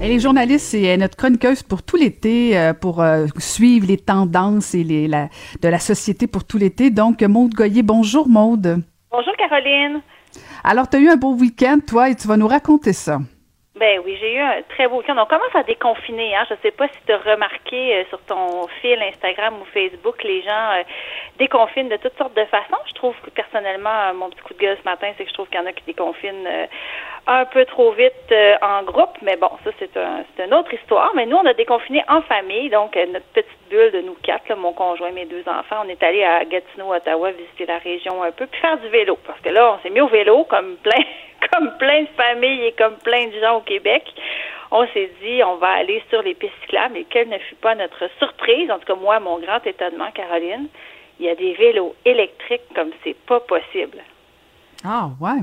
Elle 0.00 0.12
est 0.12 0.20
journaliste 0.20 0.72
et 0.74 0.96
notre 0.96 1.16
chroniqueuse 1.16 1.64
pour 1.64 1.82
tout 1.82 1.96
l'été, 1.96 2.56
euh, 2.56 2.72
pour 2.74 3.02
euh, 3.02 3.26
suivre 3.38 3.88
les 3.88 3.96
tendances 3.96 4.72
et 4.76 4.84
les, 4.84 5.08
la, 5.08 5.28
de 5.60 5.68
la 5.68 5.80
société 5.80 6.28
pour 6.28 6.44
tout 6.44 6.58
l'été. 6.58 6.90
Donc, 6.90 7.20
Maude 7.22 7.54
Goyer, 7.54 7.82
bonjour 7.82 8.28
Maude. 8.28 8.80
Bonjour 9.10 9.32
Caroline. 9.36 10.02
Alors, 10.62 10.88
tu 10.88 10.96
as 10.96 11.00
eu 11.00 11.08
un 11.08 11.16
beau 11.16 11.34
week-end, 11.34 11.78
toi, 11.84 12.08
et 12.08 12.14
tu 12.14 12.28
vas 12.28 12.36
nous 12.36 12.46
raconter 12.46 12.92
ça. 12.92 13.18
Ben 13.78 14.00
oui, 14.02 14.16
j'ai 14.18 14.34
eu 14.34 14.38
un 14.38 14.62
très 14.70 14.88
beau 14.88 14.98
week-end. 14.98 15.16
On 15.18 15.26
commence 15.26 15.54
à 15.54 15.62
déconfiner. 15.62 16.34
Hein. 16.34 16.44
Je 16.48 16.54
ne 16.54 16.58
sais 16.60 16.70
pas 16.70 16.88
si 16.88 16.98
tu 17.04 17.12
as 17.12 17.18
remarqué 17.18 17.94
euh, 17.94 18.04
sur 18.08 18.18
ton 18.22 18.66
fil 18.80 18.98
Instagram 19.02 19.60
ou 19.60 19.66
Facebook, 19.66 20.24
les 20.24 20.40
gens 20.40 20.72
euh, 20.72 20.82
déconfinent 21.38 21.90
de 21.90 21.98
toutes 21.98 22.16
sortes 22.16 22.34
de 22.34 22.44
façons. 22.46 22.78
Je 22.88 22.94
trouve 22.94 23.14
que 23.22 23.28
personnellement, 23.28 23.90
euh, 23.90 24.12
mon 24.14 24.30
petit 24.30 24.40
coup 24.40 24.54
de 24.54 24.60
gueule 24.60 24.78
ce 24.82 24.88
matin, 24.88 25.12
c'est 25.18 25.24
que 25.24 25.28
je 25.28 25.34
trouve 25.34 25.48
qu'il 25.48 25.60
y 25.60 25.62
en 25.62 25.66
a 25.66 25.74
qui 25.74 25.84
déconfinent 25.84 26.48
un 27.26 27.44
peu 27.46 27.64
trop 27.64 27.92
vite 27.92 28.34
en 28.62 28.82
groupe. 28.84 29.16
Mais 29.22 29.36
bon, 29.36 29.50
ça, 29.64 29.70
c'est 29.78 29.96
un, 29.96 30.24
une 30.44 30.54
autre 30.54 30.72
histoire. 30.74 31.12
Mais 31.14 31.26
nous, 31.26 31.36
on 31.36 31.46
a 31.46 31.54
déconfiné 31.54 32.04
en 32.08 32.22
famille. 32.22 32.70
Donc, 32.70 32.96
notre 32.96 33.26
petite 33.26 33.68
bulle 33.68 33.92
de 33.92 34.00
nous 34.00 34.16
quatre, 34.22 34.54
mon 34.56 34.72
conjoint, 34.72 35.12
mes 35.12 35.26
deux 35.26 35.44
enfants, 35.46 35.82
on 35.84 35.88
est 35.88 36.02
allé 36.02 36.22
à 36.24 36.44
Gatineau, 36.44 36.94
Ottawa, 36.94 37.32
visiter 37.32 37.66
la 37.66 37.78
région 37.78 38.22
un 38.22 38.30
peu, 38.30 38.46
puis 38.46 38.60
faire 38.60 38.78
du 38.78 38.88
vélo. 38.88 39.18
Parce 39.26 39.40
que 39.40 39.48
là, 39.48 39.74
on 39.74 39.82
s'est 39.82 39.90
mis 39.90 40.00
au 40.00 40.08
vélo 40.08 40.44
comme 40.44 40.76
plein 40.76 41.02
comme 41.52 41.76
plein 41.78 42.02
de 42.02 42.08
familles 42.16 42.66
et 42.66 42.72
comme 42.72 42.96
plein 42.98 43.26
de 43.26 43.40
gens 43.40 43.58
au 43.58 43.60
Québec, 43.60 44.04
on 44.70 44.86
s'est 44.88 45.10
dit, 45.22 45.42
on 45.44 45.56
va 45.56 45.68
aller 45.68 46.02
sur 46.10 46.22
les 46.22 46.34
pistes 46.34 46.54
cyclables 46.62 46.96
et 46.96 47.04
quelle 47.04 47.28
ne 47.28 47.38
fut 47.38 47.54
pas 47.56 47.74
notre 47.74 48.08
surprise, 48.18 48.70
en 48.70 48.78
tout 48.78 48.86
cas 48.86 48.94
moi, 48.94 49.20
mon 49.20 49.38
grand 49.38 49.64
étonnement, 49.64 50.10
Caroline, 50.12 50.68
il 51.18 51.26
y 51.26 51.28
a 51.28 51.34
des 51.34 51.54
vélos 51.54 51.94
électriques 52.04 52.74
comme 52.74 52.90
c'est 53.04 53.16
pas 53.26 53.40
possible. 53.40 53.98
Ah, 54.84 55.08
ouais 55.20 55.40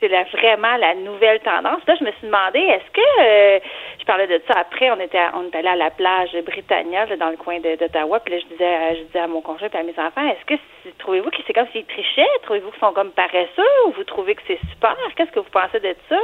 c'est 0.00 0.08
vraiment 0.08 0.76
la 0.76 0.94
nouvelle 0.94 1.40
tendance. 1.40 1.80
Là, 1.86 1.94
je 1.98 2.04
me 2.04 2.12
suis 2.12 2.26
demandé, 2.26 2.60
est-ce 2.60 2.90
que 2.92 3.00
euh, 3.20 3.58
je 3.98 4.04
parlais 4.04 4.28
de 4.28 4.40
ça 4.46 4.60
après, 4.60 4.90
on 4.90 5.00
était 5.00 5.18
on 5.34 5.44
est 5.46 5.56
allé 5.56 5.68
à 5.68 5.76
la 5.76 5.90
plage 5.90 6.30
Britannia 6.46 7.06
dans 7.16 7.30
le 7.30 7.36
coin 7.36 7.58
d'Ottawa, 7.58 8.20
puis 8.20 8.34
là 8.34 8.40
je 8.40 8.54
disais 8.54 8.96
je 8.96 9.02
disais 9.04 9.18
à 9.18 9.26
mon 9.26 9.40
conjoint 9.40 9.68
et 9.68 9.76
à 9.76 9.82
mes 9.82 9.98
enfants, 9.98 10.26
est-ce 10.28 10.44
que 10.46 10.60
trouvez-vous 10.98 11.30
que 11.30 11.36
c'est 11.46 11.52
comme 11.52 11.66
s'ils 11.72 11.84
trichaient, 11.84 12.26
trouvez-vous 12.42 12.70
qu'ils 12.70 12.80
sont 12.80 12.92
comme 12.92 13.10
paresseux 13.10 13.86
ou 13.86 13.92
vous 13.92 14.04
trouvez 14.04 14.34
que 14.34 14.42
c'est 14.46 14.60
super? 14.70 14.96
Qu'est-ce 15.16 15.32
que 15.32 15.40
vous 15.40 15.50
pensez 15.50 15.80
de 15.80 15.94
ça? 16.08 16.18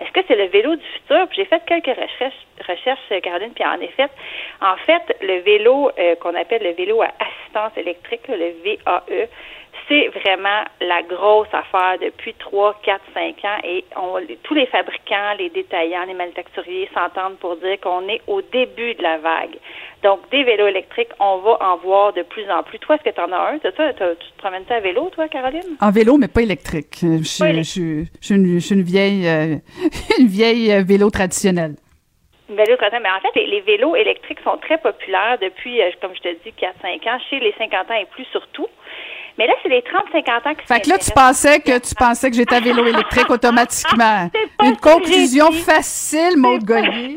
Est-ce 0.00 0.10
que 0.10 0.20
c'est 0.26 0.36
le 0.36 0.46
vélo 0.46 0.74
du 0.74 0.84
futur? 0.84 1.28
Puis 1.28 1.36
j'ai 1.36 1.44
fait 1.44 1.62
quelques 1.66 1.96
recherches 1.96 2.46
recherches, 2.66 3.22
Caroline, 3.22 3.52
puis 3.54 3.64
en 3.64 3.80
effet, 3.80 4.08
en 4.60 4.76
fait, 4.76 5.16
le 5.22 5.40
vélo 5.40 5.90
euh, 5.98 6.14
qu'on 6.16 6.34
appelle 6.34 6.62
le 6.62 6.72
vélo 6.72 7.00
à 7.02 7.10
assistance 7.18 7.72
électrique, 7.76 8.28
le 8.28 8.52
VAE, 8.62 9.28
c'est 9.90 10.06
vraiment 10.08 10.62
la 10.80 11.02
grosse 11.02 11.48
affaire 11.52 11.98
depuis 12.00 12.32
3, 12.34 12.80
4, 12.84 13.00
5 13.12 13.44
ans 13.44 13.58
et 13.64 13.84
on, 13.96 14.20
tous 14.44 14.54
les 14.54 14.66
fabricants, 14.66 15.34
les 15.36 15.50
détaillants, 15.50 16.04
les 16.06 16.14
manufacturiers 16.14 16.88
s'entendent 16.94 17.38
pour 17.38 17.56
dire 17.56 17.78
qu'on 17.80 18.08
est 18.08 18.22
au 18.28 18.40
début 18.40 18.94
de 18.94 19.02
la 19.02 19.18
vague. 19.18 19.56
Donc, 20.04 20.20
des 20.30 20.44
vélos 20.44 20.68
électriques, 20.68 21.10
on 21.18 21.38
va 21.38 21.58
en 21.60 21.76
voir 21.78 22.12
de 22.12 22.22
plus 22.22 22.48
en 22.48 22.62
plus. 22.62 22.78
Toi, 22.78 22.94
est-ce 22.94 23.10
que 23.10 23.14
tu 23.14 23.20
en 23.20 23.32
as 23.32 23.50
un? 23.50 23.58
tu 23.58 23.68
te 23.68 24.38
promènes 24.38 24.64
à 24.70 24.78
vélo, 24.78 25.10
toi, 25.10 25.26
Caroline? 25.28 25.76
En 25.80 25.90
vélo, 25.90 26.16
mais 26.16 26.28
pas 26.28 26.42
électrique. 26.42 26.98
Je, 27.02 27.24
suis 27.24 28.34
une, 28.34 28.82
vieille, 28.82 29.26
euh, 29.26 29.56
une 30.20 30.28
vieille 30.28 30.72
euh, 30.72 30.82
vélo 30.86 31.10
traditionnelle. 31.10 31.74
Vélo 32.48 32.76
traditionnelle. 32.76 33.02
Mais 33.02 33.28
en 33.28 33.32
fait, 33.32 33.44
les, 33.44 33.60
vélos 33.62 33.96
électriques 33.96 34.40
sont 34.44 34.56
très 34.58 34.78
populaires 34.78 35.36
depuis, 35.42 35.82
euh, 35.82 35.90
comme 36.00 36.14
je 36.14 36.20
te 36.20 36.28
dis, 36.44 36.54
4-5 36.56 37.10
ans, 37.10 37.18
chez 37.28 37.40
les 37.40 37.52
50 37.58 37.90
ans 37.90 37.94
et 38.00 38.06
plus 38.06 38.24
surtout. 38.26 38.68
Mais 39.38 39.46
là, 39.46 39.54
c'est 39.62 39.68
les 39.68 39.80
30-50 39.80 40.48
ans 40.48 40.54
qui 40.54 40.66
Fait 40.66 40.80
que 40.80 40.88
là, 40.88 40.98
tu 40.98 41.10
pensais 41.12 41.60
que 41.60 41.78
tu 41.78 41.94
pensais 41.94 42.30
que 42.30 42.36
j'étais 42.36 42.56
à 42.56 42.60
vélo 42.60 42.84
électrique 42.84 43.30
automatiquement. 43.30 44.28
Une 44.62 44.76
conclusion 44.76 45.50
facile, 45.52 46.36
Maud 46.36 46.64
Gollier. 46.64 47.16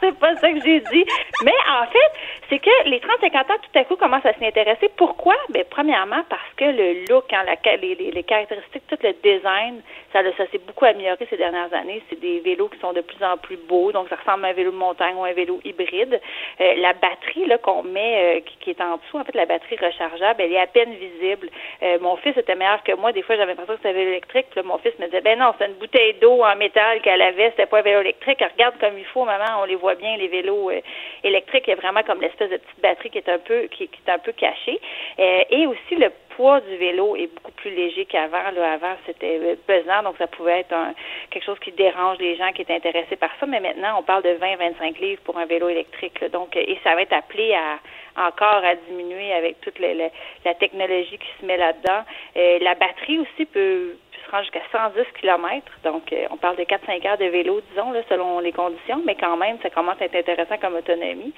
c'est 0.00 0.18
pas 0.18 0.34
ça 0.36 0.48
que 0.52 0.60
j'ai 0.64 0.80
dit. 0.80 1.04
Mais 1.44 1.54
en 1.70 1.86
fait, 1.86 2.10
c'est 2.48 2.58
que 2.58 2.88
les 2.88 2.98
30-50 2.98 3.38
ans, 3.38 3.58
tout 3.62 3.78
à 3.78 3.84
coup, 3.84 3.96
commencent 3.96 4.26
à 4.26 4.34
s'y 4.34 4.44
intéresser. 4.44 4.90
Pourquoi? 4.96 5.34
Ben, 5.50 5.64
premièrement, 5.70 6.22
parce 6.28 6.50
que 6.56 6.64
le 6.64 7.06
look, 7.08 7.32
hein, 7.32 7.44
les, 7.80 7.94
les, 7.94 8.22
caractéristiques, 8.22 8.82
tout 8.88 8.98
le 9.02 9.12
design, 9.22 9.80
ça, 10.12 10.22
ça 10.36 10.46
s'est 10.50 10.58
beaucoup 10.58 10.84
amélioré 10.84 11.26
ces 11.28 11.36
dernières 11.36 11.72
années. 11.72 12.02
C'est 12.08 12.20
des 12.20 12.40
vélos 12.40 12.68
qui 12.68 12.78
sont 12.80 12.92
de 12.92 13.00
plus 13.00 13.22
en 13.24 13.36
plus 13.36 13.56
beaux, 13.56 13.92
donc 13.92 14.08
ça 14.08 14.16
ressemble 14.16 14.44
à 14.44 14.48
un 14.48 14.52
vélo 14.52 14.70
de 14.70 14.76
montagne 14.76 15.14
ou 15.16 15.24
un 15.24 15.32
vélo 15.32 15.60
hybride. 15.64 16.20
Euh, 16.60 16.74
la 16.76 16.92
batterie 16.94 17.46
là 17.46 17.58
qu'on 17.58 17.82
met, 17.82 18.38
euh, 18.38 18.40
qui, 18.40 18.56
qui, 18.58 18.70
est 18.70 18.80
en 18.80 18.96
dessous, 18.96 19.18
en 19.18 19.24
fait, 19.24 19.34
la 19.34 19.46
batterie 19.46 19.76
rechargeable, 19.76 20.42
elle 20.42 20.52
est 20.52 20.60
à 20.60 20.66
peine 20.66 20.94
visible. 20.94 21.48
Euh, 21.82 21.98
mon 22.00 22.16
fils 22.16 22.36
était 22.36 22.54
meilleur 22.54 22.82
que 22.82 22.92
moi. 22.92 23.12
Des 23.12 23.22
fois, 23.22 23.36
j'avais 23.36 23.52
l'impression 23.52 23.74
que 23.74 23.78
c'était 23.78 23.90
un 23.90 23.98
vélo 23.98 24.10
électrique. 24.10 24.46
Puis 24.50 24.60
là, 24.60 24.62
mon 24.62 24.78
fils 24.78 24.98
me 24.98 25.06
disait, 25.06 25.20
ben 25.20 25.38
non, 25.38 25.52
c'est 25.58 25.66
une 25.66 25.74
bouteille 25.74 26.14
d'eau 26.14 26.42
en 26.42 26.56
métal 26.56 27.00
qu'elle 27.02 27.22
avait. 27.22 27.50
C'était 27.50 27.66
pas 27.66 27.78
un 27.78 27.82
vélo 27.82 28.00
électrique. 28.00 28.42
regarde 28.52 28.74
comme 28.80 28.98
il 28.98 29.04
faut, 29.06 29.24
maman. 29.24 29.60
On 29.60 29.64
les 29.64 29.76
voit 29.76 29.94
bien, 29.94 30.16
les 30.16 30.28
vélos 30.28 30.70
euh, 30.70 30.80
électriques. 31.24 31.64
Il 31.66 31.70
y 31.70 31.72
a 31.74 31.76
vraiment 31.76 32.02
comme 32.02 32.20
l'espèce 32.20 32.50
de 32.50 32.56
petite 32.56 32.80
batterie 32.80 33.10
qui 33.10 33.18
est 33.18 33.28
un 33.28 33.38
peu, 33.38 33.62
qui, 33.70 33.88
qui 33.88 34.00
est 34.06 34.10
un 34.10 34.18
peu 34.18 34.32
cachée. 34.32 34.80
Euh, 35.18 35.44
et 35.50 35.66
aussi, 35.66 35.96
le 35.96 36.10
poids 36.40 36.60
du 36.60 36.76
vélo 36.78 37.16
est 37.16 37.26
beaucoup 37.26 37.52
plus 37.52 37.70
léger 37.70 38.06
qu'avant. 38.06 38.38
Avant, 38.38 38.96
c'était 39.04 39.58
pesant, 39.66 40.02
donc 40.02 40.16
ça 40.16 40.26
pouvait 40.26 40.60
être 40.60 40.72
un, 40.72 40.94
quelque 41.28 41.44
chose 41.44 41.58
qui 41.58 41.70
dérange 41.72 42.16
les 42.18 42.34
gens 42.36 42.50
qui 42.52 42.62
étaient 42.62 42.76
intéressés 42.76 43.16
par 43.16 43.28
ça. 43.38 43.44
Mais 43.44 43.60
maintenant, 43.60 43.98
on 43.98 44.02
parle 44.02 44.22
de 44.22 44.30
20-25 44.30 44.98
livres 45.00 45.20
pour 45.24 45.36
un 45.36 45.44
vélo 45.44 45.68
électrique. 45.68 46.24
donc, 46.32 46.56
et 46.56 46.78
ça 46.82 46.94
va 46.94 47.02
être 47.02 47.12
appelé 47.12 47.52
à 47.52 47.78
encore 48.16 48.64
à 48.64 48.74
diminuer 48.88 49.32
avec 49.34 49.60
toute 49.60 49.78
la 49.78 50.54
technologie 50.54 51.18
qui 51.18 51.28
se 51.40 51.44
met 51.44 51.58
là-dedans. 51.58 52.02
Euh, 52.36 52.58
la 52.60 52.74
batterie 52.74 53.18
aussi 53.18 53.44
peut, 53.44 53.96
jusqu'à 54.40 54.62
110 54.72 55.02
km. 55.20 55.66
Donc, 55.84 56.12
euh, 56.12 56.26
on 56.30 56.36
parle 56.36 56.56
de 56.56 56.62
4-5 56.62 57.06
heures 57.06 57.18
de 57.18 57.26
vélo, 57.26 57.60
disons, 57.70 57.92
là, 57.92 58.00
selon 58.08 58.40
les 58.40 58.52
conditions, 58.52 59.02
mais 59.04 59.16
quand 59.16 59.36
même, 59.36 59.58
ça 59.62 59.70
commence 59.70 60.00
à 60.00 60.04
être 60.04 60.16
intéressant 60.16 60.56
comme 60.58 60.76
autonomie. 60.76 61.32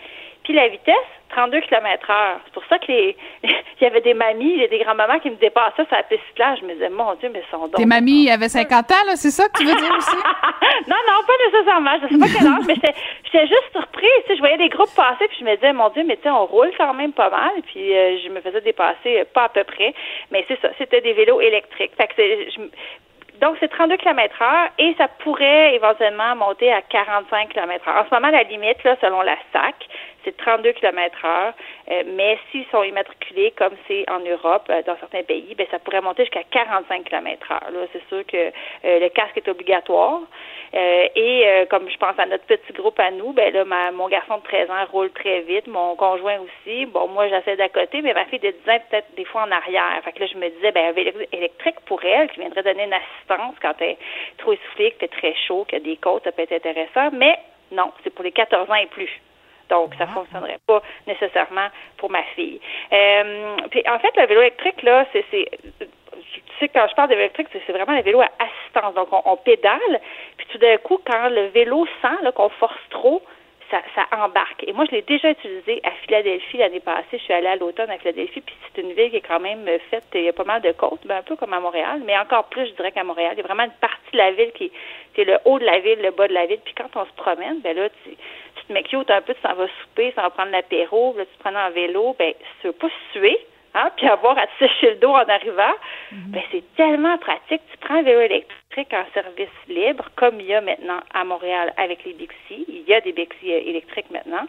Puis 0.45 0.53
la 0.55 0.69
vitesse, 0.69 0.97
32 1.31 1.61
km 1.61 2.11
heure. 2.11 2.41
C'est 2.45 2.53
pour 2.53 2.65
ça 2.69 2.79
que 2.79 2.87
les, 2.89 3.17
il 3.43 3.83
y 3.83 3.87
avait 3.87 4.01
des 4.01 4.15
mamies, 4.15 4.69
des 4.69 4.79
grands-mamans 4.79 5.19
qui 5.21 5.31
me 5.31 5.37
dépassaient 5.37 5.85
sur 5.87 5.97
la 5.97 6.03
piste 6.03 6.23
là. 6.39 6.55
Je 6.57 6.65
me 6.65 6.75
disais, 6.75 6.89
mon 6.89 7.15
Dieu, 7.15 7.31
mais 7.33 7.43
son 7.51 7.69
donc. 7.69 7.77
Tes 7.77 7.87
mamies 7.87 8.31
avaient 8.31 8.49
50 8.49 8.91
ans, 8.91 8.95
là, 9.07 9.17
c'est 9.17 9.31
ça 9.31 9.49
que 9.49 9.59
tu 9.59 9.65
veux 9.65 9.75
dire 9.75 9.95
aussi? 9.97 10.17
non, 10.89 10.97
non, 11.09 11.21
pas 11.27 11.33
nécessairement. 11.47 11.91
Je 12.03 12.15
sais 12.15 12.21
pas 12.21 12.39
quel 12.39 12.47
âge, 12.47 12.65
mais 12.67 12.93
j'étais 13.25 13.47
juste 13.47 13.73
surprise. 13.73 14.11
Tu 14.25 14.29
sais, 14.29 14.37
je 14.37 14.41
voyais 14.41 14.59
des 14.59 14.69
groupes 14.69 14.95
passer, 14.95 15.27
puis 15.29 15.39
je 15.41 15.45
me 15.45 15.55
disais, 15.55 15.73
mon 15.73 15.89
Dieu, 15.91 16.05
mais 16.07 16.17
tu 16.17 16.25
sais, 16.25 16.31
on 16.31 16.47
roule 16.47 16.71
quand 16.77 16.95
même 16.95 17.13
pas 17.13 17.31
mal. 17.31 17.53
Puis 17.67 17.95
euh, 17.95 18.19
je 18.25 18.29
me 18.29 18.41
faisais 18.41 18.61
dépasser, 18.61 19.21
euh, 19.21 19.25
pas 19.33 19.45
à 19.45 19.49
peu 19.49 19.65
près. 19.65 19.95
Mais 20.31 20.45
c'est 20.49 20.61
ça, 20.61 20.69
c'était 20.79 21.01
des 21.01 21.13
vélos 21.13 21.41
électriques. 21.41 21.93
Fait 21.97 22.09
que 22.09 22.15
je, 22.17 22.61
donc, 23.41 23.57
c'est 23.61 23.69
32 23.69 23.97
km 23.97 24.43
heure 24.43 24.69
et 24.79 24.95
ça 24.99 25.09
pourrait 25.09 25.75
éventuellement 25.75 26.37
monter 26.37 26.73
à 26.73 26.83
45 26.83 27.49
km 27.49 27.89
heure. 27.89 28.05
En 28.05 28.09
ce 28.09 28.15
moment, 28.15 28.31
la 28.31 28.43
limite, 28.45 28.85
là, 28.85 28.97
selon 29.01 29.23
la 29.23 29.37
SAC, 29.53 29.75
c'est 30.25 30.37
32 30.37 30.73
km 30.73 31.25
heure. 31.25 31.55
Euh, 31.91 32.03
mais 32.15 32.39
s'ils 32.51 32.67
sont 32.71 32.83
immatriculés, 32.83 33.53
comme 33.57 33.73
c'est 33.89 34.09
en 34.11 34.21
Europe, 34.21 34.67
euh, 34.71 34.83
dans 34.87 34.97
certains 34.99 35.23
pays, 35.23 35.55
ben, 35.57 35.67
ça 35.71 35.79
pourrait 35.79 36.01
monter 36.01 36.25
jusqu'à 36.25 36.45
45 36.51 37.05
km 37.05 37.51
heure. 37.51 37.71
Là, 37.73 37.81
c'est 37.93 38.07
sûr 38.09 38.25
que 38.27 38.37
euh, 38.37 38.51
le 39.01 39.09
casque 39.09 39.37
est 39.37 39.49
obligatoire. 39.49 40.21
Et 40.75 41.67
comme 41.69 41.89
je 41.91 41.97
pense 41.99 42.19
à 42.19 42.27
notre 42.27 42.45
petit 42.45 42.73
groupe 42.73 42.99
à 42.99 43.11
nous, 43.11 43.33
ben 43.33 43.53
là, 43.53 43.65
ma, 43.65 43.91
mon 43.91 44.09
garçon 44.09 44.39
de 44.39 44.43
13 44.43 44.71
ans 44.71 44.85
roule 44.91 45.11
très 45.11 45.41
vite, 45.41 45.67
mon 45.67 45.97
conjoint 45.97 46.39
aussi. 46.41 46.87
Bon, 46.87 47.09
moi, 47.09 47.29
j'essaie 47.29 47.57
d'à 47.57 47.69
côté, 47.69 48.03
mais 48.03 48.15
ma 48.15 48.25
fille 48.27 48.39
de 48.39 48.51
10 48.51 48.71
ans 48.71 48.79
peut-être 48.91 49.15
des 49.17 49.25
fois 49.25 49.43
en 49.43 49.51
arrière. 49.51 50.01
Fait 50.05 50.13
que 50.13 50.21
là, 50.21 50.27
je 50.33 50.39
me 50.39 50.49
disais, 50.49 50.73
ben, 50.73 50.89
un 50.89 50.93
vélo 50.93 51.13
électrique 51.33 51.81
pour 51.87 52.03
elle, 52.05 52.31
qui 52.31 52.41
viendrait 52.41 52.63
donner 52.63 52.85
une 52.85 52.95
assistance 52.95 53.55
quand 53.61 53.75
elle 53.81 53.91
est 53.91 53.99
trop 54.39 54.53
essoufflée, 54.53 54.93
que 54.93 54.97
c'est 55.01 55.11
très 55.11 55.35
chaud, 55.47 55.67
a 55.73 55.79
des 55.79 55.97
côtes, 55.97 56.25
ça 56.25 56.33
peut 56.33 56.43
être 56.43 56.53
intéressant. 56.53 57.11
Mais 57.13 57.37
non, 57.71 57.93
c'est 58.03 58.11
pour 58.11 58.25
les 58.25 58.33
14 58.33 58.71
ans 58.71 58.75
et 58.75 58.87
plus. 58.87 59.11
Donc, 59.73 59.95
ça 59.97 60.05
ne 60.05 60.11
ah. 60.11 60.15
fonctionnerait 60.15 60.61
pas 60.67 60.83
nécessairement 61.07 61.69
pour 61.97 62.11
ma 62.11 62.23
fille. 62.35 62.61
Euh, 62.93 63.57
puis, 63.71 63.83
en 63.89 63.99
fait, 63.99 64.15
le 64.21 64.27
vélo 64.27 64.43
électrique, 64.43 64.83
là, 64.83 65.07
c'est 65.13 65.25
tu 65.31 66.59
sais, 66.61 66.69
quand 66.69 66.87
je 66.89 66.95
parle 66.95 67.09
de 67.09 67.15
vélo 67.15 67.25
électrique, 67.25 67.49
c'est 67.53 67.73
vraiment 67.73 67.97
le 67.97 68.03
vélo 68.03 68.21
à 68.21 68.29
assistance. 68.39 68.95
Donc, 68.95 69.09
on, 69.13 69.37
pédale, 69.37 70.01
puis 70.37 70.47
tout 70.51 70.59
d'un 70.59 70.77
coup, 70.77 70.99
quand 71.05 71.31
le 71.31 71.47
vélo 71.47 71.87
sent 72.03 72.31
qu'on 72.35 72.51
force 72.51 72.89
trop, 72.91 73.23
ça, 73.71 73.81
ça, 73.95 74.07
embarque. 74.23 74.63
Et 74.67 74.75
moi, 74.75 74.85
je 74.85 74.97
l'ai 74.97 75.03
déjà 75.03 75.31
utilisé 75.31 75.81
à 75.83 75.91
Philadelphie 76.05 76.59
l'année 76.59 76.81
passée. 76.81 77.07
Je 77.15 77.25
suis 77.25 77.33
allée 77.33 77.47
à 77.47 77.57
l'automne 77.57 77.89
à 77.89 77.97
Philadelphie, 77.97 78.43
puis 78.43 78.55
c'est 78.63 78.83
une 78.83 78.93
ville 78.93 79.11
qui 79.11 79.17
est 79.17 79.27
quand 79.27 79.41
même 79.41 79.67
faite, 79.91 80.05
il 80.15 80.25
y 80.25 80.29
a 80.29 80.35
pas 80.35 80.45
mal 80.45 80.61
de 80.61 80.73
côtes, 80.73 81.07
ben, 81.07 81.17
un 81.17 81.23
peu 81.23 81.37
comme 81.37 81.55
à 81.55 81.61
Montréal, 81.61 82.03
mais 82.05 82.19
encore 82.19 82.45
plus, 82.45 82.67
je 82.67 82.73
dirais 82.73 82.93
qu'à 82.93 83.03
Montréal. 83.03 83.33
Il 83.33 83.39
y 83.39 83.41
a 83.41 83.47
vraiment 83.47 83.65
une 83.65 83.79
partie 83.81 84.13
de 84.13 84.19
la 84.19 84.33
ville 84.33 84.53
qui 84.53 84.71
est 85.17 85.25
le 85.25 85.39
haut 85.47 85.59
de 85.59 85.65
la 85.65 85.79
ville, 85.79 86.01
le 86.03 86.11
bas 86.11 86.29
de 86.29 86.35
la 86.35 86.45
ville. 86.45 86.61
Puis 86.63 86.75
quand 86.75 87.01
on 87.01 87.07
se 87.07 87.13
promène, 87.17 87.61
ben 87.61 87.75
là, 87.75 87.89
tu, 88.05 88.11
mets 88.73 88.83
cute 88.83 89.11
un 89.11 89.21
peu, 89.21 89.35
tu 89.35 89.41
s'en 89.41 89.55
vas 89.55 89.69
souper, 89.83 90.13
ça 90.15 90.23
va 90.23 90.31
prendre 90.31 90.51
l'apéro, 90.51 91.15
là, 91.17 91.25
tu 91.25 91.33
te 91.33 91.39
prends 91.41 91.55
en 91.55 91.71
vélo, 91.71 92.17
ben, 92.19 92.33
tu 92.61 92.67
veux 92.67 92.73
pas 92.73 92.89
suer, 93.13 93.39
hein, 93.75 93.91
puis 93.97 94.09
avoir 94.09 94.39
à 94.39 94.47
te 94.47 94.53
sécher 94.59 94.91
le 94.91 94.97
dos 94.97 95.11
en 95.13 95.29
arrivant, 95.29 95.75
mhm. 96.11 96.33
ben, 96.33 96.43
c'est 96.51 96.65
tellement 96.77 97.19
pratique. 97.19 97.63
Tu 97.71 97.79
prends 97.79 97.97
un 97.97 98.03
vélo 98.03 98.21
électrique 98.21 98.93
en 98.93 99.05
service 99.15 99.49
libre, 99.69 100.09
comme 100.17 100.41
il 100.41 100.47
y 100.47 100.55
a 100.55 100.61
maintenant 100.61 101.01
à 101.15 101.25
Montréal 101.25 101.73
avec 101.77 102.05
les 102.05 102.13
Bixi. 102.13 102.65
Il 102.69 102.85
y 102.87 102.95
a 102.95 103.01
des 103.01 103.13
Bixi 103.13 103.53
euh, 103.53 103.61
électriques 103.65 104.11
maintenant. 104.11 104.47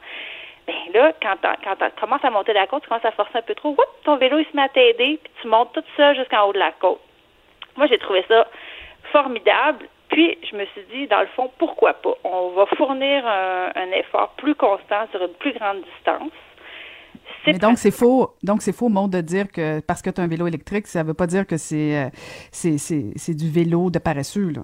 Ben 0.65 0.75
là, 0.93 1.11
quand 1.21 1.35
tu 1.41 1.99
commences 1.99 2.23
à 2.23 2.29
monter 2.29 2.53
la 2.53 2.67
côte, 2.67 2.83
tu 2.83 2.89
commences 2.89 3.03
à 3.03 3.11
forcer 3.11 3.37
un 3.37 3.41
peu 3.41 3.53
trop, 3.53 3.75
ton 4.05 4.15
vélo, 4.15 4.39
il 4.39 4.45
se 4.45 4.55
met 4.55 4.63
à 4.63 4.69
t'aider, 4.69 5.19
puis 5.21 5.33
tu 5.41 5.47
montes 5.49 5.73
tout 5.73 5.83
ça 5.97 6.13
jusqu'en 6.13 6.47
haut 6.47 6.53
de 6.53 6.59
la 6.59 6.71
côte. 6.71 7.01
Moi, 7.75 7.87
j'ai 7.87 7.97
trouvé 7.97 8.23
ça 8.29 8.47
formidable. 9.11 9.87
Puis, 10.14 10.38
je 10.48 10.56
me 10.56 10.64
suis 10.68 10.84
dit, 10.94 11.07
dans 11.07 11.22
le 11.22 11.27
fond, 11.35 11.49
pourquoi 11.57 11.94
pas? 11.95 12.14
On 12.23 12.49
va 12.52 12.68
fournir 12.77 13.26
un, 13.26 13.91
effort 13.94 14.35
plus 14.38 14.53
constant 14.53 15.07
sur 15.10 15.23
une 15.23 15.34
plus 15.34 15.53
grande 15.53 15.81
distance. 15.81 16.31
Mais 17.48 17.53
donc, 17.53 17.80
c'est 17.80 17.91
faux. 17.91 18.30
Donc, 18.44 18.61
c'est 18.61 18.76
faux, 18.76 18.90
monde, 18.90 19.10
de 19.10 19.22
dire 19.22 19.52
que 19.52 19.80
parce 19.80 20.03
que 20.03 20.11
tu 20.11 20.22
as 20.22 20.23
un 20.23 20.27
vélo 20.27 20.45
électrique, 20.45 20.85
ça 20.85 21.02
ne 21.02 21.07
veut 21.07 21.15
pas 21.15 21.26
dire 21.26 21.48
que 21.48 21.57
c'est, 21.57 21.98
euh, 21.98 22.10
c'est, 22.52 23.35
du 23.35 23.49
vélo 23.49 23.90
de 23.90 23.98
paresseux, 23.98 24.52
là. 24.52 24.61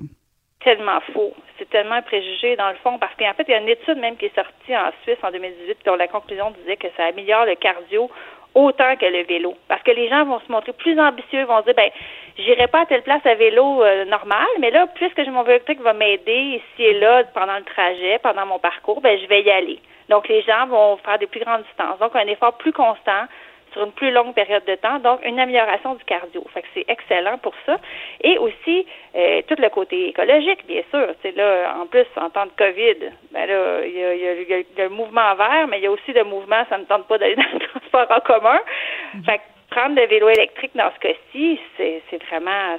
Tellement 0.63 0.99
faux. 1.13 1.33
C'est 1.57 1.69
tellement 1.69 1.95
un 1.95 2.01
préjugé, 2.03 2.55
dans 2.55 2.69
le 2.69 2.75
fond, 2.83 2.99
parce 2.99 3.15
qu'en 3.15 3.33
fait, 3.33 3.45
il 3.47 3.51
y 3.51 3.53
a 3.55 3.59
une 3.59 3.69
étude 3.69 3.97
même 3.97 4.17
qui 4.17 4.25
est 4.25 4.35
sortie 4.35 4.77
en 4.77 4.91
Suisse 5.01 5.17
en 5.23 5.31
2018, 5.31 5.79
dont 5.85 5.95
la 5.95 6.07
conclusion 6.07 6.51
disait 6.61 6.77
que 6.77 6.87
ça 6.95 7.05
améliore 7.05 7.45
le 7.45 7.55
cardio 7.55 8.09
autant 8.55 8.95
que 8.95 9.05
le 9.05 9.23
vélo. 9.23 9.55
Parce 9.67 9.83
que 9.83 9.91
les 9.91 10.09
gens 10.09 10.25
vont 10.25 10.39
se 10.39 10.51
montrer 10.51 10.73
plus 10.73 10.99
ambitieux, 10.99 11.43
vont 11.45 11.61
dire, 11.61 11.73
ben, 11.75 11.89
j'irai 12.37 12.67
pas 12.67 12.81
à 12.81 12.85
telle 12.85 13.03
place 13.03 13.25
à 13.25 13.35
vélo 13.35 13.83
euh, 13.83 14.05
normal, 14.05 14.47
mais 14.59 14.71
là, 14.71 14.87
puisque 14.95 15.19
mon 15.27 15.43
vélo 15.43 15.55
électrique 15.55 15.81
va 15.81 15.93
m'aider 15.93 16.61
ici 16.61 16.83
et 16.83 16.99
là 16.99 17.23
pendant 17.33 17.57
le 17.57 17.63
trajet, 17.63 18.19
pendant 18.19 18.45
mon 18.45 18.59
parcours, 18.59 19.01
ben, 19.01 19.17
je 19.19 19.27
vais 19.27 19.41
y 19.41 19.51
aller. 19.51 19.79
Donc, 20.09 20.27
les 20.27 20.41
gens 20.41 20.65
vont 20.67 20.97
faire 20.97 21.19
des 21.19 21.27
plus 21.27 21.39
grandes 21.39 21.63
distances. 21.63 21.99
Donc, 21.99 22.15
un 22.15 22.27
effort 22.27 22.53
plus 22.53 22.73
constant, 22.73 23.25
sur 23.79 23.85
une 23.85 23.93
plus 23.93 24.11
longue 24.11 24.33
période 24.33 24.65
de 24.65 24.75
temps, 24.75 24.99
donc 24.99 25.21
une 25.25 25.39
amélioration 25.39 25.95
du 25.95 26.03
cardio. 26.03 26.43
Fait 26.53 26.61
que 26.61 26.67
c'est 26.73 26.85
excellent 26.87 27.37
pour 27.37 27.53
ça. 27.65 27.77
Et 28.21 28.37
aussi, 28.37 28.85
euh, 29.15 29.41
tout 29.47 29.55
le 29.57 29.69
côté 29.69 30.09
écologique, 30.09 30.65
bien 30.67 30.81
sûr. 30.91 31.07
C'est 31.21 31.35
là, 31.35 31.75
en 31.79 31.87
plus, 31.87 32.05
en 32.17 32.29
temps 32.29 32.45
de 32.45 32.51
COVID, 32.57 33.11
ben 33.31 33.45
là, 33.47 33.85
il 33.85 33.93
y 33.93 34.03
a, 34.03 34.15
y, 34.15 34.53
a, 34.53 34.83
le 34.83 34.89
mouvement 34.89 35.33
vert, 35.35 35.67
mais 35.69 35.79
il 35.79 35.83
y 35.83 35.87
a 35.87 35.91
aussi 35.91 36.11
le 36.11 36.25
mouvement, 36.25 36.63
ça 36.69 36.77
ne 36.77 36.83
tente 36.83 37.07
pas 37.07 37.17
d'aller 37.17 37.35
dans 37.37 37.53
le 37.53 37.59
transport 37.59 38.07
en 38.09 38.19
commun. 38.19 38.59
Mm-hmm. 39.15 39.25
Fait 39.25 39.37
que 39.37 39.43
prendre 39.69 39.95
le 39.95 40.07
vélo 40.07 40.27
électrique 40.29 40.71
dans 40.75 40.91
ce 40.95 40.99
cas-ci, 40.99 41.59
c'est, 41.77 42.23
vraiment, 42.29 42.77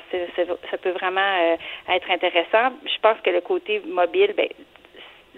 ça 0.71 0.77
peut 0.79 0.91
vraiment 0.91 1.21
euh, 1.21 1.57
être 1.89 2.11
intéressant. 2.11 2.75
Je 2.85 3.01
pense 3.01 3.19
que 3.23 3.31
le 3.31 3.41
côté 3.41 3.81
mobile, 3.87 4.35
ben, 4.37 4.49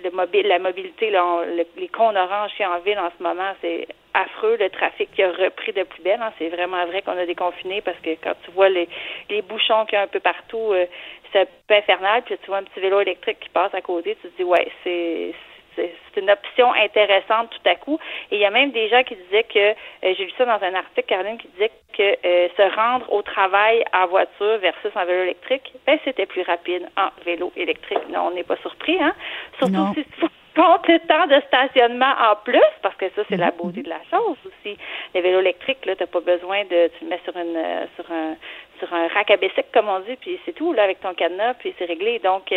le 0.03 0.11
mobile, 0.11 0.47
la 0.47 0.59
mobilité, 0.59 1.11
les 1.11 1.89
cônes 1.89 2.17
oranges 2.17 2.53
en 2.61 2.79
ville 2.81 2.99
en 2.99 3.11
ce 3.17 3.23
moment, 3.23 3.53
c'est 3.61 3.87
affreux, 4.15 4.57
le 4.59 4.69
trafic 4.71 5.11
qui 5.13 5.23
a 5.23 5.31
repris 5.31 5.73
de 5.73 5.83
plus 5.85 6.03
belle. 6.03 6.21
Hein. 6.21 6.33
C'est 6.39 6.49
vraiment 6.49 6.85
vrai 6.87 7.03
qu'on 7.03 7.17
a 7.17 7.27
déconfiné 7.27 7.81
parce 7.81 7.99
que 7.99 8.11
quand 8.23 8.35
tu 8.45 8.51
vois 8.53 8.69
les, 8.69 8.89
les 9.31 9.43
bouchons 9.43 9.85
qu'il 9.87 9.95
y 9.95 10.01
a 10.01 10.03
un 10.03 10.09
peu 10.09 10.21
partout, 10.21 10.73
euh, 10.73 10.87
c'est 11.33 11.49
peu 11.67 11.75
infernal. 11.75 12.23
Puis 12.23 12.37
tu 12.43 12.47
vois 12.49 12.59
un 12.59 12.65
petit 12.65 12.81
vélo 12.81 13.01
électrique 13.01 13.41
qui 13.41 13.49
passe 13.49 13.75
à 13.75 13.81
côté, 13.81 14.17
tu 14.21 14.29
te 14.29 14.37
dis, 14.37 14.45
ouais, 14.45 14.69
c'est 14.85 15.35
c'est 15.77 16.21
une 16.21 16.31
option 16.31 16.73
intéressante 16.75 17.51
tout 17.51 17.69
à 17.69 17.75
coup. 17.75 17.99
Et 18.31 18.37
il 18.37 18.41
y 18.41 18.45
a 18.45 18.51
même 18.51 18.71
des 18.73 18.89
gens 18.89 19.03
qui 19.03 19.17
disaient 19.17 19.45
que, 19.45 19.71
euh, 19.71 20.15
j'ai 20.17 20.25
lu 20.25 20.33
ça 20.37 20.45
dans 20.45 20.63
un 20.65 20.75
article, 20.75 21.07
Caroline, 21.07 21.39
qui 21.39 21.49
disait 21.49 21.71
que 21.93 22.03
euh, 22.03 22.49
se 22.57 22.75
rendre 22.75 23.13
au 23.13 23.23
travail 23.23 23.85
en 23.93 24.07
voiture 24.07 24.59
versus 24.59 24.91
en 24.95 25.05
vélo 25.05 25.23
électrique, 25.25 25.73
ben, 25.87 25.99
c'était 26.05 26.27
plus 26.27 26.43
rapide 26.43 26.89
en 26.97 27.09
vélo 27.25 27.53
électrique. 27.57 28.09
Non, 28.11 28.29
on 28.29 28.31
n'est 28.33 28.45
pas 28.45 28.57
surpris, 28.57 29.03
hein? 29.03 29.15
Surtout 29.59 29.95
si 29.95 30.05
tu 30.05 30.27
comptes 30.55 30.89
le 30.89 30.99
temps 31.01 31.27
de 31.27 31.41
stationnement 31.47 32.15
en 32.31 32.37
plus, 32.45 32.61
parce 32.83 32.97
que 32.97 33.09
ça, 33.11 33.23
c'est 33.29 33.37
la 33.37 33.51
mm-hmm. 33.51 33.57
beauté 33.57 33.83
de 33.83 33.89
la 33.89 34.01
chose 34.11 34.37
aussi. 34.47 34.77
Les 35.15 35.21
vélos 35.21 35.41
électriques, 35.41 35.85
là, 35.87 35.97
t'as 35.97 36.07
pas 36.07 36.21
besoin 36.21 36.65
de, 36.65 36.91
tu 36.99 37.05
le 37.05 37.11
mets 37.11 37.21
sur 37.25 37.37
une, 37.37 37.57
euh, 37.57 37.87
sur 37.97 38.11
un, 38.11 38.37
sur 38.79 38.93
un 38.93 39.09
rack 39.09 39.31
à 39.31 39.37
comme 39.73 39.89
on 39.89 40.01
dit, 40.01 40.17
puis 40.17 40.39
c'est 40.45 40.53
tout, 40.53 40.73
là, 40.73 40.85
avec 40.85 41.01
ton 41.01 41.15
cadenas, 41.15 41.55
puis 41.55 41.75
c'est 41.79 41.85
réglé. 41.85 42.19
Donc, 42.19 42.53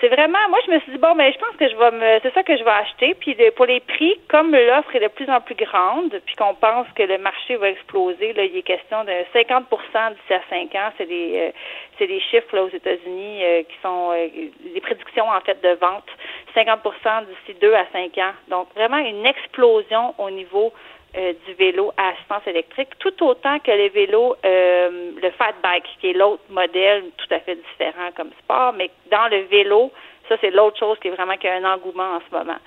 c'est 0.00 0.08
vraiment, 0.08 0.48
moi 0.50 0.58
je 0.66 0.72
me 0.72 0.80
suis 0.80 0.92
dit 0.92 0.98
bon, 0.98 1.14
mais 1.14 1.30
ben, 1.30 1.34
je 1.34 1.38
pense 1.38 1.56
que 1.56 1.68
je 1.68 1.76
vais 1.76 1.90
me, 1.90 2.20
c'est 2.22 2.34
ça 2.34 2.42
que 2.42 2.56
je 2.56 2.62
vais 2.62 2.70
acheter. 2.70 3.14
Puis 3.14 3.36
pour 3.56 3.66
les 3.66 3.80
prix, 3.80 4.14
comme 4.28 4.52
l'offre 4.54 4.94
est 4.94 5.00
de 5.00 5.08
plus 5.08 5.28
en 5.30 5.40
plus 5.40 5.54
grande, 5.54 6.20
puis 6.26 6.34
qu'on 6.36 6.54
pense 6.54 6.86
que 6.94 7.02
le 7.02 7.18
marché 7.18 7.56
va 7.56 7.70
exploser, 7.70 8.32
là, 8.34 8.44
il 8.44 8.56
est 8.56 8.62
question 8.62 9.04
de 9.04 9.12
50% 9.34 9.62
d'ici 9.64 10.34
à 10.34 10.40
5 10.50 10.74
ans. 10.74 10.92
C'est 10.98 11.06
des, 11.06 11.38
euh, 11.38 11.50
c'est 11.98 12.06
des 12.06 12.20
chiffres 12.20 12.54
là 12.54 12.64
aux 12.64 12.68
États-Unis 12.68 13.44
euh, 13.44 13.62
qui 13.62 13.76
sont 13.82 14.10
euh, 14.12 14.28
des 14.74 14.80
prédictions 14.80 15.28
en 15.28 15.40
fait 15.40 15.60
de 15.62 15.74
vente. 15.80 16.08
50% 16.54 17.26
d'ici 17.26 17.58
2 17.60 17.74
à 17.74 17.86
5 17.92 18.18
ans. 18.18 18.32
Donc 18.48 18.68
vraiment 18.74 18.98
une 18.98 19.26
explosion 19.26 20.14
au 20.18 20.30
niveau 20.30 20.72
euh, 21.16 21.32
du 21.46 21.54
vélo 21.54 21.92
à 21.96 22.08
assistance 22.10 22.46
électrique, 22.46 22.90
tout 22.98 23.24
autant 23.24 23.58
que 23.60 23.70
les 23.70 23.88
vélos, 23.88 24.36
euh, 24.44 25.12
le 25.20 25.30
fat 25.30 25.54
bike, 25.62 25.86
qui 26.00 26.10
est 26.10 26.12
l'autre 26.12 26.42
modèle 26.50 27.04
tout 27.16 27.34
à 27.34 27.40
fait 27.40 27.56
différent 27.56 28.10
comme 28.16 28.30
sport, 28.42 28.72
mais 28.74 28.90
dans 29.10 29.28
le 29.28 29.42
vélo, 29.44 29.90
ça 30.28 30.36
c'est 30.40 30.50
l'autre 30.50 30.78
chose 30.78 30.98
qui 31.00 31.08
est 31.08 31.12
vraiment 31.12 31.36
qui 31.36 31.48
a 31.48 31.54
un 31.54 31.64
engouement 31.64 32.16
en 32.16 32.20
ce 32.28 32.36
moment. 32.36 32.58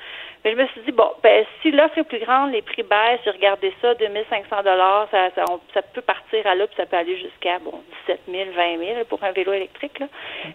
Mais 0.44 0.52
je 0.52 0.56
me 0.56 0.66
suis 0.68 0.82
dit, 0.82 0.92
bon, 0.94 1.12
ben, 1.22 1.46
si 1.62 1.70
l'offre 1.70 1.98
est 1.98 2.04
plus 2.04 2.20
grande, 2.20 2.54
les 2.54 2.62
prix 2.62 2.84
baissent, 2.84 3.20
j'ai 3.26 3.32
regardé 3.32 3.74
ça, 3.82 3.94
2500 3.96 4.64
dollars, 4.64 5.08
ça, 5.12 5.30
ça, 5.36 5.44
ça, 5.74 5.82
peut 5.82 6.02
partir 6.02 6.48
à 6.48 6.56
là, 6.56 6.66
puis 6.66 6.78
ça 6.78 6.86
peut 6.86 6.96
aller 6.96 7.18
jusqu'à, 7.18 7.60
bon, 7.60 7.84
17 8.08 8.22
000, 8.30 8.46
20 8.56 8.78
000 8.78 9.06
pour 9.10 9.22
un 9.24 9.32
vélo 9.34 9.52
électrique, 9.52 10.00
là. 10.00 10.08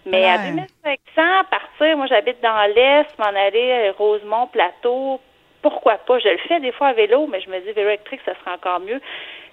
Mais 0.07 0.25
à 0.25 0.39
2500, 0.39 1.21
partir, 1.51 1.97
moi, 1.97 2.07
j'habite 2.07 2.41
dans 2.41 2.73
l'Est, 2.73 3.07
m'en 3.19 3.25
aller 3.25 3.71
à 3.71 3.91
Rosemont, 3.91 4.47
Plateau, 4.47 5.19
pourquoi 5.65 5.97
pas? 5.97 6.19
Je 6.19 6.29
le 6.29 6.37
fais 6.47 6.59
des 6.59 6.71
fois 6.71 6.89
à 6.89 6.93
vélo, 6.93 7.25
mais 7.25 7.41
je 7.41 7.49
me 7.49 7.59
dis, 7.59 7.71
vélo 7.71 7.89
électrique, 7.89 8.21
ça 8.23 8.33
sera 8.39 8.53
encore 8.53 8.79
mieux. 8.81 9.01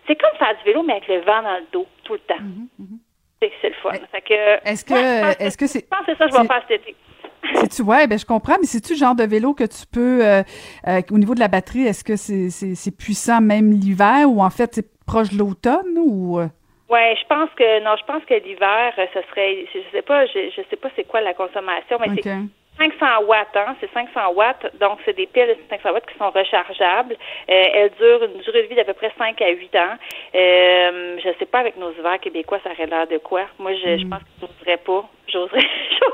C'est 0.06 0.14
comme 0.20 0.36
faire 0.38 0.54
du 0.58 0.64
vélo, 0.64 0.82
mais 0.82 0.92
avec 0.94 1.08
le 1.08 1.20
vent 1.20 1.42
dans 1.42 1.56
le 1.56 1.64
dos, 1.72 1.86
tout 2.04 2.12
le 2.12 2.18
temps. 2.18 2.38
Mhm, 2.38 2.68
mhm. 2.78 2.98
C'est 3.40 3.68
le 3.70 3.74
fun. 3.82 3.92
Est-ce 3.92 4.84
que, 4.84 5.42
est-ce 5.42 5.56
que 5.56 5.66
c'est. 5.66 5.80
Je 5.80 5.86
pense 5.86 6.04
que 6.04 6.12
c'est 6.12 6.18
ça 6.18 6.26
que 6.26 6.32
je 6.32 6.38
vais 6.42 6.46
faire 6.46 6.64
cet 6.68 6.80
été. 6.82 6.96
C'est-tu, 7.54 7.82
ouais, 7.82 8.06
ben 8.06 8.18
je 8.18 8.26
comprends, 8.26 8.56
mais 8.60 8.66
c'est-tu 8.66 8.92
le 8.92 8.98
genre 8.98 9.16
de 9.16 9.24
vélo 9.24 9.52
que 9.52 9.64
tu 9.64 9.84
peux, 9.92 10.24
euh, 10.24 10.42
euh, 10.86 11.00
au 11.10 11.18
niveau 11.18 11.34
de 11.34 11.40
la 11.40 11.48
batterie, 11.48 11.86
est-ce 11.86 12.04
que 12.04 12.14
c'est, 12.14 12.50
c'est, 12.50 12.96
puissant 12.96 13.40
même 13.40 13.72
l'hiver 13.72 14.26
ou 14.28 14.42
en 14.42 14.50
fait 14.50 14.76
c'est 14.76 14.86
proche 15.04 15.30
de 15.30 15.38
l'automne 15.38 15.98
ou? 15.98 16.38
Euh? 16.38 16.46
Ouais, 16.88 17.16
je 17.20 17.26
pense 17.26 17.50
que 17.56 17.82
non, 17.82 17.96
je 17.98 18.04
pense 18.04 18.24
que 18.26 18.34
l'hiver, 18.34 18.92
ce 18.96 19.20
serait, 19.30 19.66
je 19.74 19.80
sais 19.90 20.02
pas, 20.02 20.24
je, 20.26 20.50
je 20.56 20.62
sais 20.70 20.76
pas 20.76 20.88
c'est 20.94 21.02
quoi 21.02 21.20
la 21.20 21.34
consommation, 21.34 21.98
mais 21.98 22.14
c'est 22.22 22.30
500 22.78 23.24
watts, 23.26 23.54
hein, 23.54 23.76
c'est 23.80 23.90
500 23.92 24.32
watts, 24.34 24.66
donc 24.80 24.98
c'est 25.04 25.16
des 25.16 25.26
piles 25.26 25.48
de 25.48 25.56
500 25.68 25.92
watts 25.92 26.06
qui 26.06 26.18
sont 26.18 26.30
rechargeables. 26.30 27.14
Euh, 27.50 27.64
elles 27.74 27.92
durent 27.98 28.24
une 28.24 28.40
durée 28.40 28.62
de 28.62 28.68
vie 28.68 28.74
d'à 28.74 28.84
peu 28.84 28.94
près 28.94 29.12
5 29.18 29.40
à 29.40 29.50
8 29.50 29.76
ans. 29.76 29.94
Euh, 30.34 31.18
je 31.22 31.28
sais 31.38 31.46
pas 31.46 31.60
avec 31.60 31.76
nos 31.76 31.92
hivers 31.92 32.18
québécois, 32.20 32.60
ça 32.64 32.70
aurait 32.70 32.86
l'air 32.86 33.06
de 33.06 33.18
quoi. 33.18 33.46
Moi, 33.58 33.74
je, 33.74 33.98
je 33.98 34.04
mm. 34.04 34.10
pense 34.10 34.20
que 34.20 34.28
je 34.40 34.46
n'oserais 34.46 34.78
pas. 34.78 35.08
J'oserais, 35.32 35.66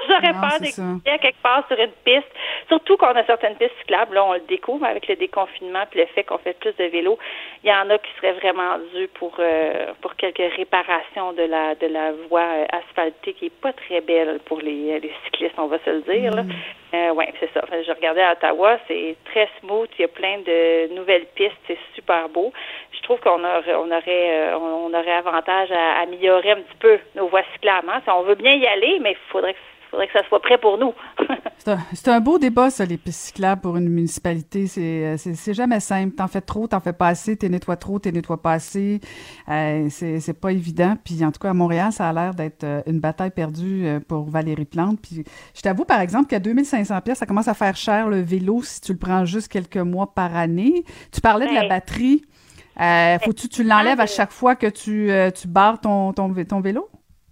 j'aurais 0.08 0.32
peur 0.32 0.60
d'écouter 0.60 1.18
quelque 1.20 1.42
part 1.42 1.66
sur 1.66 1.78
une 1.78 1.92
piste. 2.04 2.30
Surtout 2.68 2.96
qu'on 2.96 3.08
a 3.08 3.24
certaines 3.24 3.56
pistes 3.56 3.74
cyclables, 3.80 4.14
là, 4.14 4.24
on 4.24 4.34
le 4.34 4.40
découvre 4.48 4.84
avec 4.84 5.08
le 5.08 5.16
déconfinement 5.16 5.84
puis 5.90 6.00
le 6.00 6.06
fait 6.06 6.24
qu'on 6.24 6.38
fait 6.38 6.58
plus 6.58 6.74
de 6.76 6.84
vélos. 6.84 7.18
Il 7.64 7.70
y 7.70 7.72
en 7.72 7.88
a 7.90 7.98
qui 7.98 8.10
seraient 8.16 8.34
vraiment 8.34 8.78
dus 8.94 9.08
pour 9.08 9.34
euh, 9.38 9.92
pour 10.00 10.14
quelques 10.16 10.54
réparations 10.56 11.32
de 11.32 11.42
la 11.42 11.74
de 11.74 11.86
la 11.86 12.12
voie 12.28 12.40
euh, 12.40 12.66
asphaltée 12.72 13.32
qui 13.34 13.46
est 13.46 13.60
pas 13.60 13.72
très 13.72 14.00
belle 14.00 14.40
pour 14.44 14.60
les, 14.60 15.00
les 15.00 15.12
cyclistes, 15.24 15.54
on 15.58 15.66
va 15.66 15.78
se 15.84 15.90
le 15.90 16.00
dire. 16.02 16.34
Là. 16.34 16.42
Mm. 16.42 16.52
Euh, 16.94 17.12
oui, 17.14 17.26
c'est 17.38 17.52
ça. 17.52 17.62
je 17.70 17.92
regardais 17.92 18.22
à 18.22 18.32
Ottawa, 18.32 18.78
c'est 18.88 19.16
très 19.26 19.46
smooth, 19.60 19.90
il 19.98 20.02
y 20.02 20.04
a 20.04 20.08
plein 20.08 20.38
de 20.38 20.94
nouvelles 20.94 21.26
pistes, 21.34 21.58
c'est 21.66 21.78
super 21.94 22.30
beau. 22.30 22.50
Je 22.92 23.02
trouve 23.02 23.20
qu'on 23.20 23.44
aurait, 23.44 23.74
on 23.74 23.90
aurait, 23.90 24.52
euh, 24.52 24.58
on 24.58 24.94
aurait 24.94 25.12
avantage 25.12 25.70
à, 25.70 26.00
améliorer 26.00 26.52
un 26.52 26.62
petit 26.62 26.78
peu 26.80 26.98
nos 27.14 27.28
voies 27.28 27.42
cyclables. 27.52 27.90
Hein. 27.90 28.00
On 28.06 28.22
veut 28.22 28.36
bien 28.36 28.54
y 28.54 28.66
aller, 28.66 28.98
mais 29.00 29.12
il 29.12 29.30
faudrait 29.30 29.52
que 29.52 29.58
faudrait 29.90 30.06
que 30.06 30.12
ça 30.12 30.26
soit 30.28 30.40
prêt 30.40 30.58
pour 30.58 30.78
nous. 30.78 30.92
c'est, 31.92 32.08
un, 32.08 32.20
beau 32.20 32.38
débat, 32.38 32.70
ça, 32.70 32.84
les 32.84 32.96
pistes 32.96 33.26
cyclables 33.26 33.60
pour 33.60 33.76
une 33.76 33.88
municipalité. 33.88 34.66
C'est, 34.66 35.16
c'est, 35.16 35.54
jamais 35.54 35.80
simple. 35.80 36.14
T'en 36.14 36.28
fais 36.28 36.40
trop, 36.40 36.66
t'en 36.66 36.80
fais 36.80 36.92
pas 36.92 37.08
assez, 37.08 37.36
t'es 37.36 37.48
nettoies 37.48 37.76
trop, 37.76 37.98
t'es 37.98 38.12
nettoies 38.12 38.40
pas 38.40 38.52
assez. 38.52 39.00
Euh, 39.48 39.86
c'est, 39.90 40.20
c'est 40.20 40.38
pas 40.38 40.52
évident. 40.52 40.96
Puis 41.04 41.24
en 41.24 41.32
tout 41.32 41.40
cas, 41.40 41.50
à 41.50 41.54
Montréal, 41.54 41.92
ça 41.92 42.08
a 42.08 42.12
l'air 42.12 42.34
d'être 42.34 42.64
euh, 42.64 42.82
une 42.86 43.00
bataille 43.00 43.30
perdue 43.30 43.86
euh, 43.86 44.00
pour 44.00 44.28
Valérie 44.30 44.64
Plante. 44.64 44.98
Puis 45.00 45.24
je 45.54 45.60
t'avoue, 45.60 45.84
par 45.84 46.00
exemple, 46.00 46.28
qu'à 46.28 46.40
2500 46.40 47.00
pièces, 47.00 47.18
ça 47.18 47.26
commence 47.26 47.48
à 47.48 47.54
faire 47.54 47.76
cher 47.76 48.08
le 48.08 48.20
vélo 48.20 48.62
si 48.62 48.80
tu 48.80 48.92
le 48.92 48.98
prends 48.98 49.24
juste 49.24 49.48
quelques 49.48 49.76
mois 49.76 50.14
par 50.14 50.36
année. 50.36 50.84
Tu 51.12 51.20
parlais 51.20 51.48
de 51.48 51.54
la 51.54 51.68
batterie. 51.68 52.22
faut-tu 53.24 53.48
tu 53.48 53.64
l'enlèves 53.64 54.00
à 54.00 54.06
chaque 54.06 54.32
fois 54.32 54.54
que 54.54 54.66
tu, 54.66 55.10
tu 55.34 55.48
barres 55.48 55.80
ton, 55.80 56.12
ton, 56.12 56.32
ton 56.44 56.60
vélo? 56.60 56.88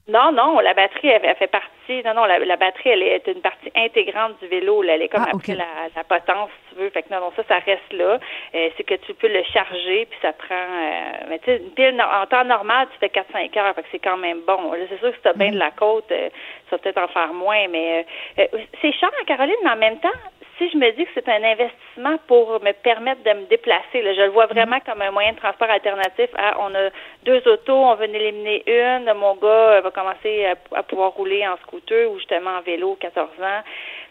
Non, 0.09 0.31
non, 0.31 0.61
la 0.61 0.73
batterie, 0.73 1.09
elle, 1.09 1.35
fait 1.35 1.49
partie. 1.49 2.03
Non, 2.05 2.15
non, 2.15 2.24
la, 2.27 2.57
batterie, 2.57 2.91
elle 2.91 3.03
est 3.03 3.27
une 3.27 3.41
partie 3.41 3.73
intégrante 3.74 4.39
du 4.41 4.47
vélo. 4.47 4.81
Là. 4.83 4.95
Elle 4.95 5.03
est 5.03 5.09
comme 5.09 5.24
ah, 5.27 5.33
après 5.35 5.55
la, 5.55 5.65
la, 5.97 6.05
potence, 6.05 6.49
si 6.69 6.74
tu 6.74 6.81
veux. 6.81 6.91
Fait 6.91 7.03
que 7.03 7.12
non, 7.12 7.20
non, 7.20 7.33
ça, 7.35 7.43
ça 7.49 7.59
reste 7.59 7.93
là. 7.93 8.20
Euh, 8.55 8.69
c'est 8.77 8.85
que 8.85 8.95
tu 8.95 9.15
peux 9.15 9.27
le 9.27 9.43
charger, 9.53 10.07
puis 10.09 10.19
ça 10.23 10.33
prend. 10.33 10.55
Euh, 10.55 11.27
mais 11.28 11.41
tu 11.41 11.47
sais, 11.47 11.57
une 11.57 11.70
pile 11.70 12.01
en 12.01 12.24
temps 12.27 12.45
normal, 12.45 12.87
tu 12.93 12.99
fais 13.01 13.09
4-5 13.09 13.59
heures, 13.59 13.74
fait 13.74 13.83
que 13.83 13.89
c'est 13.91 13.99
quand 13.99 14.16
même 14.16 14.43
bon. 14.47 14.73
Là, 14.73 14.85
c'est 14.89 14.99
sûr 15.01 15.11
que 15.11 15.16
si 15.16 15.23
tu 15.23 15.28
as 15.28 15.33
bien 15.33 15.51
de 15.51 15.59
la 15.59 15.73
côte, 15.73 16.11
euh, 16.12 16.28
ça 16.70 16.77
va 16.77 16.78
peut-être 16.78 17.03
en 17.03 17.09
faire 17.09 17.33
moins, 17.33 17.66
mais 17.69 18.07
c'est 18.81 18.93
cher, 18.93 19.11
Caroline, 19.27 19.57
mais 19.65 19.70
en 19.70 19.77
même 19.77 19.99
temps, 19.99 20.09
si 20.59 20.70
je 20.70 20.77
me 20.77 20.91
dis 20.93 21.05
que 21.05 21.11
c'est 21.15 21.28
un 21.28 21.43
investissement 21.43 22.16
pour 22.27 22.61
me 22.62 22.73
permettre 22.73 23.23
de 23.23 23.31
me 23.41 23.47
déplacer, 23.47 24.01
là, 24.03 24.15
je 24.15 24.23
le 24.23 24.31
vois 24.31 24.47
vraiment 24.47 24.78
comme 24.81 25.03
un 25.03 25.11
moyen 25.11 25.33
de 25.33 25.39
transport 25.39 25.69
alternatif. 25.69 26.31
on 26.59 26.74
a 26.74 26.91
deux 27.24 27.43
autos, 27.47 27.74
on 27.74 27.95
veut 27.95 28.09
en 28.09 28.12
éliminer 28.15 28.62
une. 28.66 29.12
Mon 29.15 29.35
gars 29.37 29.81
va 29.81 29.91
commencer 29.91 30.47
à, 30.74 30.83
pouvoir 30.83 31.12
rouler 31.12 31.47
en 31.47 31.57
scooter 31.59 32.11
ou 32.11 32.19
justement 32.19 32.59
en 32.59 32.62
vélo, 32.62 32.97
14 33.01 33.28
ans, 33.43 33.62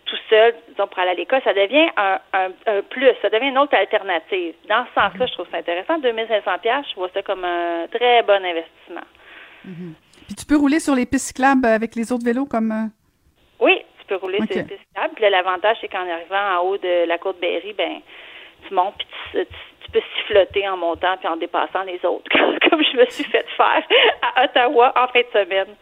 tout 0.06 0.18
seul, 0.30 0.54
disons, 0.70 0.88
pour 0.88 1.00
aller 1.00 1.12
à 1.12 1.16
l'école. 1.16 1.42
Ça 1.44 1.54
devient 1.54 1.90
un, 1.98 2.82
plus, 2.90 3.10
ça 3.22 3.30
devient 3.30 3.50
une 3.50 3.58
autre 3.58 3.76
alternative. 3.76 4.54
Dans 4.70 4.86
ce 4.86 5.02
sens-là, 5.02 5.26
je 5.26 5.34
trouve 5.34 5.48
ça 5.52 5.58
intéressant. 5.58 5.98
2500 5.98 6.52
je 6.64 6.96
vois 6.96 7.10
ça 7.14 7.24
comme 7.24 7.44
un 7.44 7.88
très 7.88 8.22
bon 8.22 8.44
investissement. 8.44 9.08
Mm-hmm. 9.66 9.94
Puis 10.28 10.36
tu 10.36 10.46
peux 10.46 10.58
rouler 10.58 10.80
sur 10.80 10.94
les 10.96 11.06
pistes 11.06 11.28
cyclables 11.28 11.66
avec 11.66 11.96
les 11.96 12.12
autres 12.12 12.26
vélos 12.26 12.46
comme... 12.46 12.72
Euh, 12.72 12.88
oui, 13.60 13.82
tu 14.06 14.14
peux 14.14 14.16
rouler 14.16 14.40
sur 14.48 14.58
une 14.58 14.68
piste 14.68 14.82
Puis 15.16 15.30
l'avantage, 15.30 15.78
c'est 15.82 15.88
qu'en 15.88 16.08
arrivant 16.10 16.60
en 16.60 16.64
haut 16.64 16.78
de 16.78 17.08
la 17.08 17.18
côte 17.18 17.40
Berry, 17.40 17.74
ben 17.74 18.00
tu 18.68 18.74
montes 18.74 18.96
puis 18.98 19.08
tu, 19.34 19.92
peux 19.92 20.02
siffloter 20.18 20.68
en 20.68 20.78
montant 20.78 21.16
puis 21.18 21.28
en 21.28 21.38
dépassant 21.38 21.84
les 21.84 22.00
autres, 22.04 22.26
comme 22.70 22.82
je 22.84 22.98
me 22.98 23.06
suis 23.06 23.24
fait 23.24 23.46
faire 23.56 23.84
à 24.36 24.44
Ottawa 24.46 24.94
en 24.96 25.08
fin 25.08 25.22
de 25.22 25.46
semaine. 25.46 25.76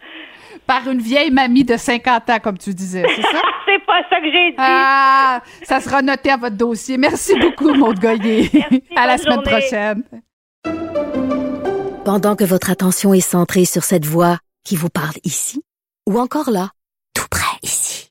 Par 0.66 0.88
une 0.88 1.00
vieille 1.00 1.30
mamie 1.30 1.64
de 1.64 1.76
50 1.76 2.30
ans, 2.30 2.38
comme 2.42 2.58
tu 2.58 2.72
disais, 2.74 3.04
c'est 3.08 3.22
ça? 3.22 3.40
c'est 3.66 3.84
pas 3.84 4.02
ça 4.08 4.20
que 4.20 4.30
j'ai 4.30 4.50
dit. 4.50 4.56
Ah, 4.58 5.40
ça 5.62 5.80
sera 5.80 6.02
noté 6.02 6.30
à 6.30 6.36
votre 6.36 6.56
dossier. 6.56 6.96
Merci 6.96 7.38
beaucoup, 7.38 7.74
Maud 7.74 7.98
Goyer. 7.98 8.50
à 8.96 9.06
la 9.06 9.18
semaine 9.18 9.42
prochaine. 9.42 10.04
Pendant 12.04 12.36
que 12.36 12.44
votre 12.44 12.70
attention 12.70 13.14
est 13.14 13.20
centrée 13.20 13.64
sur 13.64 13.82
cette 13.82 14.04
voix 14.04 14.36
qui 14.64 14.76
vous 14.76 14.90
parle 14.90 15.16
ici, 15.24 15.62
ou 16.06 16.18
encore 16.18 16.50
là, 16.50 16.68
tout 17.14 17.26
près 17.30 17.58
ici, 17.62 18.10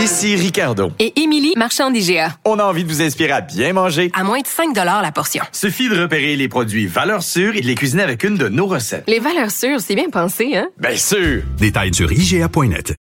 Ici 0.00 0.34
Ricardo. 0.34 0.92
Et 0.98 1.20
Émilie, 1.20 1.52
marchand 1.58 1.90
d'IGA. 1.90 2.34
On 2.46 2.58
a 2.58 2.64
envie 2.64 2.84
de 2.84 2.88
vous 2.88 3.02
inspirer 3.02 3.32
à 3.32 3.42
bien 3.42 3.74
manger. 3.74 4.10
À 4.14 4.24
moins 4.24 4.40
de 4.40 4.46
5 4.46 4.74
la 4.74 5.12
portion. 5.12 5.44
Suffit 5.52 5.90
de 5.90 6.00
repérer 6.00 6.36
les 6.36 6.48
produits 6.48 6.86
valeurs 6.86 7.22
sûres 7.22 7.54
et 7.54 7.60
de 7.60 7.66
les 7.66 7.74
cuisiner 7.74 8.02
avec 8.02 8.24
une 8.24 8.36
de 8.38 8.48
nos 8.48 8.66
recettes. 8.66 9.04
Les 9.08 9.18
valeurs 9.18 9.50
sûres, 9.50 9.80
c'est 9.80 9.94
bien 9.94 10.08
pensé, 10.08 10.56
hein? 10.56 10.68
Bien 10.78 10.96
sûr! 10.96 11.42
Détails 11.58 11.92
sur 11.92 12.10
IGA.net. 12.10 12.94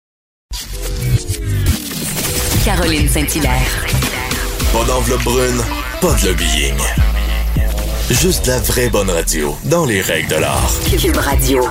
Caroline 2.64 3.08
Saint-Hilaire. 3.08 3.86
Pas 4.72 4.84
d'enveloppe 4.84 5.22
brune, 5.22 5.62
pas 6.00 6.14
de 6.14 6.26
lobbying. 6.26 6.74
Juste 8.10 8.48
la 8.48 8.58
vraie 8.58 8.88
bonne 8.88 9.10
radio, 9.10 9.56
dans 9.66 9.86
les 9.86 10.00
règles 10.00 10.30
de 10.30 10.36
l'art. 10.36 10.72
Cube 11.00 11.16
Radio. 11.16 11.62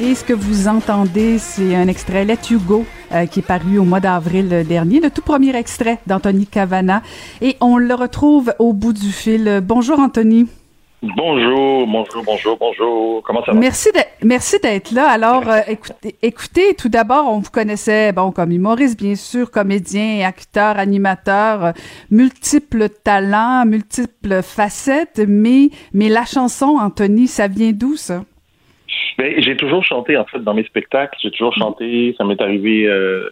Et 0.00 0.14
ce 0.14 0.24
que 0.24 0.32
vous 0.32 0.68
entendez, 0.68 1.38
c'est 1.38 1.74
un 1.74 1.88
extrait 1.88 2.24
Let 2.24 2.38
You 2.50 2.58
Go 2.58 2.84
euh, 3.12 3.26
qui 3.26 3.40
est 3.40 3.42
paru 3.42 3.78
au 3.78 3.84
mois 3.84 4.00
d'avril 4.00 4.64
dernier, 4.66 5.00
le 5.00 5.10
tout 5.10 5.22
premier 5.22 5.54
extrait 5.56 5.98
d'Anthony 6.06 6.46
Cavana. 6.46 7.02
Et 7.40 7.56
on 7.60 7.78
le 7.78 7.94
retrouve 7.94 8.52
au 8.58 8.72
bout 8.72 8.92
du 8.92 9.12
fil. 9.12 9.60
Bonjour 9.62 9.98
Anthony. 9.98 10.46
Bonjour, 11.16 11.86
bonjour, 11.86 12.22
bonjour, 12.24 12.56
bonjour. 12.56 13.22
Comment 13.24 13.44
ça 13.44 13.52
va? 13.52 13.58
Merci 13.58 13.92
d'être, 13.92 14.16
merci 14.22 14.58
d'être 14.58 14.90
là. 14.90 15.06
Alors, 15.10 15.46
euh, 15.50 15.60
écoutez, 15.68 16.14
écoutez, 16.22 16.74
tout 16.74 16.88
d'abord, 16.88 17.26
on 17.28 17.40
vous 17.40 17.50
connaissait, 17.50 18.12
bon, 18.12 18.32
comme 18.32 18.52
humoriste, 18.52 18.98
bien 18.98 19.14
sûr, 19.14 19.50
comédien, 19.50 20.26
acteur, 20.26 20.78
animateur, 20.78 21.64
euh, 21.64 21.72
multiples 22.10 22.88
talents, 22.88 23.66
multiples 23.66 24.40
facettes, 24.42 25.22
mais, 25.28 25.68
mais 25.92 26.08
la 26.08 26.24
chanson, 26.24 26.78
Anthony, 26.80 27.26
ça 27.26 27.48
vient 27.48 27.72
d'où, 27.72 27.96
ça? 27.96 28.22
Ben, 29.18 29.34
j'ai 29.42 29.56
toujours 29.58 29.84
chanté, 29.84 30.16
en 30.16 30.24
fait, 30.24 30.38
dans 30.38 30.54
mes 30.54 30.64
spectacles. 30.64 31.18
J'ai 31.22 31.30
toujours 31.30 31.54
chanté. 31.54 32.14
Ça 32.16 32.24
m'est 32.24 32.40
arrivé 32.40 32.86
euh, 32.86 33.28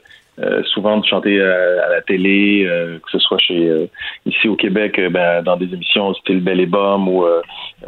souvent 0.67 0.99
de 0.99 1.07
chanter 1.07 1.41
à, 1.41 1.89
la 1.89 2.01
télé, 2.03 2.67
que 3.05 3.11
ce 3.11 3.19
soit 3.19 3.39
chez 3.39 3.89
ici 4.27 4.49
au 4.49 4.57
Québec, 4.57 5.01
ben, 5.11 5.43
dans 5.43 5.57
des 5.57 5.73
émissions 5.73 6.15
style 6.15 6.41
Belle 6.41 6.61
et 6.61 6.67
Bum 6.67 7.09
ou 7.09 7.25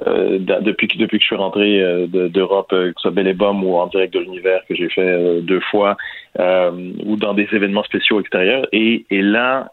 depuis 0.06 0.89
que 0.89 0.98
depuis 0.98 1.18
que 1.18 1.22
je 1.22 1.26
suis 1.26 1.36
rentré 1.36 2.06
d'Europe, 2.09 2.70
que 2.70 2.93
ce 2.97 3.02
soit 3.02 3.10
Belle 3.10 3.28
et 3.28 3.35
Bum 3.35 3.64
ou 3.64 3.76
en 3.76 3.86
direct 3.89 4.14
de 4.14 4.20
l'univers 4.20 4.60
que 4.68 4.74
j'ai 4.74 4.89
fait 4.89 5.40
deux 5.43 5.60
fois, 5.60 5.97
ou 6.39 7.16
dans 7.16 7.35
des 7.35 7.48
événements 7.52 7.85
spéciaux 7.85 8.20
extérieurs. 8.20 8.66
Et, 8.72 9.05
et 9.10 9.22
là, 9.22 9.68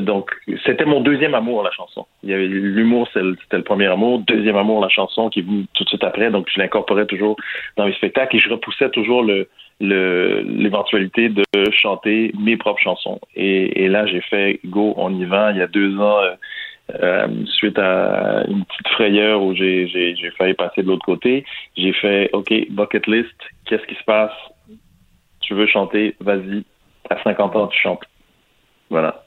donc 0.00 0.30
c'était 0.64 0.84
mon 0.84 1.00
deuxième 1.00 1.34
amour 1.34 1.62
la 1.62 1.70
chanson. 1.70 2.06
Il 2.22 2.30
y 2.30 2.34
avait 2.34 2.46
l'humour, 2.46 3.08
c'était 3.12 3.56
le 3.56 3.62
premier 3.62 3.86
amour. 3.86 4.20
Deuxième 4.20 4.56
amour 4.56 4.80
la 4.80 4.88
chanson 4.88 5.28
qui 5.28 5.40
est 5.40 5.44
tout 5.74 5.84
de 5.84 5.88
suite 5.88 6.04
après. 6.04 6.30
Donc 6.30 6.46
je 6.52 6.58
l'incorporais 6.58 7.06
toujours 7.06 7.36
dans 7.76 7.86
mes 7.86 7.92
spectacles 7.94 8.36
et 8.36 8.38
je 8.38 8.48
repoussais 8.48 8.90
toujours 8.90 9.22
le 9.22 9.48
l'éventualité 9.80 11.28
de 11.28 11.44
chanter 11.70 12.32
mes 12.38 12.56
propres 12.56 12.80
chansons. 12.80 13.20
Et, 13.34 13.84
et 13.84 13.88
là, 13.88 14.06
j'ai 14.06 14.20
fait 14.22 14.60
Go, 14.64 14.94
on 14.96 15.14
y 15.14 15.24
va. 15.24 15.52
Il 15.52 15.58
y 15.58 15.62
a 15.62 15.66
deux 15.66 15.98
ans, 15.98 16.18
euh, 16.22 16.34
euh, 16.94 17.44
suite 17.46 17.78
à 17.78 18.44
une 18.48 18.64
petite 18.64 18.88
frayeur 18.88 19.42
où 19.42 19.54
j'ai, 19.54 19.88
j'ai, 19.88 20.14
j'ai 20.14 20.30
failli 20.30 20.54
passer 20.54 20.82
de 20.82 20.86
l'autre 20.86 21.04
côté, 21.04 21.44
j'ai 21.76 21.92
fait 21.92 22.30
OK, 22.32 22.52
bucket 22.70 23.06
list, 23.08 23.34
qu'est-ce 23.64 23.84
qui 23.86 23.96
se 23.96 24.04
passe? 24.04 24.32
Tu 25.40 25.54
veux 25.54 25.66
chanter, 25.66 26.14
vas-y. 26.20 26.64
À 27.10 27.22
50 27.22 27.56
ans, 27.56 27.66
tu 27.68 27.80
chantes. 27.80 28.04
Voilà. 28.90 29.24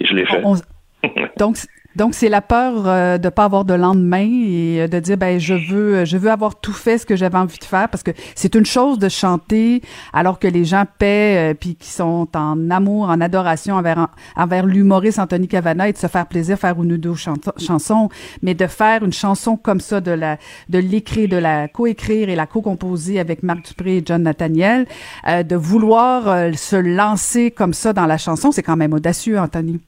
Et 0.00 0.06
je 0.06 0.14
l'ai 0.14 0.24
fait. 0.24 0.42
Donc, 1.36 1.56
donc, 1.98 2.14
c'est 2.14 2.28
la 2.28 2.40
peur 2.40 2.84
euh, 2.86 3.18
de 3.18 3.28
pas 3.28 3.42
avoir 3.42 3.64
de 3.64 3.74
lendemain 3.74 4.24
et 4.30 4.82
euh, 4.82 4.86
de 4.86 5.00
dire, 5.00 5.16
ben, 5.16 5.40
je 5.40 5.54
veux, 5.54 6.04
je 6.04 6.16
veux 6.16 6.30
avoir 6.30 6.54
tout 6.60 6.72
fait 6.72 6.96
ce 6.96 7.04
que 7.04 7.16
j'avais 7.16 7.36
envie 7.36 7.58
de 7.58 7.64
faire 7.64 7.88
parce 7.88 8.04
que 8.04 8.12
c'est 8.36 8.54
une 8.54 8.64
chose 8.64 9.00
de 9.00 9.08
chanter 9.08 9.82
alors 10.12 10.38
que 10.38 10.46
les 10.46 10.64
gens 10.64 10.84
paient 10.98 11.50
euh, 11.50 11.54
puis 11.54 11.74
qui 11.74 11.90
sont 11.90 12.28
en 12.36 12.70
amour, 12.70 13.08
en 13.08 13.20
adoration 13.20 13.74
envers, 13.74 14.06
envers 14.36 14.64
l'humoriste 14.64 15.18
Anthony 15.18 15.48
Cavana 15.48 15.88
et 15.88 15.92
de 15.92 15.98
se 15.98 16.06
faire 16.06 16.26
plaisir, 16.26 16.56
faire 16.56 16.80
une 16.80 16.92
ou 16.92 16.98
deux 16.98 17.14
chansons, 17.16 18.10
mais 18.42 18.54
de 18.54 18.68
faire 18.68 19.02
une 19.02 19.12
chanson 19.12 19.56
comme 19.56 19.80
ça, 19.80 20.00
de 20.00 20.12
la, 20.12 20.38
de 20.68 20.78
l'écrire, 20.78 21.28
de 21.28 21.36
la 21.36 21.66
coécrire 21.66 22.28
et 22.28 22.36
la 22.36 22.46
co-composer 22.46 23.18
avec 23.18 23.42
Marc 23.42 23.66
Dupré 23.66 23.96
et 23.96 24.02
John 24.06 24.22
Nathaniel, 24.22 24.86
de 25.26 25.56
vouloir 25.56 26.54
se 26.54 26.76
lancer 26.76 27.50
comme 27.50 27.74
ça 27.74 27.92
dans 27.92 28.06
la 28.06 28.18
chanson, 28.18 28.52
c'est 28.52 28.62
quand 28.62 28.76
même 28.76 28.92
audacieux, 28.92 29.40
Anthony. 29.40 29.80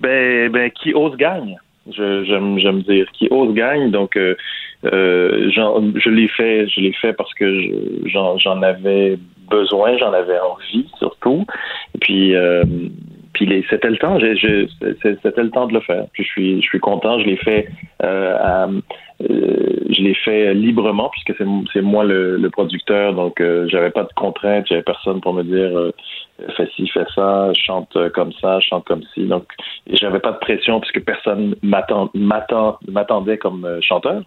Ben, 0.00 0.50
ben, 0.50 0.70
qui 0.70 0.94
ose 0.94 1.16
gagne. 1.16 1.56
Je, 1.90 2.24
j'aime, 2.24 2.58
j'aime 2.58 2.82
dire 2.82 3.06
qui 3.12 3.28
ose 3.30 3.54
gagne. 3.54 3.90
Donc, 3.90 4.16
euh, 4.16 4.34
euh, 4.84 5.50
je 5.50 6.10
l'ai 6.10 6.28
fait, 6.28 6.68
je 6.68 6.80
l'ai 6.80 6.92
fait 6.92 7.12
parce 7.12 7.32
que 7.34 8.06
j'en, 8.06 8.38
j'en 8.38 8.62
avais 8.62 9.18
besoin, 9.50 9.96
j'en 9.98 10.12
avais 10.12 10.38
envie 10.38 10.86
surtout. 10.98 11.46
Et 11.94 11.98
puis, 11.98 12.36
euh, 12.36 12.64
puis 13.38 13.64
c'était 13.70 13.90
le 13.90 13.98
temps, 13.98 14.18
c'était 14.18 15.42
le 15.42 15.50
temps 15.50 15.68
de 15.68 15.74
le 15.74 15.80
faire. 15.80 16.06
Puis 16.12 16.24
je 16.24 16.28
suis, 16.28 16.60
je 16.60 16.66
suis 16.66 16.80
content, 16.80 17.20
je 17.20 17.26
l'ai 17.26 17.36
fait, 17.36 17.68
euh, 18.02 18.80
euh, 19.22 19.76
je 19.90 20.02
l'ai 20.02 20.14
fait 20.14 20.54
librement 20.54 21.08
puisque 21.10 21.34
c'est 21.72 21.80
moi 21.82 22.02
le, 22.02 22.48
producteur, 22.50 23.14
donc 23.14 23.40
euh, 23.40 23.68
j'avais 23.68 23.90
pas 23.90 24.02
de 24.02 24.12
contraintes, 24.16 24.66
j'avais 24.68 24.82
personne 24.82 25.20
pour 25.20 25.34
me 25.34 25.44
dire 25.44 25.78
euh, 25.78 25.92
fais 26.56 26.68
ci, 26.74 26.88
fais 26.88 27.06
ça, 27.14 27.52
chante 27.54 27.96
comme 28.12 28.32
ça, 28.40 28.58
chante 28.58 28.84
comme 28.86 29.04
ci. 29.14 29.26
Donc 29.26 29.44
j'avais 29.92 30.18
pas 30.18 30.32
de 30.32 30.38
pression 30.38 30.80
puisque 30.80 31.04
personne 31.04 31.54
m'attendait 31.62 33.38
comme 33.38 33.78
chanteur. 33.82 34.22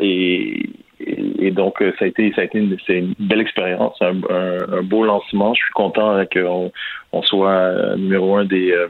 et, 0.00 0.70
et, 1.06 1.50
donc, 1.50 1.80
euh, 1.82 1.92
ça 1.98 2.04
a 2.04 2.08
été, 2.08 2.32
ça 2.34 2.42
a 2.42 2.44
été 2.44 2.58
une, 2.58 2.76
une 2.88 3.14
belle 3.18 3.40
expérience, 3.40 3.96
un, 4.00 4.20
un, 4.30 4.82
beau 4.82 5.04
lancement. 5.04 5.54
Je 5.54 5.62
suis 5.62 5.72
content 5.72 6.24
qu'on 6.32 6.72
on 7.12 7.22
soit 7.22 7.50
euh, 7.50 7.96
numéro 7.96 8.36
un 8.36 8.44
des, 8.44 8.72
euh, 8.72 8.88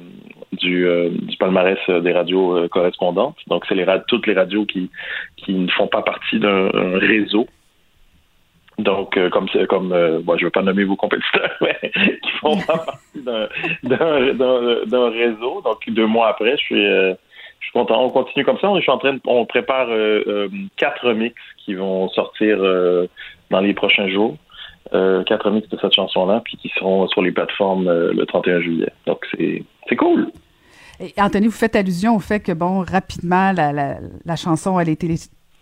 du, 0.53 0.87
palmarès 1.39 1.79
des 1.89 2.13
radios 2.13 2.69
correspondantes. 2.69 3.37
Donc, 3.49 3.65
c'est 3.69 3.77
toutes 4.07 4.27
les 4.27 4.35
radios 4.35 4.67
qui, 4.67 4.91
qui 5.37 5.55
ne 5.55 5.69
font 5.69 5.89
pas 5.89 6.03
partie 6.03 6.39
d'un 6.39 6.69
réseau. 6.99 7.47
Donc, 8.79 9.17
comme 9.31 9.49
comme 9.69 10.21
bon, 10.25 10.37
je 10.37 10.45
veux 10.47 10.51
pas 10.51 10.63
nommer 10.63 10.83
vos 10.83 10.97
compétiteurs, 10.97 11.57
mais 11.61 11.79
qui 11.93 12.31
font 12.41 12.59
pas 12.61 12.79
partie 12.79 13.23
d'un 13.23 15.09
réseau. 15.11 15.63
Donc, 15.63 15.79
deux 15.89 16.07
mois 16.07 16.29
après, 16.29 16.57
je 16.57 16.63
suis 16.63 16.87
je 17.65 17.71
suis 17.71 17.73
content. 17.73 18.05
On 18.05 18.11
continue 18.11 18.45
comme 18.45 18.59
ça. 18.59 18.69
On, 18.71 18.79
est 18.79 18.89
en 18.89 18.99
train 18.99 19.17
on 19.27 19.47
prépare 19.47 19.89
euh, 19.89 20.23
euh, 20.27 20.49
quatre 20.77 21.07
remixes 21.07 21.41
qui 21.65 21.75
vont 21.75 22.09
sortir 22.11 22.59
euh, 22.61 23.07
dans 23.51 23.61
les 23.61 23.73
prochains 23.73 24.09
jours. 24.09 24.37
quatre 24.93 25.47
remixes 25.47 25.69
de 25.71 25.79
cette 25.81 25.95
chanson-là, 25.95 26.43
puis 26.45 26.57
qui 26.59 26.69
seront 26.77 27.09
sur 27.09 27.23
les 27.23 27.33
plateformes 27.33 27.89
le 27.89 28.27
31 28.27 28.61
juillet. 28.61 28.93
Donc, 29.07 29.27
c'est 29.89 29.97
cool. 29.97 30.31
Et 31.01 31.13
Anthony, 31.19 31.47
vous 31.47 31.53
faites 31.53 31.75
allusion 31.75 32.15
au 32.15 32.21
fait 32.21 32.41
que, 32.41 32.53
bon, 32.53 32.85
rapidement, 32.85 33.53
la, 33.53 33.73
la, 33.73 33.97
la 34.25 34.37
chanson, 34.37 34.79
elle 34.79 34.89
a 34.89 34.93
été 34.93 35.09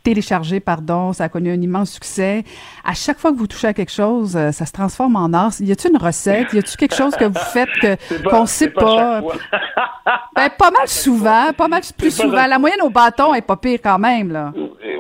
téléchargé, 0.03 0.61
pardon, 0.61 1.13
ça 1.13 1.25
a 1.25 1.29
connu 1.29 1.51
un 1.51 1.61
immense 1.61 1.93
succès. 1.93 2.45
À 2.85 2.95
chaque 2.95 3.19
fois 3.19 3.33
que 3.33 3.37
vous 3.37 3.47
touchez 3.47 3.69
à 3.69 3.75
quelque 3.75 3.93
chose, 3.93 4.37
euh, 4.37 4.51
ça 4.53 4.67
se 4.67 4.73
transforme 4.73 5.17
en 5.17 5.33
art. 5.33 5.53
Y 5.61 5.73
a-t-il 5.73 5.93
une 5.93 6.03
recette? 6.03 6.53
Y 6.53 6.59
a-il 6.59 6.77
quelque 6.77 6.95
chose 6.95 7.15
que 7.17 7.25
vous 7.25 7.35
faites 7.53 7.71
que 7.81 8.29
qu'on 8.29 8.47
sait 8.47 8.71
pas? 8.71 9.21
ben, 10.37 10.49
pas 10.59 10.71
mal 10.71 10.87
souvent, 10.87 11.53
pas 11.57 11.69
mal 11.69 11.83
plus 11.97 12.17
souvent. 12.17 12.47
La 12.47 12.59
moyenne 12.59 12.83
au 12.83 12.91
bâton 12.91 13.35
est 13.35 13.47
pas 13.47 13.57
pire 13.57 13.79
quand 13.83 13.99
même, 13.99 14.33
là. 14.33 14.53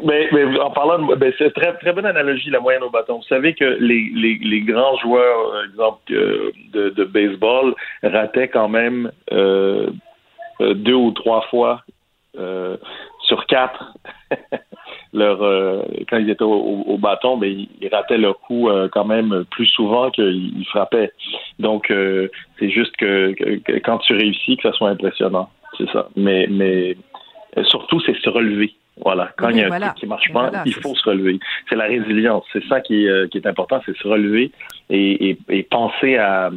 Mais, 0.04 0.28
mais 0.32 0.58
en 0.58 0.70
parlant 0.70 0.98
de, 0.98 1.14
ben, 1.14 1.32
c'est 1.38 1.52
très 1.54 1.74
très 1.74 1.92
bonne 1.92 2.06
analogie 2.06 2.50
la 2.50 2.60
moyenne 2.60 2.82
au 2.82 2.90
bâton. 2.90 3.18
Vous 3.18 3.28
savez 3.28 3.54
que 3.54 3.64
les, 3.64 4.10
les, 4.14 4.38
les 4.42 4.60
grands 4.62 4.96
joueurs, 4.98 5.52
par 5.52 5.64
exemple 5.64 6.00
de, 6.72 6.90
de 6.90 7.04
baseball, 7.04 7.74
rataient 8.02 8.48
quand 8.48 8.68
même 8.68 9.10
euh, 9.32 9.90
euh, 10.60 10.74
deux 10.74 10.94
ou 10.94 11.10
trois 11.12 11.42
fois 11.50 11.82
euh, 12.38 12.76
sur 13.22 13.46
quatre 13.46 13.94
leur 15.12 15.42
euh, 15.42 15.82
quand 16.08 16.18
ils 16.18 16.30
étaient 16.30 16.44
au, 16.44 16.96
bâton, 16.98 17.36
mais 17.36 17.54
ben, 17.54 17.66
ils, 17.80 17.88
rataient 17.88 18.18
leur 18.18 18.38
coup 18.40 18.68
euh, 18.68 18.88
quand 18.90 19.04
même 19.04 19.44
plus 19.50 19.66
souvent 19.66 20.10
qu'ils 20.10 20.64
frappaient. 20.68 21.12
Donc 21.58 21.90
euh, 21.90 22.28
c'est 22.58 22.70
juste 22.70 22.96
que, 22.96 23.34
quand 23.80 23.98
tu 23.98 24.14
réussis, 24.14 24.56
que 24.56 24.62
ça 24.62 24.72
soit 24.72 24.90
impressionnant, 24.90 25.50
c'est 25.76 25.88
ça. 25.90 26.08
Mais 26.16 26.46
mais 26.50 26.96
surtout 27.64 28.00
c'est 28.00 28.16
se 28.18 28.30
relever. 28.30 28.74
Voilà. 29.02 29.30
Quand 29.36 29.48
il 29.48 29.56
y 29.56 29.62
a 29.62 29.72
un 29.72 29.80
truc 29.80 29.94
qui 29.94 30.06
marche 30.06 30.32
pas, 30.32 30.50
il 30.66 30.74
faut 30.74 30.94
se 30.94 31.08
relever. 31.08 31.38
C'est 31.68 31.76
la 31.76 31.86
résilience. 31.86 32.44
C'est 32.52 32.64
ça 32.64 32.80
qui 32.80 33.06
est, 33.06 33.30
qui 33.30 33.38
est 33.38 33.46
important, 33.46 33.80
c'est 33.86 33.96
se 33.96 34.06
relever 34.06 34.52
et, 34.90 35.38
et, 35.48 35.62
penser 35.62 36.16
à 36.16 36.50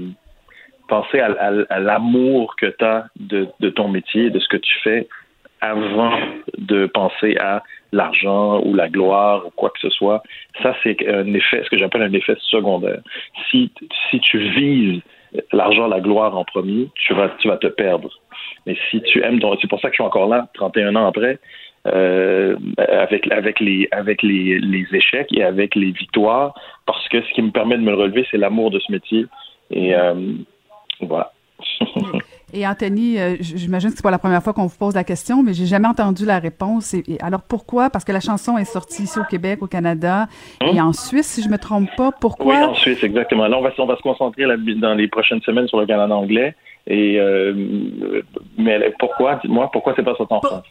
penser 0.88 1.20
à, 1.20 1.34
à 1.70 1.80
l'amour 1.80 2.56
que 2.58 2.68
tu 2.68 2.86
as 2.86 3.08
de, 3.16 3.48
de 3.60 3.70
ton 3.70 3.88
métier, 3.88 4.30
de 4.30 4.40
ce 4.40 4.48
que 4.48 4.58
tu 4.58 4.78
fais 4.84 5.08
avant 5.62 6.14
de 6.58 6.86
penser 6.86 7.38
à 7.38 7.64
l'argent 7.96 8.62
ou 8.64 8.74
la 8.74 8.90
gloire 8.90 9.48
ou 9.48 9.52
quoi 9.52 9.70
que 9.70 9.80
ce 9.80 9.90
soit. 9.90 10.22
Ça, 10.62 10.76
c'est 10.84 10.98
un 11.08 11.34
effet, 11.34 11.64
ce 11.64 11.70
que 11.70 11.78
j'appelle 11.78 12.04
un 12.04 12.14
effet 12.14 12.36
secondaire. 12.40 13.02
Si, 13.50 13.72
si 14.10 14.20
tu 14.20 14.38
vises 14.38 15.02
l'argent, 15.52 15.88
la 15.88 16.02
gloire 16.02 16.38
en 16.38 16.44
premier, 16.44 16.90
tu 16.96 17.14
vas, 17.14 17.30
tu 17.40 17.48
vas 17.48 17.58
te 17.58 17.68
perdre. 17.68 18.10
Mais 18.66 18.78
si 18.90 19.02
tu 19.02 19.24
aimes 19.24 19.40
ton, 19.40 19.58
c'est 19.60 19.70
pour 19.70 19.80
ça 19.80 19.90
que 19.90 19.94
je 19.94 20.02
suis 20.02 20.04
encore 20.04 20.28
là, 20.28 20.48
31 20.54 20.96
ans 20.96 21.08
après, 21.08 21.40
euh, 21.88 22.56
avec 22.78 23.32
avec 23.32 23.60
les 23.60 23.88
avec 23.92 24.24
les, 24.24 24.60
échecs 24.92 25.32
et 25.32 25.44
avec 25.44 25.76
les 25.76 25.92
victoires, 25.92 26.54
parce 26.86 27.08
que 27.10 27.22
ce 27.22 27.32
qui 27.34 27.42
me 27.42 27.52
permet 27.52 27.78
de 27.78 27.84
me 27.84 27.94
relever, 27.94 28.26
c'est 28.32 28.38
l'amour 28.38 28.72
de 28.72 28.80
ce 28.80 28.92
métier. 28.92 29.26
Et 29.72 29.96
euh, 29.96 30.34
voilà. 31.02 31.32
Et 32.54 32.66
Anthony, 32.66 33.20
euh, 33.20 33.36
j'imagine 33.40 33.90
que 33.90 33.98
c'est 33.98 34.04
pas 34.04 34.12
la 34.12 34.20
première 34.20 34.42
fois 34.42 34.54
qu'on 34.54 34.68
vous 34.68 34.78
pose 34.78 34.96
la 34.96 35.04
question, 35.04 35.44
mais 35.44 35.54
j'ai 35.54 35.66
jamais 35.66 35.88
entendu 35.88 36.26
la 36.26 36.40
réponse. 36.40 36.94
Et, 36.94 37.04
alors 37.22 37.42
pourquoi? 37.42 37.90
Parce 37.90 38.06
que 38.06 38.12
la 38.12 38.20
chanson 38.20 38.58
est 38.58 38.66
sortie 38.66 39.04
ici 39.04 39.20
au 39.20 39.24
Québec, 39.24 39.62
au 39.62 39.68
Canada 39.68 40.28
et 40.62 40.80
hum? 40.80 40.88
en 40.88 40.94
Suisse, 40.94 41.28
si 41.28 41.44
je 41.44 41.50
me 41.50 41.58
trompe 41.58 41.90
pas. 41.98 42.12
Pourquoi? 42.12 42.56
Oui, 42.56 42.64
en 42.64 42.76
Suisse, 42.76 43.04
exactement. 43.04 43.48
Là, 43.48 43.58
on 43.58 43.62
va, 43.62 43.72
on 43.78 43.86
va 43.86 43.98
se 43.98 44.02
concentrer 44.02 44.44
dans 44.78 44.94
les 44.94 45.08
prochaines 45.08 45.42
semaines 45.42 45.68
sur 45.68 45.80
le 45.80 45.86
Canada 45.86 46.16
anglais. 46.16 46.56
Et 46.88 47.20
euh, 47.20 48.22
mais 48.58 48.94
pourquoi? 49.00 49.40
Dis-moi, 49.44 49.70
pourquoi 49.72 49.94
c'est 49.96 50.04
pas 50.04 50.16
sorti 50.16 50.34
en 50.34 50.42
France? 50.42 50.64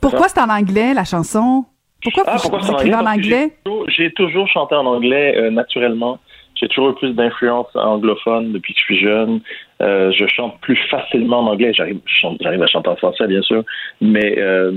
Pourquoi 0.00 0.28
c'est 0.28 0.40
en 0.40 0.50
anglais 0.50 0.92
la 0.92 1.04
chanson? 1.04 1.64
Pourquoi, 2.02 2.24
ah, 2.26 2.36
pourquoi 2.40 2.60
c'est 2.62 2.94
en 2.94 3.06
anglais? 3.06 3.52
J'ai 3.88 4.12
toujours, 4.12 4.48
chanté 4.48 4.74
en 4.74 4.86
anglais 4.86 5.34
euh, 5.36 5.50
naturellement. 5.50 6.18
J'ai 6.62 6.68
toujours 6.68 6.90
eu 6.90 6.94
plus 6.94 7.12
d'influence 7.12 7.66
anglophone 7.74 8.52
depuis 8.52 8.72
que 8.72 8.78
je 8.78 8.84
suis 8.84 9.00
jeune. 9.00 9.40
Euh, 9.80 10.12
je 10.12 10.26
chante 10.28 10.60
plus 10.60 10.76
facilement 10.88 11.40
en 11.40 11.48
anglais. 11.48 11.72
J'arrive, 11.74 11.98
j'arrive 12.40 12.62
à 12.62 12.66
chanter 12.68 12.88
en 12.88 12.96
français, 12.96 13.26
bien 13.26 13.42
sûr, 13.42 13.64
mais 14.00 14.38
euh, 14.38 14.72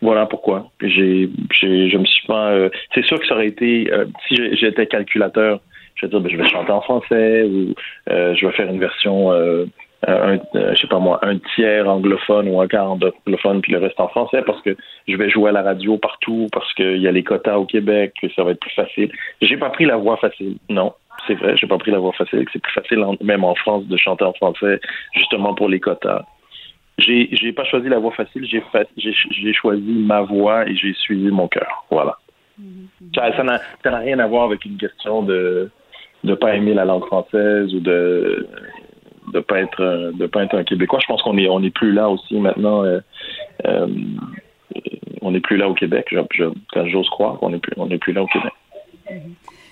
voilà 0.00 0.24
pourquoi. 0.24 0.70
J'ai, 0.80 1.28
j'ai, 1.52 1.90
je 1.90 1.98
me 1.98 2.06
suis 2.06 2.26
pas. 2.26 2.52
Euh, 2.52 2.70
c'est 2.94 3.04
sûr 3.04 3.20
que 3.20 3.26
ça 3.26 3.34
aurait 3.34 3.48
été 3.48 3.90
si 4.26 4.56
j'étais 4.56 4.86
calculateur, 4.86 5.60
je 5.96 6.06
vais 6.06 6.10
dire, 6.10 6.20
ben, 6.20 6.30
je 6.30 6.36
vais 6.38 6.48
chanter 6.48 6.72
en 6.72 6.80
français 6.80 7.44
ou 7.44 7.74
je 8.08 8.46
vais 8.46 8.52
faire 8.52 8.70
une 8.70 8.80
version 8.80 9.30
un, 10.06 10.38
je 10.54 10.80
sais 10.80 10.86
pas 10.86 10.98
moi, 10.98 11.18
un 11.22 11.38
tiers 11.54 11.86
anglophone 11.86 12.48
ou 12.48 12.60
un 12.60 12.66
quart 12.66 12.92
anglophone, 12.92 13.60
puis 13.60 13.72
le 13.72 13.78
reste 13.78 14.00
en 14.00 14.08
français, 14.08 14.42
parce 14.46 14.62
que 14.62 14.74
je 15.06 15.16
vais 15.16 15.28
jouer 15.28 15.50
à 15.50 15.52
la 15.52 15.62
radio 15.62 15.98
partout, 15.98 16.46
parce 16.52 16.72
qu'il 16.72 16.96
y 16.96 17.06
a 17.06 17.12
les 17.12 17.22
quotas 17.22 17.58
au 17.58 17.66
Québec, 17.66 18.14
que 18.20 18.28
ça 18.32 18.42
va 18.42 18.52
être 18.52 18.60
plus 18.60 18.74
facile. 18.74 19.12
J'ai 19.42 19.58
pas 19.58 19.70
pris 19.70 19.84
la 19.84 19.96
voie 19.96 20.16
facile, 20.16 20.56
non. 20.70 20.94
C'est 21.26 21.34
vrai, 21.34 21.56
j'ai 21.56 21.66
pas 21.66 21.78
pris 21.78 21.90
la 21.90 21.98
voie 21.98 22.12
facile, 22.12 22.44
c'est 22.52 22.62
plus 22.62 22.72
facile, 22.72 23.04
même 23.22 23.44
en 23.44 23.54
France, 23.54 23.86
de 23.86 23.96
chanter 23.96 24.24
en 24.24 24.32
français, 24.32 24.80
justement 25.14 25.54
pour 25.54 25.68
les 25.68 25.80
quotas. 25.80 26.24
J'ai, 26.98 27.28
j'ai 27.32 27.52
pas 27.52 27.64
choisi 27.64 27.88
la 27.88 27.98
voie 27.98 28.12
facile, 28.12 28.46
j'ai, 28.46 28.62
j'ai, 28.96 29.52
choisi 29.52 29.92
ma 29.92 30.22
voix 30.22 30.68
et 30.68 30.74
j'ai 30.74 30.92
suivi 30.94 31.30
mon 31.30 31.48
cœur. 31.48 31.84
Voilà. 31.90 32.16
Mm-hmm. 32.60 33.14
Ça, 33.14 33.36
ça, 33.36 33.42
n'a, 33.42 33.58
ça 33.82 33.90
n'a 33.90 33.98
rien 33.98 34.18
à 34.18 34.26
voir 34.26 34.44
avec 34.44 34.64
une 34.64 34.76
question 34.76 35.22
de 35.22 35.70
de 36.24 36.34
pas 36.34 36.54
aimer 36.54 36.74
la 36.74 36.84
langue 36.84 37.06
française 37.06 37.74
ou 37.74 37.80
de 37.80 38.46
de 39.32 39.40
pas 39.40 39.60
être 39.60 40.12
de 40.14 40.26
pas 40.26 40.44
être 40.44 40.56
un 40.56 40.64
Québécois. 40.64 40.98
Je 41.00 41.06
pense 41.06 41.22
qu'on 41.22 41.38
est 41.38 41.48
on 41.48 41.62
est 41.62 41.70
plus 41.70 41.92
là 41.92 42.08
aussi 42.08 42.38
maintenant. 42.38 42.84
Euh, 42.84 43.00
euh, 43.66 43.86
on 45.22 45.30
n'est 45.30 45.40
plus 45.40 45.56
là 45.56 45.68
au 45.68 45.74
Québec. 45.74 46.14
j'ose 46.86 47.08
croire 47.10 47.38
qu'on 47.38 47.50
n'est 47.50 47.58
plus 47.58 47.72
on 47.76 47.86
n'est 47.86 47.98
plus 47.98 48.12
là 48.12 48.22
au 48.22 48.26
Québec. 48.26 48.52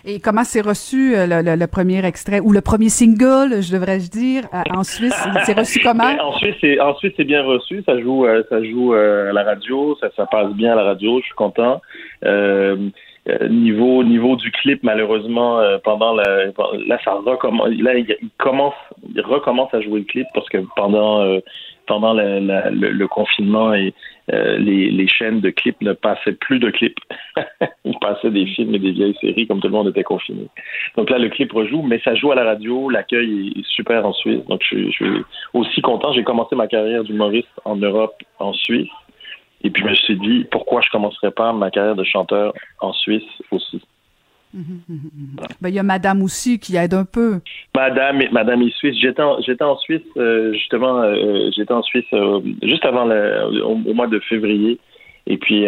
Et 0.04 0.20
comment 0.20 0.44
s'est 0.44 0.60
reçu 0.60 1.16
euh, 1.16 1.26
le, 1.26 1.66
premier 1.66 2.04
extrait 2.04 2.40
ou 2.40 2.52
le 2.52 2.60
premier 2.60 2.88
single, 2.88 3.60
je 3.62 3.72
devrais-je 3.72 4.10
dire, 4.10 4.44
en 4.70 4.84
Suisse? 4.84 5.18
C'est 5.44 5.58
reçu 5.58 5.80
comment? 5.80 6.14
ben, 6.14 6.20
En 6.20 6.32
Suisse, 6.38 6.56
c'est 6.60 6.80
ensuite 6.80 7.14
c'est 7.16 7.24
bien 7.24 7.42
reçu. 7.42 7.82
Ça 7.84 8.00
joue, 8.00 8.26
ça 8.48 8.62
joue 8.62 8.92
à 8.92 9.32
la 9.32 9.44
radio, 9.44 9.96
ça, 10.00 10.08
ça 10.16 10.26
passe 10.26 10.52
bien 10.54 10.72
à 10.72 10.76
la 10.76 10.84
radio. 10.84 11.20
Je 11.20 11.26
suis 11.26 11.34
content. 11.34 11.80
Euh, 13.28 13.48
niveau 13.48 14.04
niveau 14.04 14.36
du 14.36 14.50
clip 14.50 14.82
malheureusement 14.82 15.58
euh, 15.58 15.76
pendant 15.84 16.14
la 16.14 16.46
là 16.86 16.98
ça 17.04 17.12
recommence 17.12 17.68
là 17.78 17.94
il, 17.94 18.16
commence 18.38 18.74
il 19.14 19.20
recommence 19.20 19.68
à 19.74 19.82
jouer 19.82 20.00
le 20.00 20.06
clip 20.06 20.26
parce 20.32 20.48
que 20.48 20.58
pendant 20.76 21.20
euh, 21.20 21.40
pendant 21.86 22.14
le, 22.14 23.06
confinement 23.06 23.74
et 23.74 23.92
les, 24.28 24.90
les 24.90 25.08
chaînes 25.08 25.40
de 25.40 25.50
clips 25.50 25.80
ne 25.80 25.92
passaient 25.92 26.32
plus 26.32 26.58
de 26.58 26.70
clips. 26.70 26.98
Ils 27.84 27.98
passaient 28.00 28.30
des 28.30 28.46
films 28.46 28.74
et 28.74 28.78
des 28.78 28.92
vieilles 28.92 29.16
séries 29.20 29.46
comme 29.46 29.60
tout 29.60 29.68
le 29.68 29.72
monde 29.72 29.88
était 29.88 30.04
confiné. 30.04 30.48
Donc 30.96 31.10
là, 31.10 31.18
le 31.18 31.28
clip 31.28 31.52
rejoue, 31.52 31.82
mais 31.82 32.00
ça 32.04 32.14
joue 32.14 32.32
à 32.32 32.34
la 32.34 32.44
radio. 32.44 32.90
L'accueil 32.90 33.52
est 33.56 33.66
super 33.66 34.04
en 34.04 34.12
Suisse. 34.12 34.44
Donc 34.48 34.60
je, 34.70 34.78
je 34.86 34.90
suis 34.90 35.22
aussi 35.54 35.80
content. 35.80 36.12
J'ai 36.12 36.24
commencé 36.24 36.56
ma 36.56 36.66
carrière 36.66 37.04
d'humoriste 37.04 37.48
en 37.64 37.76
Europe, 37.76 38.16
en 38.38 38.52
Suisse. 38.52 38.90
Et 39.62 39.70
puis 39.70 39.82
je 39.82 39.88
me 39.88 39.94
suis 39.94 40.16
dit, 40.18 40.46
pourquoi 40.50 40.80
je 40.82 40.90
commencerais 40.90 41.32
pas 41.32 41.52
ma 41.52 41.70
carrière 41.70 41.96
de 41.96 42.04
chanteur 42.04 42.52
en 42.80 42.92
Suisse 42.92 43.24
aussi? 43.50 43.80
Mhm, 44.54 44.80
mhm, 44.88 45.10
mhm. 45.14 45.46
Ben, 45.60 45.68
il 45.68 45.74
y 45.74 45.78
a 45.78 45.82
Madame 45.82 46.22
aussi 46.22 46.58
qui 46.58 46.76
aide 46.76 46.94
un 46.94 47.04
peu. 47.04 47.40
Madame, 47.74 48.22
Madame 48.32 48.62
est 48.62 48.74
suisse. 48.76 48.96
J'étais 49.00 49.22
en, 49.22 49.40
j'étais 49.40 49.64
en 49.64 49.76
Suisse 49.78 50.02
euh, 50.16 50.52
justement. 50.54 51.02
Euh, 51.02 51.50
j'étais 51.54 51.72
en 51.72 51.82
Suisse 51.82 52.06
euh, 52.12 52.40
juste 52.62 52.84
avant 52.84 53.04
le, 53.04 53.62
au, 53.62 53.94
mois 53.94 54.06
de 54.06 54.18
février. 54.20 54.78
Et 55.26 55.36
puis 55.36 55.66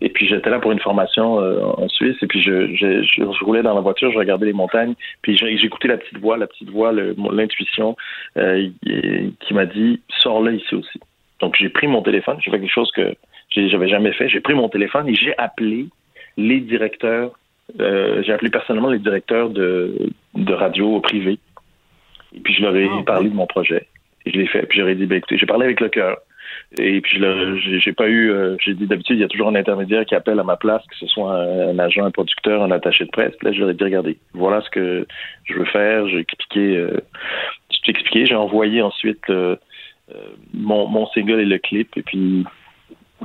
et 0.00 0.10
puis 0.10 0.28
j'étais 0.28 0.50
là 0.50 0.58
pour 0.58 0.72
une 0.72 0.80
formation 0.80 1.36
en 1.36 1.88
Suisse. 1.88 2.16
Et 2.22 2.26
puis 2.26 2.42
je, 2.42 2.74
je, 2.74 3.02
je, 3.02 3.44
roulais 3.44 3.62
dans 3.62 3.74
la 3.74 3.80
voiture, 3.80 4.10
je 4.10 4.18
regardais 4.18 4.46
les 4.46 4.52
montagnes. 4.52 4.94
Puis 5.22 5.36
j'écoutais 5.36 5.88
la 5.88 5.96
petite 5.96 6.18
voix, 6.18 6.36
la 6.36 6.48
petite 6.48 6.70
voix, 6.70 6.92
l'intuition 6.92 7.96
qui 8.34 9.54
m'a 9.54 9.66
dit 9.66 10.00
sors 10.20 10.42
là 10.42 10.50
ici 10.50 10.74
aussi. 10.74 10.98
Donc, 11.40 11.56
j'ai 11.58 11.68
pris 11.68 11.86
mon 11.86 12.02
téléphone, 12.02 12.38
j'ai 12.40 12.50
fait 12.50 12.60
quelque 12.60 12.72
chose 12.72 12.90
que 12.92 13.14
j'avais 13.54 13.88
jamais 13.88 14.12
fait. 14.12 14.28
J'ai 14.28 14.40
pris 14.40 14.54
mon 14.54 14.68
téléphone 14.68 15.08
et 15.08 15.14
j'ai 15.14 15.36
appelé 15.38 15.86
les 16.36 16.60
directeurs, 16.60 17.32
euh, 17.80 18.22
j'ai 18.22 18.32
appelé 18.32 18.50
personnellement 18.50 18.90
les 18.90 18.98
directeurs 18.98 19.50
de, 19.50 20.10
de 20.34 20.54
radio 20.54 21.00
privés. 21.00 21.38
Et 22.34 22.40
puis, 22.40 22.54
je 22.54 22.62
leur 22.62 22.76
ai 22.76 22.88
ah, 22.90 23.02
parlé 23.04 23.30
de 23.30 23.34
mon 23.34 23.46
projet. 23.46 23.86
Et 24.26 24.32
je 24.32 24.38
l'ai 24.38 24.46
fait. 24.46 24.66
Puis, 24.66 24.78
j'aurais 24.78 24.94
dit, 24.94 25.06
ben, 25.06 25.16
écoutez, 25.16 25.38
j'ai 25.38 25.46
parlé 25.46 25.64
avec 25.64 25.80
le 25.80 25.88
cœur. 25.88 26.18
Et 26.78 27.00
puis, 27.00 27.20
j'ai 27.80 27.92
pas 27.92 28.08
eu, 28.08 28.30
euh, 28.30 28.56
j'ai 28.62 28.74
dit 28.74 28.86
d'habitude, 28.86 29.16
il 29.16 29.20
y 29.20 29.24
a 29.24 29.28
toujours 29.28 29.48
un 29.48 29.54
intermédiaire 29.54 30.04
qui 30.04 30.14
appelle 30.14 30.38
à 30.38 30.44
ma 30.44 30.56
place, 30.56 30.82
que 30.86 30.96
ce 30.96 31.06
soit 31.06 31.32
un, 31.32 31.78
agent, 31.78 32.04
un 32.04 32.10
producteur, 32.10 32.62
un 32.62 32.70
attaché 32.70 33.04
de 33.04 33.10
presse. 33.10 33.34
Là, 33.42 33.52
je 33.52 33.60
leur 33.60 33.70
ai 33.70 33.74
dit, 33.74 33.84
regardez, 33.84 34.18
voilà 34.34 34.60
ce 34.60 34.70
que 34.70 35.06
je 35.44 35.54
veux 35.54 35.64
faire. 35.66 36.06
J'ai 36.08 36.18
expliqué, 36.18 36.76
euh, 36.76 37.00
j'ai 37.70 37.90
expliqué, 37.90 38.26
j'ai 38.26 38.34
envoyé 38.34 38.82
ensuite 38.82 39.30
euh, 39.30 39.56
mon, 40.52 40.86
mon 40.88 41.06
single 41.08 41.40
et 41.40 41.46
le 41.46 41.58
clip. 41.58 41.96
Et 41.96 42.02
puis, 42.02 42.44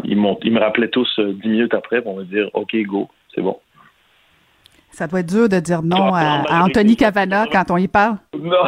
ils, 0.04 0.18
ils 0.44 0.52
me 0.52 0.60
rappelaient 0.60 0.90
tous 0.90 1.20
dix 1.20 1.50
minutes 1.50 1.74
après 1.74 2.02
pour 2.02 2.16
me 2.16 2.24
dire 2.24 2.50
OK, 2.54 2.76
go, 2.84 3.10
c'est 3.36 3.42
bon. 3.42 3.58
Ça 4.94 5.08
doit 5.08 5.22
être 5.22 5.30
dur 5.30 5.50
de 5.50 5.60
dire 5.60 5.82
non 5.82 6.14
à, 6.14 6.44
Anthony 6.64 6.96
Cavana 6.96 7.46
quand 7.52 7.72
on 7.72 7.78
y 7.78 7.88
parle. 7.88 8.18
Non. 8.40 8.58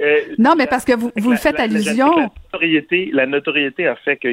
Euh, 0.00 0.18
non, 0.38 0.54
mais 0.56 0.68
parce 0.68 0.84
que 0.84 0.92
vous, 0.92 1.10
vous 1.16 1.34
faites 1.34 1.58
allusion. 1.58 2.16
La, 2.16 2.30
notoriété, 2.52 3.10
la 3.12 3.26
notoriété 3.26 3.88
a 3.88 3.96
fait 3.96 4.16
que 4.16 4.28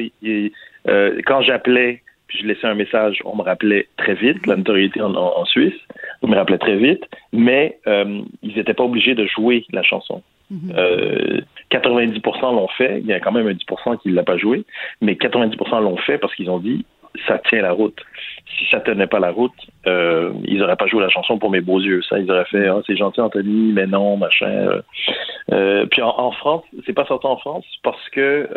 quand 1.22 1.42
j'appelais 1.42 2.04
puis 2.28 2.38
je 2.40 2.46
laissais 2.46 2.68
un 2.68 2.76
message, 2.76 3.20
on 3.24 3.34
me 3.34 3.42
rappelait 3.42 3.88
très 3.96 4.14
vite, 4.14 4.46
la 4.46 4.54
notoriété 4.54 5.00
en, 5.00 5.44
Suisse, 5.44 5.74
on 6.22 6.28
me 6.28 6.36
rappelait 6.36 6.58
très 6.58 6.76
vite, 6.76 7.02
mais 7.32 7.80
ils 7.84 8.54
n'étaient 8.54 8.74
pas 8.74 8.84
obligés 8.84 9.16
de 9.16 9.26
jouer 9.26 9.66
la 9.72 9.82
chanson. 9.82 10.22
90% 10.52 10.76
euh, 10.76 12.40
l'ont 12.42 12.68
fait. 12.68 13.00
Il 13.00 13.06
y 13.06 13.12
a 13.12 13.20
quand 13.20 13.32
même 13.32 13.48
un 13.48 13.52
10% 13.52 13.98
qui 14.00 14.10
ne 14.10 14.14
l'a 14.14 14.22
pas 14.22 14.36
joué, 14.36 14.64
mais 15.00 15.14
90% 15.14 15.82
l'ont 15.82 15.96
fait 15.96 16.18
parce 16.18 16.34
qu'ils 16.34 16.50
ont 16.50 16.58
dit 16.58 16.84
ça 17.26 17.38
tient 17.48 17.62
la 17.62 17.72
route. 17.72 17.98
Si 18.58 18.66
ça 18.70 18.80
tenait 18.80 19.06
pas 19.06 19.18
la 19.18 19.30
route, 19.30 19.52
euh, 19.86 20.32
ils 20.44 20.58
n'auraient 20.58 20.76
pas 20.76 20.86
joué 20.86 21.02
la 21.02 21.08
chanson 21.08 21.38
pour 21.38 21.50
mes 21.50 21.60
beaux 21.60 21.80
yeux. 21.80 22.00
Ça, 22.02 22.18
ils 22.18 22.30
auraient 22.30 22.44
fait 22.46 22.68
ah, 22.68 22.80
c'est 22.86 22.96
gentil 22.96 23.20
Anthony, 23.20 23.72
mais 23.72 23.86
non, 23.86 24.16
machin. 24.16 24.82
Euh, 25.52 25.86
puis 25.86 26.02
en, 26.02 26.30
France, 26.32 26.64
c'est 26.86 26.92
pas 26.92 27.04
sorti 27.06 27.26
en 27.26 27.36
France 27.36 27.66
parce 27.82 28.08
que 28.10 28.48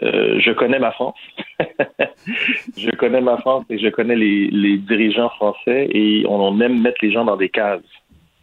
je 0.00 0.52
connais 0.52 0.78
ma 0.78 0.92
France. 0.92 1.18
je 2.76 2.90
connais 2.90 3.20
ma 3.20 3.38
France 3.38 3.64
et 3.70 3.78
je 3.78 3.88
connais 3.88 4.16
les, 4.16 4.78
dirigeants 4.78 5.30
français 5.30 5.88
et 5.90 6.24
on 6.28 6.60
aime 6.60 6.80
mettre 6.80 6.98
les 7.02 7.12
gens 7.12 7.24
dans 7.24 7.36
des 7.36 7.48
cases 7.48 7.80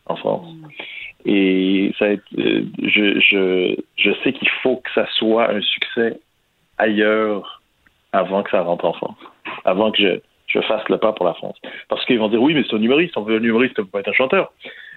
en 0.08 0.16
France. 0.16 0.48
Et 1.26 1.94
ça, 2.00 2.06
euh, 2.06 2.18
je, 2.82 3.20
je, 3.20 3.76
je 3.98 4.12
sais 4.24 4.34
qu'il 4.34 4.50
faut 4.64 4.78
que 4.78 4.90
ça 4.94 5.06
soit 5.14 5.52
un 5.52 5.62
succès 5.62 6.20
ailleurs 6.78 7.62
avant 8.12 8.44
que 8.44 8.50
ça 8.50 8.62
rentre 8.62 8.86
en 8.86 8.94
France, 8.94 9.18
avant 9.64 9.92
que 9.92 10.02
je, 10.02 10.20
je 10.54 10.60
fasse 10.62 10.88
le 10.90 10.98
pas 10.98 11.14
pour 11.14 11.26
la 11.26 11.34
France. 11.34 11.58
Parce 11.90 12.06
qu'ils 12.06 12.20
vont 12.20 12.30
dire 12.30 12.42
oui, 12.42 12.54
mais 12.54 12.64
c'est 12.68 12.76
un 12.76 12.82
humoriste, 12.82 13.18
on 13.18 13.24
veut 13.24 13.38
un 13.38 13.44
humoriste, 13.44 13.80
on 13.80 13.84
peut 13.84 13.90
pas 13.90 14.00
être 14.00 14.10
un 14.10 14.14
chanteur. 14.14 14.54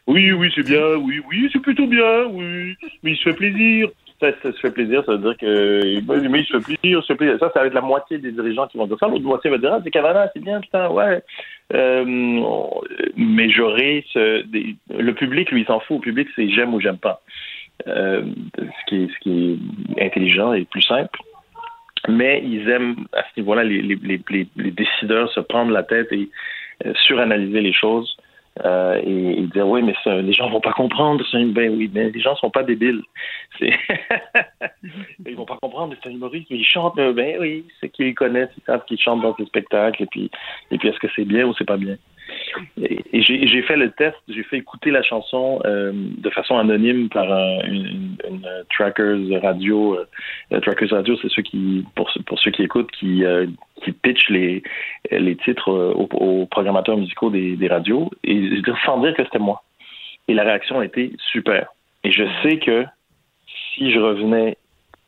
Oui, 0.07 0.33
oui, 0.33 0.53
c'est 0.55 0.67
bien, 0.67 0.97
oui, 0.97 1.21
oui, 1.31 1.49
c'est 1.53 1.61
plutôt 1.63 1.87
bien, 1.87 2.27
oui, 2.31 2.77
mais 3.03 3.13
il 3.13 3.17
se 3.17 3.23
fait 3.23 3.37
plaisir. 3.37 3.89
Ça, 4.21 4.29
ça, 4.43 4.53
se 4.53 4.59
fait 4.59 4.71
plaisir, 4.71 5.03
ça 5.07 5.13
veut 5.13 5.19
dire 5.19 5.37
que 5.37 6.29
mais 6.29 6.41
il 6.41 6.47
se 6.47 6.59
fait 6.59 6.77
plaisir, 6.79 7.03
se 7.03 7.07
fait 7.07 7.17
plaisir. 7.17 7.39
Ça, 7.41 7.51
ça 7.53 7.61
va 7.61 7.67
être 7.67 7.75
la 7.75 7.81
moitié 7.81 8.19
des 8.19 8.31
dirigeants 8.31 8.67
qui 8.69 8.79
vont 8.79 8.87
dire 8.87 8.99
ça. 8.99 9.09
L'autre 9.09 9.25
moitié 9.25 9.51
va 9.51 9.59
dire 9.59 9.73
ah, 9.73 9.81
c'est 9.83 9.91
Cavana, 9.91 10.31
c'est 10.33 10.43
bien, 10.43 10.61
putain, 10.61 10.89
ouais. 10.91 11.23
Euh, 11.73 12.05
mais 13.17 13.51
j'aurais 13.51 14.05
ce, 14.13 14.45
le 14.91 15.15
public, 15.15 15.51
lui, 15.51 15.63
il 15.63 15.67
s'en 15.67 15.81
fout. 15.81 15.97
Le 15.97 16.03
public, 16.03 16.29
c'est 16.37 16.49
j'aime 16.51 16.75
ou 16.75 16.81
j'aime 16.81 16.99
pas. 16.99 17.23
Euh, 17.89 18.23
ce, 18.57 18.87
qui 18.87 19.03
est, 19.03 19.09
ce 19.09 19.19
qui 19.21 19.59
est 19.99 20.05
intelligent 20.07 20.53
et 20.53 20.65
plus 20.65 20.83
simple. 20.83 21.19
Mais 22.09 22.43
ils 22.45 22.69
aiment, 22.69 23.07
à 23.13 23.23
ce 23.23 23.41
niveau-là, 23.41 23.65
les, 23.65 23.81
les, 23.81 23.97
les, 24.03 24.47
les, 24.57 24.71
décideurs 24.71 25.31
se 25.33 25.41
prendre 25.41 25.71
la 25.71 25.83
tête 25.83 26.13
et 26.13 26.29
euh, 26.85 26.93
suranalyser 27.07 27.61
les 27.61 27.73
choses 27.73 28.17
euh, 28.65 29.01
et, 29.05 29.43
dire 29.53 29.67
oui, 29.67 29.83
mais 29.83 29.95
ça, 30.05 30.21
les 30.21 30.33
gens 30.33 30.49
vont 30.49 30.61
pas 30.61 30.73
comprendre. 30.73 31.25
Ben 31.33 31.75
oui, 31.75 31.91
mais 31.93 32.11
les 32.11 32.21
gens 32.21 32.37
sont 32.37 32.51
pas 32.51 32.63
débiles. 32.63 33.03
ils 33.61 35.37
vont 35.37 35.45
pas 35.45 35.59
comprendre. 35.61 35.95
C'est 36.03 36.09
un 36.09 36.13
humoriste, 36.13 36.49
mais 36.51 36.59
ils 36.59 36.65
chantent. 36.65 36.97
Ben 36.97 37.37
oui, 37.41 37.67
c'est 37.81 37.89
qu'ils 37.89 38.15
connaissent, 38.15 38.51
ils 38.57 38.65
savent 38.65 38.85
qu'ils 38.85 39.01
chantent 39.01 39.23
dans 39.23 39.35
ces 39.37 39.47
spectacles. 39.47 40.03
Et 40.05 40.07
puis, 40.07 40.31
et 40.71 40.79
puis 40.79 40.89
est-ce 40.89 40.99
que 40.99 41.09
c'est 41.17 41.25
bien 41.25 41.47
ou 41.47 41.55
c'est 41.55 41.67
pas 41.67 41.77
bien? 41.77 41.97
Et, 42.81 43.23
j'ai 43.23 43.63
fait 43.63 43.77
le 43.77 43.91
test, 43.93 44.17
j'ai 44.29 44.43
fait 44.43 44.59
écouter 44.59 44.91
la 44.91 45.03
chanson 45.03 45.61
euh, 45.65 45.93
de 45.95 46.31
façon 46.31 46.59
anonyme 46.59 47.09
par 47.09 47.27
une, 47.65 48.17
une, 48.29 48.49
trackers 48.71 49.41
radio. 49.43 49.99
Euh, 50.53 50.61
trackers 50.61 50.91
radio, 50.91 51.17
c'est 51.21 51.31
ceux 51.31 51.43
qui, 51.43 51.85
pour, 51.95 52.11
ceux 52.39 52.51
qui 52.51 52.63
écoutent, 52.63 52.91
qui, 52.93 53.25
euh, 53.25 53.47
qui 53.83 53.93
pitchent 53.93 54.31
les, 54.31 54.63
les 55.11 55.37
titres 55.37 55.71
aux, 55.71 56.47
programmateurs 56.47 56.97
musicaux 56.97 57.31
des, 57.31 57.69
radios, 57.69 58.11
et 58.25 58.63
sans 58.85 59.01
dire 59.01 59.15
que 59.15 59.25
c'était 59.25 59.39
moi. 59.39 59.63
Et 60.29 60.35
la 60.35 60.43
réaction 60.43 60.81
a 60.81 60.85
été 60.85 61.13
super. 61.33 61.69
Et 62.03 62.11
je 62.11 62.25
sais 62.43 62.59
que 62.59 62.85
si 63.75 63.93
je 63.93 63.99
revenais, 63.99 64.57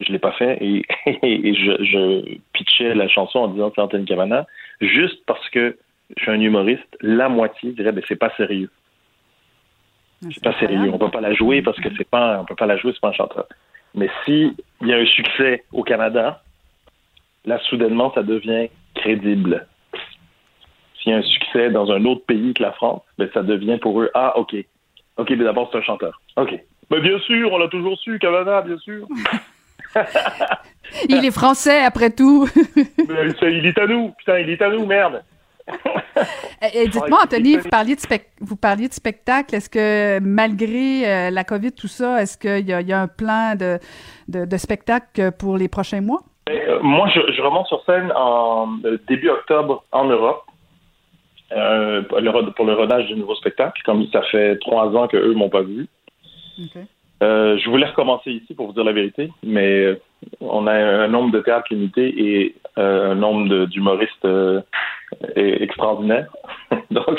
je 0.00 0.12
l'ai 0.12 0.18
pas 0.18 0.32
fait, 0.32 0.58
et, 0.60 0.84
je, 1.06 1.84
je 1.84 2.38
pitchais 2.52 2.94
la 2.94 3.08
chanson 3.08 3.40
en 3.40 3.48
disant 3.48 3.72
c'est 3.74 3.80
Anthony 3.80 4.04
Cavana, 4.04 4.46
juste 4.80 5.20
parce 5.26 5.48
que 5.50 5.76
je 6.16 6.22
suis 6.22 6.30
un 6.30 6.40
humoriste, 6.40 6.96
la 7.00 7.28
moitié 7.28 7.72
dirait 7.72 7.92
ben 7.92 8.02
c'est 8.06 8.16
pas 8.16 8.32
sérieux. 8.36 8.70
Ah, 10.24 10.28
c'est 10.32 10.42
pas 10.42 10.58
sérieux. 10.58 10.90
On 10.92 10.98
peut 10.98 11.10
pas 11.10 11.20
la 11.20 11.34
jouer 11.34 11.62
parce 11.62 11.78
que 11.78 11.88
c'est 11.96 12.08
pas, 12.08 12.40
on 12.40 12.44
peut 12.44 12.54
pas 12.54 12.66
la 12.66 12.76
jouer, 12.76 12.92
c'est 12.92 13.00
pas 13.00 13.08
un 13.08 13.12
chanteur. 13.12 13.46
Mais 13.94 14.08
si 14.24 14.56
il 14.82 14.88
y 14.88 14.92
a 14.92 14.96
un 14.96 15.06
succès 15.06 15.64
au 15.72 15.82
Canada, 15.82 16.42
là 17.44 17.58
soudainement 17.68 18.12
ça 18.14 18.22
devient 18.22 18.68
crédible. 18.94 19.66
S'il 21.00 21.12
y 21.12 21.14
a 21.14 21.18
un 21.18 21.22
succès 21.22 21.70
dans 21.70 21.90
un 21.90 22.04
autre 22.04 22.24
pays 22.26 22.54
que 22.54 22.62
la 22.62 22.72
France, 22.72 23.02
ben 23.18 23.28
ça 23.34 23.42
devient 23.42 23.78
pour 23.78 24.00
eux 24.00 24.10
ah 24.14 24.38
ok, 24.38 24.54
ok 25.16 25.30
mais 25.30 25.44
d'abord 25.44 25.68
c'est 25.72 25.78
un 25.78 25.82
chanteur. 25.82 26.20
Ok. 26.36 26.58
Ben 26.88 27.00
bien 27.00 27.18
sûr, 27.20 27.52
on 27.52 27.58
l'a 27.58 27.68
toujours 27.68 27.98
su, 27.98 28.18
Canada, 28.20 28.62
bien 28.62 28.78
sûr. 28.78 29.08
il 31.08 31.24
est 31.24 31.30
français 31.32 31.82
après 31.82 32.10
tout. 32.10 32.48
Il 33.42 33.66
est 33.66 33.78
à 33.78 33.86
nous, 33.86 34.10
putain, 34.18 34.38
il 34.38 34.50
est 34.50 34.60
à 34.62 34.68
nous, 34.68 34.84
merde. 34.84 35.22
Et 36.74 36.88
dites-moi, 36.88 37.20
Anthony, 37.24 37.56
vous 37.56 37.68
parliez 37.68 37.96
de, 37.96 38.00
vous 38.40 38.56
parliez 38.56 38.88
de 38.88 38.92
spectacle. 38.94 39.54
Est-ce 39.54 39.68
que 39.68 40.18
malgré 40.20 41.30
la 41.30 41.44
COVID, 41.44 41.72
tout 41.72 41.88
ça, 41.88 42.22
est-ce 42.22 42.38
qu'il 42.38 42.66
y, 42.68 42.88
y, 42.88 42.92
a 42.92 43.00
un 43.00 43.08
plan 43.08 43.54
de, 43.54 43.78
de, 44.28 44.44
de, 44.44 44.56
spectacle 44.56 45.32
pour 45.32 45.56
les 45.56 45.68
prochains 45.68 46.00
mois? 46.00 46.22
moi, 46.82 47.08
je, 47.08 47.20
je, 47.32 47.42
remonte 47.42 47.66
sur 47.66 47.84
scène 47.84 48.12
en 48.14 48.68
début 49.08 49.28
octobre 49.28 49.84
en 49.92 50.04
Europe. 50.04 50.44
Euh, 51.52 52.02
pour 52.02 52.66
le 52.66 52.74
rodage 52.74 53.06
du 53.06 53.14
nouveau 53.14 53.36
spectacle, 53.36 53.80
comme 53.84 54.04
ça 54.12 54.20
fait 54.32 54.58
trois 54.58 54.88
ans 54.96 55.06
qu'eux 55.06 55.32
m'ont 55.32 55.48
pas 55.48 55.62
vu. 55.62 55.86
Euh, 57.22 57.56
je 57.58 57.70
voulais 57.70 57.86
recommencer 57.86 58.30
ici 58.30 58.54
pour 58.54 58.66
vous 58.66 58.72
dire 58.72 58.84
la 58.84 58.92
vérité, 58.92 59.30
mais 59.42 59.84
euh, 59.84 60.00
on 60.40 60.66
a 60.66 60.74
un 60.74 61.08
nombre 61.08 61.32
de 61.32 61.40
théâtres 61.40 61.68
limité 61.70 62.14
et 62.18 62.54
un 62.76 63.14
nombre 63.14 63.66
d'humoristes 63.66 64.28
extraordinaire. 65.34 66.26
Donc, 66.90 67.18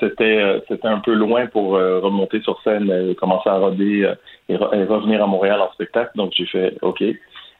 c'était 0.00 0.40
un 0.82 0.98
peu 0.98 1.14
loin 1.14 1.46
pour 1.46 1.72
remonter 1.74 2.40
sur 2.40 2.60
scène, 2.62 3.14
commencer 3.14 3.48
à 3.48 3.58
roder 3.58 4.12
et, 4.48 4.56
revenir 4.56 5.22
à 5.22 5.26
Montréal 5.28 5.60
en 5.60 5.70
spectacle. 5.72 6.10
Donc, 6.16 6.32
j'ai 6.34 6.46
fait 6.46 6.76
OK. 6.82 7.02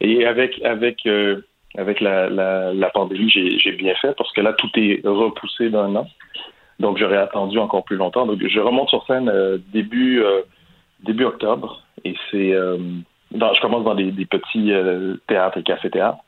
Et 0.01 0.27
avec 0.27 0.61
avec 0.65 1.07
avec 1.79 2.01
la, 2.01 2.29
la, 2.29 2.73
la 2.75 2.91
pandémie, 2.91 3.31
j'ai 3.31 3.73
bien 3.73 3.95
fait 3.97 4.17
parce 4.17 4.33
que 4.33 4.41
là, 4.41 4.53
tout 4.53 4.71
est 4.75 5.01
repoussé 5.05 5.71
d'un 5.71 5.95
an. 5.95 6.09
Donc, 6.79 6.99
j'aurais 6.99 7.17
attendu 7.17 7.59
encore 7.59 7.85
plus 7.85 7.97
longtemps. 7.97 8.27
Donc, 8.27 8.41
je 8.47 8.61
remonte 8.61 8.89
sur 8.91 9.05
scène 9.07 9.29
euh, 9.29 9.59
début, 9.73 10.23
euh, 10.23 10.43
début 11.07 11.25
octobre 11.25 11.83
et 12.05 12.15
c'est. 12.31 12.53
Euh, 12.53 12.79
je 13.33 13.61
commence 13.61 13.85
dans 13.85 13.95
des, 13.95 14.13
des 14.13 14.25
petits 14.25 14.73
théâtres 15.27 15.59
et 15.59 15.63
cafés-théâtres 15.63 16.19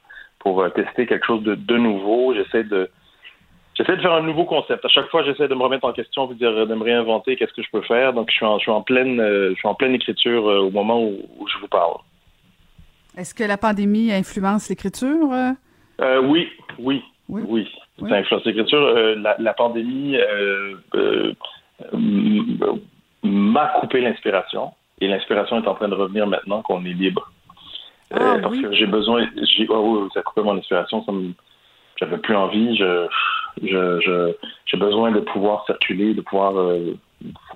pour 0.41 0.65
tester 0.73 1.07
quelque 1.07 1.25
chose 1.25 1.43
de, 1.43 1.55
de 1.55 1.77
nouveau. 1.77 2.35
J'essaie 2.35 2.65
de. 2.65 2.91
J'essaie 3.75 3.97
de 3.97 4.03
faire 4.03 4.15
un 4.15 4.23
nouveau 4.23 4.45
concept. 4.45 4.85
À 4.85 4.89
chaque 4.89 5.09
fois, 5.09 5.23
j'essaie 5.23 5.47
de 5.47 5.55
me 5.55 5.63
remettre 5.63 5.85
en 5.85 5.93
question, 5.93 6.27
dire, 6.33 6.67
de 6.67 6.75
me 6.75 6.83
réinventer, 6.83 7.37
qu'est-ce 7.37 7.53
que 7.53 7.63
je 7.63 7.71
peux 7.71 7.83
faire. 7.83 8.13
Donc, 8.13 8.29
je 8.31 8.35
suis 8.35 8.45
en, 8.45 8.59
je 8.59 8.63
suis 8.63 8.73
en 8.73 8.83
pleine, 8.83 9.19
je 9.21 9.55
suis 9.55 9.69
en 9.69 9.75
pleine 9.75 9.95
écriture 9.95 10.45
au 10.45 10.71
moment 10.71 11.01
où, 11.01 11.17
où 11.39 11.47
je 11.47 11.59
vous 11.59 11.69
parle. 11.69 11.95
Est-ce 13.19 13.35
que 13.35 13.43
la 13.43 13.57
pandémie 13.57 14.13
influence 14.13 14.69
l'écriture? 14.69 15.33
Euh? 15.33 15.51
Euh, 16.01 16.23
oui, 16.23 16.49
oui, 16.79 17.03
oui, 17.29 17.43
oui. 17.49 17.69
Ça 18.09 18.15
influence 18.15 18.45
l'écriture. 18.45 18.81
Euh, 18.81 19.17
la, 19.17 19.55
pandémie 19.55 20.17
m'a 23.23 23.67
coupé 23.81 24.01
l'inspiration 24.01 24.73
et 25.01 25.09
l'inspiration 25.09 25.63
est 25.63 25.69
en 25.69 25.75
train 25.75 25.89
de 25.89 25.95
revenir 25.95 26.27
maintenant 26.27 26.63
qu'on 26.63 26.85
est 26.85 26.93
libre. 26.93 27.31
Ah, 28.13 28.37
parce 28.43 28.57
que 28.57 28.73
j'ai 28.73 28.87
besoin, 28.87 29.29
j'ai, 29.43 29.67
oh, 29.69 30.09
ça 30.15 30.21
a 30.21 30.23
coupé 30.23 30.43
mon 30.43 30.57
inspiration, 30.57 31.05
ça 31.05 31.13
j'avais 31.97 32.19
plus 32.19 32.37
envie, 32.37 32.77
je, 32.77 33.07
je, 33.63 34.33
j'ai 34.67 34.77
besoin 34.77 35.11
de 35.11 35.21
pouvoir 35.21 35.67
circuler, 35.67 36.15
de 36.15 36.23
pouvoir 36.23 36.55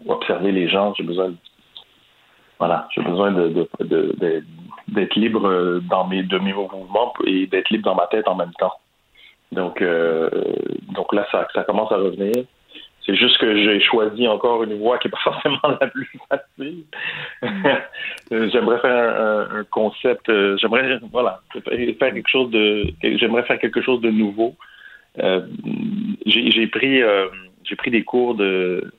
observer 0.06 0.52
les 0.52 0.68
gens, 0.68 0.92
j'ai 0.94 1.04
besoin 1.04 1.30
de 1.30 1.36
voilà, 2.62 2.86
j'ai 2.94 3.02
besoin 3.02 3.32
de, 3.32 3.66
d'être 4.86 5.16
libre 5.16 5.48
euh, 5.48 5.80
dans 5.80 6.06
mes, 6.06 6.22
de 6.22 6.38
mes 6.38 6.52
mouvements 6.52 7.12
et 7.26 7.48
d'être 7.48 7.70
libre 7.70 7.90
dans 7.90 7.96
ma 7.96 8.06
tête 8.06 8.28
en 8.28 8.36
même 8.36 8.52
temps. 8.52 8.74
Donc, 9.50 9.82
euh, 9.82 10.30
donc 10.94 11.12
là, 11.12 11.26
ça, 11.32 11.48
ça 11.52 11.64
commence 11.64 11.90
à 11.90 11.96
revenir. 11.96 12.44
C'est 13.04 13.16
juste 13.16 13.38
que 13.38 13.56
j'ai 13.56 13.80
choisi 13.80 14.28
encore 14.28 14.62
une 14.62 14.78
voie 14.78 14.98
qui 14.98 15.08
n'est 15.08 15.12
pas 15.12 15.18
forcément 15.24 15.78
la 15.80 15.86
plus 15.88 16.10
facile. 16.28 16.84
j'aimerais 18.52 18.78
faire 18.80 19.50
un, 19.50 19.64
concept, 19.64 20.28
euh, 20.28 20.56
j'aimerais 20.58 20.98
voilà, 21.10 21.40
faire 21.52 22.12
quelque 22.14 22.30
chose 22.30 22.50
de 22.50 22.84
j'aimerais 23.02 23.42
faire 23.44 23.58
quelque 23.58 23.82
chose 23.82 24.00
de 24.00 24.10
nouveau. 24.10 24.54
j'ai 26.26 26.66
pris 26.68 27.00
j'ai 27.64 27.76
pris 27.76 27.90
des 27.90 28.04
cours 28.04 28.34
de 28.34 28.92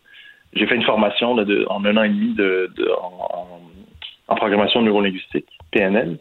j'ai 0.55 0.67
fait 0.67 0.75
une 0.75 0.83
formation 0.83 1.35
de, 1.35 1.65
en 1.69 1.83
un 1.85 1.97
an 1.97 2.03
et 2.03 2.09
demi 2.09 2.33
de, 2.33 2.69
en, 3.01 4.35
programmation 4.35 4.81
neurolinguistique, 4.81 5.47
PNL. 5.71 6.17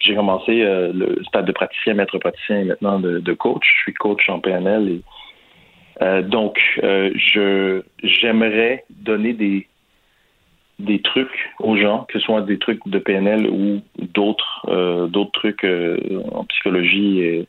J'ai 0.00 0.14
commencé 0.14 0.62
euh, 0.62 0.92
le 0.92 1.22
stade 1.24 1.46
de 1.46 1.52
praticien, 1.52 1.94
maître 1.94 2.18
praticien 2.18 2.60
et 2.60 2.64
maintenant 2.64 2.98
de, 2.98 3.32
coach. 3.32 3.64
Je 3.76 3.82
suis 3.82 3.94
coach 3.94 4.28
en 4.28 4.40
PNL. 4.40 4.88
Et, 4.88 5.02
euh, 6.02 6.22
donc, 6.22 6.60
euh, 6.82 7.10
je 7.14 7.82
j'aimerais 8.02 8.84
donner 8.90 9.32
des 9.32 9.68
des 10.80 11.00
trucs 11.00 11.52
aux 11.60 11.76
gens, 11.76 12.04
que 12.08 12.18
ce 12.18 12.24
soit 12.24 12.42
des 12.42 12.58
trucs 12.58 12.80
de 12.86 12.98
PNL 12.98 13.48
ou 13.48 13.80
d'autres 13.98 14.66
d'autres 15.06 15.32
trucs 15.32 15.64
en 16.32 16.44
psychologie 16.44 17.20
et 17.20 17.48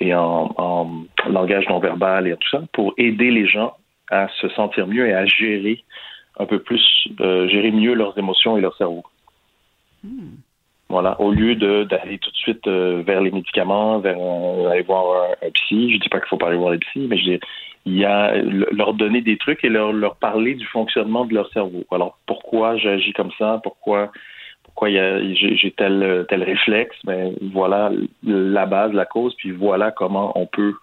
et 0.00 0.14
en, 0.14 1.06
langage 1.28 1.68
non 1.68 1.78
verbal 1.78 2.26
et 2.26 2.36
tout 2.36 2.48
ça, 2.50 2.62
pour 2.72 2.94
aider 2.98 3.30
les 3.30 3.46
gens 3.46 3.74
à 4.10 4.28
se 4.40 4.48
sentir 4.50 4.86
mieux 4.86 5.08
et 5.08 5.14
à 5.14 5.24
gérer 5.24 5.82
un 6.38 6.46
peu 6.46 6.58
plus, 6.58 7.08
euh, 7.20 7.48
gérer 7.48 7.70
mieux 7.70 7.94
leurs 7.94 8.18
émotions 8.18 8.58
et 8.58 8.60
leur 8.60 8.76
cerveau. 8.76 9.04
Hmm. 10.02 10.34
Voilà, 10.88 11.20
au 11.20 11.32
lieu 11.32 11.54
d'aller 11.56 12.18
tout 12.18 12.30
de 12.30 12.36
suite 12.36 12.66
euh, 12.66 13.02
vers 13.04 13.20
les 13.20 13.30
médicaments, 13.30 13.98
vers 13.98 14.18
euh, 14.18 14.68
aller 14.68 14.82
voir 14.82 15.34
un, 15.42 15.50
psy. 15.50 15.92
Je 15.94 15.98
dis 15.98 16.08
pas 16.08 16.20
qu'il 16.20 16.28
faut 16.28 16.36
pas 16.36 16.48
aller 16.48 16.58
voir 16.58 16.72
les 16.72 16.78
psy, 16.78 17.06
mais 17.08 17.16
je 17.16 17.24
dis, 17.24 17.40
il 17.86 17.96
y 17.96 18.04
a 18.04 18.34
leur 18.34 18.94
donner 18.94 19.20
des 19.20 19.36
trucs 19.36 19.64
et 19.64 19.68
leur, 19.68 19.92
leur 19.92 20.16
parler 20.16 20.54
du 20.54 20.66
fonctionnement 20.66 21.24
de 21.24 21.34
leur 21.34 21.50
cerveau. 21.52 21.84
Alors 21.90 22.18
pourquoi 22.26 22.76
j'agis 22.76 23.12
comme 23.12 23.32
ça, 23.38 23.60
pourquoi 23.62 24.10
pourquoi 24.62 24.88
j'ai 24.90 25.74
tel, 25.76 26.26
tel 26.28 26.42
réflexe, 26.42 26.96
ben 27.04 27.34
voilà 27.52 27.92
la 28.24 28.66
base, 28.66 28.92
la 28.92 29.04
cause, 29.04 29.34
puis 29.36 29.52
voilà 29.52 29.90
comment 29.90 30.32
on 30.38 30.46
peut 30.46 30.74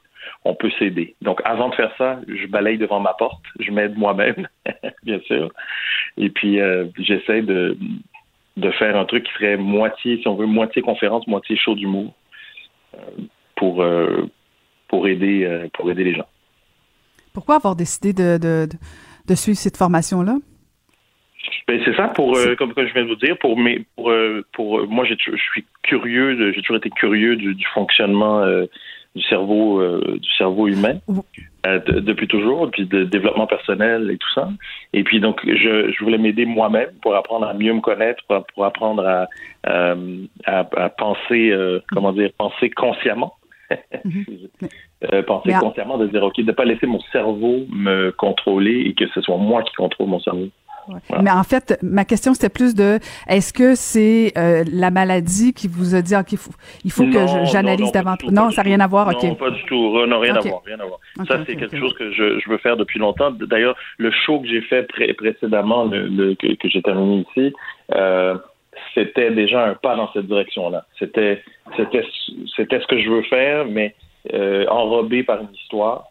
on 0.45 0.55
peut 0.55 0.71
s'aider. 0.79 1.15
Donc 1.21 1.41
avant 1.45 1.69
de 1.69 1.75
faire 1.75 1.91
ça, 1.97 2.19
je 2.27 2.47
balaye 2.47 2.77
devant 2.77 2.99
ma 2.99 3.13
porte, 3.13 3.43
je 3.59 3.71
m'aide 3.71 3.97
moi-même, 3.97 4.47
bien 5.03 5.19
sûr, 5.21 5.51
et 6.17 6.29
puis 6.29 6.59
euh, 6.59 6.85
j'essaie 6.99 7.41
de 7.41 7.77
de 8.61 8.71
faire 8.71 8.95
un 8.95 9.05
truc 9.05 9.25
qui 9.25 9.33
serait 9.33 9.57
moitié, 9.57 10.19
si 10.21 10.27
on 10.27 10.35
veut, 10.35 10.45
moitié 10.45 10.81
conférence, 10.81 11.27
moitié 11.27 11.57
show 11.57 11.75
d'humour 11.75 12.13
euh, 12.95 12.97
pour 13.55 13.81
euh, 13.81 14.29
pour 14.87 15.07
aider 15.07 15.67
pour 15.73 15.89
aider 15.91 16.03
les 16.03 16.15
gens. 16.15 16.29
Pourquoi 17.33 17.55
avoir 17.55 17.75
décidé 17.75 18.13
de, 18.13 18.37
de, 18.37 18.67
de 19.27 19.35
suivre 19.35 19.57
cette 19.57 19.77
formation 19.77 20.21
là? 20.21 20.35
Ben, 21.67 21.81
c'est 21.85 21.95
ça, 21.95 22.09
pour 22.09 22.37
euh, 22.37 22.55
comme, 22.55 22.73
je 22.75 22.93
viens 22.93 23.03
de 23.03 23.09
vous 23.09 23.15
dire, 23.15 23.37
pour 23.39 23.57
mes, 23.57 23.85
pour, 23.95 24.11
euh, 24.11 24.45
pour 24.53 24.87
moi, 24.87 25.05
je 25.05 25.15
suis 25.15 25.65
curieux, 25.83 26.51
j'ai 26.53 26.61
toujours 26.61 26.77
été 26.77 26.89
curieux 26.89 27.35
du, 27.35 27.65
fonctionnement 27.73 28.41
euh, 28.41 28.65
du 29.15 29.23
cerveau, 29.23 29.81
du 29.99 30.29
cerveau 30.37 30.67
humain 30.67 30.99
depuis 31.63 32.27
toujours, 32.27 32.69
puis 32.71 32.85
de 32.85 33.03
développement 33.03 33.47
personnel 33.47 34.09
et 34.11 34.17
tout 34.17 34.31
ça. 34.33 34.49
Et 34.93 35.03
puis 35.03 35.19
donc, 35.19 35.41
je, 35.45 35.91
je 35.91 36.03
voulais 36.03 36.17
m'aider 36.17 36.45
moi-même 36.45 36.89
pour 37.01 37.15
apprendre 37.15 37.47
à 37.47 37.53
mieux 37.53 37.73
me 37.73 37.81
connaître, 37.81 38.23
pour, 38.55 38.65
apprendre 38.65 39.05
à, 39.05 39.95
à, 40.45 40.89
penser, 40.89 41.53
comment 41.91 42.13
dire, 42.13 42.31
penser 42.37 42.69
consciemment. 42.69 43.35
Mhm. 44.03 44.25
penser 45.27 45.53
consciemment, 45.59 45.97
de 45.97 46.07
dire, 46.07 46.23
OK, 46.23 46.37
de 46.37 46.43
ne 46.43 46.51
pas 46.51 46.65
laisser 46.65 46.87
mon 46.87 46.99
cerveau 47.11 47.65
me 47.69 48.11
contrôler 48.11 48.81
et 48.87 48.93
que 48.93 49.07
ce 49.09 49.21
soit 49.21 49.37
moi 49.37 49.63
qui 49.63 49.73
contrôle 49.75 50.07
mon 50.07 50.19
cerveau. 50.19 50.49
Mais 51.21 51.31
en 51.31 51.43
fait, 51.43 51.77
ma 51.81 52.05
question 52.05 52.33
c'était 52.33 52.49
plus 52.49 52.75
de 52.75 52.99
est-ce 53.27 53.53
que 53.53 53.75
c'est 53.75 54.33
euh, 54.37 54.63
la 54.71 54.91
maladie 54.91 55.53
qui 55.53 55.67
vous 55.67 55.95
a 55.95 56.01
dit 56.01 56.13
qu'il 56.27 56.37
faut 56.37 56.51
il 56.83 56.91
faut 56.91 57.05
que 57.05 57.25
j'analyse 57.51 57.91
davantage 57.91 58.29
Non, 58.31 58.51
ça 58.51 58.63
n'a 58.63 58.69
rien 58.69 58.79
à 58.79 58.87
voir. 58.87 59.11
Non, 59.11 59.35
pas 59.35 59.51
du 59.51 59.63
tout. 59.63 60.05
Non, 60.05 60.19
rien 60.19 60.35
à 60.35 60.39
voir, 60.39 60.61
rien 60.65 60.79
à 60.79 60.85
voir. 60.85 60.99
ça 61.27 61.39
c'est 61.45 61.55
quelque 61.55 61.77
chose 61.77 61.93
que 61.93 62.11
je, 62.11 62.39
je, 62.39 62.49
veux 62.49 62.57
faire 62.57 62.77
depuis 62.77 62.99
longtemps. 62.99 63.31
D'ailleurs, 63.31 63.75
le 63.97 64.11
show 64.11 64.39
que 64.39 64.47
j'ai 64.47 64.61
fait 64.61 64.87
précédemment, 65.17 65.85
le, 65.85 66.35
que, 66.35 66.53
que 66.55 66.69
j'ai 66.69 66.81
terminé 66.81 67.25
ici. 67.35 67.53
Euh, 67.93 68.37
c'était 68.93 69.31
déjà 69.31 69.65
un 69.65 69.75
pas 69.75 69.95
dans 69.95 70.11
cette 70.13 70.27
direction-là. 70.27 70.85
C'était, 70.99 71.43
c'était, 71.77 72.05
c'était 72.55 72.79
ce 72.79 72.87
que 72.87 73.01
je 73.01 73.09
veux 73.09 73.23
faire, 73.23 73.65
mais 73.65 73.95
euh, 74.33 74.65
enrobé 74.67 75.23
par 75.23 75.41
une 75.41 75.53
histoire, 75.53 76.05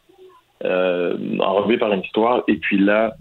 euh, 0.65 1.17
enrobé 1.39 1.79
par 1.79 1.93
une 1.93 2.03
histoire. 2.03 2.43
Et 2.49 2.57
puis 2.57 2.79
là, 2.79 3.15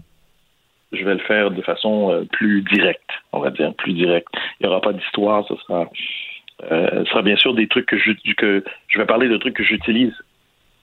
je 0.92 1.04
vais 1.04 1.14
le 1.14 1.20
faire 1.20 1.50
de 1.50 1.62
façon 1.62 2.10
euh, 2.10 2.24
plus 2.32 2.62
directe, 2.62 3.10
on 3.32 3.40
va 3.40 3.50
dire, 3.50 3.72
plus 3.74 3.92
directe. 3.92 4.28
Il 4.58 4.66
n'y 4.66 4.68
aura 4.68 4.80
pas 4.80 4.92
d'histoire, 4.92 5.46
ce 5.46 5.54
sera, 5.56 5.88
euh, 6.70 7.04
sera 7.06 7.22
bien 7.22 7.36
sûr 7.36 7.54
des 7.54 7.68
trucs 7.68 7.86
que 7.86 7.98
je, 7.98 8.12
que 8.36 8.64
je 8.88 8.98
vais 8.98 9.06
parler 9.06 9.28
de 9.28 9.36
trucs 9.36 9.54
que 9.54 9.62
j'utilise 9.62 10.14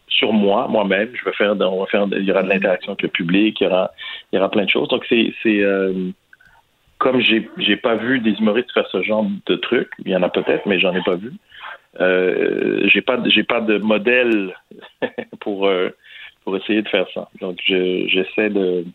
sur 0.08 0.32
moi, 0.32 0.68
moi-même. 0.68 1.10
Je 1.14 1.26
vais 1.26 1.34
faire, 1.34 1.56
on 1.60 1.80
va 1.82 1.86
faire, 1.88 2.08
il 2.12 2.24
y 2.24 2.32
aura 2.32 2.44
de 2.44 2.50
l'interaction 2.50 2.94
avec 2.94 3.04
le 3.04 3.10
public, 3.10 3.60
il 3.60 3.66
y 3.66 3.68
aura, 3.68 3.92
il 4.32 4.38
y 4.38 4.40
aura 4.40 4.50
plein 4.50 4.64
de 4.64 4.70
choses. 4.70 4.88
Donc 4.88 5.06
c'est, 5.10 5.34
c'est 5.44 5.62
euh, 5.62 6.12
comme 7.00 7.20
j'ai, 7.20 7.50
j'ai 7.58 7.76
pas 7.76 7.96
vu 7.96 8.20
des 8.20 8.32
humoristes 8.32 8.72
faire 8.72 8.88
ce 8.92 9.04
genre 9.04 9.26
de 9.46 9.56
trucs. 9.56 9.92
Il 10.06 10.12
y 10.12 10.16
en 10.16 10.24
a 10.24 10.30
peut-être, 10.30 10.66
mais 10.66 10.80
j'en 10.80 10.96
ai 10.96 11.04
pas 11.04 11.16
vu. 11.16 11.34
Euh, 12.00 12.88
j'ai 12.88 13.02
pas, 13.02 13.18
j'ai 13.28 13.44
pas 13.44 13.60
de 13.60 13.78
modèle 13.78 14.56
pour 15.42 15.70
pour 16.44 16.56
essayer 16.56 16.82
de 16.82 16.88
faire 16.88 17.08
ça. 17.14 17.28
Donc 17.42 17.60
j'essaie 17.66 18.50
de 18.50 18.86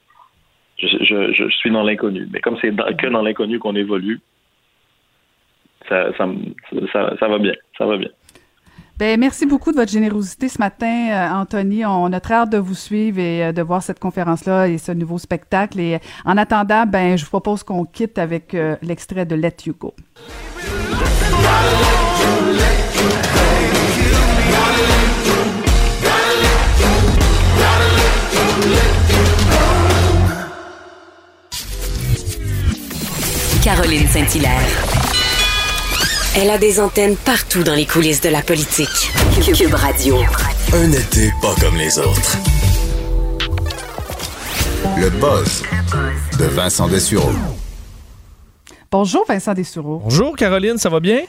je, 0.83 1.49
suis 1.51 1.71
dans 1.71 1.83
l'inconnu. 1.83 2.29
Mais 2.33 2.41
comme 2.41 2.57
c'est 2.61 2.71
que 2.71 3.07
dans 3.09 3.23
l'inconnu 3.23 3.59
qu'on 3.59 3.75
évolue, 3.77 4.21
ça, 5.89 6.13
ça, 6.17 6.27
va 7.29 7.39
bien. 7.39 7.53
Ça 7.77 7.87
va 7.87 7.97
bien. 7.97 8.09
Ben, 8.99 9.19
merci 9.19 9.47
beaucoup 9.47 9.73
de 9.73 9.77
votre 9.77 9.91
générosité 9.91 10.49
ce 10.49 10.59
matin, 10.59 11.09
euh, 11.11 11.41
Anthony. 11.41 11.85
On 11.85 12.13
a 12.13 12.21
très 12.21 12.35
hâte 12.35 12.51
de 12.51 12.59
vous 12.59 12.75
suivre 12.75 13.19
et 13.19 13.47
euh, 13.47 13.53
de 13.53 13.63
voir 13.63 13.83
cette 13.83 13.99
conférence-là 13.99 14.69
et 14.69 14.79
ce 14.79 14.93
nouveau 14.93 15.19
spectacle. 15.19 15.81
Et 15.81 15.99
en 16.25 16.37
attendant, 16.37 16.87
ben, 16.87 17.17
je 17.17 17.25
vous 17.25 17.31
propose 17.31 17.63
qu'on 17.63 17.85
quitte 17.85 18.19
avec 18.19 18.57
l'extrait 18.83 19.27
de 19.27 19.35
Let 19.35 19.57
You 19.67 19.75
Go. 19.79 19.95
Caroline 33.63 34.09
Saint-Hilaire. 34.09 34.61
Elle 36.37 36.51
a 36.51 36.59
des 36.59 36.81
antennes 36.81 37.15
partout 37.15 37.63
dans 37.63 37.75
les 37.75 37.87
coulisses 37.87 38.21
de 38.21 38.29
la 38.29 38.43
politique. 38.43 38.89
Cube 39.57 39.75
Radio. 39.75 40.17
Un 40.75 40.91
été 40.91 41.31
pas 41.41 41.55
comme 41.61 41.77
les 41.77 41.97
autres. 41.97 42.39
Le 44.99 45.11
buzz 45.11 45.63
de 46.41 46.45
Vincent 46.47 46.89
Dessureau. 46.89 47.31
Bonjour 48.91 49.25
Vincent 49.29 49.55
Dessureau. 49.55 50.01
Bonjour 50.03 50.35
Caroline, 50.35 50.79
ça 50.79 50.89
va 50.89 50.99
bien? 50.99 51.21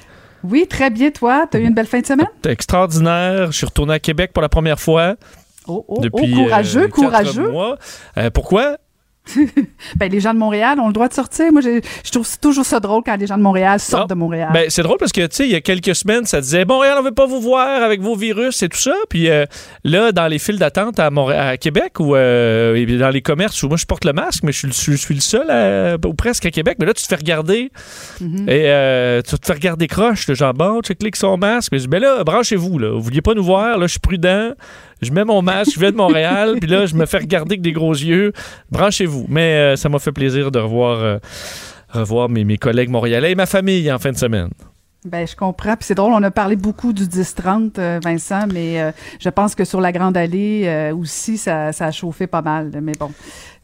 Oui, 0.43 0.65
très 0.67 0.89
bien 0.89 1.11
toi. 1.11 1.45
T'as 1.51 1.59
eu 1.59 1.65
une 1.65 1.75
belle 1.75 1.85
fin 1.85 1.99
de 1.99 2.07
semaine? 2.07 2.27
Extraordinaire. 2.45 3.51
Je 3.51 3.57
suis 3.57 3.65
retourné 3.67 3.93
à 3.93 3.99
Québec 3.99 4.31
pour 4.33 4.41
la 4.41 4.49
première 4.49 4.79
fois. 4.79 5.17
Oh, 5.67 5.85
oh, 5.87 5.99
depuis, 6.01 6.33
oh, 6.35 6.45
courageux, 6.45 6.85
euh, 6.85 6.87
courageux. 6.87 7.51
Mois. 7.51 7.77
Euh, 8.17 8.31
pourquoi? 8.31 8.77
ben, 9.95 10.11
les 10.11 10.19
gens 10.19 10.33
de 10.33 10.39
Montréal 10.39 10.79
ont 10.79 10.87
le 10.87 10.93
droit 10.93 11.07
de 11.07 11.13
sortir. 11.13 11.51
Moi, 11.51 11.61
je, 11.61 12.11
trouve 12.11 12.27
toujours 12.39 12.65
ça 12.65 12.79
drôle 12.79 13.03
quand 13.05 13.15
les 13.15 13.27
gens 13.27 13.37
de 13.37 13.43
Montréal 13.43 13.79
sortent 13.79 14.09
de 14.09 14.15
Montréal. 14.15 14.49
Ben, 14.53 14.69
c'est 14.69 14.83
drôle 14.83 14.97
parce 14.97 15.11
que, 15.11 15.21
tu 15.21 15.35
sais, 15.35 15.45
il 15.45 15.51
y 15.51 15.55
a 15.55 15.61
quelques 15.61 15.95
semaines, 15.95 16.25
ça 16.25 16.41
disait 16.41 16.65
Montréal, 16.65 16.97
on 16.99 17.03
veut 17.03 17.13
pas 17.13 17.25
vous 17.25 17.41
voir 17.41 17.83
avec 17.83 18.01
vos 18.01 18.15
virus 18.15 18.61
et 18.63 18.69
tout 18.69 18.77
ça. 18.77 18.95
Puis 19.09 19.29
euh, 19.29 19.45
là, 19.83 20.11
dans 20.11 20.27
les 20.27 20.39
files 20.39 20.59
d'attente 20.59 20.99
à, 20.99 21.07
à 21.07 21.57
Québec 21.57 21.99
ou 21.99 22.15
euh, 22.15 22.99
dans 22.99 23.09
les 23.09 23.21
commerces 23.21 23.61
où 23.63 23.67
moi, 23.69 23.77
je 23.77 23.85
porte 23.85 24.05
le 24.05 24.13
masque, 24.13 24.43
mais 24.43 24.51
je, 24.51 24.67
je 24.67 24.95
suis 24.95 25.15
le 25.15 25.21
seul 25.21 25.97
ou 26.05 26.13
presque 26.13 26.45
à 26.45 26.51
Québec. 26.51 26.77
Mais 26.79 26.85
là, 26.85 26.93
tu 26.93 27.03
te 27.03 27.07
fais 27.07 27.15
regarder 27.15 27.71
mm-hmm. 28.21 28.49
et 28.49 28.63
euh, 28.67 29.21
tu 29.21 29.37
te 29.37 29.45
fais 29.45 29.53
regarder 29.53 29.87
croche. 29.87 30.27
Le 30.27 30.35
genre, 30.35 30.53
bon, 30.53 30.81
tu 30.81 30.95
cliques 30.95 31.15
son 31.15 31.37
masque. 31.37 31.71
Mais 31.71 31.87
ben 31.87 32.01
là, 32.01 32.23
branchez-vous. 32.23 32.77
Là. 32.77 32.91
Vous 32.91 33.01
vouliez 33.01 33.21
pas 33.21 33.33
nous 33.33 33.43
voir. 33.43 33.77
Là, 33.77 33.87
je 33.87 33.91
suis 33.91 33.99
prudent 33.99 34.53
je 35.03 35.11
mets 35.11 35.23
mon 35.23 35.41
masque, 35.41 35.73
je 35.73 35.79
vais 35.79 35.91
de 35.91 35.97
Montréal, 35.97 36.57
puis 36.59 36.69
là, 36.69 36.85
je 36.85 36.95
me 36.95 37.05
fais 37.05 37.17
regarder 37.17 37.53
avec 37.53 37.61
des 37.61 37.71
gros 37.71 37.93
yeux. 37.93 38.33
Branchez-vous. 38.71 39.25
Mais 39.29 39.73
euh, 39.73 39.75
ça 39.75 39.89
m'a 39.89 39.99
fait 39.99 40.11
plaisir 40.11 40.51
de 40.51 40.59
revoir, 40.59 41.19
euh, 41.95 42.27
mes, 42.27 42.57
collègues 42.57 42.89
montréalais 42.89 43.31
et 43.31 43.35
ma 43.35 43.45
famille 43.45 43.91
en 43.91 43.99
fin 43.99 44.11
de 44.11 44.17
semaine. 44.17 44.49
Ben, 45.05 45.27
je 45.27 45.35
comprends. 45.35 45.75
Puis 45.75 45.85
c'est 45.85 45.95
drôle, 45.95 46.13
on 46.13 46.23
a 46.23 46.31
parlé 46.31 46.55
beaucoup 46.55 46.93
du 46.93 47.03
10-30, 47.03 47.77
euh, 47.77 47.99
Vincent, 48.01 48.47
mais 48.53 48.93
je 49.19 49.29
pense 49.29 49.53
que 49.53 49.65
sur 49.65 49.81
la 49.81 49.91
Grande 49.91 50.15
Allée 50.15 50.91
aussi, 50.97 51.37
ça, 51.37 51.67
a 51.67 51.91
chauffé 51.91 52.25
pas 52.25 52.41
mal. 52.41 52.71
Mais 52.81 52.93
bon, 52.97 53.11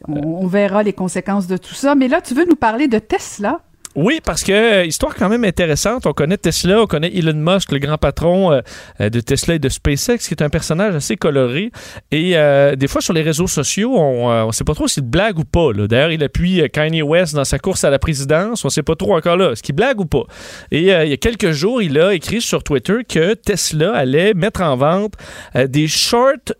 on, 0.07 0.48
verra 0.48 0.84
les 0.84 0.94
conséquences 0.94 1.48
de 1.48 1.57
tout 1.57 1.74
ça. 1.74 1.95
Mais 1.95 2.07
là, 2.07 2.22
tu 2.22 2.34
veux 2.34 2.45
nous 2.45 2.57
parler 2.57 2.88
de 2.88 2.99
Tesla? 2.99 3.61
Oui, 4.02 4.22
parce 4.24 4.46
que 4.46 4.54
euh, 4.54 4.86
histoire 4.86 5.14
quand 5.14 5.28
même 5.28 5.44
intéressante. 5.44 6.06
On 6.06 6.14
connaît 6.14 6.38
Tesla, 6.38 6.82
on 6.82 6.88
connaît 6.88 7.14
Elon 7.14 7.34
Musk, 7.34 7.74
le 7.74 7.80
grand 7.80 7.98
patron 7.98 8.50
euh, 8.50 8.62
euh, 9.02 9.10
de 9.10 9.20
Tesla 9.20 9.56
et 9.56 9.60
de 9.60 9.68
SpaceX, 9.68 10.20
qui 10.20 10.34
est 10.34 10.42
un 10.42 10.50
personnage 10.50 10.96
assez 10.96 11.18
coloré. 11.18 11.70
Et 12.10 12.36
des 12.78 12.88
fois 12.88 13.02
sur 13.02 13.12
les 13.12 13.22
réseaux 13.22 13.48
sociaux, 13.48 13.98
on 13.98 14.48
ne 14.48 14.52
sait 14.54 14.64
pas 14.64 14.74
trop 14.74 14.88
s'il 14.88 15.04
blague 15.04 15.38
ou 15.40 15.44
pas. 15.44 15.74
D'ailleurs, 15.74 16.12
il 16.12 16.24
appuie 16.24 16.62
Kanye 16.72 17.02
West 17.02 17.36
dans 17.36 17.44
sa 17.44 17.60
course 17.60 17.84
à 17.84 17.90
la 17.90 18.00
présidence. 18.00 18.64
On 18.64 18.70
ne 18.70 18.72
sait 18.72 18.84
pas 18.84 18.96
trop 18.96 19.18
encore 19.18 19.36
là, 19.36 19.52
est-ce 19.52 19.64
qu'il 19.64 19.76
blague 19.76 20.00
ou 20.00 20.06
pas. 20.06 20.24
Et 20.72 20.80
il 20.80 20.86
y 20.86 20.92
a 20.92 21.18
quelques 21.18 21.52
jours, 21.52 21.82
il 21.82 22.00
a 22.00 22.14
écrit 22.14 22.42
sur 22.42 22.64
Twitter 22.64 23.00
que 23.08 23.34
Tesla 23.34 23.94
allait 23.94 24.34
mettre 24.34 24.62
en 24.62 24.78
vente 24.78 25.14
des 25.56 25.88
shorts 25.88 26.54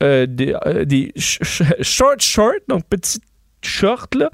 des, 0.00 0.54
des 0.84 1.12
short 1.16 2.20
short, 2.20 2.58
donc 2.68 2.84
petites 2.90 3.22
short 3.64 4.14
là, 4.14 4.30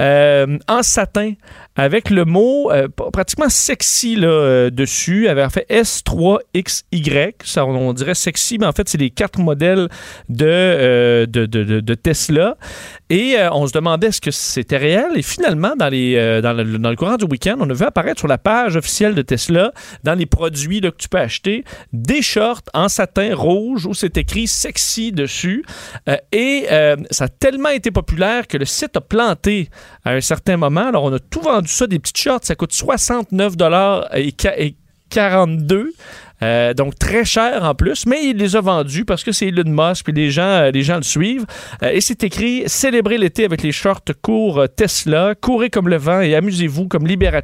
euh, 0.00 0.58
en 0.68 0.82
satin 0.82 1.34
avec 1.76 2.10
le 2.10 2.24
mot 2.24 2.70
euh, 2.70 2.88
pratiquement 2.88 3.48
sexy 3.48 4.16
là, 4.16 4.28
euh, 4.28 4.70
dessus, 4.70 5.28
avait 5.28 5.48
fait 5.48 5.66
S3XY, 5.70 7.32
ça 7.44 7.64
on 7.64 7.92
dirait 7.92 8.14
sexy, 8.14 8.58
mais 8.58 8.66
en 8.66 8.72
fait 8.72 8.88
c'est 8.88 8.98
les 8.98 9.10
quatre 9.10 9.38
modèles 9.38 9.88
de, 10.28 11.26
de, 11.26 11.46
de, 11.46 11.80
de, 11.80 11.94
Tesla. 11.94 12.56
Et 13.10 13.36
on 13.52 13.66
se 13.66 13.72
demandait 13.72 14.06
est-ce 14.06 14.22
que 14.22 14.30
c'était 14.30 14.78
réel. 14.78 15.10
Et 15.16 15.22
finalement, 15.22 15.74
dans, 15.76 15.88
les, 15.88 16.40
dans, 16.40 16.54
le, 16.54 16.78
dans 16.78 16.88
le 16.88 16.96
courant 16.96 17.16
du 17.16 17.26
week-end, 17.26 17.56
on 17.60 17.68
a 17.68 17.74
vu 17.74 17.84
apparaître 17.84 18.20
sur 18.20 18.28
la 18.28 18.38
page 18.38 18.74
officielle 18.74 19.14
de 19.14 19.20
Tesla, 19.20 19.72
dans 20.02 20.14
les 20.14 20.24
produits 20.24 20.80
que 20.80 20.88
tu 20.96 21.10
peux 21.10 21.18
acheter, 21.18 21.64
des 21.92 22.22
shorts 22.22 22.62
en 22.72 22.88
satin 22.88 23.34
rouge 23.34 23.84
où 23.84 23.92
c'est 23.92 24.16
écrit 24.16 24.46
sexy 24.46 25.12
dessus. 25.12 25.62
et 26.32 26.66
ça 27.10 27.24
a 27.24 27.28
tellement 27.28 27.68
été 27.68 27.90
populaire 27.90 28.46
que 28.48 28.56
le 28.56 28.64
site 28.64 28.96
a 28.96 29.02
planté 29.02 29.68
à 30.04 30.12
un 30.12 30.20
certain 30.20 30.56
moment. 30.56 30.88
Alors, 30.88 31.04
on 31.04 31.12
a 31.12 31.18
tout 31.18 31.40
vendu 31.40 31.61
ça, 31.66 31.86
des 31.86 31.98
petites 31.98 32.18
shorts. 32.18 32.40
Ça 32.42 32.54
coûte 32.54 32.72
69 32.72 33.54
et 34.14 34.74
42 35.10 35.92
euh, 36.42 36.74
donc 36.74 36.98
très 36.98 37.24
cher 37.24 37.62
en 37.64 37.74
plus, 37.74 38.06
mais 38.06 38.24
il 38.24 38.36
les 38.36 38.56
a 38.56 38.60
vendus 38.60 39.04
parce 39.04 39.22
que 39.22 39.32
c'est 39.32 39.48
Elon 39.48 39.64
Musk 39.66 40.08
et 40.08 40.12
les 40.12 40.30
gens, 40.30 40.42
euh, 40.42 40.70
les 40.70 40.82
gens 40.82 40.96
le 40.96 41.02
suivent. 41.02 41.46
Euh, 41.82 41.90
et 41.92 42.00
c'est 42.00 42.24
écrit 42.24 42.64
Célébrez 42.66 43.18
l'été 43.18 43.44
avec 43.44 43.62
les 43.62 43.72
shorts 43.72 44.02
courts 44.22 44.64
Tesla, 44.76 45.34
courez 45.40 45.70
comme 45.70 45.88
le 45.88 45.96
vent 45.96 46.20
et 46.20 46.34
amusez-vous 46.34 46.88
comme 46.88 47.06
Liberace 47.06 47.42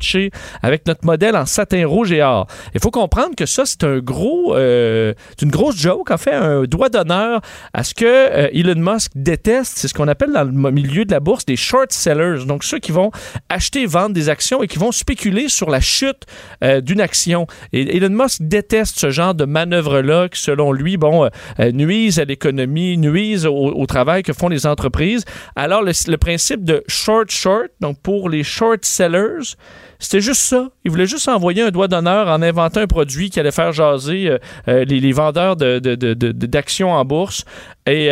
avec 0.63 0.87
notre 0.87 1.05
modèle 1.05 1.37
en 1.37 1.47
satin 1.47 1.87
rouge 1.87 2.13
et 2.13 2.23
or. 2.23 2.47
Il 2.75 2.81
faut 2.81 2.91
comprendre 2.91 3.35
que 3.37 3.47
ça, 3.47 3.65
c'est 3.67 3.85
un 3.85 3.99
gros, 3.99 4.57
une 4.57 5.15
grosse 5.51 5.77
joke, 5.77 6.11
en 6.11 6.17
fait, 6.17 6.33
un 6.33 6.65
doigt 6.65 6.89
d'honneur 6.89 7.41
à 7.73 7.85
ce 7.85 7.95
que 7.95 8.49
Elon 8.57 8.81
Musk 8.81 9.13
déteste. 9.15 9.79
C'est 9.79 9.89
ce 9.89 9.95
qu'on 9.95 10.09
appelle 10.09 10.33
dans 10.33 10.45
le 10.45 10.71
milieu 10.71 11.05
de 11.05 11.11
la 11.11 11.21
bourse 11.21 11.45
des 11.45 11.57
short 11.57 11.93
sellers. 11.93 12.45
Donc 12.47 12.65
ceux 12.65 12.79
qui 12.79 12.93
vont 12.93 13.11
acheter 13.49 13.83
et 13.83 13.87
vendre 13.87 14.15
des 14.15 14.29
actions 14.29 14.63
et 14.63 14.69
qui 14.69 14.79
vont 14.79 14.93
spéculer 14.93 15.49
sur 15.49 15.71
la 15.71 15.81
chute 15.81 16.25
d'une 16.63 17.01
action. 17.01 17.47
Et 17.73 17.97
Elon 17.97 18.11
Musk 18.11 18.43
déteste 18.43 18.88
ce 18.97 19.11
genre 19.11 19.35
de 19.35 19.45
manœuvre-là 19.45 20.29
qui, 20.29 20.41
selon 20.41 20.73
lui, 20.73 20.97
bon, 20.97 21.25
euh, 21.25 21.29
euh, 21.61 21.73
nuisent 21.73 22.19
à 22.19 22.25
l'économie, 22.25 22.97
nuisent 22.97 23.47
au, 23.47 23.87
travail 23.87 24.23
que 24.23 24.33
font 24.33 24.49
les 24.49 24.67
entreprises. 24.67 25.25
Alors, 25.57 25.83
le, 25.83 26.17
principe 26.17 26.65
de 26.65 26.85
short 26.87 27.31
short, 27.31 27.69
donc 27.81 27.99
pour 28.03 28.29
les 28.29 28.43
short 28.43 28.85
sellers, 28.85 29.55
c'était 29.99 30.21
juste 30.21 30.41
ça. 30.41 30.69
Il 30.85 30.91
voulait 30.91 31.07
juste 31.07 31.29
envoyer 31.29 31.63
un 31.63 31.71
doigt 31.71 31.89
d'honneur 31.89 32.29
en 32.29 32.41
inventant 32.41 32.81
un 32.81 32.87
produit 32.87 33.31
qui 33.31 33.41
allait 33.41 33.51
faire 33.51 33.73
jaser 33.73 34.39
euh, 34.69 34.85
les, 34.85 35.13
vendeurs 35.13 35.57
d'actions 35.57 36.93
en 36.93 37.05
bourse. 37.05 37.45
Et, 37.87 38.09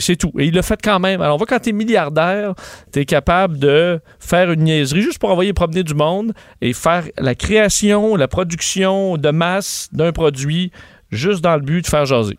c'est 0.00 0.16
tout. 0.16 0.32
Et 0.38 0.46
il 0.46 0.54
l'a 0.54 0.62
fait 0.62 0.80
quand 0.82 0.98
même. 0.98 1.22
Alors, 1.22 1.36
on 1.36 1.38
voit 1.38 1.46
quand 1.46 1.60
tu 1.60 1.70
es 1.70 1.72
milliardaire, 1.72 2.54
tu 2.92 3.00
es 3.00 3.04
capable 3.04 3.58
de 3.58 4.00
faire 4.20 4.50
une 4.52 4.64
niaiserie 4.64 5.02
juste 5.02 5.18
pour 5.18 5.30
envoyer 5.30 5.52
promener 5.52 5.82
du 5.82 5.94
monde 5.94 6.32
et 6.60 6.72
faire 6.72 7.04
la 7.16 7.34
création, 7.34 8.16
la 8.16 8.28
production 8.28 9.16
de 9.16 9.30
masse 9.30 9.88
d'un 9.92 10.12
produit 10.12 10.72
juste 11.10 11.42
dans 11.42 11.54
le 11.54 11.62
but 11.62 11.82
de 11.82 11.86
faire 11.86 12.04
jaser. 12.04 12.38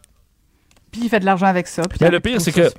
Puis 0.91 1.01
il 1.03 1.09
fait 1.09 1.19
de 1.19 1.25
l'argent 1.25 1.47
avec 1.47 1.67
ça. 1.67 1.83
Mais 2.01 2.09
le 2.09 2.19
pire, 2.19 2.41
c'est 2.41 2.51
que 2.51 2.69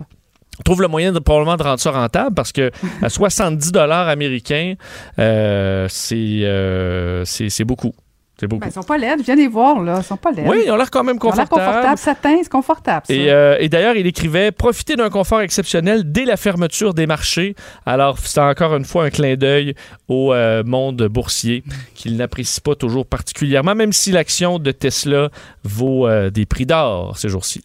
trouve 0.65 0.83
le 0.83 0.89
moyen 0.89 1.13
de 1.13 1.19
probablement 1.19 1.57
de 1.57 1.63
rendre 1.63 1.81
ça 1.81 1.91
rentable 1.91 2.35
parce 2.35 2.53
que 2.53 2.71
à 3.03 3.09
70 3.09 3.73
dollars 3.73 4.09
américains, 4.09 4.75
euh, 5.19 5.89
euh, 6.13 7.25
c'est 7.25 7.65
beaucoup. 7.65 7.95
C'est 8.39 8.47
beaucoup. 8.47 8.61
Ben, 8.61 8.69
ils 8.69 8.73
sont 8.73 8.85
pas 8.85 8.99
laides. 8.99 9.21
Viens 9.23 9.35
les 9.35 9.49
voir, 9.49 9.83
là. 9.83 9.97
Ils 9.99 10.05
sont 10.05 10.17
pas 10.17 10.31
laides. 10.31 10.47
Oui, 10.49 10.63
ils 10.65 10.71
ont 10.71 10.77
l'air 10.77 10.91
quand 10.91 11.03
même 11.03 11.19
confortables. 11.19 11.49
Ils 11.51 11.55
ont 11.55 11.59
l'air 11.59 11.73
confortables. 11.73 11.99
Satin, 11.99 12.37
c'est 12.41 12.49
confortable. 12.49 13.07
Et, 13.09 13.33
euh, 13.33 13.57
et 13.59 13.69
d'ailleurs, 13.69 13.97
il 13.97 14.07
écrivait 14.07 14.53
Profiter 14.53 14.95
d'un 14.95 15.11
confort 15.11 15.41
exceptionnel 15.41 16.13
dès 16.13 16.25
la 16.25 16.37
fermeture 16.37 16.95
des 16.95 17.07
marchés. 17.07 17.57
Alors, 17.85 18.19
c'est 18.19 18.41
encore 18.41 18.77
une 18.77 18.85
fois 18.85 19.05
un 19.05 19.11
clin 19.11 19.35
d'œil 19.35 19.75
au 20.07 20.33
euh, 20.33 20.63
monde 20.65 21.03
boursier 21.09 21.65
qu'il 21.95 22.17
n'apprécie 22.17 22.61
pas 22.61 22.77
toujours 22.77 23.07
particulièrement, 23.07 23.75
même 23.75 23.93
si 23.93 24.13
l'action 24.13 24.61
de 24.61 24.71
Tesla 24.71 25.31
vaut 25.65 26.07
euh, 26.07 26.31
des 26.31 26.47
prix 26.47 26.67
d'or 26.67 27.19
ces 27.19 27.29
jours-ci. 27.29 27.65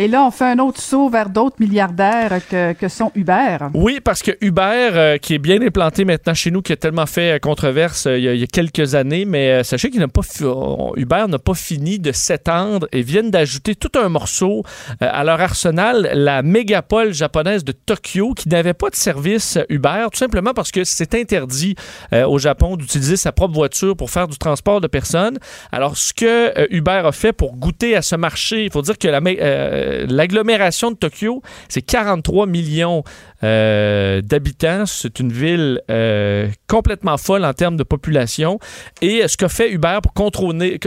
Et 0.00 0.06
là, 0.06 0.24
on 0.24 0.30
fait 0.30 0.44
un 0.44 0.60
autre 0.60 0.80
saut 0.80 1.08
vers 1.08 1.28
d'autres 1.28 1.56
milliardaires 1.58 2.38
que, 2.48 2.72
que, 2.72 2.86
sont 2.86 3.10
Uber. 3.16 3.56
Oui, 3.74 3.98
parce 3.98 4.22
que 4.22 4.30
Uber, 4.40 4.90
euh, 4.92 5.18
qui 5.18 5.34
est 5.34 5.40
bien 5.40 5.60
implanté 5.60 6.04
maintenant 6.04 6.34
chez 6.34 6.52
nous, 6.52 6.62
qui 6.62 6.72
a 6.72 6.76
tellement 6.76 7.06
fait 7.06 7.32
euh, 7.32 7.38
controverse 7.40 8.06
euh, 8.06 8.16
il, 8.16 8.36
y 8.36 8.44
a, 8.44 8.46
quelques 8.46 8.94
années, 8.94 9.24
mais 9.24 9.64
sachez 9.64 9.90
qu'il 9.90 9.98
n'a 9.98 10.06
pas 10.06 10.20
Uber 10.96 11.24
n'a 11.28 11.40
pas 11.40 11.54
fini 11.54 11.98
de 11.98 12.12
s'étendre 12.12 12.86
et 12.92 13.02
viennent 13.02 13.32
d'ajouter 13.32 13.74
tout 13.74 13.90
un 13.98 14.08
morceau 14.08 14.62
à 15.00 15.24
leur 15.24 15.40
arsenal, 15.40 16.10
la 16.14 16.42
mégapole 16.42 17.12
japonaise 17.12 17.64
de 17.64 17.72
Tokyo, 17.72 18.34
qui 18.34 18.48
n'avait 18.48 18.74
pas 18.74 18.90
de 18.90 18.94
service 18.94 19.58
Uber, 19.68 20.06
tout 20.12 20.18
simplement 20.18 20.54
parce 20.54 20.70
que 20.70 20.84
c'est 20.84 21.14
interdit 21.14 21.74
au 22.12 22.38
Japon 22.38 22.76
d'utiliser 22.76 23.16
sa 23.16 23.32
propre 23.32 23.54
voiture 23.54 23.96
pour 23.96 24.10
faire 24.10 24.28
du 24.28 24.38
transport 24.38 24.80
de 24.80 24.86
personnes. 24.86 25.38
Alors, 25.72 25.96
ce 25.96 26.12
que 26.12 26.72
Uber 26.72 27.02
a 27.04 27.12
fait 27.12 27.32
pour 27.32 27.56
goûter 27.56 27.96
à 27.96 28.02
ce 28.02 28.14
marché, 28.16 28.64
il 28.64 28.70
faut 28.70 28.82
dire 28.82 28.98
que 28.98 29.08
la 29.08 29.20
euh, 29.87 29.87
l'agglomération 30.08 30.90
de 30.90 30.96
Tokyo, 30.96 31.42
c'est 31.68 31.82
43 31.82 32.46
millions 32.46 33.04
euh, 33.42 34.20
d'habitants. 34.22 34.86
C'est 34.86 35.20
une 35.20 35.32
ville 35.32 35.80
euh, 35.90 36.48
complètement 36.66 37.16
folle 37.16 37.44
en 37.44 37.52
termes 37.52 37.76
de 37.76 37.84
population. 37.84 38.58
Et 39.00 39.26
ce 39.28 39.36
que 39.36 39.48
fait 39.48 39.70
Uber 39.70 39.98
pour 40.02 40.12
contrôler, 40.12 40.78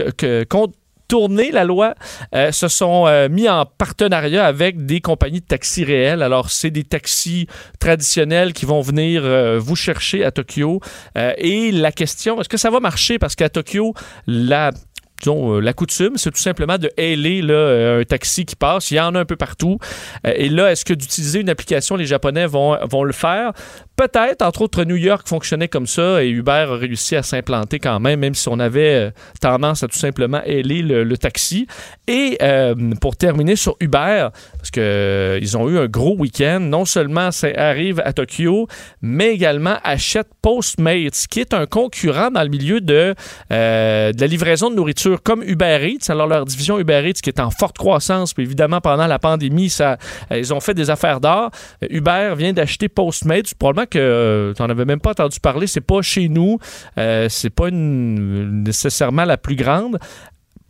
la 1.52 1.64
loi, 1.64 1.94
euh, 2.34 2.52
se 2.52 2.68
sont 2.68 3.06
euh, 3.06 3.28
mis 3.28 3.48
en 3.48 3.66
partenariat 3.66 4.46
avec 4.46 4.86
des 4.86 5.00
compagnies 5.00 5.40
de 5.40 5.46
taxis 5.46 5.84
réels. 5.84 6.22
Alors, 6.22 6.50
c'est 6.50 6.70
des 6.70 6.84
taxis 6.84 7.46
traditionnels 7.78 8.52
qui 8.52 8.66
vont 8.66 8.80
venir 8.80 9.22
euh, 9.24 9.58
vous 9.58 9.76
chercher 9.76 10.24
à 10.24 10.30
Tokyo. 10.30 10.80
et 11.16 11.72
la 11.72 11.92
question, 11.92 12.40
est-ce 12.40 12.48
que 12.48 12.56
ça 12.56 12.70
va 12.70 12.80
marcher? 12.80 13.18
Parce 13.18 13.34
qu'à 13.34 13.48
Tokyo, 13.48 13.94
la 14.26 14.70
disons, 15.22 15.60
la 15.60 15.72
coutume, 15.72 16.16
c'est 16.16 16.30
tout 16.30 16.40
simplement 16.40 16.78
de 16.78 16.90
hailer 16.96 17.42
là, 17.42 17.98
un 18.00 18.04
taxi 18.04 18.44
qui 18.44 18.56
passe. 18.56 18.90
Il 18.90 18.96
y 18.96 19.00
en 19.00 19.14
a 19.14 19.20
un 19.20 19.24
peu 19.24 19.36
partout. 19.36 19.78
et 20.24 20.48
là, 20.48 20.70
est-ce 20.70 20.84
que 20.84 20.94
d'utiliser 20.94 21.40
une 21.40 21.50
application, 21.50 21.96
les 21.96 22.06
Japonais 22.06 22.46
vont 22.46 23.04
le 23.04 23.12
faire? 23.12 23.52
Peut-être, 23.96 24.42
entre 24.42 24.62
autres, 24.62 24.84
New 24.84 24.96
York 24.96 25.28
fonctionnait 25.28 25.68
comme 25.68 25.86
ça 25.86 26.24
et 26.24 26.28
Uber 26.30 26.66
a 26.70 26.76
réussi 26.76 27.14
à 27.14 27.22
s'implanter 27.22 27.78
quand 27.78 28.00
même, 28.00 28.20
même 28.20 28.34
si 28.34 28.48
on 28.48 28.58
avait 28.58 28.94
euh, 28.94 29.10
tendance 29.40 29.82
à 29.82 29.88
tout 29.88 29.98
simplement 29.98 30.42
ailer 30.44 30.80
le, 30.80 31.16
taxi. 31.18 31.66
Et 32.08 32.38
euh, 32.40 32.74
pour 33.00 33.16
terminer 33.16 33.54
sur 33.54 33.76
Uber, 33.80 34.28
parce 34.56 34.70
qu'ils 34.70 34.82
euh, 34.82 35.56
ont 35.56 35.68
eu 35.68 35.78
un 35.78 35.86
gros 35.86 36.16
week-end, 36.16 36.58
non 36.60 36.86
seulement 36.86 37.30
ça 37.30 37.48
arrive 37.54 38.00
à 38.04 38.14
Tokyo, 38.14 38.66
mais 39.02 39.34
également 39.34 39.76
achète 39.84 40.28
Postmates, 40.40 41.26
qui 41.30 41.40
est 41.40 41.52
un 41.52 41.66
concurrent 41.66 42.30
dans 42.30 42.42
le 42.42 42.48
milieu 42.48 42.80
de, 42.80 43.14
de 43.50 44.20
la 44.20 44.26
livraison 44.26 44.70
de 44.70 44.74
nourriture 44.74 45.22
comme 45.22 45.42
Uber 45.42 45.78
Eats. 45.82 46.10
Alors 46.10 46.26
leur 46.26 46.46
division 46.46 46.78
Uber 46.78 47.02
Eats 47.08 47.20
qui 47.22 47.28
est 47.30 47.40
en 47.40 47.50
forte 47.50 47.76
croissance, 47.78 48.32
puis 48.34 48.42
évidemment 48.42 48.80
pendant 48.80 49.06
la 49.06 49.18
pandémie, 49.18 49.68
ça, 49.68 49.98
ils 50.30 50.52
ont 50.52 50.60
fait 50.60 50.74
des 50.74 50.90
affaires 50.90 51.20
d'or. 51.20 51.50
Uber 51.88 52.34
vient 52.36 52.52
d'acheter 52.52 52.88
Postmates, 52.88 53.54
probablement 53.54 53.81
que 53.86 53.98
euh, 53.98 54.54
tu 54.54 54.62
n'en 54.62 54.68
avais 54.68 54.84
même 54.84 55.00
pas 55.00 55.10
entendu 55.10 55.40
parler. 55.40 55.66
C'est 55.66 55.80
pas 55.80 56.02
chez 56.02 56.28
nous. 56.28 56.58
Euh, 56.98 57.28
c'est 57.28 57.50
pas 57.50 57.70
nécessairement 57.70 59.24
la 59.24 59.36
plus 59.36 59.56
grande. 59.56 59.98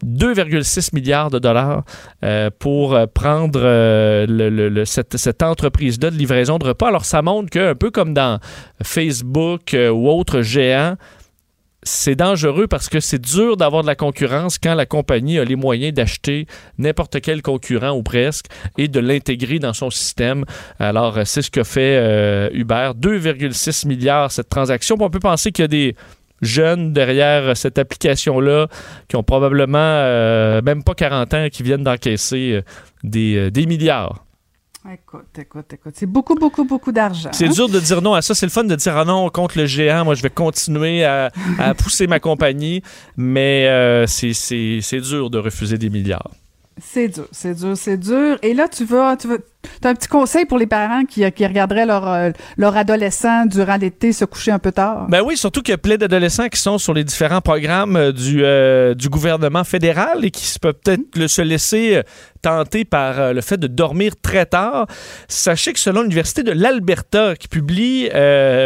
2,6 0.04 0.94
milliards 0.94 1.30
de 1.30 1.38
dollars 1.38 1.84
euh, 2.24 2.50
pour 2.58 2.98
prendre 3.14 3.60
cette, 4.84 5.16
cette 5.16 5.42
entreprise-là 5.44 6.10
de 6.10 6.16
livraison 6.16 6.58
de 6.58 6.64
repas. 6.64 6.88
Alors, 6.88 7.04
ça 7.04 7.22
montre 7.22 7.50
qu'un 7.50 7.76
peu 7.76 7.92
comme 7.92 8.12
dans 8.12 8.40
Facebook 8.82 9.76
ou 9.76 10.08
autres 10.08 10.42
géants, 10.42 10.96
c'est 11.82 12.14
dangereux 12.14 12.66
parce 12.66 12.88
que 12.88 13.00
c'est 13.00 13.20
dur 13.20 13.56
d'avoir 13.56 13.82
de 13.82 13.86
la 13.86 13.96
concurrence 13.96 14.58
quand 14.58 14.74
la 14.74 14.86
compagnie 14.86 15.38
a 15.38 15.44
les 15.44 15.56
moyens 15.56 15.92
d'acheter 15.92 16.46
n'importe 16.78 17.20
quel 17.20 17.42
concurrent 17.42 17.90
ou 17.90 18.02
presque 18.02 18.46
et 18.78 18.88
de 18.88 19.00
l'intégrer 19.00 19.58
dans 19.58 19.72
son 19.72 19.90
système. 19.90 20.44
Alors, 20.78 21.18
c'est 21.24 21.42
ce 21.42 21.50
que 21.50 21.64
fait 21.64 21.96
euh, 21.96 22.48
Uber. 22.52 22.92
2,6 22.98 23.86
milliards 23.88 24.30
cette 24.30 24.48
transaction. 24.48 24.96
On 25.00 25.10
peut 25.10 25.20
penser 25.20 25.50
qu'il 25.50 25.62
y 25.62 25.66
a 25.66 25.68
des 25.68 25.96
jeunes 26.40 26.92
derrière 26.92 27.56
cette 27.56 27.78
application-là 27.78 28.68
qui 29.08 29.16
ont 29.16 29.22
probablement 29.22 29.78
euh, 29.78 30.60
même 30.62 30.82
pas 30.82 30.94
40 30.94 31.34
ans 31.34 31.46
qui 31.50 31.62
viennent 31.62 31.84
d'encaisser 31.84 32.62
euh, 33.04 33.50
des 33.50 33.66
milliards. 33.66 34.24
Écoute, 34.90 35.38
écoute, 35.38 35.72
écoute. 35.72 35.94
C'est 35.96 36.06
beaucoup, 36.06 36.34
beaucoup, 36.34 36.64
beaucoup 36.64 36.90
d'argent. 36.90 37.30
C'est 37.32 37.48
dur 37.48 37.68
de 37.68 37.78
dire 37.78 38.02
non 38.02 38.14
à 38.14 38.22
ça. 38.22 38.34
C'est 38.34 38.46
le 38.46 38.50
fun 38.50 38.64
de 38.64 38.74
dire 38.74 38.96
ah 38.96 39.04
non 39.04 39.28
contre 39.30 39.58
le 39.58 39.66
géant. 39.66 40.04
Moi, 40.04 40.14
je 40.14 40.22
vais 40.22 40.30
continuer 40.30 41.04
à, 41.04 41.30
pousser 41.78 42.08
ma 42.08 42.18
compagnie. 42.18 42.82
Mais 43.16 43.68
euh, 43.68 44.06
c'est 44.06 45.00
dur 45.00 45.30
de 45.30 45.38
refuser 45.38 45.78
des 45.78 45.88
milliards. 45.88 46.30
C'est 46.78 47.08
dur, 47.08 47.28
c'est 47.30 47.54
dur, 47.54 47.76
c'est 47.76 47.96
dur. 47.96 48.38
Et 48.42 48.54
là, 48.54 48.66
tu 48.66 48.84
vas, 48.84 49.16
tu 49.16 49.28
vas, 49.28 49.36
as 49.84 49.88
un 49.88 49.94
petit 49.94 50.08
conseil 50.08 50.44
pour 50.44 50.58
les 50.58 50.66
parents 50.66 51.04
qui, 51.04 51.24
regarderaient 51.24 51.86
leur, 51.86 52.08
euh, 52.08 52.30
leur 52.56 52.76
adolescent 52.76 53.46
durant 53.46 53.76
l'été 53.76 54.12
se 54.12 54.24
coucher 54.24 54.50
un 54.50 54.58
peu 54.58 54.72
tard? 54.72 55.06
Ben 55.08 55.22
oui, 55.24 55.36
surtout 55.36 55.62
qu'il 55.62 55.72
y 55.72 55.74
a 55.74 55.78
plein 55.78 55.96
d'adolescents 55.96 56.48
qui 56.48 56.60
sont 56.60 56.78
sur 56.78 56.94
les 56.94 57.04
différents 57.04 57.40
programmes 57.40 57.96
euh, 57.96 58.12
du, 58.12 58.42
euh, 58.44 58.94
du 58.94 59.08
gouvernement 59.08 59.64
fédéral 59.64 60.24
et 60.24 60.30
qui 60.30 60.58
peuvent 60.58 60.74
peut-être 60.74 61.26
se 61.26 61.42
laisser 61.42 62.02
tenté 62.40 62.84
par 62.84 63.32
le 63.32 63.40
fait 63.40 63.56
de 63.56 63.66
dormir 63.66 64.12
très 64.20 64.46
tard. 64.46 64.86
Sachez 65.28 65.72
que 65.72 65.78
selon 65.78 66.02
l'Université 66.02 66.42
de 66.42 66.50
l'Alberta, 66.50 67.36
qui 67.36 67.46
publie 67.48 68.08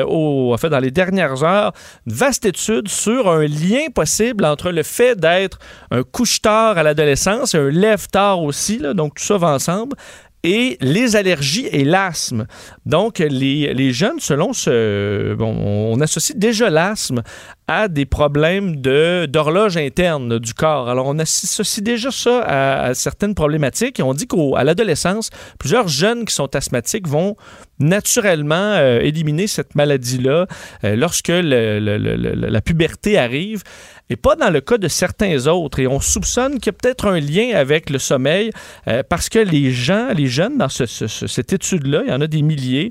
au, 0.07 0.57
dans 0.63 0.79
les 0.79 0.91
dernières 0.91 1.43
heures 1.45 1.73
une 2.07 2.15
vaste 2.15 2.47
étude 2.47 2.89
sur 2.89 3.31
un 3.31 3.43
lien 3.43 3.89
possible 3.95 4.45
entre 4.45 4.71
le 4.71 4.83
fait 4.83 5.19
d'être 5.19 5.59
un 5.91 6.03
couche-tard 6.03 6.79
à 6.79 6.83
l'adolescence 6.83 7.55
et 7.55 7.59
un 7.59 7.71
lève-tard 7.71 8.43
aussi, 8.43 8.79
donc 8.95 9.17
tout 9.17 9.25
ça 9.25 9.37
va 9.37 9.49
ensemble, 9.49 9.97
et 10.47 10.79
les 10.81 11.17
allergies 11.17 11.67
et 11.73 11.85
l'asthme. 11.85 12.47
Donc, 12.87 13.19
les, 13.19 13.93
jeunes, 13.93 14.21
selon 14.21 14.53
ce... 14.53 15.37
On 15.39 16.01
associe 16.01 16.39
déjà 16.39 16.71
l'asthme 16.71 17.23
à 17.69 17.89
des 17.89 18.07
problèmes 18.07 18.77
d'horloge 18.77 19.77
interne 19.77 20.39
du 20.39 20.55
corps. 20.55 20.89
Alors, 20.89 21.07
on 21.09 21.19
associe 21.19 21.83
déjà 21.83 22.11
ça 22.11 22.43
à, 22.47 22.95
certaines 22.95 23.35
problématiques 23.35 24.01
on 24.07 24.15
dit 24.15 24.27
qu'à 24.27 24.63
l'adolescence, 24.65 25.31
plusieurs 25.59 25.89
jeunes 25.89 26.25
qui 26.25 26.35
sont 26.35 26.55
asthmatiques 26.55 27.09
vont 27.09 27.37
naturellement 27.79 28.55
euh, 28.55 29.01
éliminer 29.01 29.47
cette 29.47 29.75
maladie-là 29.75 30.47
euh, 30.85 30.97
lorsque 30.97 31.29
la 31.29 32.61
puberté 32.61 33.19
arrive 33.19 33.63
et 34.11 34.17
pas 34.17 34.37
dans 34.37 34.51
le 34.51 34.61
cas 34.61 34.79
de 34.79 34.89
certains 34.89 35.47
autres. 35.47 35.81
Et 35.81 35.87
on 35.87 36.01
soupçonne 36.01 36.55
qu'il 36.55 36.67
y 36.67 36.71
a 36.71 36.73
peut-être 36.73 37.07
un 37.07 37.21
lien 37.21 37.53
avec 37.55 37.91
le 37.91 37.99
sommeil 37.99 38.51
euh, 38.89 39.03
parce 39.09 39.29
que 39.29 39.39
les 39.39 39.73
gens, 39.73 40.09
les 40.15 40.27
jeunes 40.27 40.59
dans 40.59 40.69
cette 40.69 41.53
étude-là, 41.53 42.03
il 42.05 42.11
y 42.11 42.13
en 42.13 42.21
a 42.21 42.27
des 42.27 42.43
milliers, 42.43 42.89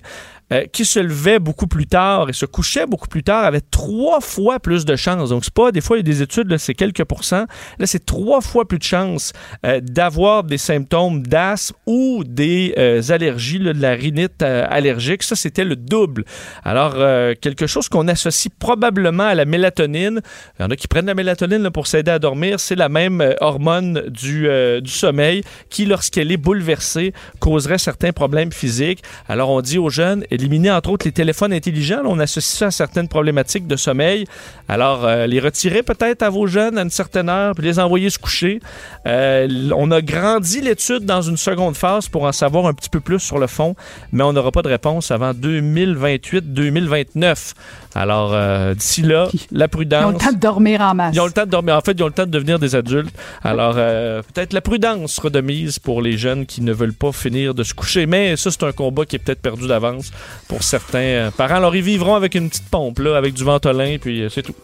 euh, 0.52 0.66
qui 0.72 0.86
se 0.86 1.00
levait 1.00 1.40
beaucoup 1.40 1.66
plus 1.66 1.88
tard 1.88 2.30
et 2.30 2.34
se 2.34 2.46
couchait 2.46 2.86
beaucoup 2.86 3.08
plus 3.08 3.24
tard 3.24 3.46
avait 3.46 3.62
trois 3.62 4.22
fois 4.22 4.60
plus 4.60 4.86
de 4.86 4.96
chances. 4.96 5.30
Donc, 5.30 5.44
c'est 5.44 5.52
pas, 5.52 5.72
des 5.72 5.82
fois, 5.82 5.98
il 5.98 6.02
y 6.02 6.02
a 6.02 6.04
des 6.04 6.22
études, 6.22 6.56
c'est 6.58 6.76
quelques 6.76 7.04
pourcents. 7.04 7.46
Là, 7.80 7.88
c'est 7.88 8.06
trois 8.06 8.42
fois 8.42 8.68
plus 8.68 8.78
de 8.78 8.84
chances 8.84 9.34
euh, 9.66 9.80
d'avoir 9.82 10.44
des 10.44 10.60
symptômes 10.60 11.26
d'asthme 11.26 11.76
ou 11.88 12.24
des 12.24 12.76
euh, 12.78 13.02
allergies, 13.10 13.58
de 13.58 13.72
la 13.72 13.96
rhinite 13.96 14.44
allergique. 14.44 15.24
Ça, 15.24 15.36
c'était 15.36 15.64
le 15.64 15.76
double. 15.76 16.26
Alors, 16.64 16.94
quelque 17.42 17.66
chose 17.66 17.90
qu'on 17.90 18.08
associe 18.08 18.54
probablement 18.60 19.24
à 19.24 19.34
la 19.34 19.46
mélatonine. 19.46 20.22
Il 20.60 20.62
y 20.62 20.66
en 20.66 20.70
a 20.70 20.76
qui 20.76 20.88
prennent 20.88 21.08
la 21.08 21.16
mélatonine 21.16 21.72
pour 21.72 21.88
s'aider 21.88 22.12
à 22.12 22.20
dormir. 22.20 22.60
C'est 22.60 22.76
la 22.76 22.90
même 22.90 23.34
hormone 23.42 24.10
du, 24.10 24.48
du 24.82 24.92
sommeil 24.92 25.44
qui, 25.72 25.86
lorsqu'elle 25.86 26.32
est 26.32 26.38
bouleversée, 26.38 27.14
causerait 27.40 27.80
certains 27.80 28.12
problèmes 28.12 28.52
physiques. 28.52 29.02
Alors, 29.28 29.50
on 29.50 29.62
dit 29.62 29.80
aux 29.80 29.90
jeunes, 29.90 30.24
éliminer 30.36 30.72
entre 30.72 30.92
autres 30.92 31.06
les 31.06 31.12
téléphones 31.12 31.54
intelligents. 31.54 32.02
on 32.06 32.20
associe 32.20 32.60
ça 32.60 32.68
à 32.68 32.72
certaines 32.72 33.08
problématiques 33.08 33.68
de 33.68 33.76
sommeil. 33.76 34.26
Alors, 34.68 35.06
euh, 35.06 35.28
les 35.28 35.40
retirer 35.40 35.84
peut-être 35.84 36.24
à 36.24 36.30
vos 36.30 36.48
jeunes 36.48 36.78
à 36.78 36.82
une 36.82 36.90
certaine 36.90 37.30
heure, 37.30 37.54
puis 37.56 37.66
les 37.66 37.80
envoyer 37.80 38.10
se 38.10 38.20
coucher. 38.20 38.60
Euh, 39.08 39.70
on 39.76 39.92
a 39.92 40.02
grandi 40.02 40.62
l'étude 40.62 41.06
dans 41.06 41.22
une 41.22 41.38
seconde 41.38 41.76
phase 41.76 42.08
pour 42.08 42.24
en 42.24 42.32
savoir 42.32 42.66
un 42.66 42.74
petit 42.74 42.90
peu 42.90 43.00
plus 43.00 43.20
sur 43.20 43.38
le 43.38 43.48
fond, 43.48 43.76
mais 44.12 44.24
on 44.24 44.34
n'aura 44.34 44.52
pas 44.52 44.62
de 44.62 44.70
réponse 44.70 45.12
avant 45.12 45.34
2028-2029. 45.34 47.54
Alors, 47.94 48.32
euh, 48.34 48.74
d'ici 48.74 49.02
là, 49.02 49.28
la 49.52 49.68
prudence. 49.68 50.02
Ils 50.02 50.06
ont 50.06 50.12
le 50.12 50.18
temps 50.18 50.34
de 50.34 50.40
dormir 50.40 50.82
en 50.82 50.96
masse. 50.96 51.16
Ils 51.16 51.22
ont 51.22 51.28
le 51.28 51.32
temps 51.32 51.46
de 51.46 51.52
dormir. 51.52 51.76
En 51.76 51.82
fait, 51.82 51.94
ils 51.94 52.04
ont 52.04 52.08
le 52.08 52.14
temps 52.14 52.26
de 52.26 52.32
devenir 52.32 52.60
des 52.60 52.76
adultes. 52.76 53.16
Alors, 53.44 53.76
peut-être 53.76 54.54
la 54.54 54.62
prudence 54.62 55.14
sera 55.14 55.30
de 55.30 55.42
mise 55.42 55.80
pour 55.80 56.02
les 56.02 56.18
jeunes 56.18 56.46
qui 56.46 56.62
ne 56.62 56.74
veulent 56.74 56.94
pas 56.94 57.12
finir 57.12 57.54
de 57.54 57.64
se 57.64 57.74
coucher. 57.74 58.06
Mais 58.06 58.36
ça, 58.36 58.52
c'est 58.52 58.64
un 58.64 58.74
combat 58.74 59.06
qui 59.06 59.16
est 59.16 59.20
peut-être 59.20 59.42
perdu 59.42 59.68
d'avance 59.68 60.12
pour 60.48 60.64
certains 60.64 61.00
euh, 61.00 61.32
parents. 61.32 61.56
Alors, 61.56 61.76
ils 61.76 61.82
vivront 61.82 62.16
avec 62.16 62.36
une 62.36 62.50
petite 62.50 62.70
pompe, 62.70 63.00
là, 63.00 63.18
avec 63.18 63.34
du 63.34 63.44
ventolin, 63.44 63.98
puis 64.00 64.22
euh, 64.22 64.30
c'est 64.30 64.42
tout. 64.42 64.56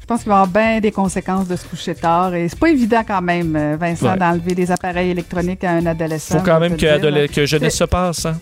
Je 0.00 0.06
pense 0.06 0.20
qu'il 0.20 0.28
va 0.28 0.36
y 0.36 0.38
avoir 0.42 0.48
bien 0.48 0.80
des 0.80 0.92
conséquences 0.92 1.48
de 1.48 1.56
se 1.56 1.66
coucher 1.66 1.94
tard. 1.94 2.34
Et 2.34 2.48
c'est 2.48 2.58
pas 2.58 2.70
évident 2.70 3.02
quand 3.06 3.22
même, 3.22 3.56
euh, 3.56 3.76
Vincent, 3.78 4.16
d'enlever 4.16 4.54
des 4.54 4.70
appareils 4.70 5.10
électroniques 5.10 5.64
à 5.64 5.72
un 5.72 5.86
adolescent. 5.86 6.38
faut 6.38 6.44
quand 6.44 6.60
même 6.60 6.76
que, 6.76 7.26
que 7.26 7.44
jeunesse 7.44 7.76
se 7.76 7.84
passe. 7.84 8.26
Hein? 8.26 8.38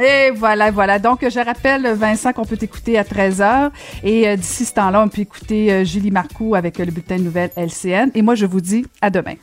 Et 0.00 0.30
voilà, 0.30 0.70
voilà. 0.70 1.00
Donc, 1.00 1.28
je 1.28 1.44
rappelle, 1.44 1.94
Vincent, 1.94 2.32
qu'on 2.32 2.44
peut 2.44 2.58
écouter 2.60 2.96
à 2.96 3.02
13h. 3.02 3.70
Et 4.04 4.36
d'ici 4.36 4.64
ce 4.64 4.74
temps-là, 4.74 5.02
on 5.02 5.08
peut 5.08 5.22
écouter 5.22 5.84
Julie 5.84 6.12
Marcoux 6.12 6.54
avec 6.54 6.78
le 6.78 6.86
bulletin 6.86 7.16
de 7.16 7.24
nouvelles 7.24 7.50
LCN. 7.56 8.10
Et 8.14 8.22
moi, 8.22 8.36
je 8.36 8.46
vous 8.46 8.60
dis 8.60 8.86
à 9.02 9.10
demain. 9.10 9.34